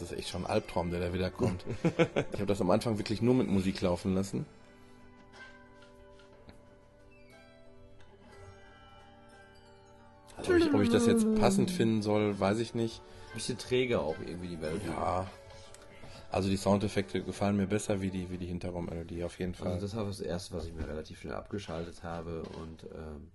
Das 0.00 0.10
ist 0.10 0.18
echt 0.18 0.28
schon 0.28 0.44
ein 0.44 0.50
Albtraum, 0.50 0.90
der 0.90 0.98
da 0.98 1.12
wieder 1.12 1.30
kommt. 1.30 1.64
ich 2.32 2.40
habe 2.40 2.46
das 2.46 2.60
am 2.60 2.70
Anfang 2.70 2.98
wirklich 2.98 3.22
nur 3.22 3.32
mit 3.32 3.46
Musik 3.46 3.80
laufen 3.80 4.12
lassen. 4.12 4.44
Ob 10.36 10.50
ich, 10.50 10.74
ob 10.74 10.80
ich 10.80 10.88
das 10.88 11.06
jetzt 11.06 11.32
passend 11.36 11.70
finden 11.70 12.02
soll, 12.02 12.40
weiß 12.40 12.58
ich 12.58 12.74
nicht. 12.74 13.02
bisschen 13.34 13.56
träge 13.56 14.00
auch 14.00 14.16
irgendwie 14.26 14.48
die 14.48 14.56
Melodie. 14.56 14.88
Ja. 14.88 15.28
Also 16.32 16.48
die 16.48 16.56
Soundeffekte 16.56 17.22
gefallen 17.22 17.56
mir 17.56 17.68
besser 17.68 18.00
wie 18.00 18.10
die, 18.10 18.28
wie 18.30 18.38
die 18.38 18.46
Hintergrundmelodie 18.46 19.22
auf 19.22 19.38
jeden 19.38 19.54
Fall. 19.54 19.68
Also 19.68 19.86
das 19.86 19.94
war 19.94 20.06
das 20.06 20.20
erste, 20.20 20.56
was 20.56 20.66
ich 20.66 20.74
mir 20.74 20.88
relativ 20.88 21.20
schnell 21.20 21.34
abgeschaltet 21.34 22.02
habe 22.02 22.42
und 22.60 22.82
ähm, 22.92 23.30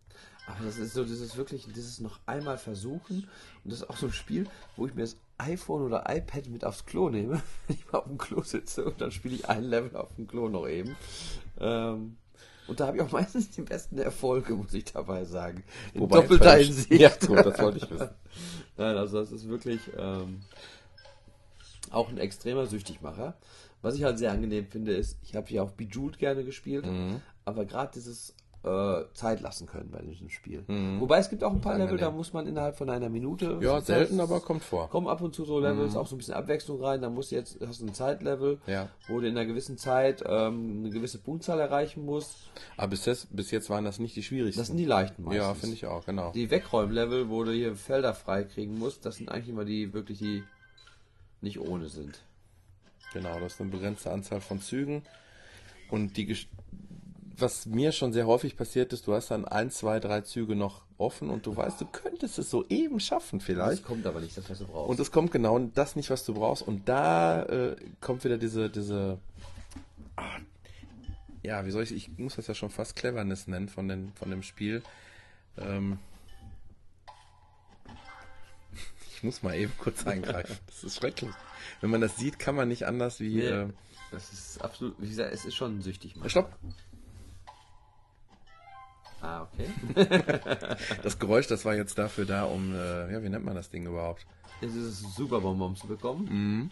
aber 0.48 0.66
das 0.66 0.78
ist 0.78 0.94
so 0.94 1.04
dieses 1.04 1.38
wirklich 1.38 1.68
dieses 1.74 2.00
noch 2.00 2.20
einmal 2.26 2.58
versuchen 2.58 3.28
und 3.64 3.72
das 3.72 3.82
ist 3.82 3.90
auch 3.90 3.98
so 3.98 4.08
ein 4.08 4.14
Spiel, 4.14 4.48
wo 4.76 4.88
ich 4.88 4.96
mir 4.96 5.02
das 5.02 5.16
iPhone 5.38 5.84
oder 5.84 6.06
iPad 6.10 6.48
mit 6.50 6.66
aufs 6.66 6.86
Klo 6.86 7.10
nehme, 7.10 7.42
wenn 7.68 7.76
ich 7.76 7.92
mal 7.92 8.00
auf 8.00 8.06
dem 8.08 8.18
Klo 8.18 8.42
sitze 8.42 8.84
und 8.86 9.00
dann 9.00 9.12
spiele 9.12 9.36
ich 9.36 9.48
ein 9.50 9.64
Level 9.64 9.96
auf 9.96 10.14
dem 10.16 10.28
Klo 10.28 10.50
noch 10.50 10.68
eben. 10.68 10.96
Ähm, 11.60 12.18
und 12.68 12.80
da 12.80 12.88
habe 12.88 12.98
ich 12.98 13.04
auch 13.04 13.12
meistens 13.14 13.50
die 13.52 13.62
besten 13.62 13.98
Erfolge, 14.00 14.54
muss 14.54 14.74
ich 14.74 14.86
dabei 14.86 15.26
sagen. 15.26 15.64
In 15.94 16.02
Wobei, 16.02 16.22
doppelter 16.22 16.56
Hinsicht. 16.56 16.92
Ja, 16.92 17.10
gut, 17.10 17.46
das 17.46 17.60
wollte 17.60 17.78
ich 17.80 17.90
wissen. 17.90 18.10
Nein, 18.78 18.96
also 18.98 19.20
das 19.20 19.32
ist 19.32 19.48
wirklich 19.48 19.82
ähm, 19.98 20.42
auch 21.92 22.10
ein 22.10 22.18
extremer 22.18 22.66
Süchtigmacher. 22.66 23.36
Was 23.82 23.96
ich 23.96 24.04
halt 24.04 24.20
sehr 24.20 24.32
angenehm 24.32 24.68
finde, 24.68 24.94
ist, 24.94 25.18
ich 25.24 25.36
habe 25.36 25.50
ja 25.52 25.64
auch 25.64 25.72
Bejeweled 25.72 26.20
gerne 26.20 26.44
gespielt, 26.44 26.86
Mhm. 26.86 27.22
aber 27.46 27.66
gerade 27.66 27.92
dieses 27.96 28.34
äh, 28.62 29.04
Zeit 29.14 29.40
lassen 29.40 29.68
können 29.68 29.90
bei 29.90 30.02
diesem 30.02 30.30
Spiel. 30.30 30.66
Wobei 31.00 31.20
es 31.20 31.30
gibt 31.30 31.46
auch 31.46 31.54
ein 31.54 31.62
paar 31.62 31.78
Level, 31.78 31.98
da 31.98 32.12
muss 32.12 32.34
man 32.34 32.46
innerhalb 32.46 32.76
von 32.78 32.90
einer 32.90 33.08
Minute. 33.08 33.56
Mhm. 33.56 33.62
Ja, 33.62 33.80
selten, 33.80 34.20
aber 34.20 34.42
kommt 34.42 34.64
vor. 34.64 34.90
Kommen 34.90 35.08
ab 35.08 35.22
und 35.22 35.34
zu 35.34 35.46
so 35.46 35.60
Levels, 35.60 35.96
auch 35.96 36.08
so 36.08 36.16
ein 36.16 36.18
bisschen 36.18 36.34
Abwechslung 36.34 36.84
rein. 36.84 37.02
Da 37.02 37.10
musst 37.10 37.32
du 37.32 37.36
jetzt, 37.36 37.58
hast 37.66 37.80
du 37.80 37.86
ein 37.86 37.94
Zeitlevel, 37.94 38.60
Ja. 38.68 38.90
wo 39.08 39.20
du 39.22 39.28
in 39.28 39.38
einer 39.38 39.46
gewissen 39.46 39.78
Zeit 39.78 40.22
ähm, 40.28 40.80
eine 40.84 40.90
gewisse 40.90 41.20
Punktzahl 41.20 41.60
erreichen 41.60 42.04
musst. 42.06 42.36
Aber 42.76 42.90
bis 42.90 43.06
jetzt, 43.06 43.34
bis 43.34 43.50
jetzt 43.52 43.70
waren 43.70 43.86
das 43.86 43.98
nicht 44.00 44.16
die 44.18 44.24
schwierigsten. 44.24 44.60
Das 44.60 44.68
sind 44.68 44.78
die 44.78 44.86
leichten 44.86 45.24
meistens. 45.24 45.42
ja, 45.42 45.54
finde 45.54 45.76
ich 45.76 45.86
auch, 45.86 46.06
genau. 46.06 46.32
Die 46.34 46.52
Wegräumlevel, 46.52 47.30
wo 47.30 47.46
du 47.46 47.52
hier 47.54 47.76
Felder 47.78 48.14
freikriegen 48.14 48.78
musst, 48.78 49.06
das 49.06 49.16
sind 49.16 49.30
eigentlich 49.30 49.50
immer 49.50 49.64
die 49.66 49.94
wirklich 49.94 50.20
die 50.20 50.44
nicht 51.42 51.60
ohne 51.62 51.88
sind. 51.88 52.20
Genau, 53.14 53.40
das 53.40 53.54
ist 53.54 53.62
eine 53.62 53.70
begrenzte 53.72 54.12
Anzahl 54.12 54.42
von 54.42 54.60
Zügen. 54.62 55.04
Und 55.90 56.18
die, 56.18 56.36
was 57.42 57.66
mir 57.66 57.92
schon 57.92 58.14
sehr 58.14 58.26
häufig 58.28 58.56
passiert 58.56 58.94
ist, 58.94 59.08
du 59.08 59.14
hast 59.14 59.32
dann 59.32 59.46
ein, 59.46 59.72
zwei, 59.72 60.00
drei 60.00 60.22
Züge 60.22 60.56
noch 60.56 60.84
offen 60.98 61.30
und 61.30 61.46
du 61.46 61.56
weißt, 61.56 61.80
du 61.82 61.86
könntest 61.86 62.38
es 62.40 62.50
so 62.50 62.66
eben 62.70 63.00
schaffen 63.00 63.40
Das 63.40 63.46
vielleicht. 63.46 63.84
kommt 63.86 64.06
aber 64.06 64.20
nicht, 64.22 64.38
das 64.38 64.50
was 64.50 64.60
du 64.60 64.68
brauchst. 64.68 64.90
Und 64.90 65.00
es 65.00 65.12
kommt 65.12 65.32
genau 65.32 65.58
das 65.60 65.96
nicht, 65.96 66.10
was 66.10 66.26
du 66.26 66.34
brauchst. 66.34 66.62
Und 66.68 66.88
da 66.90 67.44
äh, 67.44 67.76
kommt 68.02 68.24
wieder 68.24 68.38
diese, 68.38 68.70
diese, 68.70 69.20
ah, 70.16 70.40
ja, 71.44 71.66
wie 71.66 71.72
soll 71.72 71.84
ich, 71.84 71.94
ich 71.94 72.18
muss 72.18 72.36
das 72.36 72.48
ja 72.48 72.54
schon 72.54 72.70
fast 72.70 72.96
Cleverness 72.96 73.48
nennen 73.48 73.70
von, 73.70 73.88
den, 73.88 74.12
von 74.14 74.30
dem 74.30 74.44
Spiel. 74.44 74.84
Ähm, 75.58 76.00
ich 79.16 79.24
muss 79.24 79.42
mal 79.44 79.56
eben 79.56 79.74
kurz 79.78 80.06
eingreifen. 80.06 80.58
Das 80.68 80.84
ist 80.84 80.98
schrecklich. 80.98 81.32
Wenn 81.82 81.90
man 81.90 82.02
das 82.02 82.18
sieht, 82.18 82.40
kann 82.40 82.56
man 82.56 82.68
nicht 82.68 82.86
anders 82.86 83.20
wie. 83.20 83.36
Nee. 83.36 83.48
Äh, 83.48 83.68
das 84.12 84.34
ist 84.34 84.62
absolut, 84.62 84.96
wie 85.00 85.08
gesagt, 85.08 85.32
es 85.34 85.46
ist 85.46 85.56
schon 85.56 85.82
süchtig. 85.82 86.16
manchmal. 86.16 86.30
Stopp! 86.30 86.58
Ah, 89.22 89.44
okay. 89.44 89.68
Das 91.04 91.20
Geräusch, 91.20 91.48
das 91.48 91.66
war 91.66 91.76
jetzt 91.76 91.98
dafür 91.98 92.26
da, 92.26 92.44
um, 92.46 92.74
äh, 92.74 93.12
ja, 93.12 93.22
wie 93.24 93.30
nennt 93.30 93.46
man 93.46 93.56
das 93.56 93.70
Ding 93.70 93.86
überhaupt? 93.86 94.26
Es 94.62 94.74
ist 94.76 95.16
super 95.16 95.42
Bonbon 95.42 95.76
zu 95.76 95.88
bekommen. 95.88 96.72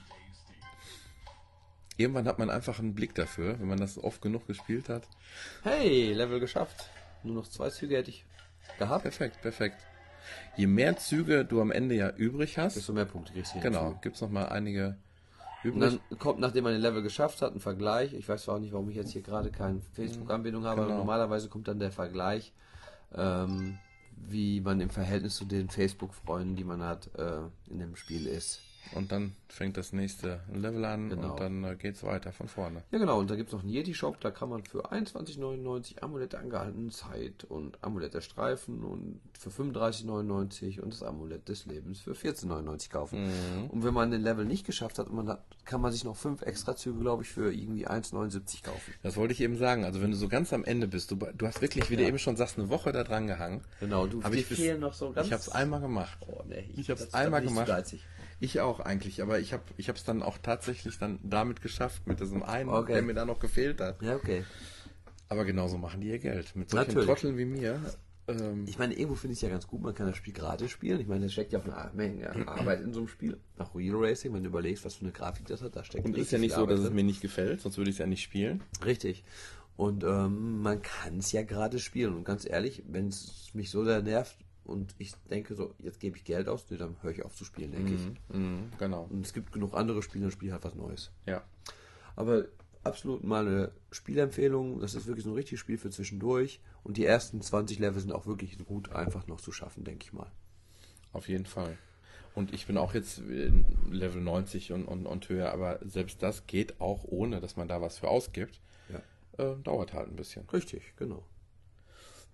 Irgendwann 1.97 2.27
hat 2.27 2.37
man 2.39 2.49
einfach 2.49 2.79
einen 2.79 2.93
Blick 2.93 3.15
dafür, 3.15 3.59
wenn 3.59 3.67
man 3.67 3.79
das 3.79 3.97
oft 4.01 4.21
genug 4.21 4.45
gespielt 4.47 4.87
hat. 4.89 5.07
Hey, 5.63 6.13
Level 6.13 6.39
geschafft. 6.39 6.89
Nur 7.23 7.35
noch 7.35 7.47
zwei 7.47 7.69
Züge 7.69 7.97
hätte 7.97 8.11
ich 8.11 8.25
gehabt. 8.77 9.03
Perfekt, 9.03 9.41
perfekt. 9.41 9.77
Je 10.55 10.67
mehr 10.67 10.97
Züge 10.97 11.45
du 11.45 11.61
am 11.61 11.71
Ende 11.71 11.95
ja 11.95 12.09
übrig 12.09 12.57
hast, 12.57 12.75
Desto 12.75 12.93
mehr 12.93 13.05
Punkte 13.05 13.33
kriegst 13.33 13.55
du 13.55 13.59
genau, 13.61 13.85
hinzu. 13.85 13.99
gibt's 14.01 14.21
noch 14.21 14.29
mal 14.29 14.45
Und 15.75 15.79
dann 15.81 15.99
kommt, 16.19 16.39
nachdem 16.39 16.63
man 16.63 16.73
den 16.73 16.81
Level 16.81 17.01
geschafft 17.01 17.41
hat, 17.41 17.53
ein 17.53 17.59
Vergleich. 17.59 18.13
Ich 18.13 18.27
weiß 18.27 18.43
zwar 18.43 18.55
auch 18.55 18.59
nicht, 18.59 18.73
warum 18.73 18.89
ich 18.89 18.95
jetzt 18.95 19.11
hier 19.11 19.21
gerade 19.21 19.51
keine 19.51 19.81
Facebook-Anbindung 19.93 20.63
habe, 20.65 20.81
aber 20.81 20.87
Genau. 20.87 20.99
normalerweise 20.99 21.49
kommt 21.49 21.67
dann 21.67 21.79
der 21.79 21.91
Vergleich, 21.91 22.53
ähm, 23.13 23.77
wie 24.15 24.61
man 24.61 24.81
im 24.81 24.89
Verhältnis 24.89 25.35
zu 25.35 25.45
den 25.45 25.69
Facebook-Freunden, 25.69 26.55
die 26.55 26.63
man 26.63 26.81
hat, 26.83 27.09
äh, 27.15 27.39
in 27.69 27.79
dem 27.79 27.95
Spiel 27.95 28.25
ist. 28.27 28.61
Und 28.93 29.11
dann 29.11 29.33
fängt 29.49 29.77
das 29.77 29.93
nächste 29.93 30.41
Level 30.53 30.83
an 30.85 31.09
Genau. 31.09 31.31
und 31.31 31.39
dann 31.39 31.63
äh, 31.63 31.75
geht's 31.75 32.03
weiter 32.03 32.31
von 32.31 32.47
vorne. 32.47 32.83
Ja 32.91 32.99
genau, 32.99 33.19
und 33.19 33.29
da 33.29 33.35
gibt 33.35 33.49
es 33.49 33.53
noch 33.53 33.61
einen 33.61 33.69
Yeti-Shop, 33.71 34.19
da 34.21 34.31
kann 34.31 34.49
man 34.49 34.63
für 34.63 34.91
21,99 34.91 36.01
Amulette 36.01 36.39
angehaltenen 36.39 36.91
Zeit 36.91 37.43
und 37.45 37.77
Amulett 37.83 38.13
der 38.13 38.21
Streifen 38.21 38.83
und 38.83 39.19
für 39.37 39.49
35,99 39.49 40.79
und 40.81 40.93
das 40.93 41.03
Amulett 41.03 41.47
des 41.49 41.65
Lebens 41.65 41.99
für 42.01 42.13
14,99 42.13 42.89
kaufen. 42.91 43.29
Und 43.69 43.83
wenn 43.83 43.93
man 43.93 44.11
den 44.11 44.21
Level 44.21 44.45
nicht 44.45 44.65
geschafft 44.65 44.99
hat, 44.99 45.11
man 45.11 45.27
hat, 45.29 45.43
kann 45.65 45.81
man 45.81 45.91
sich 45.91 46.03
noch 46.03 46.15
fünf 46.15 46.41
extra 46.41 46.75
Züge, 46.75 46.99
glaube 46.99 47.23
ich, 47.23 47.29
für 47.29 47.53
irgendwie 47.53 47.87
1,79 47.87 48.63
kaufen. 48.63 48.93
Das 49.03 49.15
wollte 49.17 49.33
ich 49.33 49.41
eben 49.41 49.57
sagen. 49.57 49.83
Also 49.85 50.01
wenn 50.01 50.11
du 50.11 50.17
so 50.17 50.27
ganz 50.27 50.53
am 50.53 50.63
Ende 50.63 50.87
bist, 50.87 51.11
du, 51.11 51.15
du 51.15 51.47
hast 51.47 51.61
wirklich, 51.61 51.89
wie 51.89 51.95
du 51.95 52.01
Ja. 52.03 52.07
eben 52.09 52.19
schon 52.19 52.35
sagst, 52.37 52.57
eine 52.57 52.69
Woche 52.69 52.91
da 52.91 53.03
dran 53.03 53.27
gehangen. 53.27 53.61
Genau, 53.79 54.07
du 54.07 54.23
Hab 54.23 54.33
ich 54.33 54.47
bis- 54.47 54.57
fehlen 54.59 54.79
noch 54.81 54.93
so 54.93 55.11
ganz. 55.11 55.27
Ich 55.27 55.33
habe 55.33 55.41
es 55.41 55.49
einmal 55.49 55.81
gemacht. 55.81 56.17
Oh, 56.21 56.43
nee, 56.47 56.69
Ich 56.75 56.89
hab's 56.89 57.05
das- 57.05 57.13
einmal 57.13 57.41
da 57.41 57.47
bin 57.47 57.55
ich 57.57 57.59
zu 57.59 57.65
gemacht. 57.65 57.93
Ich 58.39 58.59
auch 58.59 58.79
eigentlich, 58.79 59.21
aber 59.21 59.39
ich 59.39 59.53
habe 59.53 59.63
ich 59.77 59.89
es 59.89 60.03
dann 60.03 60.21
auch 60.21 60.37
tatsächlich 60.37 60.97
dann 60.99 61.19
damit 61.23 61.61
geschafft, 61.61 62.05
mit 62.05 62.19
diesem 62.19 62.43
einen, 62.43 62.69
Okay. 62.69 62.93
der 62.93 63.01
mir 63.01 63.13
da 63.15 63.25
noch 63.25 63.39
gefehlt 63.39 63.81
hat. 63.81 64.01
Ja, 64.01 64.15
okay. 64.15 64.43
Aber 65.29 65.43
genauso 65.43 65.77
machen 65.77 66.01
die 66.01 66.09
ihr 66.09 66.19
Geld. 66.19 66.55
Mit 66.55 66.69
solchen 66.69 66.87
Natürlich. 66.89 67.07
Trotteln 67.07 67.37
wie 67.37 67.45
mir. 67.45 67.81
Ähm, 68.27 68.65
Ich 68.67 68.77
meine, 68.77 68.93
irgendwo 68.93 69.15
finde 69.15 69.33
ich 69.33 69.39
es 69.39 69.41
ja 69.41 69.49
ganz 69.49 69.65
gut, 69.67 69.81
man 69.81 69.95
kann 69.95 70.05
das 70.07 70.15
Spiel 70.17 70.33
gratis 70.33 70.69
spielen. 70.71 70.99
Ich 70.99 71.07
meine, 71.07 71.25
da 71.25 71.29
steckt 71.29 71.51
ja 71.51 71.59
auch 71.59 71.65
eine 71.65 71.91
Menge 71.95 72.47
Arbeit 72.47 72.81
in 72.81 72.93
so 72.93 72.99
einem 72.99 73.07
Spiel. 73.07 73.37
Nach 73.57 73.73
Real 73.73 73.95
Racing, 73.97 74.33
wenn 74.33 74.43
du 74.43 74.49
überlegst, 74.49 74.85
was 74.85 74.95
für 74.95 75.01
eine 75.05 75.11
Grafik 75.11 75.47
das 75.47 75.61
hat, 75.61 75.75
da 75.75 75.83
steckt 75.83 76.05
und 76.05 76.15
ist 76.17 76.31
ja 76.31 76.37
nicht 76.37 76.51
so, 76.53 76.61
dass 76.61 76.63
Arbeit 76.73 76.77
es 76.79 76.83
drin. 76.85 76.95
mir 76.95 77.03
nicht 77.03 77.21
gefällt, 77.21 77.61
sonst 77.61 77.77
würde 77.77 77.89
ich 77.89 77.95
es 77.95 77.99
ja 77.99 78.05
nicht 78.07 78.21
spielen. 78.21 78.61
Richtig. 78.85 79.23
Und 79.75 80.03
ähm, 80.03 80.61
man 80.61 80.81
kann 80.81 81.17
es 81.19 81.31
ja 81.31 81.43
gerade 81.43 81.79
spielen. 81.79 82.15
Und 82.15 82.23
ganz 82.23 82.45
ehrlich, 82.49 82.83
wenn 82.87 83.07
es 83.09 83.49
mich 83.53 83.69
so 83.69 83.83
sehr 83.83 84.01
nervt 84.01 84.35
und 84.67 84.93
ich 84.97 85.13
denke 85.29 85.55
so, 85.55 85.73
jetzt 85.79 85.99
gebe 85.99 86.17
ich 86.17 86.23
Geld 86.23 86.47
aus, 86.47 86.65
nee, 86.69 86.77
dann 86.77 86.95
höre 87.01 87.11
ich 87.11 87.23
auf 87.23 87.35
zu 87.35 87.45
spielen, 87.45 87.71
denke 87.71 87.93
ich. 87.93 88.35
Mhm, 88.35 88.71
genau. 88.77 89.07
Und 89.09 89.25
es 89.25 89.33
gibt 89.33 89.51
genug 89.51 89.73
andere 89.73 90.01
Spiele, 90.03 90.23
dann 90.23 90.31
spiele 90.31 90.49
ich 90.49 90.53
halt 90.53 90.63
was 90.63 90.75
Neues. 90.75 91.11
Ja. 91.25 91.43
Aber 92.15 92.45
absolut 92.83 93.23
mal 93.23 93.47
eine 93.47 93.71
Spielempfehlung. 93.91 94.79
Das 94.79 94.95
ist 94.95 95.07
wirklich 95.07 95.23
so 95.23 95.31
ein 95.31 95.35
richtiges 95.35 95.59
Spiel 95.59 95.77
für 95.77 95.89
zwischendurch. 95.89 96.59
Und 96.83 96.97
die 96.97 97.05
ersten 97.05 97.41
20 97.41 97.79
Level 97.79 97.99
sind 98.01 98.11
auch 98.11 98.25
wirklich 98.25 98.57
gut 98.65 98.91
einfach 98.91 99.27
noch 99.27 99.41
zu 99.41 99.51
schaffen, 99.51 99.83
denke 99.83 100.05
ich 100.05 100.13
mal. 100.13 100.31
Auf 101.13 101.27
jeden 101.27 101.45
Fall. 101.45 101.77
Und 102.33 102.53
ich 102.53 102.67
bin 102.67 102.77
auch 102.77 102.93
jetzt 102.93 103.21
Level 103.89 104.21
90 104.21 104.71
und, 104.71 104.85
und, 104.85 105.05
und 105.07 105.27
höher, 105.27 105.51
aber 105.51 105.79
selbst 105.83 106.21
das 106.21 106.45
geht 106.45 106.79
auch 106.79 107.03
ohne, 107.03 107.41
dass 107.41 107.55
man 107.55 107.67
da 107.67 107.81
was 107.81 107.97
für 107.97 108.09
ausgibt. 108.09 108.61
Ja. 108.89 109.01
Äh, 109.43 109.55
dauert 109.63 109.93
halt 109.93 110.09
ein 110.09 110.15
bisschen. 110.15 110.47
Richtig, 110.49 110.93
genau. 110.97 111.23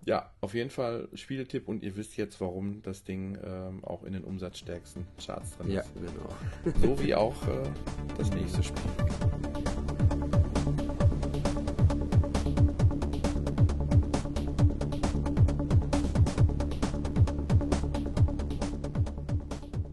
Ja, 0.06 0.30
auf 0.40 0.52
jeden 0.54 0.70
Fall 0.70 1.08
Spieletipp 1.14 1.66
und 1.66 1.82
ihr 1.82 1.96
wisst 1.96 2.16
jetzt, 2.16 2.40
warum 2.40 2.82
das 2.82 3.04
Ding 3.04 3.38
ähm, 3.42 3.82
auch 3.84 4.02
in 4.04 4.12
den 4.12 4.22
umsatzstärksten 4.24 5.06
Charts 5.24 5.56
drin 5.56 5.70
Ja, 5.70 5.80
ist. 5.80 5.94
genau. 5.94 6.76
So 6.82 7.02
wie 7.02 7.14
auch 7.14 7.34
äh, 7.48 7.62
das 8.18 8.30
nächste 8.30 8.62
Spiel. 8.62 8.82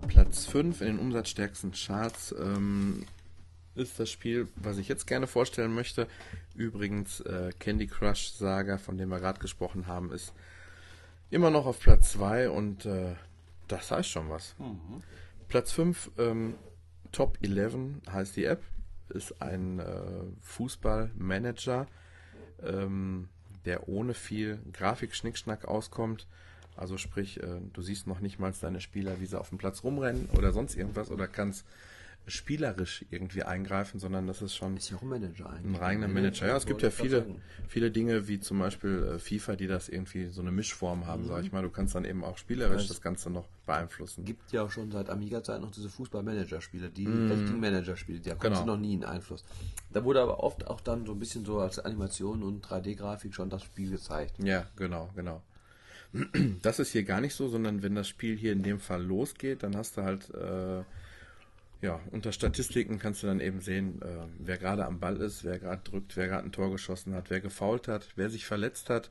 Platz 0.08 0.46
5 0.46 0.82
in 0.82 0.88
den 0.88 1.00
umsatzstärksten 1.00 1.72
Charts 1.72 2.36
ähm, 2.40 3.06
ist 3.76 4.00
das 4.00 4.10
Spiel, 4.10 4.48
was 4.56 4.78
ich 4.78 4.88
jetzt 4.88 5.08
gerne 5.08 5.28
vorstellen 5.28 5.74
möchte. 5.74 6.08
Übrigens, 6.56 7.22
äh, 7.22 7.52
Candy 7.60 7.88
Crush 7.88 8.32
Saga, 8.34 8.78
von 8.78 8.98
dem 8.98 9.10
wir 9.10 9.20
gerade 9.20 9.40
gesprochen 9.40 9.88
haben, 9.88 10.12
ist 10.12 10.34
immer 11.30 11.50
noch 11.50 11.66
auf 11.66 11.80
Platz 11.80 12.12
2 12.14 12.50
und 12.50 12.86
äh, 12.86 13.16
das 13.68 13.92
heißt 13.92 14.10
schon 14.10 14.30
was. 14.30 14.56
Platz 15.48 15.72
5, 15.72 16.12
ähm, 16.18 16.56
Top 17.12 17.38
11 17.42 17.76
heißt 18.12 18.36
die 18.36 18.46
App, 18.46 18.64
ist 19.10 19.42
ein 19.42 19.80
äh, 19.80 20.24
Fußballmanager, 20.42 21.88
ähm, 22.64 23.30
der 23.66 23.88
ohne 23.88 24.14
viel 24.14 24.60
Grafik-Schnickschnack 24.74 25.66
auskommt. 25.66 26.28
Also 26.76 26.98
sprich, 26.98 27.42
äh, 27.42 27.60
du 27.74 27.82
siehst 27.82 28.08
noch 28.08 28.20
nicht 28.22 28.40
mal 28.40 28.54
deine 28.60 28.82
Spieler, 28.82 29.20
wie 29.20 29.26
sie 29.26 29.40
auf 29.40 29.50
dem 29.50 29.58
Platz 29.58 29.84
rumrennen 29.84 30.30
oder 30.38 30.52
sonst 30.52 30.76
irgendwas 30.76 31.12
oder 31.12 31.28
kannst 31.28 31.66
spielerisch 32.28 33.04
irgendwie 33.10 33.44
eingreifen, 33.44 34.00
sondern 34.00 34.28
das 34.28 34.42
ist 34.42 34.56
schon 34.56 34.78
Ist 34.78 34.90
ja 34.92 34.98
auch 34.98 35.02
ein 35.02 35.10
Manager 35.10 35.50
ein 35.50 35.76
reiner 35.76 36.08
Manager. 36.08 36.48
Ja, 36.48 36.56
es 36.58 36.66
gibt 36.66 36.82
ja 36.82 36.90
viele, 36.92 37.26
viele 37.68 37.92
Dinge 37.92 38.28
wie 38.28 38.40
zum 38.40 38.60
Beispiel 38.60 39.14
äh, 39.16 39.20
FIFA, 39.20 39.56
die 39.56 39.68
das 39.68 39.90
irgendwie 39.90 40.28
so 40.28 40.42
eine 40.42 40.52
Mischform 40.52 41.08
haben, 41.08 41.26
sag 41.28 41.44
ich 41.44 41.52
mal. 41.52 41.62
Du 41.64 41.70
kannst 41.70 41.96
dann 41.96 42.06
eben 42.06 42.24
auch 42.24 42.38
spielerisch 42.38 42.88
das 42.88 43.02
Ganze 43.02 43.30
noch 43.30 43.48
beeinflussen. 43.66 44.24
gibt 44.24 44.52
ja 44.52 44.64
auch 44.64 44.72
schon 44.72 44.92
seit 44.92 45.10
Amiga-Zeit 45.10 45.62
noch 45.62 45.72
diese 45.72 45.90
Fußball-Manager-Spiele, 45.90 46.90
die 46.90 47.06
richtigen 47.08 47.60
Manager-Spiele, 47.60 48.20
da 48.20 48.32
kommt 48.36 48.54
Genau. 48.56 48.66
noch 48.66 48.78
nie 48.78 48.94
in 48.94 49.04
Einfluss. 49.04 49.44
Da 49.92 50.04
wurde 50.04 50.22
aber 50.22 50.44
oft 50.44 50.68
auch 50.68 50.82
dann 50.82 51.06
so 51.06 51.14
ein 51.14 51.20
bisschen 51.20 51.44
so 51.46 51.60
als 51.60 51.80
Animation 51.80 52.44
und 52.44 52.66
3D-Grafik 52.66 53.34
schon 53.34 53.50
das 53.50 53.64
Spiel 53.64 53.90
gezeigt. 53.92 54.36
Ja, 54.44 54.66
genau, 54.76 55.10
genau. 55.16 55.42
Das 56.62 56.80
ist 56.80 56.92
hier 56.92 57.04
gar 57.04 57.22
nicht 57.22 57.34
so, 57.34 57.48
sondern 57.48 57.82
wenn 57.84 57.96
das 57.96 58.08
Spiel 58.10 58.36
hier 58.38 58.52
in 58.52 58.64
dem 58.64 58.80
Fall 58.80 59.02
losgeht, 59.02 59.64
dann 59.64 59.78
hast 59.78 59.96
du 59.98 60.04
halt, 60.04 60.30
äh, 60.34 60.84
ja, 61.82 62.00
unter 62.12 62.32
Statistiken 62.32 63.00
kannst 63.00 63.24
du 63.24 63.28
dann 63.28 63.40
eben 63.40 63.60
sehen, 63.60 64.02
äh, 64.02 64.28
wer 64.38 64.58
gerade 64.58 64.86
am 64.86 65.00
Ball 65.00 65.18
ist, 65.18 65.44
wer 65.44 65.58
gerade 65.58 65.82
drückt, 65.84 66.16
wer 66.16 66.28
gerade 66.28 66.46
ein 66.46 66.52
Tor 66.52 66.72
geschossen 66.72 67.16
hat, 67.16 67.30
wer 67.30 67.42
gefault 67.42 67.88
hat, 67.88 68.10
wer 68.16 68.30
sich 68.30 68.46
verletzt 68.46 68.90
hat. 68.90 69.10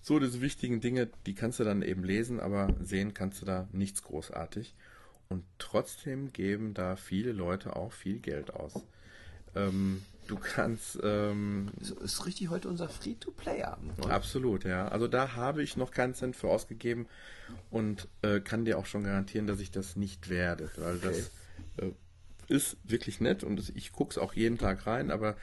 So 0.00 0.18
diese 0.18 0.40
wichtigen 0.40 0.80
Dinge, 0.80 1.08
die 1.26 1.34
kannst 1.34 1.60
du 1.60 1.64
dann 1.64 1.82
eben 1.82 2.04
lesen, 2.04 2.40
aber 2.40 2.74
sehen 2.80 3.12
kannst 3.12 3.42
du 3.42 3.46
da 3.46 3.68
nichts 3.72 4.02
großartig. 4.02 4.74
Und 5.28 5.44
trotzdem 5.58 6.32
geben 6.32 6.72
da 6.72 6.96
viele 6.96 7.32
Leute 7.32 7.76
auch 7.76 7.92
viel 7.92 8.20
Geld 8.20 8.54
aus. 8.54 8.84
Ähm, 9.54 10.02
du 10.28 10.36
kannst 10.36 10.98
ähm, 11.02 11.70
Das 11.78 11.90
ist 11.90 12.24
richtig 12.26 12.48
heute 12.48 12.68
unser 12.68 12.88
Free-to-Play-Abend. 12.88 14.06
Absolut, 14.08 14.64
ja. 14.64 14.88
Also 14.88 15.08
da 15.08 15.34
habe 15.34 15.62
ich 15.62 15.76
noch 15.76 15.90
keinen 15.90 16.14
Cent 16.14 16.36
für 16.36 16.48
ausgegeben 16.48 17.08
und 17.70 18.08
äh, 18.22 18.40
kann 18.40 18.64
dir 18.64 18.78
auch 18.78 18.86
schon 18.86 19.04
garantieren, 19.04 19.46
dass 19.46 19.60
ich 19.60 19.70
das 19.70 19.96
nicht 19.96 20.28
werde, 20.30 20.70
weil 20.76 20.98
das 20.98 21.32
äh, 21.78 21.90
ist 22.48 22.76
wirklich 22.84 23.20
nett 23.20 23.44
und 23.44 23.72
ich 23.74 23.92
gucke 23.92 24.12
es 24.12 24.18
auch 24.18 24.34
jeden 24.34 24.58
Tag 24.58 24.86
rein, 24.86 25.10
aber 25.10 25.36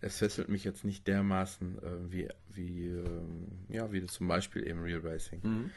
es 0.00 0.18
fesselt 0.18 0.48
mich 0.48 0.64
jetzt 0.64 0.84
nicht 0.84 1.06
dermaßen 1.06 1.78
äh, 1.78 2.12
wie, 2.12 2.28
wie, 2.48 2.88
äh, 2.88 3.20
ja, 3.68 3.92
wie 3.92 4.04
zum 4.06 4.28
Beispiel 4.28 4.66
eben 4.66 4.80
Real 4.80 5.00
Racing. 5.00 5.40
Mhm. 5.42 5.70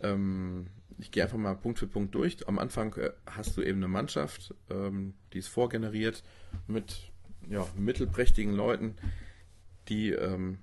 Ähm, 0.00 0.66
ich 0.98 1.10
gehe 1.10 1.22
einfach 1.22 1.38
mal 1.38 1.54
Punkt 1.54 1.78
für 1.78 1.86
Punkt 1.86 2.14
durch. 2.14 2.48
Am 2.48 2.58
Anfang 2.58 2.94
äh, 2.96 3.10
hast 3.26 3.56
du 3.56 3.62
eben 3.62 3.78
eine 3.78 3.88
Mannschaft, 3.88 4.54
ähm, 4.70 5.14
die 5.32 5.38
ist 5.38 5.48
vorgeneriert 5.48 6.22
mit 6.66 7.10
ja, 7.48 7.66
mittelprächtigen 7.76 8.54
Leuten, 8.54 8.96
die, 9.88 10.10
ähm, 10.10 10.58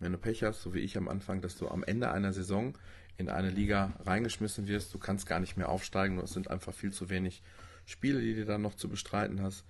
wenn 0.00 0.12
du 0.12 0.18
Pech 0.18 0.42
hast, 0.42 0.62
so 0.62 0.74
wie 0.74 0.80
ich 0.80 0.96
am 0.96 1.08
Anfang, 1.08 1.40
dass 1.40 1.56
du 1.56 1.68
am 1.68 1.84
Ende 1.84 2.10
einer 2.10 2.32
Saison 2.32 2.76
in 3.16 3.28
eine 3.28 3.50
Liga 3.50 3.92
reingeschmissen 4.04 4.66
wirst, 4.66 4.92
du 4.92 4.98
kannst 4.98 5.26
gar 5.26 5.38
nicht 5.40 5.56
mehr 5.56 5.68
aufsteigen, 5.68 6.18
es 6.18 6.32
sind 6.32 6.50
einfach 6.50 6.74
viel 6.74 6.92
zu 6.92 7.10
wenig 7.10 7.42
Spiele, 7.86 8.20
die 8.20 8.34
du 8.34 8.44
dann 8.44 8.62
noch 8.62 8.74
zu 8.74 8.88
bestreiten 8.88 9.42
hast. 9.42 9.64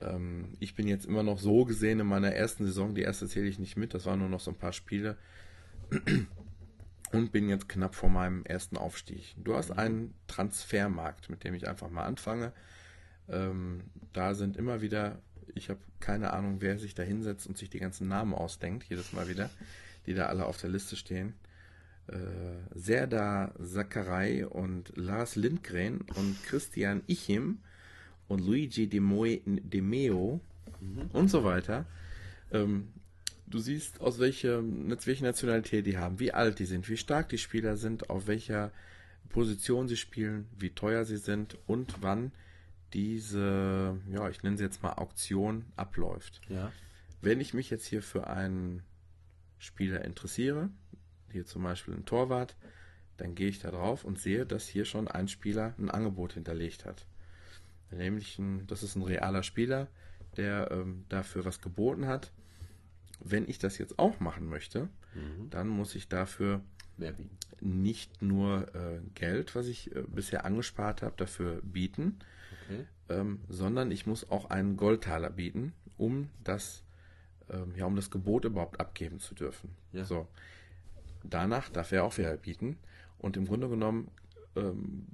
Ähm, 0.00 0.56
ich 0.60 0.74
bin 0.74 0.88
jetzt 0.88 1.06
immer 1.06 1.22
noch 1.22 1.38
so 1.38 1.64
gesehen 1.64 2.00
in 2.00 2.06
meiner 2.06 2.32
ersten 2.32 2.64
Saison, 2.64 2.94
die 2.94 3.02
erste 3.02 3.28
zähle 3.28 3.48
ich 3.48 3.58
nicht 3.58 3.76
mit, 3.76 3.94
das 3.94 4.06
waren 4.06 4.20
nur 4.20 4.28
noch 4.28 4.40
so 4.40 4.50
ein 4.50 4.58
paar 4.58 4.72
Spiele 4.72 5.16
und 7.12 7.32
bin 7.32 7.48
jetzt 7.48 7.68
knapp 7.68 7.94
vor 7.94 8.08
meinem 8.08 8.44
ersten 8.44 8.76
Aufstieg. 8.76 9.34
Du 9.36 9.54
hast 9.54 9.70
einen 9.72 10.14
Transfermarkt, 10.28 11.28
mit 11.28 11.44
dem 11.44 11.54
ich 11.54 11.68
einfach 11.68 11.90
mal 11.90 12.04
anfange. 12.04 12.52
Ähm, 13.28 13.82
da 14.12 14.34
sind 14.34 14.56
immer 14.56 14.80
wieder, 14.80 15.20
ich 15.54 15.70
habe 15.70 15.80
keine 15.98 16.32
Ahnung, 16.32 16.60
wer 16.60 16.78
sich 16.78 16.94
da 16.94 17.02
hinsetzt 17.02 17.46
und 17.46 17.58
sich 17.58 17.70
die 17.70 17.80
ganzen 17.80 18.08
Namen 18.08 18.34
ausdenkt, 18.34 18.84
jedes 18.84 19.12
Mal 19.12 19.28
wieder, 19.28 19.50
die 20.06 20.14
da 20.14 20.26
alle 20.26 20.46
auf 20.46 20.56
der 20.60 20.70
Liste 20.70 20.96
stehen. 20.96 21.34
Äh, 22.10 22.78
Serda 22.78 23.54
Sakarei 23.58 24.46
und 24.46 24.92
Lars 24.96 25.36
Lindgren 25.36 26.00
und 26.16 26.42
Christian 26.44 27.02
Ichim 27.06 27.58
und 28.26 28.40
Luigi 28.40 28.88
De, 28.88 29.00
Moe, 29.00 29.40
De 29.44 29.80
Meo 29.80 30.40
und 31.12 31.30
so 31.30 31.44
weiter. 31.44 31.86
Ähm, 32.50 32.88
du 33.46 33.58
siehst, 33.58 34.00
aus 34.00 34.18
welcher, 34.18 34.62
welche 34.62 35.24
Nationalität 35.24 35.86
die 35.86 35.98
haben, 35.98 36.18
wie 36.18 36.32
alt 36.32 36.58
die 36.58 36.64
sind, 36.64 36.88
wie 36.88 36.96
stark 36.96 37.28
die 37.28 37.38
Spieler 37.38 37.76
sind, 37.76 38.10
auf 38.10 38.26
welcher 38.26 38.72
Position 39.28 39.86
sie 39.86 39.96
spielen, 39.96 40.46
wie 40.58 40.70
teuer 40.70 41.04
sie 41.04 41.16
sind 41.16 41.58
und 41.66 41.96
wann 42.00 42.32
diese, 42.92 43.96
ja, 44.10 44.28
ich 44.28 44.42
nenne 44.42 44.56
sie 44.56 44.64
jetzt 44.64 44.82
mal 44.82 44.94
Auktion 44.94 45.64
abläuft. 45.76 46.40
Ja. 46.48 46.72
Wenn 47.22 47.40
ich 47.40 47.54
mich 47.54 47.70
jetzt 47.70 47.86
hier 47.86 48.02
für 48.02 48.26
einen 48.26 48.82
Spieler 49.58 50.04
interessiere, 50.04 50.70
hier 51.32 51.46
zum 51.46 51.62
Beispiel 51.62 51.94
ein 51.94 52.04
Torwart, 52.04 52.56
dann 53.16 53.34
gehe 53.34 53.48
ich 53.48 53.58
da 53.58 53.70
drauf 53.70 54.04
und 54.04 54.18
sehe, 54.18 54.46
dass 54.46 54.66
hier 54.66 54.84
schon 54.84 55.08
ein 55.08 55.28
Spieler 55.28 55.74
ein 55.78 55.90
Angebot 55.90 56.32
hinterlegt 56.34 56.84
hat. 56.84 57.06
Nämlich, 57.90 58.38
ein, 58.38 58.66
das 58.66 58.82
ist 58.82 58.96
ein 58.96 59.02
realer 59.02 59.42
Spieler, 59.42 59.88
der 60.36 60.70
ähm, 60.70 61.04
dafür 61.08 61.44
was 61.44 61.60
geboten 61.60 62.06
hat. 62.06 62.32
Wenn 63.18 63.48
ich 63.48 63.58
das 63.58 63.78
jetzt 63.78 63.98
auch 63.98 64.20
machen 64.20 64.46
möchte, 64.46 64.88
Mhm. 65.14 65.50
dann 65.50 65.66
muss 65.68 65.96
ich 65.96 66.08
dafür 66.08 66.62
nicht 67.60 68.22
nur 68.22 68.72
äh, 68.74 69.00
Geld, 69.14 69.54
was 69.54 69.66
ich 69.66 69.94
äh, 69.94 70.02
bisher 70.06 70.44
angespart 70.44 71.02
habe, 71.02 71.14
dafür 71.16 71.60
bieten, 71.62 72.20
Okay. 72.64 72.84
ähm, 73.08 73.40
sondern 73.48 73.90
ich 73.90 74.06
muss 74.06 74.30
auch 74.30 74.50
einen 74.50 74.76
Goldtaler 74.76 75.30
bieten, 75.30 75.72
um 75.98 76.28
das, 76.44 76.84
ähm, 77.50 77.74
ja, 77.74 77.86
um 77.86 77.96
das 77.96 78.10
Gebot 78.10 78.44
überhaupt 78.44 78.78
abgeben 78.80 79.18
zu 79.18 79.34
dürfen. 79.34 79.70
Ja. 79.92 80.04
So. 80.04 80.28
Danach 81.24 81.68
darf 81.68 81.92
er 81.92 82.04
auch 82.04 82.16
wieder 82.18 82.36
bieten. 82.36 82.78
Und 83.18 83.36
im 83.36 83.46
Grunde 83.46 83.68
genommen 83.68 84.10
ähm, 84.56 85.06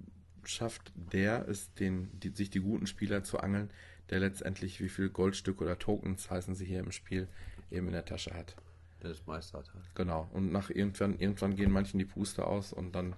schafft 0.44 0.92
der 0.94 1.48
es, 1.48 1.72
den, 1.74 2.08
die, 2.20 2.30
sich 2.30 2.50
die 2.50 2.60
guten 2.60 2.86
Spieler 2.86 3.24
zu 3.24 3.40
angeln, 3.40 3.70
der 4.10 4.20
letztendlich 4.20 4.80
wie 4.80 4.88
viel 4.88 5.08
Goldstücke 5.08 5.64
oder 5.64 5.78
Tokens 5.78 6.30
heißen 6.30 6.54
sie 6.54 6.64
hier 6.64 6.80
im 6.80 6.92
Spiel 6.92 7.28
eben 7.70 7.88
in 7.88 7.92
der 7.92 8.04
Tasche 8.04 8.34
hat. 8.34 8.54
Der 9.02 9.10
ist 9.10 9.26
Meister 9.26 9.58
hat. 9.58 9.70
Genau. 9.94 10.28
Und 10.32 10.52
nach 10.52 10.70
irgendwann, 10.70 11.18
irgendwann 11.18 11.56
gehen 11.56 11.70
manchen 11.70 11.98
die 11.98 12.04
Puste 12.04 12.46
aus 12.46 12.72
und 12.72 12.94
dann 12.94 13.16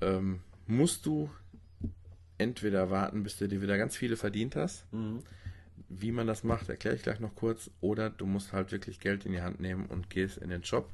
ähm, 0.00 0.40
musst 0.66 1.06
du 1.06 1.30
entweder 2.38 2.90
warten, 2.90 3.22
bis 3.22 3.36
du 3.36 3.48
dir 3.48 3.60
wieder 3.60 3.76
ganz 3.76 3.96
viele 3.96 4.16
verdient 4.16 4.56
hast. 4.56 4.90
Mhm. 4.92 5.20
Wie 5.88 6.12
man 6.12 6.26
das 6.26 6.44
macht, 6.44 6.68
erkläre 6.68 6.96
ich 6.96 7.02
gleich 7.02 7.20
noch 7.20 7.34
kurz. 7.34 7.70
Oder 7.80 8.10
du 8.10 8.26
musst 8.26 8.52
halt 8.52 8.72
wirklich 8.72 9.00
Geld 9.00 9.24
in 9.26 9.32
die 9.32 9.40
Hand 9.40 9.60
nehmen 9.60 9.86
und 9.86 10.10
gehst 10.10 10.38
in 10.38 10.50
den 10.50 10.64
Shop. 10.64 10.90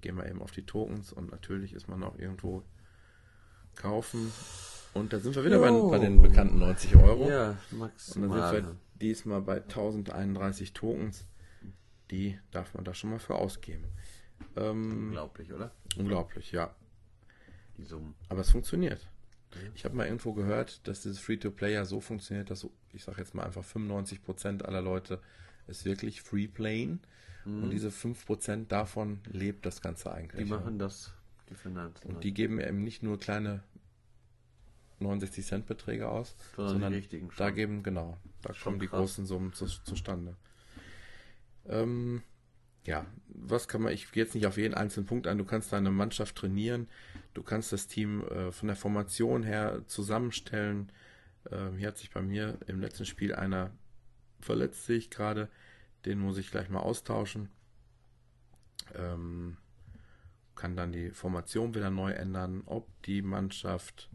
Ich 0.00 0.02
gehe 0.02 0.14
mal 0.14 0.26
eben 0.26 0.40
auf 0.40 0.50
die 0.50 0.64
Tokens 0.64 1.12
und 1.12 1.30
natürlich 1.30 1.74
ist 1.74 1.86
man 1.86 2.02
auch 2.02 2.18
irgendwo 2.18 2.62
kaufen. 3.76 4.32
Und 4.94 5.12
da 5.12 5.20
sind 5.20 5.36
wir 5.36 5.44
wieder 5.44 5.58
bei, 5.58 5.70
bei 5.70 5.98
den 5.98 6.22
bekannten 6.22 6.58
90 6.58 6.96
Euro. 6.96 7.28
Ja, 7.28 7.58
Max. 7.70 8.16
Und 8.16 8.22
dann 8.22 8.32
sind 8.32 8.64
wir 8.64 8.76
diesmal 8.98 9.42
bei 9.42 9.56
1031 9.56 10.72
Tokens. 10.72 11.26
Die 12.10 12.38
darf 12.50 12.72
man 12.72 12.84
da 12.84 12.94
schon 12.94 13.10
mal 13.10 13.18
für 13.18 13.34
ausgeben. 13.34 13.84
Ähm, 14.56 15.08
Unglaublich, 15.08 15.52
oder? 15.52 15.70
unglaublich, 15.98 16.50
ja. 16.50 16.74
Die 17.76 17.84
Summen. 17.84 18.14
Aber 18.30 18.40
es 18.40 18.50
funktioniert. 18.50 19.06
Ich 19.74 19.84
habe 19.84 19.94
mal 19.94 20.06
irgendwo 20.06 20.32
gehört, 20.32 20.88
dass 20.88 21.02
dieses 21.02 21.18
Free-to-Play 21.18 21.74
ja 21.74 21.84
so 21.84 22.00
funktioniert, 22.00 22.48
dass, 22.50 22.66
ich 22.94 23.04
sage 23.04 23.18
jetzt 23.18 23.34
mal 23.34 23.44
einfach 23.44 23.66
95% 23.66 24.62
aller 24.62 24.80
Leute 24.80 25.20
es 25.66 25.84
wirklich 25.84 26.22
free 26.22 26.48
playen. 26.48 27.00
Und 27.58 27.70
diese 27.70 27.88
5% 27.88 28.68
davon 28.68 29.20
lebt 29.30 29.66
das 29.66 29.80
Ganze 29.80 30.12
eigentlich. 30.12 30.44
Die 30.44 30.50
ja. 30.50 30.56
machen 30.56 30.78
das, 30.78 31.12
die 31.48 31.54
Finanzen. 31.54 32.08
Und 32.08 32.24
die 32.24 32.32
geben 32.32 32.60
eben 32.60 32.82
nicht 32.82 33.02
nur 33.02 33.18
kleine 33.18 33.62
69 35.00 35.46
Cent 35.46 35.66
Beträge 35.66 36.08
aus, 36.08 36.36
Sondern 36.54 36.66
die 36.66 36.72
sondern 36.72 36.92
richtigen 36.92 37.28
da 37.36 37.46
schon. 37.46 37.54
geben, 37.54 37.82
genau, 37.82 38.18
da 38.42 38.54
Schon 38.54 38.64
kommen 38.64 38.80
die 38.80 38.86
krass. 38.86 39.00
großen 39.00 39.26
Summen 39.26 39.52
zu, 39.52 39.66
zustande. 39.66 40.36
Ähm, 41.66 42.22
ja, 42.86 43.06
was 43.28 43.68
kann 43.68 43.82
man, 43.82 43.92
ich 43.92 44.10
gehe 44.12 44.24
jetzt 44.24 44.34
nicht 44.34 44.46
auf 44.46 44.56
jeden 44.56 44.74
einzelnen 44.74 45.06
Punkt 45.06 45.26
ein, 45.26 45.38
du 45.38 45.44
kannst 45.44 45.72
deine 45.72 45.90
Mannschaft 45.90 46.36
trainieren, 46.36 46.88
du 47.34 47.42
kannst 47.42 47.72
das 47.72 47.86
Team 47.86 48.22
äh, 48.24 48.52
von 48.52 48.68
der 48.68 48.76
Formation 48.76 49.42
her 49.42 49.82
zusammenstellen. 49.86 50.90
Ähm, 51.50 51.76
hier 51.76 51.88
hat 51.88 51.98
sich 51.98 52.10
bei 52.10 52.22
mir 52.22 52.58
im 52.66 52.80
letzten 52.80 53.06
Spiel 53.06 53.34
einer 53.34 53.70
verletzt, 54.40 54.86
sehe 54.86 54.96
ich 54.96 55.10
gerade, 55.10 55.48
den 56.04 56.18
muss 56.18 56.38
ich 56.38 56.50
gleich 56.50 56.68
mal 56.68 56.80
austauschen. 56.80 57.48
Ähm, 58.94 59.56
kann 60.54 60.76
dann 60.76 60.92
die 60.92 61.10
Formation 61.10 61.74
wieder 61.74 61.90
neu 61.90 62.12
ändern, 62.12 62.62
ob 62.66 62.86
die 63.04 63.22
Mannschaft 63.22 64.10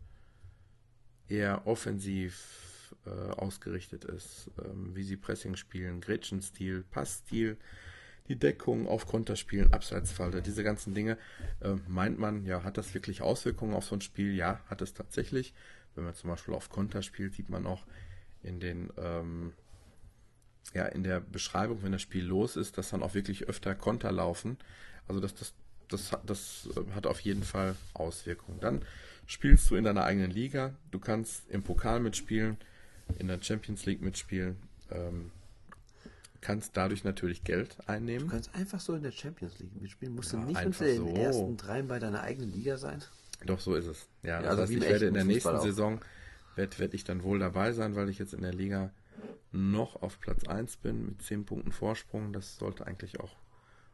eher 1.27 1.65
offensiv 1.65 2.95
äh, 3.05 3.09
ausgerichtet 3.09 4.05
ist, 4.05 4.51
ähm, 4.63 4.95
wie 4.95 5.03
sie 5.03 5.17
Pressing 5.17 5.55
spielen, 5.55 6.01
Gretchenstil, 6.01 6.83
Passstil, 6.91 7.57
die 8.27 8.36
Deckung 8.38 8.88
auf 8.88 9.07
Konterspielen, 9.07 9.73
Abseitsfalte, 9.73 10.41
diese 10.41 10.63
ganzen 10.63 10.93
Dinge. 10.93 11.17
Äh, 11.61 11.75
meint 11.88 12.19
man, 12.19 12.45
ja, 12.45 12.63
hat 12.63 12.77
das 12.77 12.93
wirklich 12.93 13.21
Auswirkungen 13.21 13.73
auf 13.73 13.86
so 13.86 13.95
ein 13.95 14.01
Spiel? 14.01 14.33
Ja, 14.36 14.61
hat 14.67 14.81
es 14.81 14.93
tatsächlich. 14.93 15.53
Wenn 15.95 16.03
man 16.03 16.15
zum 16.15 16.29
Beispiel 16.29 16.53
auf 16.53 16.69
Konter 16.69 17.01
spielt, 17.01 17.33
sieht 17.33 17.49
man 17.49 17.65
auch 17.65 17.86
in 18.43 18.59
den 18.59 18.91
ähm, 18.97 19.53
ja, 20.74 20.86
in 20.86 21.03
der 21.03 21.20
Beschreibung, 21.22 21.84
wenn 21.84 21.91
das 21.91 22.01
Spiel 22.01 22.26
los 22.26 22.55
ist, 22.55 22.78
dass 22.78 22.89
dann 22.89 23.03
auch 23.03 23.13
wirklich 23.13 23.47
öfter 23.47 23.76
Konter 23.76 24.11
laufen. 24.11 24.57
Also 25.07 25.22
das, 25.22 25.34
das, 25.36 25.53
das, 25.89 26.11
hat- 26.11 26.30
das 26.30 26.68
hat 26.93 27.07
auf 27.07 27.20
jeden 27.22 27.43
Fall 27.43 27.76
Auswirkungen. 27.93 28.59
Dann 28.59 28.82
spielst 29.26 29.70
du 29.70 29.76
in 29.76 29.84
deiner 29.84 30.03
eigenen 30.03 30.32
Liga. 30.32 30.74
Du 30.91 30.99
kannst 30.99 31.49
im 31.49 31.63
Pokal 31.63 31.99
mitspielen, 31.99 32.57
in 33.20 33.28
der 33.28 33.41
Champions 33.41 33.86
League 33.86 34.01
mitspielen. 34.01 34.57
Ähm, 34.91 35.32
kannst 36.41 36.76
dadurch 36.78 37.03
natürlich 37.03 37.43
Geld 37.43 37.78
Du 37.80 37.88
einnehmen. 37.88 38.30
kannst 38.30 38.53
einfach 38.53 38.80
so 38.80 38.93
in 38.93 39.03
der 39.03 39.11
Champions 39.11 39.57
League 39.59 39.82
mitspielen. 39.82 40.13
Musst 40.16 40.34
du 40.34 40.38
Ja, 40.38 40.43
nicht 40.45 40.57
einfach 40.57 40.82
unter 40.82 40.93
den 40.93 41.16
so. 41.16 41.16
ersten 41.16 41.57
dreien 41.57 41.88
bei 41.88 41.99
deiner 41.99 42.22
eigenen 42.22 42.51
Liga 42.51 42.78
sein. 42.78 43.01
Doch, 43.45 43.59
so 43.59 43.76
ist 43.76 43.85
es. 43.85 44.07
Ja, 44.23 44.41
das 44.41 44.52
also 44.52 44.61
heißt, 44.64 44.72
ich 44.73 44.81
werde 44.81 45.06
in 45.07 45.14
der 45.14 45.22
echten 45.22 45.27
nächsten 45.34 45.49
Fußball 45.49 45.60
auch. 45.60 45.64
Saison 45.64 46.02
werde 46.56 46.80
werd 46.80 46.94
ich 46.94 47.03
dann 47.03 47.23
wohl 47.23 47.39
dabei 47.39 47.72
sein, 47.73 47.95
weil 47.95 48.10
ich 48.10 48.19
jetzt 48.19 48.34
in 48.34 48.41
der 48.41 48.53
Liga 48.53 48.91
noch 49.51 50.01
auf 50.01 50.19
Platz 50.19 50.47
1 50.47 50.77
bin 50.77 51.05
mit 51.05 51.21
10 51.21 51.45
Punkten 51.45 51.71
Vorsprung. 51.71 52.33
Das 52.33 52.57
sollte 52.57 52.87
eigentlich 52.87 53.19
auch 53.19 53.35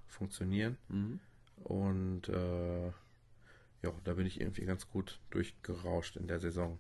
funktionieren. 0.08 0.78
Mhm. 0.90 1.20
Und 1.64 2.30
äh, 2.30 2.88
ja, 2.88 3.92
da 4.04 4.14
bin 4.14 4.26
ich 4.26 4.40
irgendwie 4.40 4.66
ganz 4.66 4.90
gut 4.90 5.20
durchgerauscht 5.30 6.18
in 6.18 6.28
der 6.28 6.40
Saison. 6.40 6.80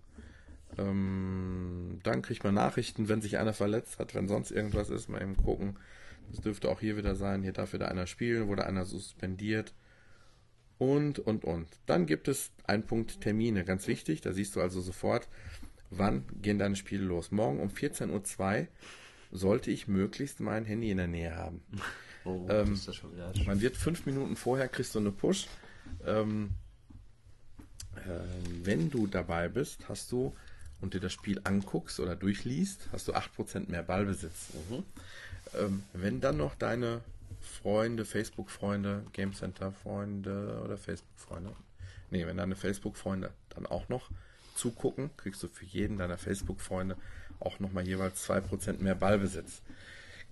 Ähm, 0.77 1.99
dann 2.03 2.22
kriegt 2.22 2.43
man 2.43 2.53
Nachrichten, 2.53 3.09
wenn 3.09 3.22
sich 3.22 3.38
einer 3.38 3.53
verletzt 3.53 3.99
hat, 3.99 4.15
wenn 4.15 4.27
sonst 4.27 4.51
irgendwas 4.51 4.89
ist, 4.89 5.09
mal 5.09 5.22
eben 5.22 5.35
gucken. 5.35 5.77
Das 6.30 6.41
dürfte 6.41 6.69
auch 6.69 6.80
hier 6.80 6.97
wieder 6.97 7.15
sein. 7.15 7.43
Hier 7.43 7.53
darf 7.53 7.73
wieder 7.73 7.89
einer 7.89 8.07
spielen, 8.07 8.47
wurde 8.47 8.65
einer 8.65 8.85
suspendiert. 8.85 9.73
Und, 10.77 11.19
und, 11.19 11.45
und. 11.45 11.68
Dann 11.85 12.05
gibt 12.05 12.27
es 12.27 12.51
einen 12.63 12.85
Punkt 12.85 13.22
Termine, 13.22 13.65
ganz 13.65 13.88
wichtig. 13.88 14.22
Da 14.22 14.34
siehst 14.34 14.55
du 14.55 14.61
also 14.61 14.81
sofort, 14.81 15.27
wann 15.91 16.23
gehen 16.41 16.57
deine 16.57 16.76
Spiele 16.76 17.03
los. 17.03 17.31
Morgen 17.31 17.59
um 17.59 17.69
14.02 17.69 18.61
Uhr 18.61 18.68
sollte 19.31 19.72
ich 19.72 19.88
möglichst 19.88 20.39
mein 20.39 20.65
Handy 20.65 20.91
in 20.91 20.97
der 20.97 21.07
Nähe 21.07 21.35
haben. 21.35 21.61
Oh, 22.23 22.45
Ähm, 22.51 22.73
ist 22.73 22.88
das 22.88 22.97
schon 22.97 23.13
wieder 23.13 23.34
Man 23.47 23.61
wird 23.61 23.76
fünf 23.76 24.05
Minuten 24.05 24.35
vorher, 24.35 24.68
kriegst 24.68 24.93
du 24.93 24.99
eine 24.99 25.09
Push. 25.09 25.47
Ähm, 26.05 26.51
äh, 27.95 28.63
wenn 28.63 28.91
du 28.91 29.07
dabei 29.07 29.49
bist, 29.49 29.89
hast 29.89 30.11
du 30.11 30.35
und 30.81 30.93
dir 30.93 30.99
das 30.99 31.13
Spiel 31.13 31.41
anguckst 31.43 31.99
oder 31.99 32.15
durchliest, 32.15 32.89
hast 32.91 33.07
du 33.07 33.13
8% 33.15 33.72
mehr 33.72 33.81
Ballbesitz. 33.81 34.49
Ähm, 35.57 35.81
wenn 35.93 36.22
dann 36.22 36.38
noch 36.38 36.53
deine 36.53 37.01
Freunde, 37.39 38.05
Facebook-Freunde, 38.05 39.03
Game 39.13 39.34
Center-Freunde 39.34 40.61
oder 40.63 40.77
Facebook-Freunde, 40.77 41.55
nee, 42.11 42.26
wenn 42.26 42.38
deine 42.38 42.55
Facebook-Freunde 42.55 43.31
dann 43.49 43.65
auch 43.65 43.89
noch 43.89 44.09
zugucken, 44.56 45.10
kriegst 45.18 45.41
du 45.44 45.48
für 45.48 45.65
jeden 45.65 45.98
deiner 45.98 46.18
Facebook-Freunde 46.18 46.98
auch 47.40 47.60
nochmal 47.60 47.88
jeweils 47.88 48.30
2% 48.30 48.82
mehr 48.82 48.95
Ballbesitz. 48.95 49.61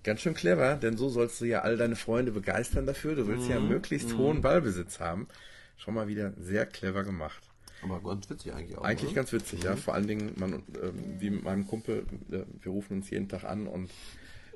Ganz 0.02 0.22
schön 0.22 0.34
clever, 0.34 0.76
denn 0.76 0.96
so 0.96 1.08
sollst 1.08 1.40
du 1.40 1.44
ja 1.44 1.60
all 1.60 1.76
deine 1.76 1.96
Freunde 1.96 2.32
begeistern 2.32 2.86
dafür. 2.86 3.14
Du 3.14 3.26
willst 3.26 3.48
ja 3.48 3.60
möglichst 3.60 4.16
hohen 4.16 4.40
Ballbesitz 4.40 4.98
haben. 4.98 5.28
Schon 5.76 5.94
mal 5.94 6.08
wieder 6.08 6.32
sehr 6.38 6.64
clever 6.64 7.04
gemacht. 7.04 7.42
Aber 7.82 8.00
ganz 8.02 8.28
witzig 8.30 8.52
eigentlich 8.52 8.78
auch. 8.78 8.82
Eigentlich 8.82 9.10
ne? 9.10 9.16
ganz 9.16 9.32
witzig, 9.32 9.64
ja. 9.64 9.76
Vor 9.76 9.94
allen 9.94 10.06
Dingen, 10.06 10.32
man, 10.36 10.62
ähm, 10.82 11.16
wie 11.18 11.30
mit 11.30 11.44
meinem 11.44 11.66
Kumpel, 11.66 12.06
äh, 12.30 12.42
wir 12.62 12.72
rufen 12.72 12.98
uns 12.98 13.10
jeden 13.10 13.28
Tag 13.28 13.44
an 13.44 13.66
und 13.66 13.90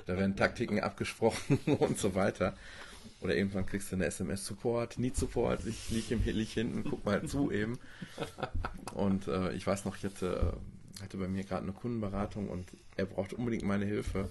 da 0.06 0.16
werden 0.16 0.36
Taktiken 0.36 0.80
abgesprochen 0.80 1.58
und 1.78 1.98
so 1.98 2.14
weiter. 2.14 2.56
Oder 3.24 3.36
irgendwann 3.36 3.64
kriegst 3.64 3.90
du 3.90 3.96
eine 3.96 4.04
SMS-Support, 4.04 4.98
Need 4.98 5.16
Support, 5.16 5.64
ich 5.66 5.88
liege 5.88 6.12
im 6.14 6.22
lieg 6.24 6.50
hinten, 6.50 6.84
guck 6.84 7.06
mal 7.06 7.24
zu 7.24 7.50
eben. 7.50 7.78
Und 8.92 9.28
äh, 9.28 9.50
ich 9.54 9.66
weiß 9.66 9.86
noch, 9.86 9.96
ich 9.96 10.04
hatte, 10.04 10.54
äh, 10.98 11.02
hatte 11.02 11.16
bei 11.16 11.26
mir 11.26 11.42
gerade 11.42 11.62
eine 11.62 11.72
Kundenberatung 11.72 12.50
und 12.50 12.66
er 12.98 13.06
brauchte 13.06 13.36
unbedingt 13.36 13.62
meine 13.64 13.86
Hilfe. 13.86 14.28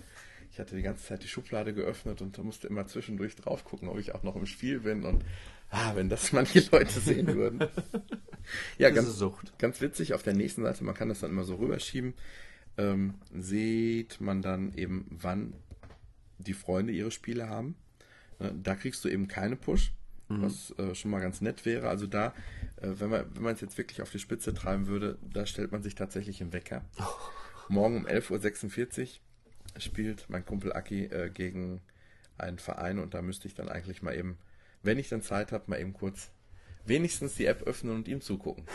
Ich 0.51 0.59
hatte 0.59 0.75
die 0.75 0.83
ganze 0.83 1.03
Zeit 1.05 1.23
die 1.23 1.27
Schublade 1.27 1.73
geöffnet 1.73 2.21
und 2.21 2.37
musste 2.43 2.67
immer 2.67 2.85
zwischendurch 2.85 3.35
drauf 3.35 3.65
gucken, 3.65 3.89
ob 3.89 3.97
ich 3.97 4.13
auch 4.13 4.21
noch 4.21 4.35
im 4.35 4.45
Spiel 4.45 4.81
bin. 4.81 5.05
Und 5.05 5.25
ah, 5.71 5.95
wenn 5.95 6.07
das 6.09 6.31
manche 6.31 6.63
Leute 6.71 6.99
sehen 6.99 7.33
würden. 7.33 7.67
Ja, 8.77 8.89
Das 8.89 8.97
ganz, 8.97 9.17
Sucht. 9.17 9.57
ganz 9.57 9.79
witzig. 9.79 10.13
Auf 10.13 10.21
der 10.21 10.33
nächsten 10.33 10.63
Seite, 10.63 10.83
man 10.83 10.93
kann 10.93 11.07
das 11.07 11.21
dann 11.21 11.31
immer 11.31 11.45
so 11.45 11.55
rüberschieben, 11.55 12.13
ähm, 12.77 13.13
sieht 13.33 14.19
man 14.19 14.41
dann 14.41 14.73
eben, 14.75 15.05
wann 15.09 15.53
die 16.39 16.53
Freunde 16.53 16.91
ihre 16.91 17.09
Spiele 17.09 17.47
haben. 17.47 17.75
Äh, 18.43 18.51
Da 18.61 18.75
kriegst 18.75 19.03
du 19.05 19.09
eben 19.09 19.27
keine 19.27 19.55
Push, 19.55 19.93
was 20.29 20.71
äh, 20.79 20.95
schon 20.95 21.11
mal 21.11 21.19
ganz 21.21 21.41
nett 21.41 21.65
wäre. 21.65 21.89
Also 21.89 22.07
da, 22.07 22.33
äh, 22.81 22.87
wenn 22.99 23.09
man 23.09 23.25
wenn 23.35 23.43
man 23.43 23.53
es 23.55 23.61
jetzt 23.61 23.77
wirklich 23.77 24.01
auf 24.01 24.09
die 24.11 24.19
Spitze 24.19 24.53
treiben 24.53 24.87
würde, 24.87 25.17
da 25.21 25.45
stellt 25.45 25.71
man 25.71 25.83
sich 25.83 25.95
tatsächlich 25.95 26.41
einen 26.41 26.53
Wecker. 26.53 26.83
Morgen 27.69 27.97
um 27.97 28.07
11.46 28.07 29.01
Uhr 29.01 29.79
spielt 29.79 30.25
mein 30.29 30.45
Kumpel 30.45 30.73
Aki 30.73 31.05
äh, 31.05 31.29
gegen 31.29 31.81
einen 32.37 32.57
Verein 32.59 32.99
und 32.99 33.13
da 33.13 33.21
müsste 33.21 33.47
ich 33.47 33.53
dann 33.53 33.69
eigentlich 33.69 34.01
mal 34.01 34.15
eben, 34.15 34.37
wenn 34.81 34.99
ich 34.99 35.09
dann 35.09 35.21
Zeit 35.21 35.51
habe, 35.51 35.65
mal 35.67 35.79
eben 35.79 35.93
kurz 35.93 36.31
wenigstens 36.85 37.35
die 37.35 37.45
App 37.45 37.61
öffnen 37.63 37.95
und 37.95 38.07
ihm 38.07 38.21
zugucken. 38.21 38.65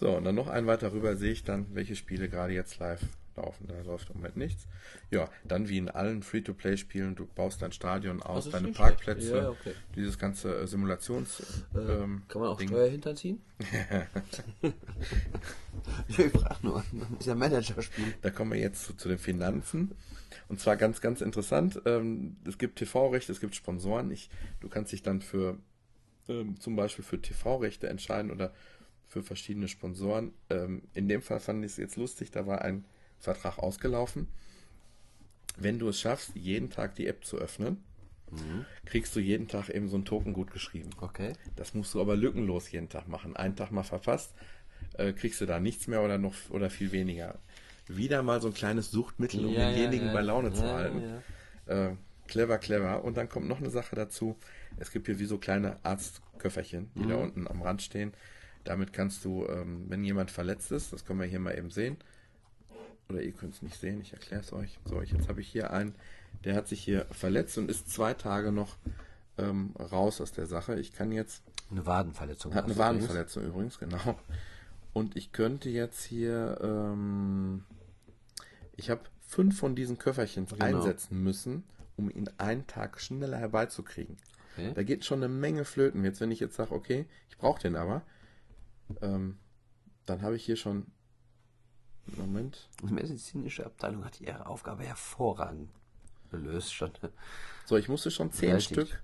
So, 0.00 0.16
und 0.16 0.24
dann 0.24 0.34
noch 0.34 0.48
ein 0.48 0.66
weiter 0.66 0.92
rüber 0.94 1.14
sehe 1.14 1.32
ich 1.32 1.44
dann, 1.44 1.66
welche 1.74 1.94
Spiele 1.94 2.30
gerade 2.30 2.54
jetzt 2.54 2.78
live 2.78 3.02
laufen. 3.36 3.66
Da 3.68 3.80
läuft 3.82 4.10
im 4.10 4.16
Moment 4.16 4.36
nichts. 4.36 4.66
Ja, 5.10 5.28
dann 5.44 5.68
wie 5.68 5.78
in 5.78 5.88
allen 5.88 6.22
Free-to-Play-Spielen, 6.22 7.14
du 7.14 7.26
baust 7.26 7.62
dein 7.62 7.72
Stadion 7.72 8.22
aus, 8.22 8.44
Das 8.44 8.52
deine. 8.54 8.72
Parkplätze, 8.72 9.36
Ja, 9.36 9.48
okay. 9.50 9.74
dieses 9.94 10.18
ganze 10.18 10.54
äh, 10.60 10.66
Simulations... 10.66 11.64
Äh, 11.74 11.78
ähm, 11.78 12.22
kann 12.28 12.40
man 12.42 12.50
auch 12.50 12.58
Ding. 12.58 12.68
Steuer 12.68 12.88
hinterziehen? 12.88 13.40
ich 16.08 16.16
frage 16.16 16.56
nur. 16.62 16.84
Ist 17.18 17.26
ja 17.26 17.34
Managerspiel. 17.34 18.14
Da 18.22 18.30
kommen 18.30 18.52
wir 18.52 18.58
jetzt 18.58 18.84
zu, 18.84 18.94
zu 18.94 19.08
den 19.08 19.18
Finanzen. 19.18 19.92
Und 20.48 20.60
zwar 20.60 20.76
ganz, 20.76 21.00
ganz 21.00 21.20
interessant. 21.20 21.80
Ähm, 21.86 22.36
es 22.46 22.58
gibt 22.58 22.78
TV-Rechte, 22.78 23.32
es 23.32 23.40
gibt 23.40 23.54
Sponsoren. 23.54 24.10
Ich, 24.10 24.30
du 24.60 24.68
kannst 24.68 24.92
dich 24.92 25.02
dann 25.02 25.20
für 25.20 25.58
ähm, 26.28 26.58
zum 26.60 26.76
Beispiel 26.76 27.04
für 27.04 27.20
TV-Rechte 27.20 27.88
entscheiden 27.88 28.30
oder 28.30 28.52
für 29.06 29.22
verschiedene 29.22 29.68
Sponsoren. 29.68 30.32
Ähm, 30.48 30.82
in 30.94 31.08
dem 31.08 31.22
Fall 31.22 31.40
fand 31.40 31.64
ich 31.64 31.72
es 31.72 31.76
jetzt 31.76 31.96
lustig, 31.96 32.30
da 32.30 32.46
war 32.46 32.62
ein 32.62 32.84
Vertrag 33.20 33.58
ausgelaufen. 33.58 34.28
Wenn 35.56 35.78
du 35.78 35.88
es 35.88 36.00
schaffst, 36.00 36.32
jeden 36.34 36.70
Tag 36.70 36.94
die 36.96 37.06
App 37.06 37.24
zu 37.24 37.36
öffnen, 37.36 37.82
kriegst 38.84 39.14
du 39.16 39.20
jeden 39.20 39.48
Tag 39.48 39.68
eben 39.68 39.88
so 39.88 39.96
einen 39.96 40.04
Token 40.04 40.32
gut 40.32 40.50
geschrieben. 40.52 40.90
Okay. 41.00 41.32
Das 41.56 41.74
musst 41.74 41.94
du 41.94 42.00
aber 42.00 42.16
lückenlos 42.16 42.70
jeden 42.70 42.88
Tag 42.88 43.08
machen. 43.08 43.36
Einen 43.36 43.56
Tag 43.56 43.70
mal 43.70 43.82
verpasst, 43.82 44.32
äh, 44.94 45.12
kriegst 45.12 45.40
du 45.40 45.46
da 45.46 45.60
nichts 45.60 45.86
mehr 45.86 46.02
oder 46.02 46.18
noch 46.18 46.34
oder 46.50 46.70
viel 46.70 46.92
weniger. 46.92 47.38
Wieder 47.88 48.22
mal 48.22 48.40
so 48.40 48.48
ein 48.48 48.54
kleines 48.54 48.90
Suchtmittel, 48.90 49.44
um 49.44 49.54
denjenigen 49.54 50.12
bei 50.12 50.20
Laune 50.20 50.52
zu 50.52 50.62
ja, 50.62 50.72
halten. 50.74 51.02
Ja. 51.66 51.88
Äh, 51.88 51.96
clever, 52.28 52.58
clever. 52.58 53.04
Und 53.04 53.16
dann 53.16 53.28
kommt 53.28 53.48
noch 53.48 53.58
eine 53.58 53.70
Sache 53.70 53.96
dazu. 53.96 54.36
Es 54.78 54.92
gibt 54.92 55.06
hier 55.06 55.18
wie 55.18 55.24
so 55.24 55.38
kleine 55.38 55.84
Arztköfferchen, 55.84 56.90
die 56.94 57.08
da 57.08 57.16
unten 57.16 57.48
am 57.48 57.62
Rand 57.62 57.82
stehen. 57.82 58.12
Damit 58.62 58.92
kannst 58.92 59.24
du, 59.24 59.46
ähm, 59.46 59.86
wenn 59.88 60.04
jemand 60.04 60.30
verletzt 60.30 60.70
ist, 60.70 60.92
das 60.92 61.04
können 61.04 61.18
wir 61.18 61.26
hier 61.26 61.40
mal 61.40 61.58
eben 61.58 61.70
sehen. 61.70 61.96
Oder 63.10 63.22
ihr 63.22 63.32
könnt 63.32 63.54
es 63.54 63.62
nicht 63.62 63.78
sehen, 63.78 64.00
ich 64.00 64.12
erkläre 64.12 64.40
es 64.42 64.52
euch. 64.52 64.78
So, 64.84 65.02
ich, 65.02 65.12
jetzt 65.12 65.28
habe 65.28 65.40
ich 65.40 65.48
hier 65.48 65.72
einen, 65.72 65.94
der 66.44 66.54
hat 66.54 66.68
sich 66.68 66.80
hier 66.82 67.06
verletzt 67.10 67.58
und 67.58 67.70
ist 67.70 67.90
zwei 67.90 68.14
Tage 68.14 68.52
noch 68.52 68.76
ähm, 69.38 69.74
raus 69.78 70.20
aus 70.20 70.32
der 70.32 70.46
Sache. 70.46 70.78
Ich 70.78 70.92
kann 70.92 71.12
jetzt 71.12 71.42
Eine 71.70 71.84
Wadenverletzung. 71.86 72.54
hat 72.54 72.64
eine. 72.64 72.76
Wadenverletzung 72.76 73.44
übrigens, 73.44 73.78
genau. 73.78 74.18
Und 74.92 75.16
ich 75.16 75.32
könnte 75.32 75.70
jetzt 75.70 76.02
hier, 76.04 76.58
ähm, 76.62 77.64
ich 78.76 78.90
habe 78.90 79.02
fünf 79.20 79.58
von 79.58 79.74
diesen 79.76 79.98
Köfferchen 79.98 80.46
Genau. 80.46 80.64
einsetzen 80.64 81.22
müssen, 81.22 81.64
um 81.96 82.10
ihn 82.10 82.28
einen 82.38 82.66
Tag 82.66 83.00
schneller 83.00 83.38
herbeizukriegen. 83.38 84.16
Okay. 84.54 84.72
Da 84.74 84.82
geht 84.82 85.04
schon 85.04 85.18
eine 85.22 85.32
Menge 85.32 85.64
flöten. 85.64 86.04
Jetzt, 86.04 86.20
wenn 86.20 86.32
ich 86.32 86.40
jetzt 86.40 86.56
sage, 86.56 86.72
okay, 86.72 87.06
ich 87.28 87.38
brauche 87.38 87.60
den 87.62 87.76
aber, 87.76 88.02
ähm, 89.00 89.38
dann 90.06 90.22
habe 90.22 90.34
ich 90.36 90.44
hier 90.44 90.56
schon, 90.56 90.86
Moment, 92.16 92.68
Die 92.82 92.92
medizinische 92.92 93.64
Abteilung 93.66 94.04
hat 94.04 94.20
ihre 94.20 94.46
Aufgabe 94.46 94.82
hervorragend 94.84 95.70
gelöst 96.30 96.72
schon. 96.74 96.90
So, 97.66 97.76
ich 97.76 97.88
musste 97.88 98.10
schon 98.10 98.30
zehn 98.32 98.50
Bewältigt. 98.50 98.88
Stück. 98.88 99.02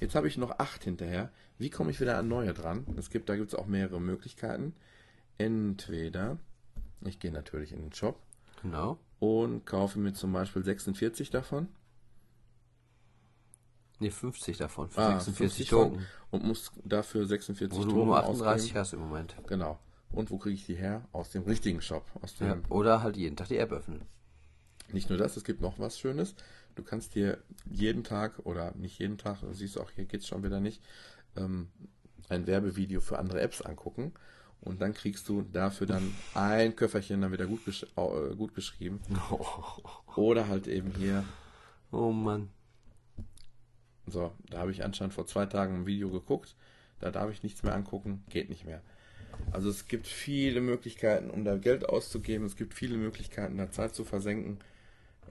Jetzt 0.00 0.14
habe 0.14 0.28
ich 0.28 0.36
noch 0.36 0.58
acht 0.58 0.84
hinterher. 0.84 1.30
Wie 1.58 1.70
komme 1.70 1.90
ich 1.90 2.00
wieder 2.00 2.18
an 2.18 2.28
neue 2.28 2.52
dran? 2.52 2.84
Es 2.98 3.08
gibt, 3.08 3.28
da 3.30 3.36
gibt 3.36 3.52
es 3.52 3.58
auch 3.58 3.66
mehrere 3.66 4.00
Möglichkeiten. 4.00 4.74
Entweder, 5.38 6.38
ich 7.02 7.18
gehe 7.18 7.32
natürlich 7.32 7.72
in 7.72 7.80
den 7.80 7.92
Shop 7.92 8.20
Genau. 8.62 8.98
und 9.20 9.64
kaufe 9.64 9.98
mir 9.98 10.12
zum 10.12 10.32
Beispiel 10.32 10.62
46 10.64 11.30
davon. 11.30 11.68
Ne, 13.98 14.10
50 14.10 14.58
davon. 14.58 14.90
Für 14.90 15.00
Ah, 15.00 15.20
46 15.20 15.36
50 15.36 15.70
von- 15.70 15.90
Token. 15.92 16.06
Und 16.30 16.44
muss 16.44 16.70
dafür 16.84 17.24
46 17.26 17.78
Wo 17.78 17.84
du 17.84 17.90
Token 17.90 18.04
nur 18.06 18.18
38 18.18 18.62
ausgeben. 18.64 18.78
hast 18.80 18.92
im 18.92 19.00
Moment. 19.00 19.36
Genau. 19.46 19.78
Und 20.12 20.30
wo 20.30 20.38
kriege 20.38 20.54
ich 20.54 20.66
die 20.66 20.76
her? 20.76 21.06
Aus 21.12 21.30
dem 21.30 21.42
richtigen 21.42 21.80
Shop. 21.80 22.04
Aus 22.22 22.36
dem, 22.36 22.46
Ja. 22.48 22.58
Oder 22.68 23.02
halt 23.02 23.16
jeden 23.16 23.36
Tag 23.36 23.48
die 23.48 23.58
App 23.58 23.72
öffnen. 23.72 24.02
Nicht 24.92 25.08
nur 25.10 25.18
das, 25.18 25.36
es 25.36 25.44
gibt 25.44 25.60
noch 25.60 25.78
was 25.78 25.98
Schönes. 25.98 26.34
Du 26.76 26.82
kannst 26.82 27.14
dir 27.14 27.38
jeden 27.68 28.04
Tag 28.04 28.38
oder 28.44 28.72
nicht 28.76 28.98
jeden 28.98 29.18
Tag, 29.18 29.40
du 29.40 29.52
siehst 29.52 29.78
auch 29.80 29.90
hier 29.90 30.04
geht's 30.04 30.26
schon 30.28 30.44
wieder 30.44 30.60
nicht, 30.60 30.82
ähm, 31.36 31.68
ein 32.28 32.46
Werbevideo 32.46 33.00
für 33.00 33.18
andere 33.18 33.40
Apps 33.40 33.62
angucken 33.62 34.12
und 34.60 34.80
dann 34.82 34.92
kriegst 34.92 35.28
du 35.28 35.42
dafür 35.42 35.86
dann 35.86 36.12
ein 36.34 36.76
Köfferchen 36.76 37.20
dann 37.22 37.32
wieder 37.32 37.46
gut, 37.46 37.64
gesch 37.64 37.84
äh, 37.96 38.34
gut 38.36 38.54
geschrieben. 38.54 39.00
Oder 40.16 40.48
halt 40.48 40.66
eben 40.68 40.90
hier, 40.96 41.24
Oh 41.90 42.12
Mann. 42.12 42.50
so, 44.06 44.32
da 44.50 44.58
habe 44.58 44.70
ich 44.70 44.84
anscheinend 44.84 45.14
vor 45.14 45.26
zwei 45.26 45.46
Tagen 45.46 45.74
ein 45.74 45.86
Video 45.86 46.10
geguckt, 46.10 46.56
da 47.00 47.10
darf 47.10 47.30
ich 47.30 47.42
nichts 47.42 47.62
mehr 47.62 47.74
angucken, 47.74 48.22
geht 48.28 48.50
nicht 48.50 48.64
mehr. 48.66 48.82
Also 49.52 49.70
es 49.70 49.88
gibt 49.88 50.06
viele 50.06 50.60
Möglichkeiten, 50.60 51.30
um 51.30 51.44
da 51.44 51.56
Geld 51.56 51.88
auszugeben, 51.88 52.46
es 52.46 52.56
gibt 52.56 52.74
viele 52.74 52.96
Möglichkeiten, 52.96 53.56
da 53.56 53.70
Zeit 53.70 53.94
zu 53.94 54.04
versenken. 54.04 54.58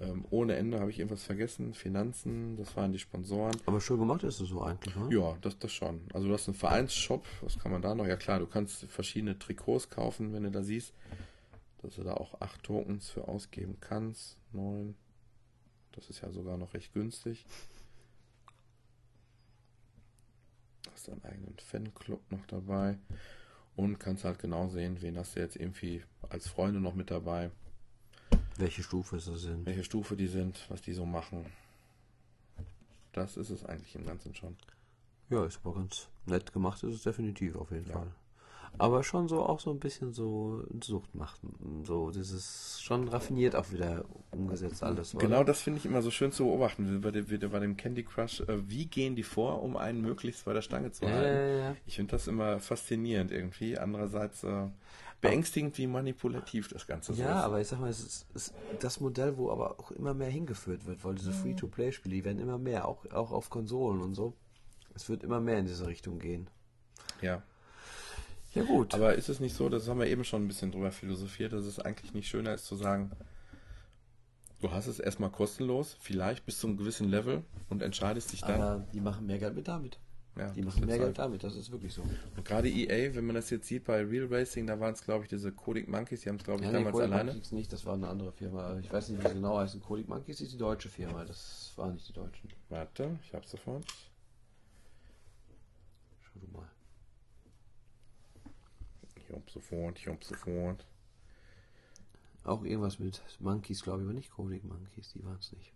Ähm, 0.01 0.25
ohne 0.29 0.55
Ende 0.55 0.79
habe 0.79 0.91
ich 0.91 0.99
irgendwas 0.99 1.23
vergessen. 1.23 1.73
Finanzen, 1.73 2.57
das 2.57 2.75
waren 2.75 2.91
die 2.91 2.99
Sponsoren. 2.99 3.55
Aber 3.65 3.79
schön 3.79 3.99
gemacht 3.99 4.23
ist 4.23 4.41
es 4.41 4.49
so 4.49 4.61
eigentlich, 4.61 4.95
ne? 4.95 5.07
Ja, 5.11 5.37
das, 5.41 5.57
das 5.57 5.71
schon. 5.71 6.01
Also 6.13 6.27
du 6.27 6.33
hast 6.33 6.47
einen 6.47 6.55
Vereinsshop, 6.55 7.25
was 7.41 7.57
kann 7.57 7.71
man 7.71 7.81
da 7.81 7.95
noch? 7.95 8.05
Ja 8.05 8.17
klar, 8.17 8.39
du 8.39 8.47
kannst 8.47 8.85
verschiedene 8.85 9.39
Trikots 9.39 9.89
kaufen, 9.89 10.33
wenn 10.33 10.43
du 10.43 10.51
da 10.51 10.63
siehst, 10.63 10.93
dass 11.81 11.95
du 11.95 12.03
da 12.03 12.15
auch 12.15 12.41
acht 12.41 12.61
Tokens 12.63 13.09
für 13.09 13.27
ausgeben 13.27 13.77
kannst. 13.79 14.37
Neun. 14.51 14.95
Das 15.93 16.09
ist 16.09 16.21
ja 16.21 16.29
sogar 16.31 16.57
noch 16.57 16.73
recht 16.73 16.93
günstig. 16.93 17.45
Hast 20.91 21.07
deinen 21.07 21.23
eigenen 21.23 21.55
Fanclub 21.57 22.19
noch 22.31 22.45
dabei. 22.47 22.97
Und 23.75 23.99
kannst 23.99 24.23
halt 24.23 24.39
genau 24.39 24.67
sehen, 24.69 25.01
wen 25.01 25.17
hast 25.17 25.35
du 25.35 25.41
jetzt 25.41 25.55
irgendwie 25.57 26.03
als 26.29 26.47
Freunde 26.47 26.79
noch 26.79 26.95
mit 26.95 27.11
dabei. 27.11 27.51
Welche 28.57 28.83
Stufe 28.83 29.17
es 29.17 29.25
sind. 29.25 29.65
welche 29.65 29.83
Stufe 29.83 30.15
die 30.15 30.27
sind, 30.27 30.65
was 30.69 30.81
die 30.81 30.93
so 30.93 31.05
machen. 31.05 31.45
Das 33.11 33.35
ist 33.37 33.49
es 33.49 33.65
eigentlich 33.65 33.95
im 33.95 34.05
Ganzen 34.05 34.33
schon. 34.33 34.55
Ja, 35.29 35.45
ist 35.45 35.59
aber 35.63 35.75
ganz 35.75 36.07
nett 36.25 36.53
gemacht, 36.53 36.81
ist 36.83 36.93
es 36.95 37.03
definitiv 37.03 37.55
auf 37.55 37.71
jeden 37.71 37.87
Ja. 37.87 37.93
Fall. 37.93 38.11
Aber 38.77 39.03
schon 39.03 39.27
so 39.27 39.41
auch 39.41 39.59
so 39.59 39.71
ein 39.71 39.79
bisschen 39.79 40.13
so 40.13 40.63
Sucht 40.83 41.15
macht. 41.15 41.39
So, 41.83 42.11
das 42.11 42.31
ist 42.31 42.81
schon 42.83 43.07
raffiniert 43.07 43.55
auch 43.55 43.71
wieder 43.71 44.05
umgesetzt 44.31 44.83
alles. 44.83 45.15
Oder? 45.15 45.25
Genau 45.25 45.43
das 45.43 45.61
finde 45.61 45.79
ich 45.79 45.85
immer 45.85 46.01
so 46.01 46.11
schön 46.11 46.31
zu 46.31 46.45
beobachten, 46.45 46.93
wie 46.93 46.99
bei 46.99 47.11
dem, 47.11 47.29
wie 47.29 47.37
bei 47.37 47.59
dem 47.59 47.77
Candy 47.77 48.03
Crush. 48.03 48.41
Äh, 48.41 48.69
wie 48.69 48.85
gehen 48.85 49.15
die 49.15 49.23
vor, 49.23 49.61
um 49.61 49.77
einen 49.77 50.01
möglichst 50.01 50.45
bei 50.45 50.53
der 50.53 50.61
Stange 50.61 50.91
zu 50.91 51.05
halten? 51.05 51.23
Ja, 51.23 51.47
ja, 51.47 51.57
ja. 51.69 51.75
Ich 51.85 51.95
finde 51.95 52.11
das 52.11 52.27
immer 52.27 52.59
faszinierend 52.59 53.31
irgendwie. 53.31 53.77
Andererseits 53.77 54.43
äh, 54.43 54.67
beängstigend, 55.21 55.77
wie 55.77 55.87
manipulativ 55.87 56.67
das 56.67 56.87
Ganze 56.87 57.13
so 57.13 57.21
ist. 57.21 57.27
Ja, 57.27 57.41
aber 57.41 57.61
ich 57.61 57.67
sag 57.67 57.79
mal, 57.79 57.89
es 57.89 57.99
ist, 57.99 58.27
ist, 58.33 58.53
das 58.79 58.99
Modell, 58.99 59.37
wo 59.37 59.49
aber 59.51 59.79
auch 59.79 59.91
immer 59.91 60.13
mehr 60.13 60.29
hingeführt 60.29 60.85
wird, 60.85 61.03
weil 61.03 61.15
diese 61.15 61.31
Free-to-Play-Spiele, 61.31 62.15
die 62.15 62.25
werden 62.25 62.39
immer 62.39 62.57
mehr, 62.57 62.87
auch, 62.87 63.05
auch 63.11 63.31
auf 63.31 63.49
Konsolen 63.49 64.01
und 64.01 64.13
so. 64.13 64.33
Es 64.93 65.09
wird 65.09 65.23
immer 65.23 65.41
mehr 65.41 65.59
in 65.59 65.65
diese 65.65 65.87
Richtung 65.87 66.19
gehen. 66.19 66.49
Ja. 67.21 67.41
Ja, 68.55 68.63
gut. 68.63 68.93
Aber 68.93 69.15
ist 69.15 69.29
es 69.29 69.39
nicht 69.39 69.55
so, 69.55 69.69
das 69.69 69.87
haben 69.87 69.99
wir 69.99 70.07
eben 70.07 70.23
schon 70.23 70.43
ein 70.43 70.47
bisschen 70.47 70.71
drüber 70.71 70.91
philosophiert, 70.91 71.53
dass 71.53 71.65
es 71.65 71.79
eigentlich 71.79 72.13
nicht 72.13 72.27
schöner 72.27 72.53
ist 72.53 72.65
zu 72.65 72.75
sagen, 72.75 73.11
du 74.61 74.71
hast 74.71 74.87
es 74.87 74.99
erstmal 74.99 75.29
kostenlos, 75.29 75.97
vielleicht 75.99 76.45
bis 76.45 76.59
zu 76.59 76.67
einem 76.67 76.77
gewissen 76.77 77.09
Level 77.09 77.43
und 77.69 77.81
entscheidest 77.83 78.31
dich 78.31 78.41
dann. 78.41 78.61
Aber 78.61 78.87
die 78.93 79.01
machen 79.01 79.25
mehr 79.27 79.39
Geld 79.39 79.55
mit 79.55 79.67
damit. 79.67 79.99
Ja, 80.37 80.49
die 80.51 80.61
machen 80.63 80.85
mehr 80.85 80.97
Geld 80.97 81.07
halt. 81.07 81.19
damit, 81.19 81.43
das 81.43 81.55
ist 81.55 81.71
wirklich 81.71 81.93
so. 81.93 82.01
Und 82.01 82.43
gerade 82.43 82.69
EA, 82.69 83.15
wenn 83.15 83.25
man 83.25 83.35
das 83.35 83.49
jetzt 83.49 83.67
sieht 83.67 83.85
bei 83.85 84.03
Real 84.03 84.27
Racing, 84.27 84.67
da 84.67 84.79
waren 84.79 84.93
es, 84.93 85.01
glaube 85.01 85.23
ich, 85.23 85.29
diese 85.29 85.51
Codic 85.51 85.87
Monkeys, 85.87 86.21
die 86.21 86.29
haben 86.29 86.35
es, 86.35 86.43
glaube 86.43 86.59
ich, 86.59 86.65
ja, 86.65 86.73
damals 86.73 86.93
nee, 86.93 87.01
Codic 87.01 87.13
alleine. 87.13 87.31
Monkeys 87.31 87.51
nicht, 87.53 87.71
das 87.71 87.85
war 87.85 87.93
eine 87.93 88.09
andere 88.09 88.33
Firma. 88.33 88.77
Ich 88.79 88.91
weiß 88.91 89.09
nicht, 89.09 89.23
wie 89.23 89.27
sie 89.27 89.33
genau 89.33 89.57
heißen. 89.57 89.81
Codic 89.81 90.09
Monkeys 90.09 90.41
ist 90.41 90.51
die 90.51 90.57
deutsche 90.57 90.89
Firma, 90.89 91.23
das 91.23 91.71
waren 91.77 91.93
nicht 91.93 92.07
die 92.09 92.13
Deutschen. 92.13 92.49
Warte, 92.69 93.17
ich 93.23 93.33
hab's 93.33 93.51
sofort. 93.51 93.85
Schau 96.21 96.39
du 96.39 96.47
mal. 96.51 96.67
Hab 99.35 99.49
sofort, 99.49 99.99
ich 99.99 100.07
hab 100.07 100.23
sofort. 100.23 100.85
Auch 102.45 102.63
irgendwas 102.63 102.99
mit 102.99 103.21
Monkeys, 103.39 103.83
glaube 103.83 103.99
ich, 103.99 104.05
aber 104.05 104.13
nicht 104.13 104.31
Codic 104.31 104.63
Monkeys, 104.63 105.11
die 105.13 105.23
waren 105.25 105.39
es 105.39 105.51
nicht. 105.51 105.73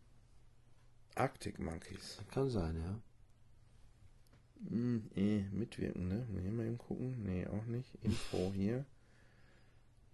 Arctic 1.16 1.60
Monkeys. 1.60 2.22
Kann 2.32 2.50
sein, 2.50 2.78
ja. 2.78 3.00
Hm, 4.70 5.10
eh, 5.16 5.42
mitwirken, 5.52 6.08
ne? 6.08 6.26
Nee, 6.30 6.52
mal 6.52 6.66
eben 6.66 6.78
gucken. 6.78 7.24
Nee, 7.24 7.48
auch 7.48 7.66
nicht. 7.66 7.94
Info 8.02 8.52
hier. 8.54 8.86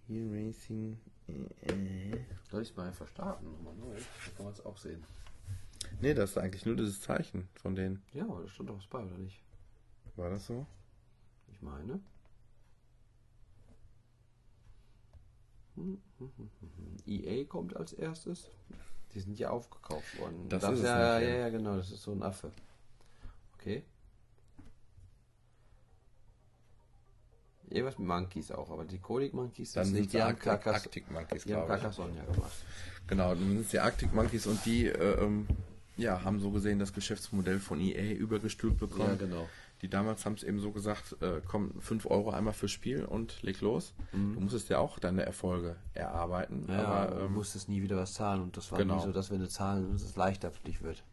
Hier 0.08 0.26
Racing. 0.32 1.00
Äh, 1.28 1.72
äh. 1.72 2.26
Soll 2.50 2.62
ich 2.62 2.70
es 2.70 2.76
mal 2.76 2.88
einfach 2.88 3.08
starten? 3.08 3.52
Nochmal 3.52 3.76
neu. 3.76 3.96
Da 3.96 4.32
kann 4.36 4.46
man 4.46 4.54
es 4.54 4.66
auch 4.66 4.78
sehen. 4.78 5.04
Nee, 6.00 6.14
das 6.14 6.32
ist 6.32 6.38
eigentlich 6.38 6.66
nur 6.66 6.76
dieses 6.76 7.02
Zeichen 7.02 7.48
von 7.56 7.76
denen. 7.76 8.02
Ja, 8.14 8.24
aber 8.24 8.42
da 8.42 8.48
stand 8.48 8.70
doch 8.70 8.78
was 8.78 8.88
bei, 8.88 9.04
oder 9.04 9.18
nicht? 9.18 9.42
War 10.16 10.30
das 10.30 10.48
so? 10.48 10.66
Ich 11.52 11.62
meine. 11.62 12.00
EA 17.06 17.44
kommt 17.46 17.76
als 17.76 17.94
erstes. 17.94 18.50
Die 19.14 19.20
sind 19.20 19.40
ja 19.40 19.50
aufgekauft 19.50 20.20
worden. 20.20 20.50
Das, 20.50 20.62
das 20.62 20.80
ist 20.80 20.86
ja, 20.86 21.20
ja, 21.20 21.36
ja, 21.38 21.50
genau, 21.50 21.78
das 21.78 21.92
ist 21.92 22.04
so 22.04 22.12
ein 22.12 22.24
Affe. 22.24 22.52
Okay. 23.58 23.84
Irgendwas 27.70 27.98
mit 27.98 28.08
Monkeys 28.08 28.52
auch, 28.52 28.70
aber 28.70 28.86
die 28.86 29.00
Colic 29.00 29.34
Monkeys 29.34 29.74
sind 29.74 30.14
die 30.14 30.22
Arctic, 30.22 30.68
Arctic 30.68 31.10
Monkeys, 31.10 31.46
die 31.46 31.56
haben 31.56 31.68
Carcassonne 31.68 32.16
ja 32.16 32.24
gemacht. 32.26 32.54
Genau, 33.08 33.30
dann 33.30 33.48
sind 33.50 33.62
es 33.62 33.70
die 33.70 33.80
Arctic 33.80 34.14
Monkeys 34.14 34.46
und 34.48 34.64
die 34.66 34.88
äh, 34.88 35.24
ähm, 35.24 35.48
ja, 35.98 36.24
haben 36.24 36.40
so 36.40 36.52
gesehen 36.52 36.80
das 36.80 36.94
Geschäftsmodell 36.94 37.60
von 37.60 37.80
EA 37.80 38.14
übergestülpt 38.14 38.80
bekommen. 38.80 39.10
Ja, 39.10 39.16
genau. 39.16 39.50
Die 39.86 39.90
damals 39.92 40.26
haben 40.26 40.34
es 40.34 40.42
eben 40.42 40.60
so 40.60 40.72
gesagt, 40.72 41.16
äh, 41.22 41.42
komm, 41.48 41.80
5 41.80 42.08
Euro 42.08 42.32
einmal 42.32 42.54
fürs 42.54 42.72
Spiel 42.72 43.06
und 43.06 43.44
leg 43.44 43.62
los. 43.62 43.94
Mhm. 44.14 44.34
Du 44.34 44.40
musstest 44.40 44.68
ja 44.70 44.80
auch 44.80 44.98
deine 44.98 45.24
Erfolge 45.24 45.76
erarbeiten. 45.94 46.66
Ja, 46.68 46.86
aber 46.86 47.12
ähm, 47.12 47.20
du 47.20 47.30
musstest 47.30 47.70
nie 47.70 47.84
wieder 47.84 47.96
was 47.96 48.16
zahlen 48.16 48.42
und 48.42 48.58
das 48.58 48.72
war 48.72 48.80
genau. 48.80 48.96
nie 48.96 49.04
so, 49.04 49.12
dass 49.12 49.30
wenn 49.30 49.42
du 49.42 49.48
zahlen, 49.48 49.94
es 49.94 50.16
leichter 50.16 50.50
für 50.50 50.64
dich 50.64 50.82
wird. 50.82 51.04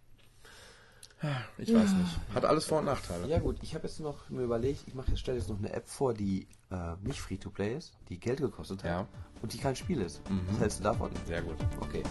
Ich 1.58 1.68
ja. 1.68 1.80
weiß 1.80 1.92
nicht. 1.92 2.18
Hat 2.34 2.46
alles 2.46 2.64
Vor- 2.64 2.78
und 2.78 2.86
Nachteile. 2.86 3.28
Ja 3.28 3.40
gut, 3.40 3.58
ich 3.60 3.74
habe 3.74 3.86
jetzt 3.86 4.00
noch 4.00 4.30
mir 4.30 4.44
überlegt, 4.44 4.84
ich 4.86 4.94
mache 4.94 5.14
stelle 5.18 5.36
jetzt 5.36 5.50
noch 5.50 5.58
eine 5.58 5.70
App 5.74 5.86
vor, 5.86 6.14
die 6.14 6.46
äh, 6.70 6.94
nicht 7.02 7.20
Free-to-Play 7.20 7.76
ist, 7.76 7.92
die 8.08 8.18
Geld 8.18 8.40
gekostet 8.40 8.84
hat 8.84 8.90
ja. 8.90 9.06
und 9.42 9.52
die 9.52 9.58
kein 9.58 9.76
Spiel 9.76 10.00
ist. 10.00 10.26
Mhm. 10.30 10.40
Was 10.48 10.60
hältst 10.60 10.78
du 10.80 10.84
davon? 10.84 11.10
Sehr 11.26 11.42
gut. 11.42 11.56
Okay. 11.78 12.02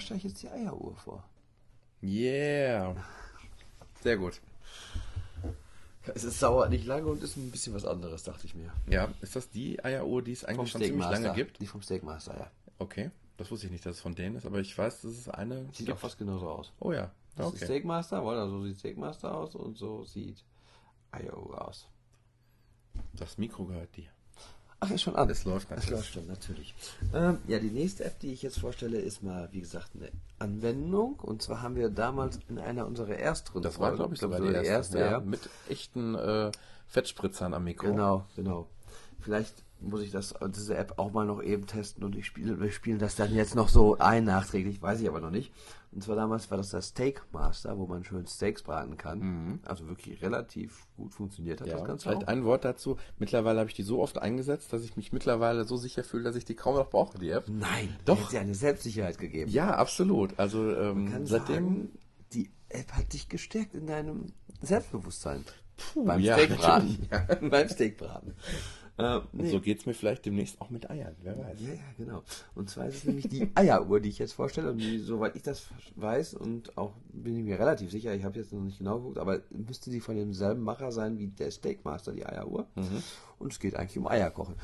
Stelle 0.00 0.18
ich 0.18 0.24
jetzt 0.24 0.42
die 0.42 0.48
Eieruhr 0.48 0.96
vor. 0.96 1.24
Yeah. 2.02 2.96
Sehr 4.02 4.16
gut. 4.16 4.40
Es 6.14 6.24
ist 6.24 6.40
sauer 6.40 6.68
nicht 6.68 6.84
lange 6.84 7.06
und 7.06 7.22
ist 7.22 7.36
ein 7.36 7.50
bisschen 7.50 7.74
was 7.74 7.84
anderes, 7.84 8.24
dachte 8.24 8.46
ich 8.46 8.54
mir. 8.54 8.72
Ja, 8.88 9.08
ist 9.20 9.36
das 9.36 9.50
die 9.50 9.82
Eieruhr, 9.84 10.22
die 10.22 10.32
es 10.32 10.44
eigentlich 10.44 10.70
schon 10.70 10.82
ziemlich 10.82 11.08
lange 11.08 11.32
gibt? 11.34 11.60
Die 11.60 11.66
vom 11.66 11.80
Steakmaster, 11.80 12.36
ja. 12.36 12.50
Okay, 12.78 13.10
das 13.36 13.50
wusste 13.50 13.66
ich 13.66 13.72
nicht, 13.72 13.86
dass 13.86 13.96
es 13.96 14.00
von 14.00 14.14
denen 14.14 14.34
ist, 14.36 14.44
aber 14.44 14.58
ich 14.58 14.76
weiß, 14.76 15.02
dass 15.02 15.12
es 15.12 15.28
eine. 15.28 15.66
Sieht 15.66 15.86
gibt. 15.86 15.92
auch 15.92 15.98
fast 15.98 16.18
genauso 16.18 16.48
aus. 16.48 16.72
Oh 16.80 16.92
ja. 16.92 17.12
Das 17.36 17.46
okay. 17.46 17.56
ist 17.56 17.64
Steakmaster, 17.64 18.24
weil 18.24 18.48
so 18.48 18.64
sieht 18.64 18.78
Steakmaster 18.78 19.34
aus 19.34 19.54
und 19.54 19.78
so 19.78 20.04
sieht 20.04 20.44
Eieruhr 21.12 21.68
aus. 21.68 21.86
Das 23.14 23.38
Mikro 23.38 23.64
gehört 23.64 23.96
dir. 23.96 24.08
Ach, 24.84 24.90
ist 24.90 25.02
schon 25.02 25.14
an. 25.14 25.30
Es 25.30 25.44
läuft 25.44 25.70
natürlich. 25.70 25.90
Es 25.90 25.96
läuft 25.96 26.12
schon, 26.12 26.26
natürlich. 26.26 26.74
Ähm, 27.14 27.38
ja, 27.46 27.60
die 27.60 27.70
nächste 27.70 28.04
App, 28.04 28.18
die 28.18 28.32
ich 28.32 28.42
jetzt 28.42 28.58
vorstelle, 28.58 28.98
ist 28.98 29.22
mal, 29.22 29.48
wie 29.52 29.60
gesagt, 29.60 29.90
eine 29.94 30.10
Anwendung. 30.40 31.20
Und 31.20 31.40
zwar 31.40 31.62
haben 31.62 31.76
wir 31.76 31.88
damals 31.88 32.40
in 32.48 32.58
einer 32.58 32.84
unserer 32.86 33.14
ersten 33.16 33.62
Das 33.62 33.78
war, 33.78 33.94
glaube 33.94 34.14
ich, 34.14 34.20
sogar 34.20 34.40
die 34.40 34.48
erste, 34.48 34.68
erste 34.68 34.98
ja, 34.98 35.10
ja. 35.12 35.20
Mit 35.20 35.48
echten 35.68 36.16
äh, 36.16 36.50
Fettspritzern 36.88 37.54
am 37.54 37.62
Mikro. 37.62 37.86
Genau, 37.86 38.26
genau. 38.34 38.66
Vielleicht 39.20 39.62
muss 39.82 40.02
ich 40.02 40.10
das, 40.10 40.34
diese 40.54 40.76
App 40.76 40.94
auch 40.98 41.12
mal 41.12 41.26
noch 41.26 41.42
eben 41.42 41.66
testen 41.66 42.04
und 42.04 42.16
ich 42.16 42.26
spiele, 42.26 42.60
wir 42.60 42.70
spielen 42.70 42.98
das 42.98 43.16
dann 43.16 43.34
jetzt 43.34 43.54
noch 43.54 43.68
so 43.68 43.98
ein 43.98 44.24
nachträglich, 44.24 44.80
weiß 44.80 45.00
ich 45.00 45.08
aber 45.08 45.20
noch 45.20 45.30
nicht. 45.30 45.52
Und 45.92 46.02
zwar 46.02 46.16
damals 46.16 46.50
war 46.50 46.56
das 46.56 46.70
das 46.70 46.88
Steak 46.88 47.22
Master, 47.32 47.76
wo 47.76 47.86
man 47.86 48.02
schön 48.02 48.26
Steaks 48.26 48.62
braten 48.62 48.96
kann. 48.96 49.18
Mhm. 49.18 49.60
Also 49.64 49.88
wirklich 49.88 50.22
relativ 50.22 50.86
gut 50.96 51.12
funktioniert 51.12 51.60
hat 51.60 51.68
ja, 51.68 51.74
das 51.74 51.84
Ganze. 51.84 52.08
Vielleicht 52.08 52.24
auch. 52.24 52.28
ein 52.28 52.44
Wort 52.44 52.64
dazu. 52.64 52.96
Mittlerweile 53.18 53.60
habe 53.60 53.68
ich 53.68 53.76
die 53.76 53.82
so 53.82 54.00
oft 54.00 54.16
eingesetzt, 54.16 54.72
dass 54.72 54.82
ich 54.84 54.96
mich 54.96 55.12
mittlerweile 55.12 55.64
so 55.64 55.76
sicher 55.76 56.02
fühle, 56.02 56.24
dass 56.24 56.36
ich 56.36 56.46
die 56.46 56.54
kaum 56.54 56.76
noch 56.76 56.88
brauche, 56.88 57.18
die 57.18 57.28
App. 57.28 57.44
Nein, 57.48 57.94
doch. 58.06 58.18
Hat 58.18 58.30
sie 58.30 58.38
eine 58.38 58.54
Selbstsicherheit 58.54 59.18
gegeben. 59.18 59.50
Ja, 59.50 59.74
absolut. 59.74 60.38
Also 60.38 60.74
ähm, 60.74 61.26
seitdem. 61.26 61.54
Sagen, 61.54 61.90
die 62.32 62.50
App 62.70 62.92
hat 62.92 63.12
dich 63.12 63.28
gestärkt 63.28 63.74
in 63.74 63.86
deinem 63.86 64.32
Selbstbewusstsein. 64.62 65.44
Puh, 65.76 66.04
beim 66.04 66.20
ja, 66.20 66.38
Steakbraten. 66.38 67.08
Ja. 67.10 67.48
beim 67.48 67.68
Steakbraten. 67.68 68.34
Äh, 69.02 69.20
nee. 69.32 69.50
So 69.50 69.60
geht 69.60 69.80
es 69.80 69.86
mir 69.86 69.94
vielleicht 69.94 70.24
demnächst 70.24 70.60
auch 70.60 70.70
mit 70.70 70.90
Eiern, 70.90 71.14
wer 71.22 71.38
weiß. 71.38 71.60
Ja, 71.60 71.74
ja, 71.74 71.80
genau. 71.96 72.22
Und 72.54 72.70
zwar 72.70 72.86
ist 72.86 72.96
es 72.96 73.04
nämlich 73.04 73.28
die 73.28 73.50
Eieruhr, 73.54 74.00
die 74.00 74.08
ich 74.08 74.18
jetzt 74.18 74.32
vorstelle. 74.32 74.70
Und 74.70 74.78
die, 74.78 74.98
soweit 74.98 75.36
ich 75.36 75.42
das 75.42 75.66
weiß, 75.96 76.34
und 76.34 76.76
auch 76.78 76.92
bin 77.12 77.36
ich 77.36 77.44
mir 77.44 77.58
relativ 77.58 77.90
sicher, 77.90 78.14
ich 78.14 78.24
habe 78.24 78.38
jetzt 78.38 78.52
noch 78.52 78.60
nicht 78.60 78.78
genau 78.78 78.98
geguckt, 78.98 79.18
aber 79.18 79.40
müsste 79.50 79.90
sie 79.90 80.00
von 80.00 80.16
demselben 80.16 80.62
Macher 80.62 80.92
sein 80.92 81.18
wie 81.18 81.28
der 81.28 81.50
Steakmaster, 81.50 82.12
die 82.12 82.26
Eieruhr. 82.26 82.66
Mhm. 82.74 83.02
Und 83.38 83.52
es 83.52 83.58
geht 83.58 83.74
eigentlich 83.74 83.98
um 83.98 84.06
Eierkochen. 84.06 84.54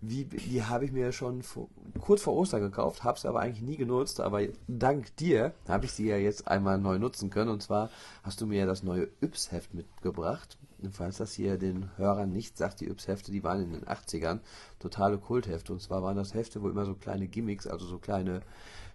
Wie, 0.00 0.24
die 0.24 0.62
habe 0.62 0.84
ich 0.84 0.92
mir 0.92 1.10
schon 1.10 1.42
vor, 1.42 1.68
kurz 2.00 2.22
vor 2.22 2.36
Ostern 2.36 2.60
gekauft, 2.60 3.02
habe 3.02 3.18
es 3.18 3.26
aber 3.26 3.40
eigentlich 3.40 3.62
nie 3.62 3.76
genutzt. 3.76 4.20
Aber 4.20 4.42
dank 4.68 5.14
dir 5.16 5.52
habe 5.66 5.86
ich 5.86 5.92
sie 5.92 6.06
ja 6.06 6.16
jetzt 6.16 6.46
einmal 6.46 6.78
neu 6.78 6.98
nutzen 6.98 7.30
können. 7.30 7.50
Und 7.50 7.62
zwar 7.62 7.90
hast 8.22 8.40
du 8.40 8.46
mir 8.46 8.60
ja 8.60 8.66
das 8.66 8.84
neue 8.84 9.08
Yps-Heft 9.20 9.74
mitgebracht 9.74 10.56
falls 10.92 11.18
das 11.18 11.32
hier 11.32 11.58
den 11.58 11.90
Hörern 11.96 12.32
nicht 12.32 12.56
sagt, 12.56 12.80
die 12.80 12.88
Yps-Hefte, 12.88 13.32
die 13.32 13.42
waren 13.42 13.62
in 13.62 13.72
den 13.72 13.84
80ern 13.84 14.40
totale 14.78 15.18
Kulthefte. 15.18 15.72
Und 15.72 15.80
zwar 15.80 16.02
waren 16.02 16.16
das 16.16 16.34
Hefte, 16.34 16.62
wo 16.62 16.68
immer 16.68 16.84
so 16.84 16.94
kleine 16.94 17.26
Gimmicks, 17.26 17.66
also 17.66 17.86
so 17.86 17.98
kleine 17.98 18.42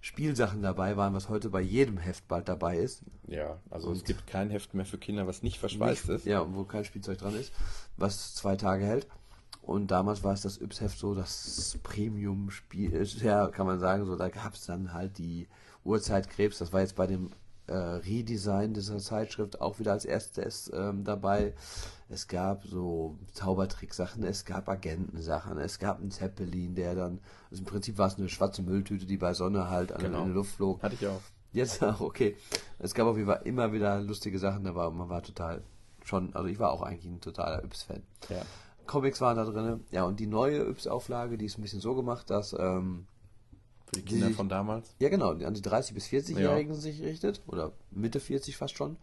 Spielsachen 0.01 0.61
dabei 0.61 0.97
waren, 0.97 1.13
was 1.13 1.29
heute 1.29 1.49
bei 1.49 1.61
jedem 1.61 1.97
Heft 1.97 2.27
bald 2.27 2.49
dabei 2.49 2.77
ist. 2.77 3.03
Ja, 3.27 3.59
also 3.69 3.89
und 3.89 3.97
es 3.97 4.03
gibt 4.03 4.27
kein 4.27 4.49
Heft 4.49 4.73
mehr 4.73 4.85
für 4.85 4.97
Kinder, 4.97 5.27
was 5.27 5.43
nicht 5.43 5.59
verschweißt 5.59 6.09
nicht, 6.09 6.17
ist. 6.17 6.25
Ja, 6.25 6.45
wo 6.53 6.63
kein 6.65 6.85
Spielzeug 6.85 7.17
dran 7.17 7.35
ist, 7.35 7.53
was 7.97 8.35
zwei 8.35 8.55
Tage 8.55 8.85
hält. 8.85 9.07
Und 9.61 9.91
damals 9.91 10.23
war 10.23 10.33
es 10.33 10.41
das 10.41 10.59
Yps-Heft 10.59 10.99
so 10.99 11.15
das 11.15 11.77
Premium-Spiel, 11.83 13.01
ja, 13.21 13.47
kann 13.47 13.65
man 13.65 13.79
sagen, 13.79 14.05
so 14.05 14.17
da 14.17 14.27
gab 14.27 14.55
es 14.55 14.65
dann 14.65 14.93
halt 14.93 15.17
die 15.17 15.47
Uhrzeitkrebs, 15.85 16.57
das 16.57 16.73
war 16.73 16.81
jetzt 16.81 16.97
bei 16.97 17.07
dem 17.07 17.29
äh, 17.67 17.73
Redesign 17.73 18.73
dieser 18.73 18.97
Zeitschrift 18.99 19.61
auch 19.61 19.79
wieder 19.79 19.93
als 19.93 20.05
erstes 20.05 20.71
ähm, 20.73 21.03
dabei. 21.03 21.53
Es 22.09 22.27
gab 22.27 22.65
so 22.65 23.17
Zaubertricksachen, 23.31 24.23
es 24.23 24.45
gab 24.45 24.69
Agentensachen, 24.69 25.57
es 25.57 25.79
gab 25.79 25.99
einen 25.99 26.11
Zeppelin, 26.11 26.75
der 26.75 26.95
dann, 26.95 27.19
also 27.49 27.61
im 27.61 27.65
Prinzip 27.65 27.97
war 27.97 28.07
es 28.07 28.17
eine 28.17 28.29
schwarze 28.29 28.61
Mülltüte, 28.61 29.05
die 29.05 29.17
bei 29.17 29.33
Sonne 29.33 29.69
halt 29.69 29.97
genau. 29.97 30.21
in 30.21 30.27
die 30.27 30.33
Luft 30.33 30.55
flog. 30.55 30.83
Hatte 30.83 30.95
ich 30.95 31.07
auch. 31.07 31.21
Jetzt 31.53 31.83
auch, 31.83 32.01
okay. 32.01 32.35
Es 32.79 32.93
gab 32.93 33.07
auf 33.07 33.15
jeden 33.15 33.29
Fall 33.29 33.41
immer 33.45 33.71
wieder 33.71 34.01
lustige 34.01 34.39
Sachen, 34.39 34.67
aber 34.67 34.89
man 34.91 35.09
war 35.09 35.21
total 35.21 35.63
schon, 36.03 36.35
also 36.35 36.49
ich 36.49 36.59
war 36.59 36.71
auch 36.71 36.81
eigentlich 36.81 37.05
ein 37.05 37.21
totaler 37.21 37.63
Yps-Fan. 37.63 38.03
Ja. 38.29 38.41
Comics 38.85 39.21
waren 39.21 39.37
da 39.37 39.45
drin. 39.45 39.85
Ja, 39.91 40.03
und 40.03 40.19
die 40.19 40.27
neue 40.27 40.59
Yps-Auflage, 40.67 41.37
die 41.37 41.45
ist 41.45 41.57
ein 41.57 41.61
bisschen 41.61 41.79
so 41.79 41.95
gemacht, 41.95 42.29
dass 42.29 42.53
ähm, 42.57 43.07
Für 43.93 44.01
die 44.01 44.05
Kinder 44.05 44.27
Die- 44.27 44.33
von 44.33 44.49
damals. 44.49 44.95
ja, 44.99 45.09
genau, 45.09 45.31
an 45.31 45.53
die 45.53 45.61
30- 45.61 45.93
bis 45.93 46.07
40-Jährigen 46.07 46.73
sich 46.75 47.01
richtet, 47.01 47.41
oder 47.47 47.71
Mitte 47.91 48.19
40 48.19 48.57
fast 48.57 48.75
schon, 48.77 48.97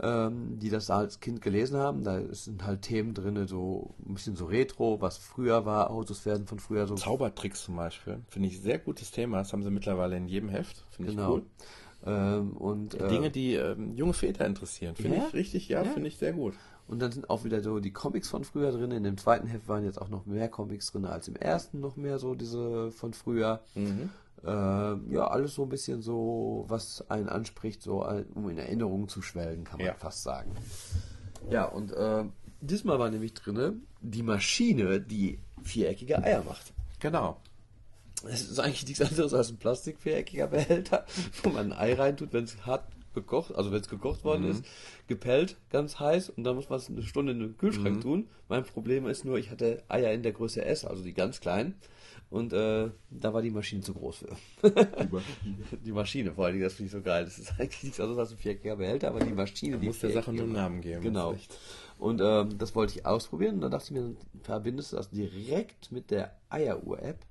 ähm, 0.00 0.58
die 0.60 0.70
das 0.70 0.90
als 0.90 1.20
Kind 1.20 1.40
gelesen 1.40 1.76
haben. 1.78 2.04
Da 2.04 2.20
sind 2.32 2.64
halt 2.64 2.82
Themen 2.82 3.14
drin, 3.14 3.46
so 3.48 3.94
ein 4.06 4.14
bisschen 4.14 4.36
so 4.36 4.46
Retro, 4.46 5.00
was 5.00 5.18
früher 5.18 5.64
war, 5.66 5.90
Autos 5.90 6.24
werden 6.26 6.46
von 6.46 6.58
früher 6.58 6.86
so. 6.86 6.94
Zaubertricks 6.94 7.64
zum 7.64 7.76
Beispiel. 7.76 8.20
Finde 8.28 8.48
ich 8.48 8.60
sehr 8.60 8.78
gutes 8.78 9.10
Thema. 9.10 9.38
Das 9.38 9.52
haben 9.52 9.62
sie 9.62 9.70
mittlerweile 9.70 10.16
in 10.16 10.28
jedem 10.28 10.48
Heft. 10.50 10.84
Finde 10.90 11.10
ich 11.10 11.16
Genau. 11.16 11.32
cool. 11.34 11.42
Ähm, 12.06 12.52
und, 12.52 12.94
äh, 12.94 13.08
Dinge, 13.08 13.30
die 13.30 13.54
ähm, 13.54 13.96
junge 13.96 14.12
Väter 14.12 14.46
interessieren. 14.46 14.94
Finde 14.94 15.16
Ja? 15.16 15.26
ich 15.26 15.34
richtig, 15.34 15.68
ja, 15.68 15.82
Ja. 15.82 15.90
finde 15.90 16.08
ich 16.08 16.16
sehr 16.16 16.32
gut. 16.32 16.54
Und 16.88 17.00
dann 17.00 17.12
sind 17.12 17.30
auch 17.30 17.44
wieder 17.44 17.62
so 17.62 17.78
die 17.80 17.92
Comics 17.92 18.28
von 18.28 18.44
früher 18.44 18.72
drin. 18.72 18.90
In 18.90 19.04
dem 19.04 19.16
zweiten 19.18 19.46
Heft 19.46 19.68
waren 19.68 19.84
jetzt 19.84 20.00
auch 20.00 20.08
noch 20.08 20.26
mehr 20.26 20.48
Comics 20.48 20.90
drin 20.92 21.04
als 21.04 21.28
im 21.28 21.36
ersten, 21.36 21.80
noch 21.80 21.96
mehr 21.96 22.18
so 22.18 22.34
diese 22.34 22.90
von 22.90 23.12
früher. 23.12 23.60
Mhm. 23.74 24.10
Ähm, 24.44 25.06
ja, 25.10 25.26
alles 25.26 25.54
so 25.54 25.64
ein 25.64 25.68
bisschen 25.68 26.00
so, 26.00 26.64
was 26.68 27.04
einen 27.10 27.28
anspricht, 27.28 27.82
so 27.82 28.06
um 28.34 28.48
in 28.48 28.58
Erinnerungen 28.58 29.08
zu 29.08 29.20
schwelgen, 29.20 29.64
kann 29.64 29.78
man 29.78 29.86
Ja. 29.88 29.94
fast 29.94 30.22
sagen. 30.22 30.52
Ja, 31.50 31.64
und 31.64 31.92
äh, 31.92 32.24
diesmal 32.60 32.98
war 32.98 33.10
nämlich 33.10 33.34
drinne 33.34 33.74
die 34.00 34.22
Maschine, 34.22 35.00
die 35.00 35.40
viereckige 35.64 36.22
Eier 36.22 36.44
macht. 36.44 36.72
Genau. 37.00 37.36
Es 38.28 38.42
ist 38.50 38.58
eigentlich 38.58 38.86
nichts 38.86 39.00
anderes 39.02 39.32
als 39.34 39.50
ein 39.50 39.58
plastikviereckiger 39.58 40.46
Behälter, 40.48 41.04
wo 41.42 41.50
man 41.50 41.72
ein 41.72 41.78
Ei 41.78 41.94
reintut, 41.94 42.32
wenn 42.32 42.44
es 42.44 42.64
hart 42.66 42.84
gekocht, 43.20 43.54
also 43.54 43.70
wenn 43.70 43.80
es 43.80 43.88
gekocht 43.88 44.24
worden 44.24 44.44
ist, 44.48 44.64
gepellt, 45.06 45.56
ganz 45.70 45.98
heiß 45.98 46.30
und 46.30 46.44
dann 46.44 46.56
muss 46.56 46.68
man 46.68 46.78
es 46.78 46.88
eine 46.88 47.02
Stunde 47.02 47.32
in 47.32 47.40
den 47.40 47.56
Kühlschrank 47.56 48.00
tun. 48.00 48.28
Mein 48.48 48.64
Problem 48.64 49.06
ist 49.06 49.24
nur, 49.24 49.38
ich 49.38 49.50
hatte 49.50 49.82
Eier 49.88 50.12
in 50.12 50.22
der 50.22 50.32
Größe 50.32 50.64
S, 50.64 50.84
also 50.84 51.02
die 51.02 51.14
ganz 51.14 51.40
kleinen. 51.40 51.74
Und 52.30 52.52
äh, 52.52 52.90
da 53.10 53.32
war 53.32 53.40
die 53.40 53.50
Maschine 53.50 53.80
zu 53.80 53.94
groß 53.94 54.16
für. 54.16 54.36
die 55.84 55.92
Maschine, 55.92 56.32
vor 56.32 56.44
allen 56.44 56.54
Dingen, 56.54 56.64
das 56.64 56.74
finde 56.74 56.88
ich 56.88 56.92
so 56.92 57.00
geil. 57.00 57.24
Das 57.24 57.38
ist 57.38 57.52
eigentlich 57.58 57.84
nichts 57.84 58.00
anderes 58.00 58.18
als 58.18 58.32
ein 58.32 58.36
viereckiger 58.36 58.76
Behälter, 58.76 59.08
aber 59.08 59.20
die 59.20 59.32
Maschine, 59.32 59.78
die 59.78 59.86
muss 59.86 60.00
der 60.00 60.12
Sache 60.12 60.32
nur 60.32 60.44
einen 60.44 60.52
Namen 60.52 60.80
geben. 60.82 61.00
Genau. 61.02 61.34
Und 61.98 62.20
ähm, 62.22 62.58
das 62.58 62.74
wollte 62.74 62.98
ich 62.98 63.06
ausprobieren. 63.06 63.56
Und 63.56 63.60
dann 63.62 63.70
dachte 63.70 63.86
ich 63.86 63.90
mir, 63.92 64.02
dann 64.02 64.16
verbindest 64.42 64.92
du 64.92 64.96
das 64.96 65.10
direkt 65.10 65.90
mit 65.90 66.10
der 66.10 66.36
Eieruhr-App. 66.50 67.24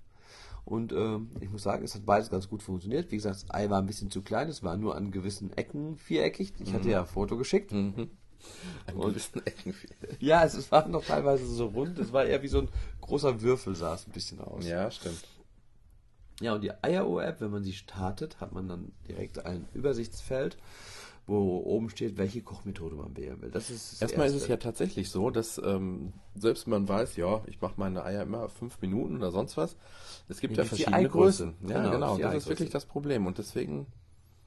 Und 0.67 0.91
ähm, 0.91 1.29
ich 1.39 1.49
muss 1.49 1.63
sagen, 1.63 1.85
es 1.85 1.95
hat 1.95 2.05
beides 2.05 2.29
ganz 2.29 2.49
gut 2.49 2.61
funktioniert. 2.61 3.09
Wie 3.09 3.15
gesagt, 3.15 3.35
das 3.35 3.49
Ei 3.49 3.69
war 3.69 3.79
ein 3.79 3.85
bisschen 3.85 4.11
zu 4.11 4.21
klein. 4.21 4.49
Es 4.49 4.63
war 4.63 4.75
nur 4.75 4.95
an 4.95 5.11
gewissen 5.11 5.55
Ecken 5.55 5.95
viereckig. 5.95 6.51
Ich 6.59 6.73
hatte 6.73 6.89
ja 6.89 6.99
ein 6.99 7.07
Foto 7.07 7.37
geschickt. 7.37 7.71
Mhm. 7.71 8.09
An 8.85 8.99
gewissen 8.99 9.45
Ecken. 9.45 9.73
Ja, 10.19 10.43
es, 10.43 10.55
es 10.55 10.69
war 10.69 10.85
noch 10.89 11.05
teilweise 11.05 11.45
so 11.45 11.67
rund. 11.67 11.97
Es 11.99 12.11
war 12.11 12.25
eher 12.25 12.43
wie 12.43 12.49
so 12.49 12.59
ein 12.59 12.69
großer 12.99 13.41
Würfel, 13.41 13.77
sah 13.77 13.93
es 13.93 14.07
ein 14.07 14.11
bisschen 14.11 14.41
aus. 14.41 14.67
Ja, 14.67 14.91
stimmt. 14.91 15.23
Ja, 16.41 16.53
und 16.53 16.61
die 16.61 16.71
Eieruhr-App, 16.83 17.39
wenn 17.39 17.49
man 17.49 17.63
sie 17.63 17.73
startet, 17.73 18.41
hat 18.41 18.51
man 18.51 18.67
dann 18.67 18.91
direkt 19.07 19.45
ein 19.45 19.69
Übersichtsfeld, 19.73 20.57
wo 21.27 21.57
oben 21.59 21.89
steht, 21.89 22.17
welche 22.17 22.41
Kochmethode 22.41 22.95
man 22.95 23.15
wählen 23.17 23.41
will. 23.41 23.51
Das 23.51 23.69
ist 23.69 23.93
das 23.93 24.01
Erstmal 24.01 24.27
ist 24.27 24.33
es 24.33 24.39
Erste. 24.43 24.53
ja 24.53 24.57
tatsächlich 24.57 25.09
so, 25.09 25.29
dass 25.29 25.61
ähm, 25.63 26.13
selbst 26.35 26.65
wenn 26.65 26.71
man 26.71 26.87
weiß, 26.87 27.17
ja, 27.17 27.41
ich 27.47 27.59
mache 27.61 27.73
meine 27.77 28.03
Eier 28.03 28.23
immer 28.23 28.47
fünf 28.49 28.79
Minuten 28.81 29.17
oder 29.17 29.31
sonst 29.31 29.57
was, 29.57 29.75
es 30.29 30.39
gibt 30.39 30.55
Ja, 30.55 30.63
ja, 30.63 30.69
verschiedene. 30.69 31.09
Größen. 31.09 31.53
Ja, 31.67 31.83
Genau, 31.91 32.15
genau. 32.15 32.17
das 32.31 32.35
ist 32.43 32.49
wirklich 32.49 32.69
das 32.69 32.85
Problem 32.85 33.27
und 33.27 33.37
deswegen 33.37 33.87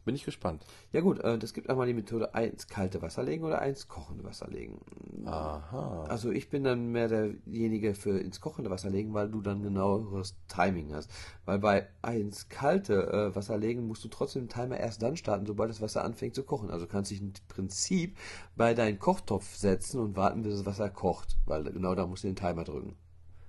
bin 0.05 0.15
ich 0.15 0.25
gespannt. 0.25 0.65
Ja 0.93 1.01
gut, 1.01 1.21
äh, 1.21 1.39
das 1.39 1.53
gibt 1.53 1.69
einmal 1.71 1.87
die 1.87 1.95
Methode 1.95 2.35
Ei 2.35 2.47
ins 2.47 2.69
kalte 2.69 3.03
Wasser 3.03 3.23
legen 3.23 3.45
oder 3.45 3.61
Ei 3.61 3.71
ins 3.71 3.89
kochende 3.89 4.25
Wasser 4.25 4.49
legen. 4.49 4.81
Aha. 5.27 6.05
Also 6.09 6.31
ich 6.31 6.51
bin 6.51 6.65
dann 6.65 6.93
mehr 6.93 7.09
derjenige 7.09 7.95
für 7.95 8.19
ins 8.19 8.41
kochende 8.41 8.71
Wasser 8.71 8.91
legen, 8.91 9.15
weil 9.15 9.29
du 9.29 9.41
dann 9.41 9.63
genaueres 9.63 10.37
Timing 10.49 10.95
hast. 10.95 11.11
Weil 11.45 11.59
bei 11.59 11.89
Ei 12.03 12.21
ins 12.21 12.49
kalte 12.49 13.09
äh, 13.13 13.35
Wasser 13.35 13.59
legen 13.59 13.87
musst 13.87 14.05
du 14.05 14.09
trotzdem 14.09 14.45
den 14.45 14.49
Timer 14.49 14.79
erst 14.79 15.03
dann 15.03 15.17
starten, 15.17 15.47
sobald 15.47 15.71
das 15.71 15.81
Wasser 15.81 16.05
anfängt 16.05 16.35
zu 16.35 16.43
kochen. 16.43 16.71
Also 16.71 16.87
kannst 16.87 17.11
du 17.11 17.15
dich 17.15 17.23
im 17.23 17.33
Prinzip 17.49 18.17
bei 18.57 18.75
deinen 18.75 18.99
Kochtopf 18.99 19.55
setzen 19.55 20.01
und 20.01 20.17
warten, 20.17 20.43
bis 20.43 20.55
das 20.55 20.67
Wasser 20.67 20.91
kocht. 20.91 21.37
Weil 21.47 21.65
genau 21.65 21.95
da 21.95 22.07
musst 22.07 22.25
du 22.25 22.29
den 22.29 22.37
Timer 22.37 22.65
drücken. 22.65 22.97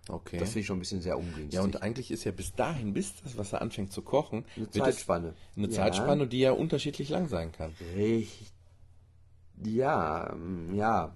Okay. 0.10 0.38
Das 0.38 0.50
finde 0.50 0.60
ich 0.62 0.66
schon 0.66 0.78
ein 0.78 0.80
bisschen 0.80 1.02
sehr 1.02 1.18
ungünstig. 1.18 1.54
ja, 1.54 1.62
und 1.62 1.82
eigentlich 1.84 2.10
ist 2.12 2.24
ja 2.24 2.32
bis 2.32 2.54
dahin, 2.54 2.94
bis 2.94 3.22
das 3.24 3.38
Wasser 3.38 3.62
anfängt 3.62 3.94
zu 3.94 4.02
kochen, 4.02 4.46
eine 4.58 4.70
Zeitspanne. 4.70 5.36
eine 5.56 5.68
Ja. 5.68 5.74
Zeitspanne, 5.74 6.28
die 6.28 6.40
ja 6.40 6.52
unterschiedlich 6.52 7.10
lang 7.10 7.28
sein 7.28 7.52
kann. 7.52 7.72
Richtig. 7.96 8.52
Ja, 9.64 10.32
ähm, 10.34 10.74
ja. 10.74 11.14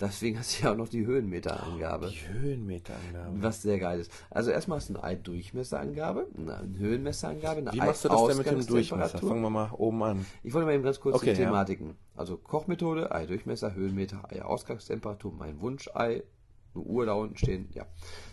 Deswegen 0.00 0.38
hast 0.38 0.58
du 0.58 0.64
ja 0.64 0.72
auch 0.72 0.76
noch 0.76 0.88
die 0.88 1.04
Höhenmeterangabe. 1.04 2.08
Die 2.08 2.26
Höhenmeterangabe. 2.32 3.42
Was 3.42 3.60
sehr 3.60 3.78
geil 3.78 4.00
ist. 4.00 4.10
Also 4.30 4.50
erstmal 4.50 4.78
hast 4.78 4.88
du 4.88 4.94
eine 4.94 5.04
Ei-Durchmesserangabe, 5.04 6.26
eine 6.38 6.78
Höhenmesserangabe, 6.78 7.58
eine 7.60 7.72
Wie 7.72 7.78
machst 7.78 8.04
du 8.06 8.08
das 8.08 8.26
denn 8.28 8.38
mit 8.38 8.46
dem 8.50 8.66
Durchmesser? 8.66 9.18
Fangen 9.18 9.42
wir 9.42 9.50
mal 9.50 9.70
oben 9.72 10.02
an. 10.02 10.24
Ich 10.42 10.54
wollte 10.54 10.64
mal 10.66 10.72
eben 10.74 10.84
ganz 10.84 11.00
kurz 11.00 11.16
Okay, 11.16 11.34
die 11.34 11.42
ja. 11.42 11.48
Thematiken. 11.48 11.96
Also 12.16 12.38
Kochmethode, 12.38 13.12
Ei-Durchmesser, 13.12 13.74
Höhenmeter, 13.74 14.22
Ei-Ausgangstemperatur, 14.30 15.32
mein 15.34 15.60
Wunschei, 15.60 16.22
eine 16.74 16.84
Uhr 16.84 17.06
da 17.06 17.12
unten 17.14 17.36
stehen. 17.36 17.68
Ja, 17.74 17.86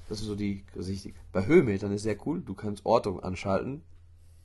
das 0.10 0.20
ist 0.20 0.26
so 0.28 0.36
die 0.36 0.64
richtig. 0.76 1.16
Bei 1.32 1.46
Höhenmetern 1.46 1.92
ist 1.92 2.04
sehr 2.04 2.18
cool. 2.26 2.42
Du 2.42 2.54
kannst 2.54 2.86
Ortung 2.86 3.22
anschalten. 3.22 3.82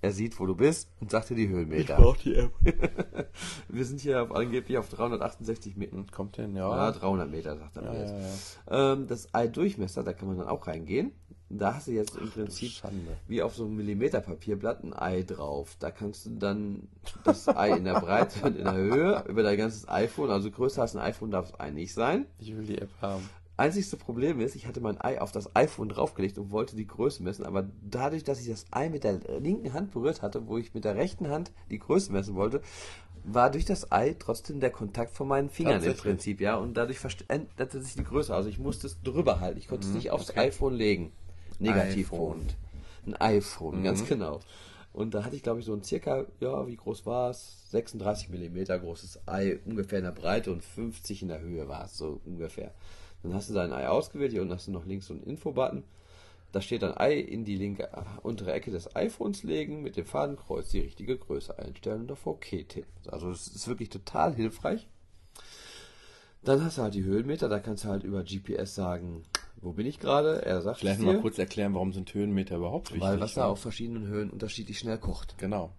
Er 0.04 0.10
sieht, 0.10 0.40
wo 0.40 0.46
du 0.46 0.56
bist 0.56 0.88
und 1.00 1.12
sagt 1.12 1.30
dir 1.30 1.36
die 1.36 1.48
Höhenmeter. 1.48 2.14
die 2.24 2.34
App. 2.34 2.52
Wir 3.68 3.84
sind 3.84 4.00
hier 4.00 4.20
auf, 4.22 4.32
angeblich 4.32 4.76
auf 4.76 4.88
368 4.88 5.76
Meter. 5.76 5.96
Kommt 6.10 6.38
denn, 6.38 6.56
Ja, 6.56 6.68
ja. 6.68 6.90
300 6.90 7.30
Meter, 7.30 7.56
sagt 7.56 7.76
er 7.76 7.82
mir 7.82 7.94
Ja, 7.94 8.00
jetzt. 8.00 8.58
ja, 8.68 8.76
ja. 8.76 8.92
Ähm, 8.94 9.06
das 9.06 9.32
Ei-Durchmesser, 9.32 10.02
da 10.02 10.12
kann 10.12 10.26
man 10.26 10.38
dann 10.38 10.48
auch 10.48 10.66
reingehen. 10.66 11.12
Da 11.54 11.74
hast 11.74 11.86
du 11.86 11.92
jetzt 11.92 12.16
im 12.16 12.30
Prinzip 12.30 12.72
wie 13.28 13.42
auf 13.42 13.54
so 13.54 13.64
einem 13.66 13.76
Millimeterpapierblatt 13.76 14.82
ein 14.82 14.94
Ei 14.94 15.22
drauf. 15.22 15.76
Da 15.78 15.90
kannst 15.90 16.24
du 16.26 16.30
dann 16.30 16.88
das 17.24 17.46
Ei 17.46 17.76
in 17.76 17.84
der 17.84 18.00
Breite 18.00 18.44
und 18.46 18.56
in 18.56 18.64
der 18.64 18.74
Höhe 18.74 19.24
über 19.28 19.42
dein 19.42 19.58
ganzes 19.58 19.86
iPhone, 19.88 20.30
also 20.30 20.50
größer 20.50 20.80
als 20.82 20.96
ein 20.96 21.02
iPhone 21.02 21.30
darf 21.30 21.50
das 21.50 21.60
Ei 21.60 21.70
nicht 21.70 21.92
sein. 21.94 22.26
Ich 22.38 22.56
will 22.56 22.64
die 22.64 22.78
App 22.78 22.90
haben. 23.02 23.28
Einzigste 23.62 23.96
Problem 23.96 24.40
ist, 24.40 24.56
ich 24.56 24.66
hatte 24.66 24.80
mein 24.80 25.00
Ei 25.00 25.20
auf 25.20 25.30
das 25.30 25.54
iPhone 25.54 25.88
draufgelegt 25.88 26.36
und 26.36 26.50
wollte 26.50 26.74
die 26.74 26.86
Größe 26.86 27.22
messen, 27.22 27.46
aber 27.46 27.68
dadurch, 27.88 28.24
dass 28.24 28.40
ich 28.40 28.48
das 28.48 28.66
Ei 28.72 28.88
mit 28.88 29.04
der 29.04 29.20
linken 29.38 29.72
Hand 29.72 29.92
berührt 29.92 30.20
hatte, 30.20 30.48
wo 30.48 30.58
ich 30.58 30.74
mit 30.74 30.84
der 30.84 30.96
rechten 30.96 31.28
Hand 31.28 31.52
die 31.70 31.78
Größe 31.78 32.10
messen 32.10 32.34
wollte, 32.34 32.60
war 33.22 33.52
durch 33.52 33.64
das 33.64 33.92
Ei 33.92 34.16
trotzdem 34.18 34.58
der 34.58 34.70
Kontakt 34.70 35.14
von 35.14 35.28
meinen 35.28 35.48
Fingern 35.48 35.80
im? 35.80 35.94
Prinzip, 35.94 36.40
ja, 36.40 36.56
und 36.56 36.76
dadurch 36.76 36.98
veränderte 36.98 37.80
sich 37.80 37.94
die 37.94 38.02
Größe. 38.02 38.34
Also 38.34 38.48
ich 38.48 38.58
musste 38.58 38.88
es 38.88 39.00
drüber 39.00 39.38
halten. 39.38 39.60
Ich 39.60 39.68
konnte 39.68 39.86
es 39.86 39.94
nicht 39.94 40.10
aufs 40.10 40.36
iPhone 40.36 40.74
legen. 40.74 41.12
Negativ 41.60 42.12
iPhone. 42.12 42.46
Ein 43.06 43.14
iPhone, 43.20 43.84
ganz 43.84 44.04
genau. 44.08 44.40
Und 44.92 45.14
da 45.14 45.24
hatte 45.24 45.36
ich, 45.36 45.42
glaube 45.44 45.60
ich, 45.60 45.66
so 45.66 45.72
ein 45.72 45.84
circa, 45.84 46.26
ja, 46.40 46.66
wie 46.66 46.76
groß 46.76 47.06
war 47.06 47.30
es? 47.30 47.70
36 47.70 48.28
Millimeter 48.28 48.76
großes 48.78 49.20
Ei, 49.26 49.60
ungefähr 49.64 50.00
in 50.00 50.04
der 50.04 50.12
Breite 50.12 50.50
und 50.50 50.64
50 50.64 51.22
in 51.22 51.28
der 51.28 51.40
Höhe 51.40 51.68
war 51.68 51.84
es, 51.84 51.96
so 51.96 52.20
ungefähr. 52.26 52.74
Dann 53.22 53.34
hast 53.34 53.50
du 53.50 53.54
dein 53.54 53.72
Ei 53.72 53.88
ausgewählt, 53.88 54.32
hier 54.32 54.42
unten 54.42 54.54
hast 54.54 54.66
du 54.66 54.72
noch 54.72 54.86
links 54.86 55.06
so 55.06 55.14
einen 55.14 55.22
Infobutton. 55.22 55.84
Da 56.52 56.60
steht 56.60 56.82
dann 56.82 56.96
Ei 56.96 57.14
in 57.14 57.44
die 57.44 57.56
linke 57.56 57.84
äh, 57.84 58.02
untere 58.22 58.52
Ecke 58.52 58.70
des 58.70 58.94
iPhones 58.94 59.42
legen, 59.42 59.82
mit 59.82 59.96
dem 59.96 60.04
Fadenkreuz 60.04 60.68
die 60.68 60.80
richtige 60.80 61.16
Größe 61.16 61.58
einstellen 61.58 62.02
und 62.02 62.12
auf 62.12 62.26
OK 62.26 62.44
tippen. 62.68 62.92
Also 63.08 63.30
es 63.30 63.46
ist 63.48 63.68
wirklich 63.68 63.88
total 63.88 64.34
hilfreich. 64.34 64.86
Dann 66.44 66.62
hast 66.64 66.76
du 66.78 66.82
halt 66.82 66.94
die 66.94 67.04
Höhenmeter, 67.04 67.48
da 67.48 67.60
kannst 67.60 67.84
du 67.84 67.88
halt 67.88 68.02
über 68.02 68.22
GPS 68.24 68.74
sagen, 68.74 69.22
wo 69.62 69.72
bin 69.72 69.86
ich 69.86 70.00
gerade? 70.00 70.44
Er 70.44 70.60
sagt 70.60 70.80
Vielleicht 70.80 71.00
mal 71.00 71.20
kurz 71.20 71.38
erklären, 71.38 71.72
warum 71.74 71.92
sind 71.92 72.12
Höhenmeter 72.12 72.56
überhaupt 72.56 72.90
wichtig? 72.90 73.02
weil 73.02 73.20
Wasser 73.20 73.46
auf 73.46 73.60
verschiedenen 73.60 74.08
Höhen 74.08 74.28
unterschiedlich 74.28 74.78
schnell 74.78 74.98
kocht. 74.98 75.38
Genau. 75.38 75.72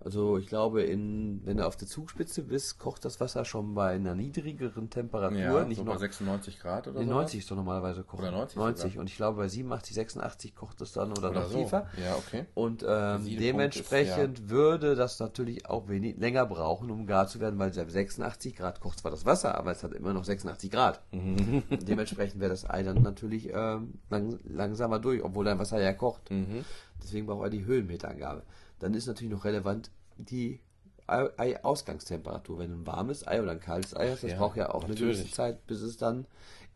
Also 0.00 0.36
ich 0.36 0.46
glaube, 0.48 0.82
in, 0.82 1.40
wenn 1.44 1.56
du 1.56 1.66
auf 1.66 1.76
der 1.76 1.88
Zugspitze 1.88 2.42
bist, 2.42 2.78
kocht 2.78 3.04
das 3.06 3.20
Wasser 3.20 3.44
schon 3.46 3.74
bei 3.74 3.92
einer 3.92 4.14
niedrigeren 4.14 4.90
Temperatur, 4.90 5.38
Ja, 5.38 5.64
nicht 5.64 5.78
so 5.78 5.84
noch 5.84 5.94
bei 5.94 5.98
96 5.98 6.60
Grad 6.60 6.88
oder 6.88 7.00
so. 7.00 7.06
90 7.06 7.40
ist 7.40 7.50
doch 7.50 7.56
normalerweise 7.56 8.02
kochen. 8.02 8.20
Oder 8.20 8.32
90 8.32 8.56
90. 8.56 8.98
Und 8.98 9.08
ich 9.08 9.16
glaube, 9.16 9.38
bei 9.38 9.48
87, 9.48 9.94
86 9.94 10.54
kocht 10.54 10.80
es 10.82 10.92
dann 10.92 11.10
oder, 11.12 11.30
Oder 11.30 11.40
noch 11.40 11.50
so. 11.50 11.58
tiefer. 11.58 11.86
Ja, 12.02 12.16
okay. 12.16 12.44
Und 12.52 12.84
ähm, 12.86 13.24
dementsprechend 13.24 14.50
würde 14.50 14.94
das 14.94 15.18
natürlich 15.20 15.66
auch 15.66 15.88
wenig 15.88 16.18
länger 16.18 16.44
brauchen, 16.44 16.90
um 16.90 17.06
gar 17.06 17.26
zu 17.26 17.40
werden, 17.40 17.58
weil 17.58 17.72
selbst 17.72 17.94
86 17.94 18.56
Grad 18.56 18.80
kocht 18.80 18.98
zwar 18.98 19.10
das 19.10 19.24
Wasser, 19.24 19.56
aber 19.56 19.70
es 19.70 19.82
hat 19.82 19.92
immer 19.92 20.12
noch 20.12 20.24
86 20.24 20.70
Grad. 20.70 21.00
Mhm. 21.12 21.62
dementsprechend 21.70 22.40
wäre 22.40 22.50
das 22.50 22.68
Ei 22.68 22.82
dann 22.82 23.02
natürlich 23.02 23.50
ähm, 23.54 23.94
lang, 24.10 24.38
langsamer 24.44 24.98
durch, 24.98 25.22
obwohl 25.22 25.44
dein 25.46 25.58
Wasser 25.58 25.80
ja 25.80 25.92
kocht. 25.92 26.30
Mhm. 26.30 26.64
Deswegen 27.02 27.26
braucht 27.26 27.44
er 27.44 27.50
die 27.50 27.64
Höhenmeterangabe. 27.64 28.42
Dann 28.78 28.94
ist 28.94 29.06
natürlich 29.06 29.32
noch 29.32 29.44
relevant 29.44 29.90
die 30.16 30.60
Ei- 31.06 31.30
Ei-Ausgangstemperatur. 31.36 32.58
Wenn 32.58 32.70
du 32.70 32.76
ein 32.76 32.86
warmes 32.86 33.26
Ei 33.26 33.42
oder 33.42 33.52
ein 33.52 33.60
kaltes 33.60 33.94
Ei 33.96 34.10
hast, 34.10 34.24
das 34.24 34.32
Ja, 34.32 34.38
braucht 34.38 34.56
ja 34.56 34.70
auch 34.70 34.84
eine 34.84 34.94
natürlich. 34.94 35.18
gewisse 35.18 35.34
Zeit, 35.34 35.66
bis 35.66 35.80
es 35.82 35.96
dann 35.96 36.26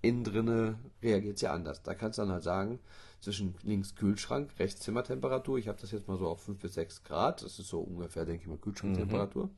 innen 0.02 0.22
drinne 0.24 0.78
reagiert 1.02 1.36
es 1.36 1.40
ja 1.42 1.52
anders. 1.52 1.82
Da 1.82 1.94
kannst 1.94 2.18
du 2.18 2.22
dann 2.22 2.32
halt 2.32 2.42
sagen, 2.44 2.78
zwischen 3.20 3.54
links 3.64 3.96
Kühlschrank, 3.96 4.50
rechts 4.58 4.80
Zimmertemperatur. 4.80 5.58
Ich 5.58 5.66
habe 5.66 5.80
das 5.80 5.90
jetzt 5.90 6.06
mal 6.06 6.18
so 6.18 6.28
auf 6.28 6.40
5 6.42 6.60
bis 6.60 6.74
6 6.74 7.02
Grad. 7.04 7.42
Das 7.42 7.58
ist 7.58 7.68
so 7.68 7.80
ungefähr, 7.80 8.24
denke 8.24 8.42
ich 8.42 8.48
mal, 8.48 8.58
Kühlschranktemperatur. 8.58 9.50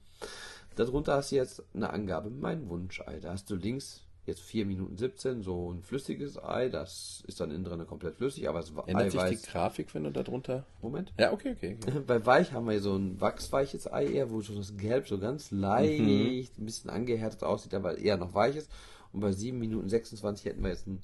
Darunter 0.77 1.17
hast 1.17 1.33
du 1.33 1.37
jetzt 1.37 1.63
eine 1.75 1.91
Angabe, 1.91 2.31
mein 2.31 2.69
Wunschei. 2.71 3.21
Da 3.21 3.33
hast 3.33 3.51
du 3.51 3.57
links 3.57 4.03
jetzt 4.27 4.41
4 4.43 4.67
Minuten 4.67 4.97
17, 4.97 5.43
so 5.43 5.73
ein 5.73 5.83
flüssiges 5.83 6.43
Ei, 6.43 6.69
das 6.69 7.23
ist 7.27 7.41
dann 7.41 7.51
innen 7.51 7.65
drin 7.65 7.87
komplett 7.87 8.17
flüssig, 8.17 8.49
aber 8.49 8.59
es 8.61 8.73
Ändert 8.87 9.11
sich 9.13 9.41
die 9.41 9.47
Grafik, 9.51 9.95
wenn 9.95 10.05
du 10.05 10.13
da 10.13 10.23
drunter... 10.23 10.67
Moment. 10.83 11.13
Ja, 11.19 11.33
okay, 11.33 11.53
okay. 11.57 11.79
okay. 11.83 12.01
Bei 12.07 12.25
Weich 12.25 12.53
haben 12.53 12.69
wir 12.69 12.81
so 12.81 12.95
ein 12.97 13.21
wachsweiches 13.21 13.91
Ei 13.93 14.07
eher, 14.07 14.31
wo 14.31 14.43
schon 14.43 14.57
das 14.57 14.77
Gelb 14.77 15.09
so 15.09 15.19
ganz 15.19 15.51
leicht, 15.51 16.01
Mhm. 16.01 16.63
ein 16.63 16.67
bisschen 16.67 16.91
angehärtet 16.91 17.43
aussieht, 17.43 17.75
aber 17.75 17.99
eher 17.99 18.17
noch 18.19 18.35
weich 18.35 18.57
ist. 18.57 18.71
Und 19.13 19.21
bei 19.21 19.33
7 19.33 19.59
Minuten 19.59 19.89
26 19.89 20.45
hätten 20.45 20.63
wir 20.63 20.71
jetzt 20.71 20.87
ein 20.87 21.03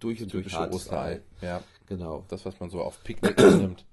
durch 0.00 0.22
und 0.22 0.32
durch 0.32 0.52
hartes 0.52 0.76
Osterei. 0.76 1.20
Ja, 1.40 1.62
Genau. 1.86 2.24
das, 2.28 2.44
was 2.44 2.58
man 2.60 2.68
so 2.70 2.80
auf 2.82 3.02
Picknick 3.04 3.38
nimmt. 3.38 3.84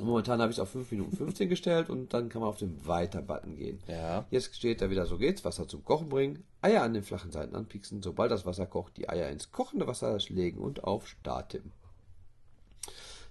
Momentan 0.00 0.40
habe 0.40 0.50
ich 0.50 0.56
es 0.56 0.60
auf 0.60 0.70
5 0.70 0.90
Minuten 0.90 1.16
15 1.16 1.48
gestellt 1.48 1.88
und 1.88 2.12
dann 2.12 2.28
kann 2.28 2.40
man 2.40 2.48
auf 2.48 2.58
den 2.58 2.84
Weiter-Button 2.84 3.56
gehen. 3.56 3.78
Ja. 3.86 4.26
Jetzt 4.30 4.56
steht 4.56 4.80
da 4.80 4.90
wieder, 4.90 5.06
so 5.06 5.18
geht's, 5.18 5.44
Wasser 5.44 5.68
zum 5.68 5.84
Kochen 5.84 6.08
bringen, 6.08 6.42
Eier 6.62 6.82
an 6.82 6.94
den 6.94 7.04
flachen 7.04 7.30
Seiten 7.30 7.54
anpieksen, 7.54 8.02
sobald 8.02 8.32
das 8.32 8.44
Wasser 8.44 8.66
kocht, 8.66 8.96
die 8.96 9.08
Eier 9.08 9.28
ins 9.28 9.52
kochende 9.52 9.86
Wasser 9.86 10.18
legen 10.28 10.58
und 10.58 10.82
auf 10.82 11.06
Start 11.06 11.50
tippen. 11.50 11.72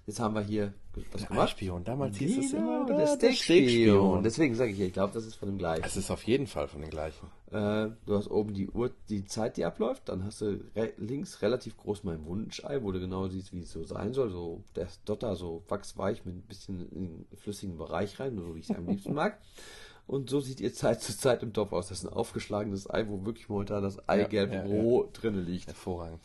Jetzt 0.06 0.20
haben 0.20 0.34
wir 0.34 0.42
hier 0.42 0.74
was 1.10 1.20
Der 1.22 1.28
gemacht. 1.28 1.48
Eispion, 1.48 1.82
damals 1.82 2.16
hieß 2.18 2.38
es 2.38 2.50
Genau, 2.52 2.82
immer 2.82 2.86
der 2.86 3.16
der. 3.16 3.32
Steakspion. 3.32 4.22
Deswegen 4.22 4.54
sage 4.54 4.70
ich 4.72 4.78
ja, 4.78 4.86
ich 4.86 4.92
glaube, 4.92 5.14
das 5.14 5.24
ist 5.24 5.34
von 5.34 5.48
dem 5.48 5.56
gleichen. 5.58 5.82
Es 5.84 5.96
ist 5.96 6.10
auf 6.10 6.22
jeden 6.24 6.46
Fall 6.46 6.68
von 6.68 6.82
den 6.82 6.90
gleichen. 6.90 7.26
Äh, 7.50 7.88
du 8.04 8.14
hast 8.16 8.30
oben 8.30 8.52
die 8.52 8.68
Uhr, 8.68 8.90
die 9.08 9.24
Zeit, 9.24 9.56
die 9.56 9.64
abläuft. 9.64 10.08
Dann 10.10 10.24
hast 10.24 10.42
du 10.42 10.60
re 10.76 10.92
links 10.98 11.40
relativ 11.40 11.76
groß 11.78 12.04
mein 12.04 12.24
Wunschei, 12.26 12.82
wo 12.82 12.92
du 12.92 13.00
genau 13.00 13.28
siehst, 13.28 13.52
wie 13.54 13.60
es 13.60 13.72
so 13.72 13.82
sein 13.84 14.12
soll. 14.12 14.30
So 14.30 14.62
der 14.76 14.88
Dotter 15.06 15.36
so 15.36 15.62
wachsweich 15.68 16.24
mit 16.26 16.36
ein 16.36 16.42
bisschen 16.42 16.86
in 16.92 17.02
den 17.02 17.26
flüssigen 17.38 17.78
Bereich 17.78 18.20
rein, 18.20 18.36
so 18.36 18.54
wie 18.54 18.60
ich 18.60 18.68
es 18.70 18.76
am 18.76 18.86
liebsten 18.86 19.14
mag. 19.14 19.38
Und 20.06 20.28
so 20.28 20.40
sieht 20.40 20.60
ihr 20.60 20.74
Zeit 20.74 21.00
zu 21.00 21.16
Zeit 21.16 21.42
im 21.42 21.54
Topf 21.54 21.72
aus. 21.72 21.88
Das 21.88 21.98
ist 22.00 22.04
ein 22.04 22.12
aufgeschlagenes 22.12 22.90
Ei, 22.90 23.08
wo 23.08 23.24
wirklich 23.24 23.48
momentan 23.48 23.82
das 23.82 24.06
Eigelb 24.06 24.52
ja, 24.52 24.58
ja. 24.58 24.64
roh 24.66 25.08
drinne 25.14 25.40
liegt. 25.40 25.66
Hervorragend. 25.66 26.20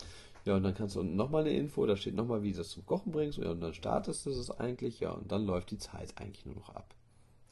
Ja, 0.45 0.56
und 0.56 0.64
dann 0.64 0.74
kannst 0.74 0.95
du 0.95 1.02
unten 1.02 1.16
nochmal 1.16 1.41
eine 1.41 1.52
Info, 1.52 1.86
da 1.86 1.95
steht 1.95 2.16
nochmal, 2.16 2.41
wie 2.41 2.52
du 2.52 2.57
das 2.60 2.70
zum 2.70 2.86
Kochen 2.86 3.11
bringst. 3.11 3.40
Und 3.40 3.60
dann 3.60 3.74
startest 3.74 4.26
du 4.26 4.32
es 4.32 4.52
eigentlich, 4.52 4.99
ja, 4.99 5.11
und 5.11 5.32
dann 5.32 5.45
läuft 5.45 5.72
die 5.72 5.78
Zeit 5.78 6.14
eigentlich 6.18 6.45
nur 6.45 6.56
noch 6.56 6.70
ab. 6.70 6.95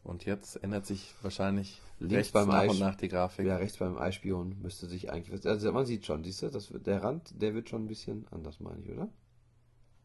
Und 0.04 0.26
jetzt 0.26 0.64
ändert 0.64 0.86
sich 0.86 1.14
wahrscheinlich 1.22 1.82
Links 2.00 2.16
rechts 2.16 2.32
beim 2.32 2.48
nach 2.48 2.60
Eis- 2.60 2.72
und 2.72 2.80
nach 2.80 2.96
die 2.96 3.10
Grafik. 3.10 3.46
Ja, 3.46 3.58
rechts 3.58 3.78
beim 3.78 3.98
Eispion 3.98 4.56
müsste 4.62 4.88
sich 4.88 5.12
eigentlich. 5.12 5.46
Also 5.46 5.72
man 5.74 5.86
sieht 5.86 6.06
schon, 6.06 6.24
siehst 6.24 6.44
du, 6.44 6.50
das, 6.50 6.70
der 6.70 7.04
Rand, 7.04 7.42
der 7.42 7.54
wird 7.54 7.70
schon 7.70 7.84
ein 7.84 7.88
bisschen 7.88 8.26
anders, 8.32 8.62
meine 8.62 8.82
ich, 8.82 8.90
oder? 8.90 9.10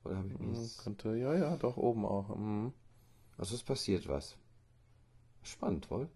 Oder 0.05 0.17
habe 0.17 0.29
ich 0.29 0.39
nichts? 0.41 0.79
Könnte, 0.79 1.17
ja, 1.17 1.35
ja, 1.35 1.57
doch, 1.57 1.77
oben 1.77 2.05
auch. 2.05 2.35
Mhm. 2.37 2.73
Also 3.39 3.55
es 3.55 3.63
passiert 3.63 4.09
was. 4.09 4.37
Spannend, 5.43 5.89
wohl? 5.91 6.09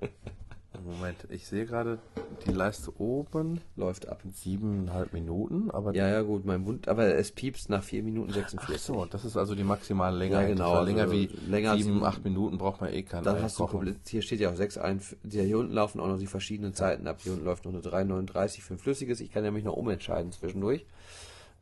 Moment, 0.84 1.26
ich 1.30 1.46
sehe 1.46 1.66
gerade 1.66 1.98
die 2.46 2.52
Leiste 2.52 2.92
oben. 3.00 3.60
Läuft 3.76 4.08
ab. 4.08 4.22
Siebeneinhalb 4.32 5.12
Minuten, 5.12 5.70
aber 5.70 5.94
Ja, 5.94 6.08
ja, 6.08 6.22
gut, 6.22 6.44
mein 6.44 6.64
Wund, 6.66 6.88
aber 6.88 7.14
es 7.14 7.32
piepst 7.32 7.68
nach 7.68 7.82
4 7.82 8.02
Minuten 8.02 8.30
Ach 8.30 8.36
46. 8.36 8.80
so, 8.80 9.04
das 9.04 9.24
ist 9.24 9.36
also 9.36 9.54
die 9.54 9.64
maximale 9.64 10.16
Länge. 10.16 10.34
Ja, 10.34 10.46
genau, 10.46 10.74
weil 10.74 10.86
länger 10.86 11.02
also 11.02 11.14
wie 11.14 11.26
länger 11.48 11.76
sieben, 11.76 12.04
acht 12.04 12.24
Minuten 12.24 12.58
braucht 12.58 12.80
man 12.80 12.92
eh 12.92 13.02
keinen 13.02 13.24
Dann 13.24 13.42
hast 13.42 13.58
du 13.58 13.64
kochen. 13.64 13.78
komplett, 13.78 14.08
hier 14.08 14.22
steht 14.22 14.40
ja 14.40 14.50
auch 14.50 14.56
6 14.56 14.78
ein, 14.78 15.00
hier 15.28 15.58
unten 15.58 15.72
laufen 15.72 16.00
auch 16.00 16.08
noch 16.08 16.18
die 16.18 16.26
verschiedenen 16.26 16.74
Zeiten 16.74 17.06
ab. 17.06 17.18
Hier 17.20 17.32
unten 17.32 17.44
läuft 17.44 17.64
noch 17.64 17.72
eine 17.72 17.82
3,39 17.82 18.62
für 18.62 18.74
ein 18.74 18.78
flüssiges. 18.78 19.20
Ich 19.20 19.30
kann 19.32 19.44
ja 19.44 19.50
mich 19.50 19.64
noch 19.64 19.76
umentscheiden 19.76 20.32
zwischendurch. 20.32 20.86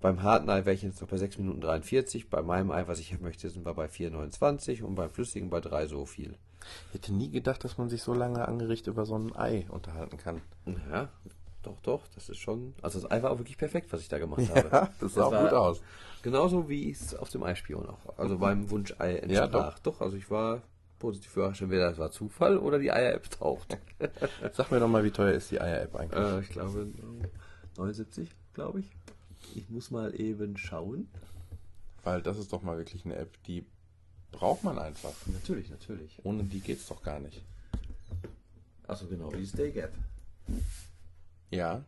Beim 0.01 0.23
harten 0.23 0.49
Ei 0.49 0.65
wäre 0.65 0.74
ich 0.74 0.82
jetzt 0.82 1.01
noch 1.01 1.09
bei 1.09 1.16
6 1.16 1.39
Minuten 1.39 1.61
43. 1.61 2.31
Bei 2.31 2.40
meinem 2.43 2.70
Ei, 2.70 2.86
was 2.86 3.01
ich 3.01 3.19
möchte, 3.20 3.51
sind 3.51 3.66
wir 3.66 3.74
bei 3.74 3.86
4,29 3.86 4.82
und 4.85 4.95
beim 4.95 5.11
flüssigen 5.11 5.51
bei 5.51 5.61
3 5.61 5.86
so 5.89 6.07
viel. 6.07 6.36
Ich 6.89 6.95
hätte 6.95 7.12
nie 7.15 7.31
gedacht, 7.31 7.62
dass 7.65 7.78
man 7.78 7.89
sich 7.89 8.03
so 8.03 8.15
lange 8.15 8.47
angerichtet 8.47 8.95
über 8.95 9.07
so 9.07 9.16
ein 9.16 9.35
Ei 9.36 9.66
unterhalten 9.70 10.16
kann. 10.16 10.40
Ja, 10.90 11.09
doch, 11.62 11.81
doch, 11.81 12.07
das 12.15 12.28
ist 12.28 12.39
schon. 12.39 12.74
Also 12.82 13.01
das 13.01 13.11
Ei 13.11 13.23
war 13.23 13.31
auch 13.32 13.39
wirklich 13.39 13.59
perfekt, 13.59 13.93
was 13.93 14.01
ich 14.01 14.09
da 14.09 14.19
gemacht 14.19 14.49
habe. 14.55 14.69
Ja, 14.70 14.89
das 15.01 15.15
sah 15.15 15.24
auch 15.27 15.40
gut 15.43 15.53
aus. 15.53 15.81
Genauso 16.23 16.69
wie 16.69 16.90
es 16.90 17.15
auf 17.15 17.31
dem 17.31 17.43
Eispion 17.43 17.86
auch. 17.89 18.19
Also 18.19 18.39
beim 18.39 18.70
Wunschei 18.70 19.16
Ja, 19.28 19.45
entsprach. 19.45 19.78
doch. 19.81 20.01
also 20.01 20.16
ich 20.16 20.31
war 20.31 20.62
positiv 20.99 21.36
überrascht, 21.36 21.62
entweder 21.62 21.90
das 21.90 21.99
war 21.99 22.11
Zufall 22.11 22.59
oder 22.59 22.78
die 22.81 22.90
Eier-App 22.90 23.31
taucht. 23.31 23.78
Sag 24.53 24.70
mir 24.73 24.81
doch 24.81 24.89
mal, 24.89 25.05
wie 25.05 25.12
teuer 25.12 25.32
ist 25.32 25.51
die 25.51 25.61
Eier-App 25.61 25.95
eigentlich? 25.95 26.20
äh, 26.24 26.40
ich 26.40 26.49
glaube 26.49 26.89
79, 27.77 28.28
glaube 28.55 28.81
ich. 28.81 28.90
Ich 29.55 29.70
muss 29.70 29.90
mal 29.90 30.19
eben 30.20 30.57
schauen. 30.57 31.09
Weil 32.03 32.23
das 32.23 32.39
ist 32.39 32.53
doch 32.53 32.62
mal 32.62 32.78
wirklich 32.78 33.05
eine 33.05 33.16
App, 33.16 33.31
die 33.45 33.65
braucht 34.31 34.65
man 34.65 34.79
einfach. 34.79 35.15
Natürlich, 35.27 35.71
natürlich. 35.71 36.19
Ohne 36.25 36.45
die 36.45 36.61
geht's 36.61 36.87
doch 36.87 37.03
gar 37.03 37.21
nicht. 37.21 37.43
Achso, 38.87 39.07
genau, 39.07 39.31
die 39.31 39.47
Steak-App. 39.47 39.93
Ja, 41.51 41.85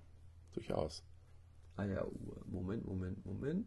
durchaus. 0.52 1.02
Eieruhr. 1.76 2.42
Moment, 2.46 2.86
Moment, 2.86 3.24
Moment. 3.24 3.66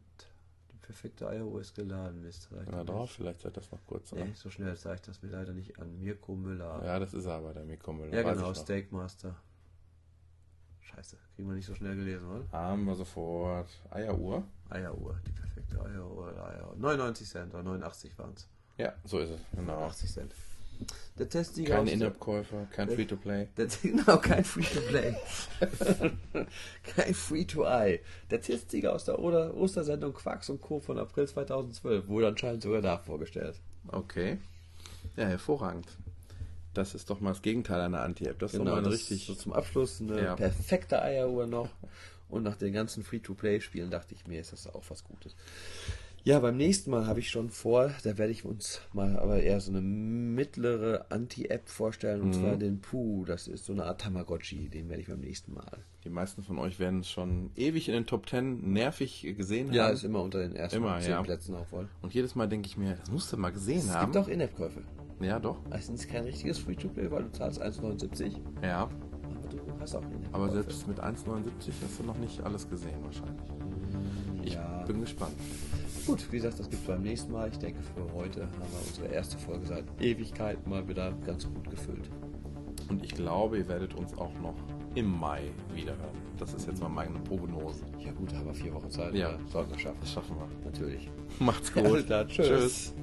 Die 0.72 0.78
perfekte 0.78 1.28
Eieruhr 1.28 1.62
ist 1.62 1.76
geladen. 1.76 2.22
Mist. 2.22 2.50
er 2.52 2.86
drauf, 2.86 3.12
vielleicht 3.12 3.42
seid 3.42 3.58
das 3.58 3.72
noch 3.72 3.84
kurz. 3.86 4.12
Nee, 4.12 4.22
an. 4.22 4.36
so 4.36 4.50
schnell 4.50 4.78
zeigt 4.78 5.08
das 5.08 5.22
mir 5.22 5.30
leider 5.30 5.54
nicht 5.54 5.80
an. 5.80 6.00
Mirko 6.00 6.36
Müller. 6.36 6.84
Ja, 6.86 7.00
das 7.00 7.14
ist 7.14 7.26
er 7.26 7.34
aber, 7.34 7.54
der 7.54 7.66
Mikro 7.66 7.94
Müller. 7.94 8.14
Ja, 8.14 8.26
weiß 8.26 8.38
genau. 8.38 8.54
Steakmaster. 8.54 9.36
Scheiße, 10.82 11.18
kriegen 11.36 11.48
wir 11.48 11.56
nicht 11.56 11.66
so 11.66 11.74
schnell 11.74 11.96
gelesen, 11.96 12.30
oder? 12.30 12.52
Haben 12.52 12.86
wir 12.86 12.96
sofort. 12.96 13.70
Eieruhr? 13.90 14.44
Eieruhr, 14.70 15.20
die 15.26 15.32
perfekte 15.32 15.82
Eieruhr. 15.82 16.28
Eieruhr. 16.46 16.76
99 16.76 17.28
Cent 17.28 17.54
oder 17.54 17.64
89 17.64 18.18
waren 18.20 18.34
es. 18.34 18.48
Ja, 18.78 18.94
so 19.06 19.20
ist 19.20 19.30
es. 19.32 19.40
Genau. 19.56 19.84
80 19.86 20.12
Cent. 20.12 20.34
Der 21.18 21.30
Testsieger 21.30 21.76
Kein 21.76 21.88
In-App-Käufer, 21.88 22.68
kein 22.72 22.90
Free-to-Play. 22.90 23.48
Der, 23.56 23.68
genau, 23.84 24.18
kein 24.18 24.44
Free-to-Play. 24.44 25.16
kein 26.96 27.14
Free-to-Eye. 27.14 28.00
Der 28.32 28.42
Testsieger 28.42 28.94
aus 28.94 29.06
der 29.06 29.20
Oder 29.20 29.56
Ostersendung 29.56 30.14
Quacks 30.14 30.50
und 30.50 30.60
Co. 30.62 30.80
von 30.80 30.98
April 30.98 31.28
2012 31.28 32.08
wurde 32.08 32.28
anscheinend 32.28 32.64
sogar 32.64 32.82
da 32.82 32.98
vorgestellt. 32.98 33.60
Okay. 33.88 34.40
Ja, 35.16 35.26
hervorragend. 35.26 35.88
Das 36.74 36.96
ist 36.96 37.10
doch 37.12 37.20
mal 37.20 37.30
das 37.30 37.44
Gegenteil 37.44 37.80
einer 37.82 38.02
Anti-App. 38.02 38.40
Das 38.40 38.54
ist 38.54 38.60
doch 38.60 38.66
mal 38.66 38.74
eine 38.80 38.84
das 38.90 38.94
richtig. 38.94 39.28
so 39.28 39.36
zum 39.36 39.54
Abschluss 39.54 40.02
eine 40.02 40.22
Ja. 40.22 40.36
perfekte 40.36 41.02
Eieruhr 41.02 41.46
noch. 41.46 41.70
Und 42.30 42.42
nach 42.42 42.56
den 42.56 42.74
ganzen 42.74 43.04
Free-to-Play-Spielen 43.04 43.92
dachte 43.92 44.16
ich 44.16 44.26
mir, 44.26 44.42
ist 44.42 44.52
das 44.54 44.66
auch 44.66 44.84
was 44.90 45.04
Gutes. 45.04 45.36
Ja, 46.26 46.40
beim 46.40 46.56
nächsten 46.56 46.90
Mal 46.90 47.06
habe 47.06 47.20
ich 47.20 47.30
schon 47.30 47.50
vor, 47.50 47.92
da 48.06 48.18
werde 48.18 48.32
ich 48.32 48.46
uns 48.46 48.80
mal 48.94 49.18
aber 49.20 49.42
eher 49.44 49.60
so 49.60 49.72
eine 49.72 49.82
mittlere 49.82 51.06
Anti-App 51.10 51.68
vorstellen, 51.68 52.22
und 52.22 52.28
Mhm. 52.30 52.34
zwar 52.34 52.56
den 52.56 52.80
Pooh. 52.80 53.26
Das 53.26 53.50
ist 53.50 53.66
so 53.66 53.74
eine 53.74 53.84
Art 53.84 54.00
Tamagotchi, 54.00 54.70
den 54.70 54.88
werde 54.88 55.02
ich 55.02 55.10
beim 55.10 55.20
nächsten 55.20 55.54
Mal. 55.54 55.80
Die 56.06 56.10
meisten 56.10 56.42
von 56.42 56.60
euch 56.60 56.80
werden 56.80 57.02
es 57.02 57.10
schon 57.12 57.52
ewig 57.58 57.90
in 57.90 57.94
den 57.94 58.06
Top 58.06 58.30
10 58.30 58.72
nervig 58.72 59.34
gesehen 59.38 59.74
Ja, 59.74 59.86
haben. 59.88 59.94
ist 59.96 60.06
immer 60.06 60.22
unter 60.22 60.40
den 60.40 60.56
ersten 60.56 60.78
Immer, 60.78 60.98
zehn 61.02 61.12
ja. 61.12 61.22
Plätzen 61.24 61.56
auch 61.56 61.70
wohl. 61.74 61.90
Und 62.02 62.14
jedes 62.14 62.36
Mal 62.36 62.48
denke 62.48 62.68
ich 62.68 62.78
mir, 62.78 62.96
das 62.96 63.12
musst 63.12 63.32
du 63.34 63.36
mal 63.38 63.52
gesehen 63.52 63.80
Es 63.80 63.90
haben. 63.94 64.14
gibt 64.14 64.24
auch 64.26 64.30
In-App-Käufe. 64.30 64.82
ja, 65.20 65.40
doch. 65.40 65.58
Es 65.72 65.90
ist 65.90 66.08
kein 66.08 66.24
richtiges 66.24 66.58
Free-to-Play, 66.60 67.12
weil 67.12 67.24
du 67.24 67.32
zahlst 67.34 67.62
1,79. 67.62 68.40
Ja. 68.62 68.84
Aber 68.84 68.92
du 69.50 69.60
hast 69.82 69.94
auch 69.96 70.02
In-App-Käufe. 70.04 70.30
Aber 70.36 70.50
selbst 70.52 70.88
mit 70.88 71.02
1,79 71.02 71.74
hast 71.84 72.00
du 72.00 72.04
noch 72.04 72.18
nicht 72.18 72.40
alles 72.44 72.70
gesehen 72.70 73.04
wahrscheinlich. 73.04 73.44
Ich 74.46 74.54
Ja. 74.56 74.84
bin 74.84 75.02
gespannt. 75.02 75.36
Gut, 76.06 76.26
wie 76.32 76.38
gesagt, 76.38 76.60
das 76.60 76.70
gibt 76.70 76.82
es 76.82 76.88
beim 76.88 77.02
nächsten 77.02 77.32
Mal. 77.32 77.50
Ich 77.50 77.58
denke, 77.60 77.80
für 77.82 78.14
heute 78.14 78.42
haben 78.42 78.52
wir 78.72 78.88
unsere 78.88 79.08
erste 79.08 79.38
Folge 79.38 79.66
seit 79.66 79.86
Ewigkeiten 80.02 80.70
mal 80.70 80.86
wieder 80.88 81.14
ganz 81.26 81.46
gut 81.46 81.70
gefüllt. 81.70 82.10
Und 82.90 83.04
ich 83.04 83.14
glaube, 83.16 83.58
ihr 83.60 83.68
werdet 83.68 83.94
uns 83.96 84.14
auch 84.18 84.34
noch 84.42 84.56
im 84.96 85.18
Mai 85.20 85.42
wiederhören. 85.74 86.18
Das 86.38 86.54
ist 86.54 86.68
jetzt 86.68 86.82
mal 86.82 86.90
meine 86.90 87.18
Prognose. 87.20 87.86
Ja 88.00 88.12
gut, 88.12 88.34
haben 88.34 88.46
wir 88.48 88.54
vier 88.54 88.74
Wochen 88.74 88.92
Zeit. 88.92 89.14
Ja. 89.16 89.30
oder? 89.30 89.40
Sollten 89.52 89.72
wir 89.72 89.80
schaffen. 89.80 89.98
Das 90.02 90.12
schaffen 90.12 90.36
wir. 90.38 90.72
Natürlich. 90.72 91.10
Macht's 91.40 91.72
Ja, 91.76 91.82
gut. 91.82 91.92
alles 91.92 92.06
klar. 92.06 92.28
Tschüss. 92.28 92.48
Tschüss. 92.48 92.94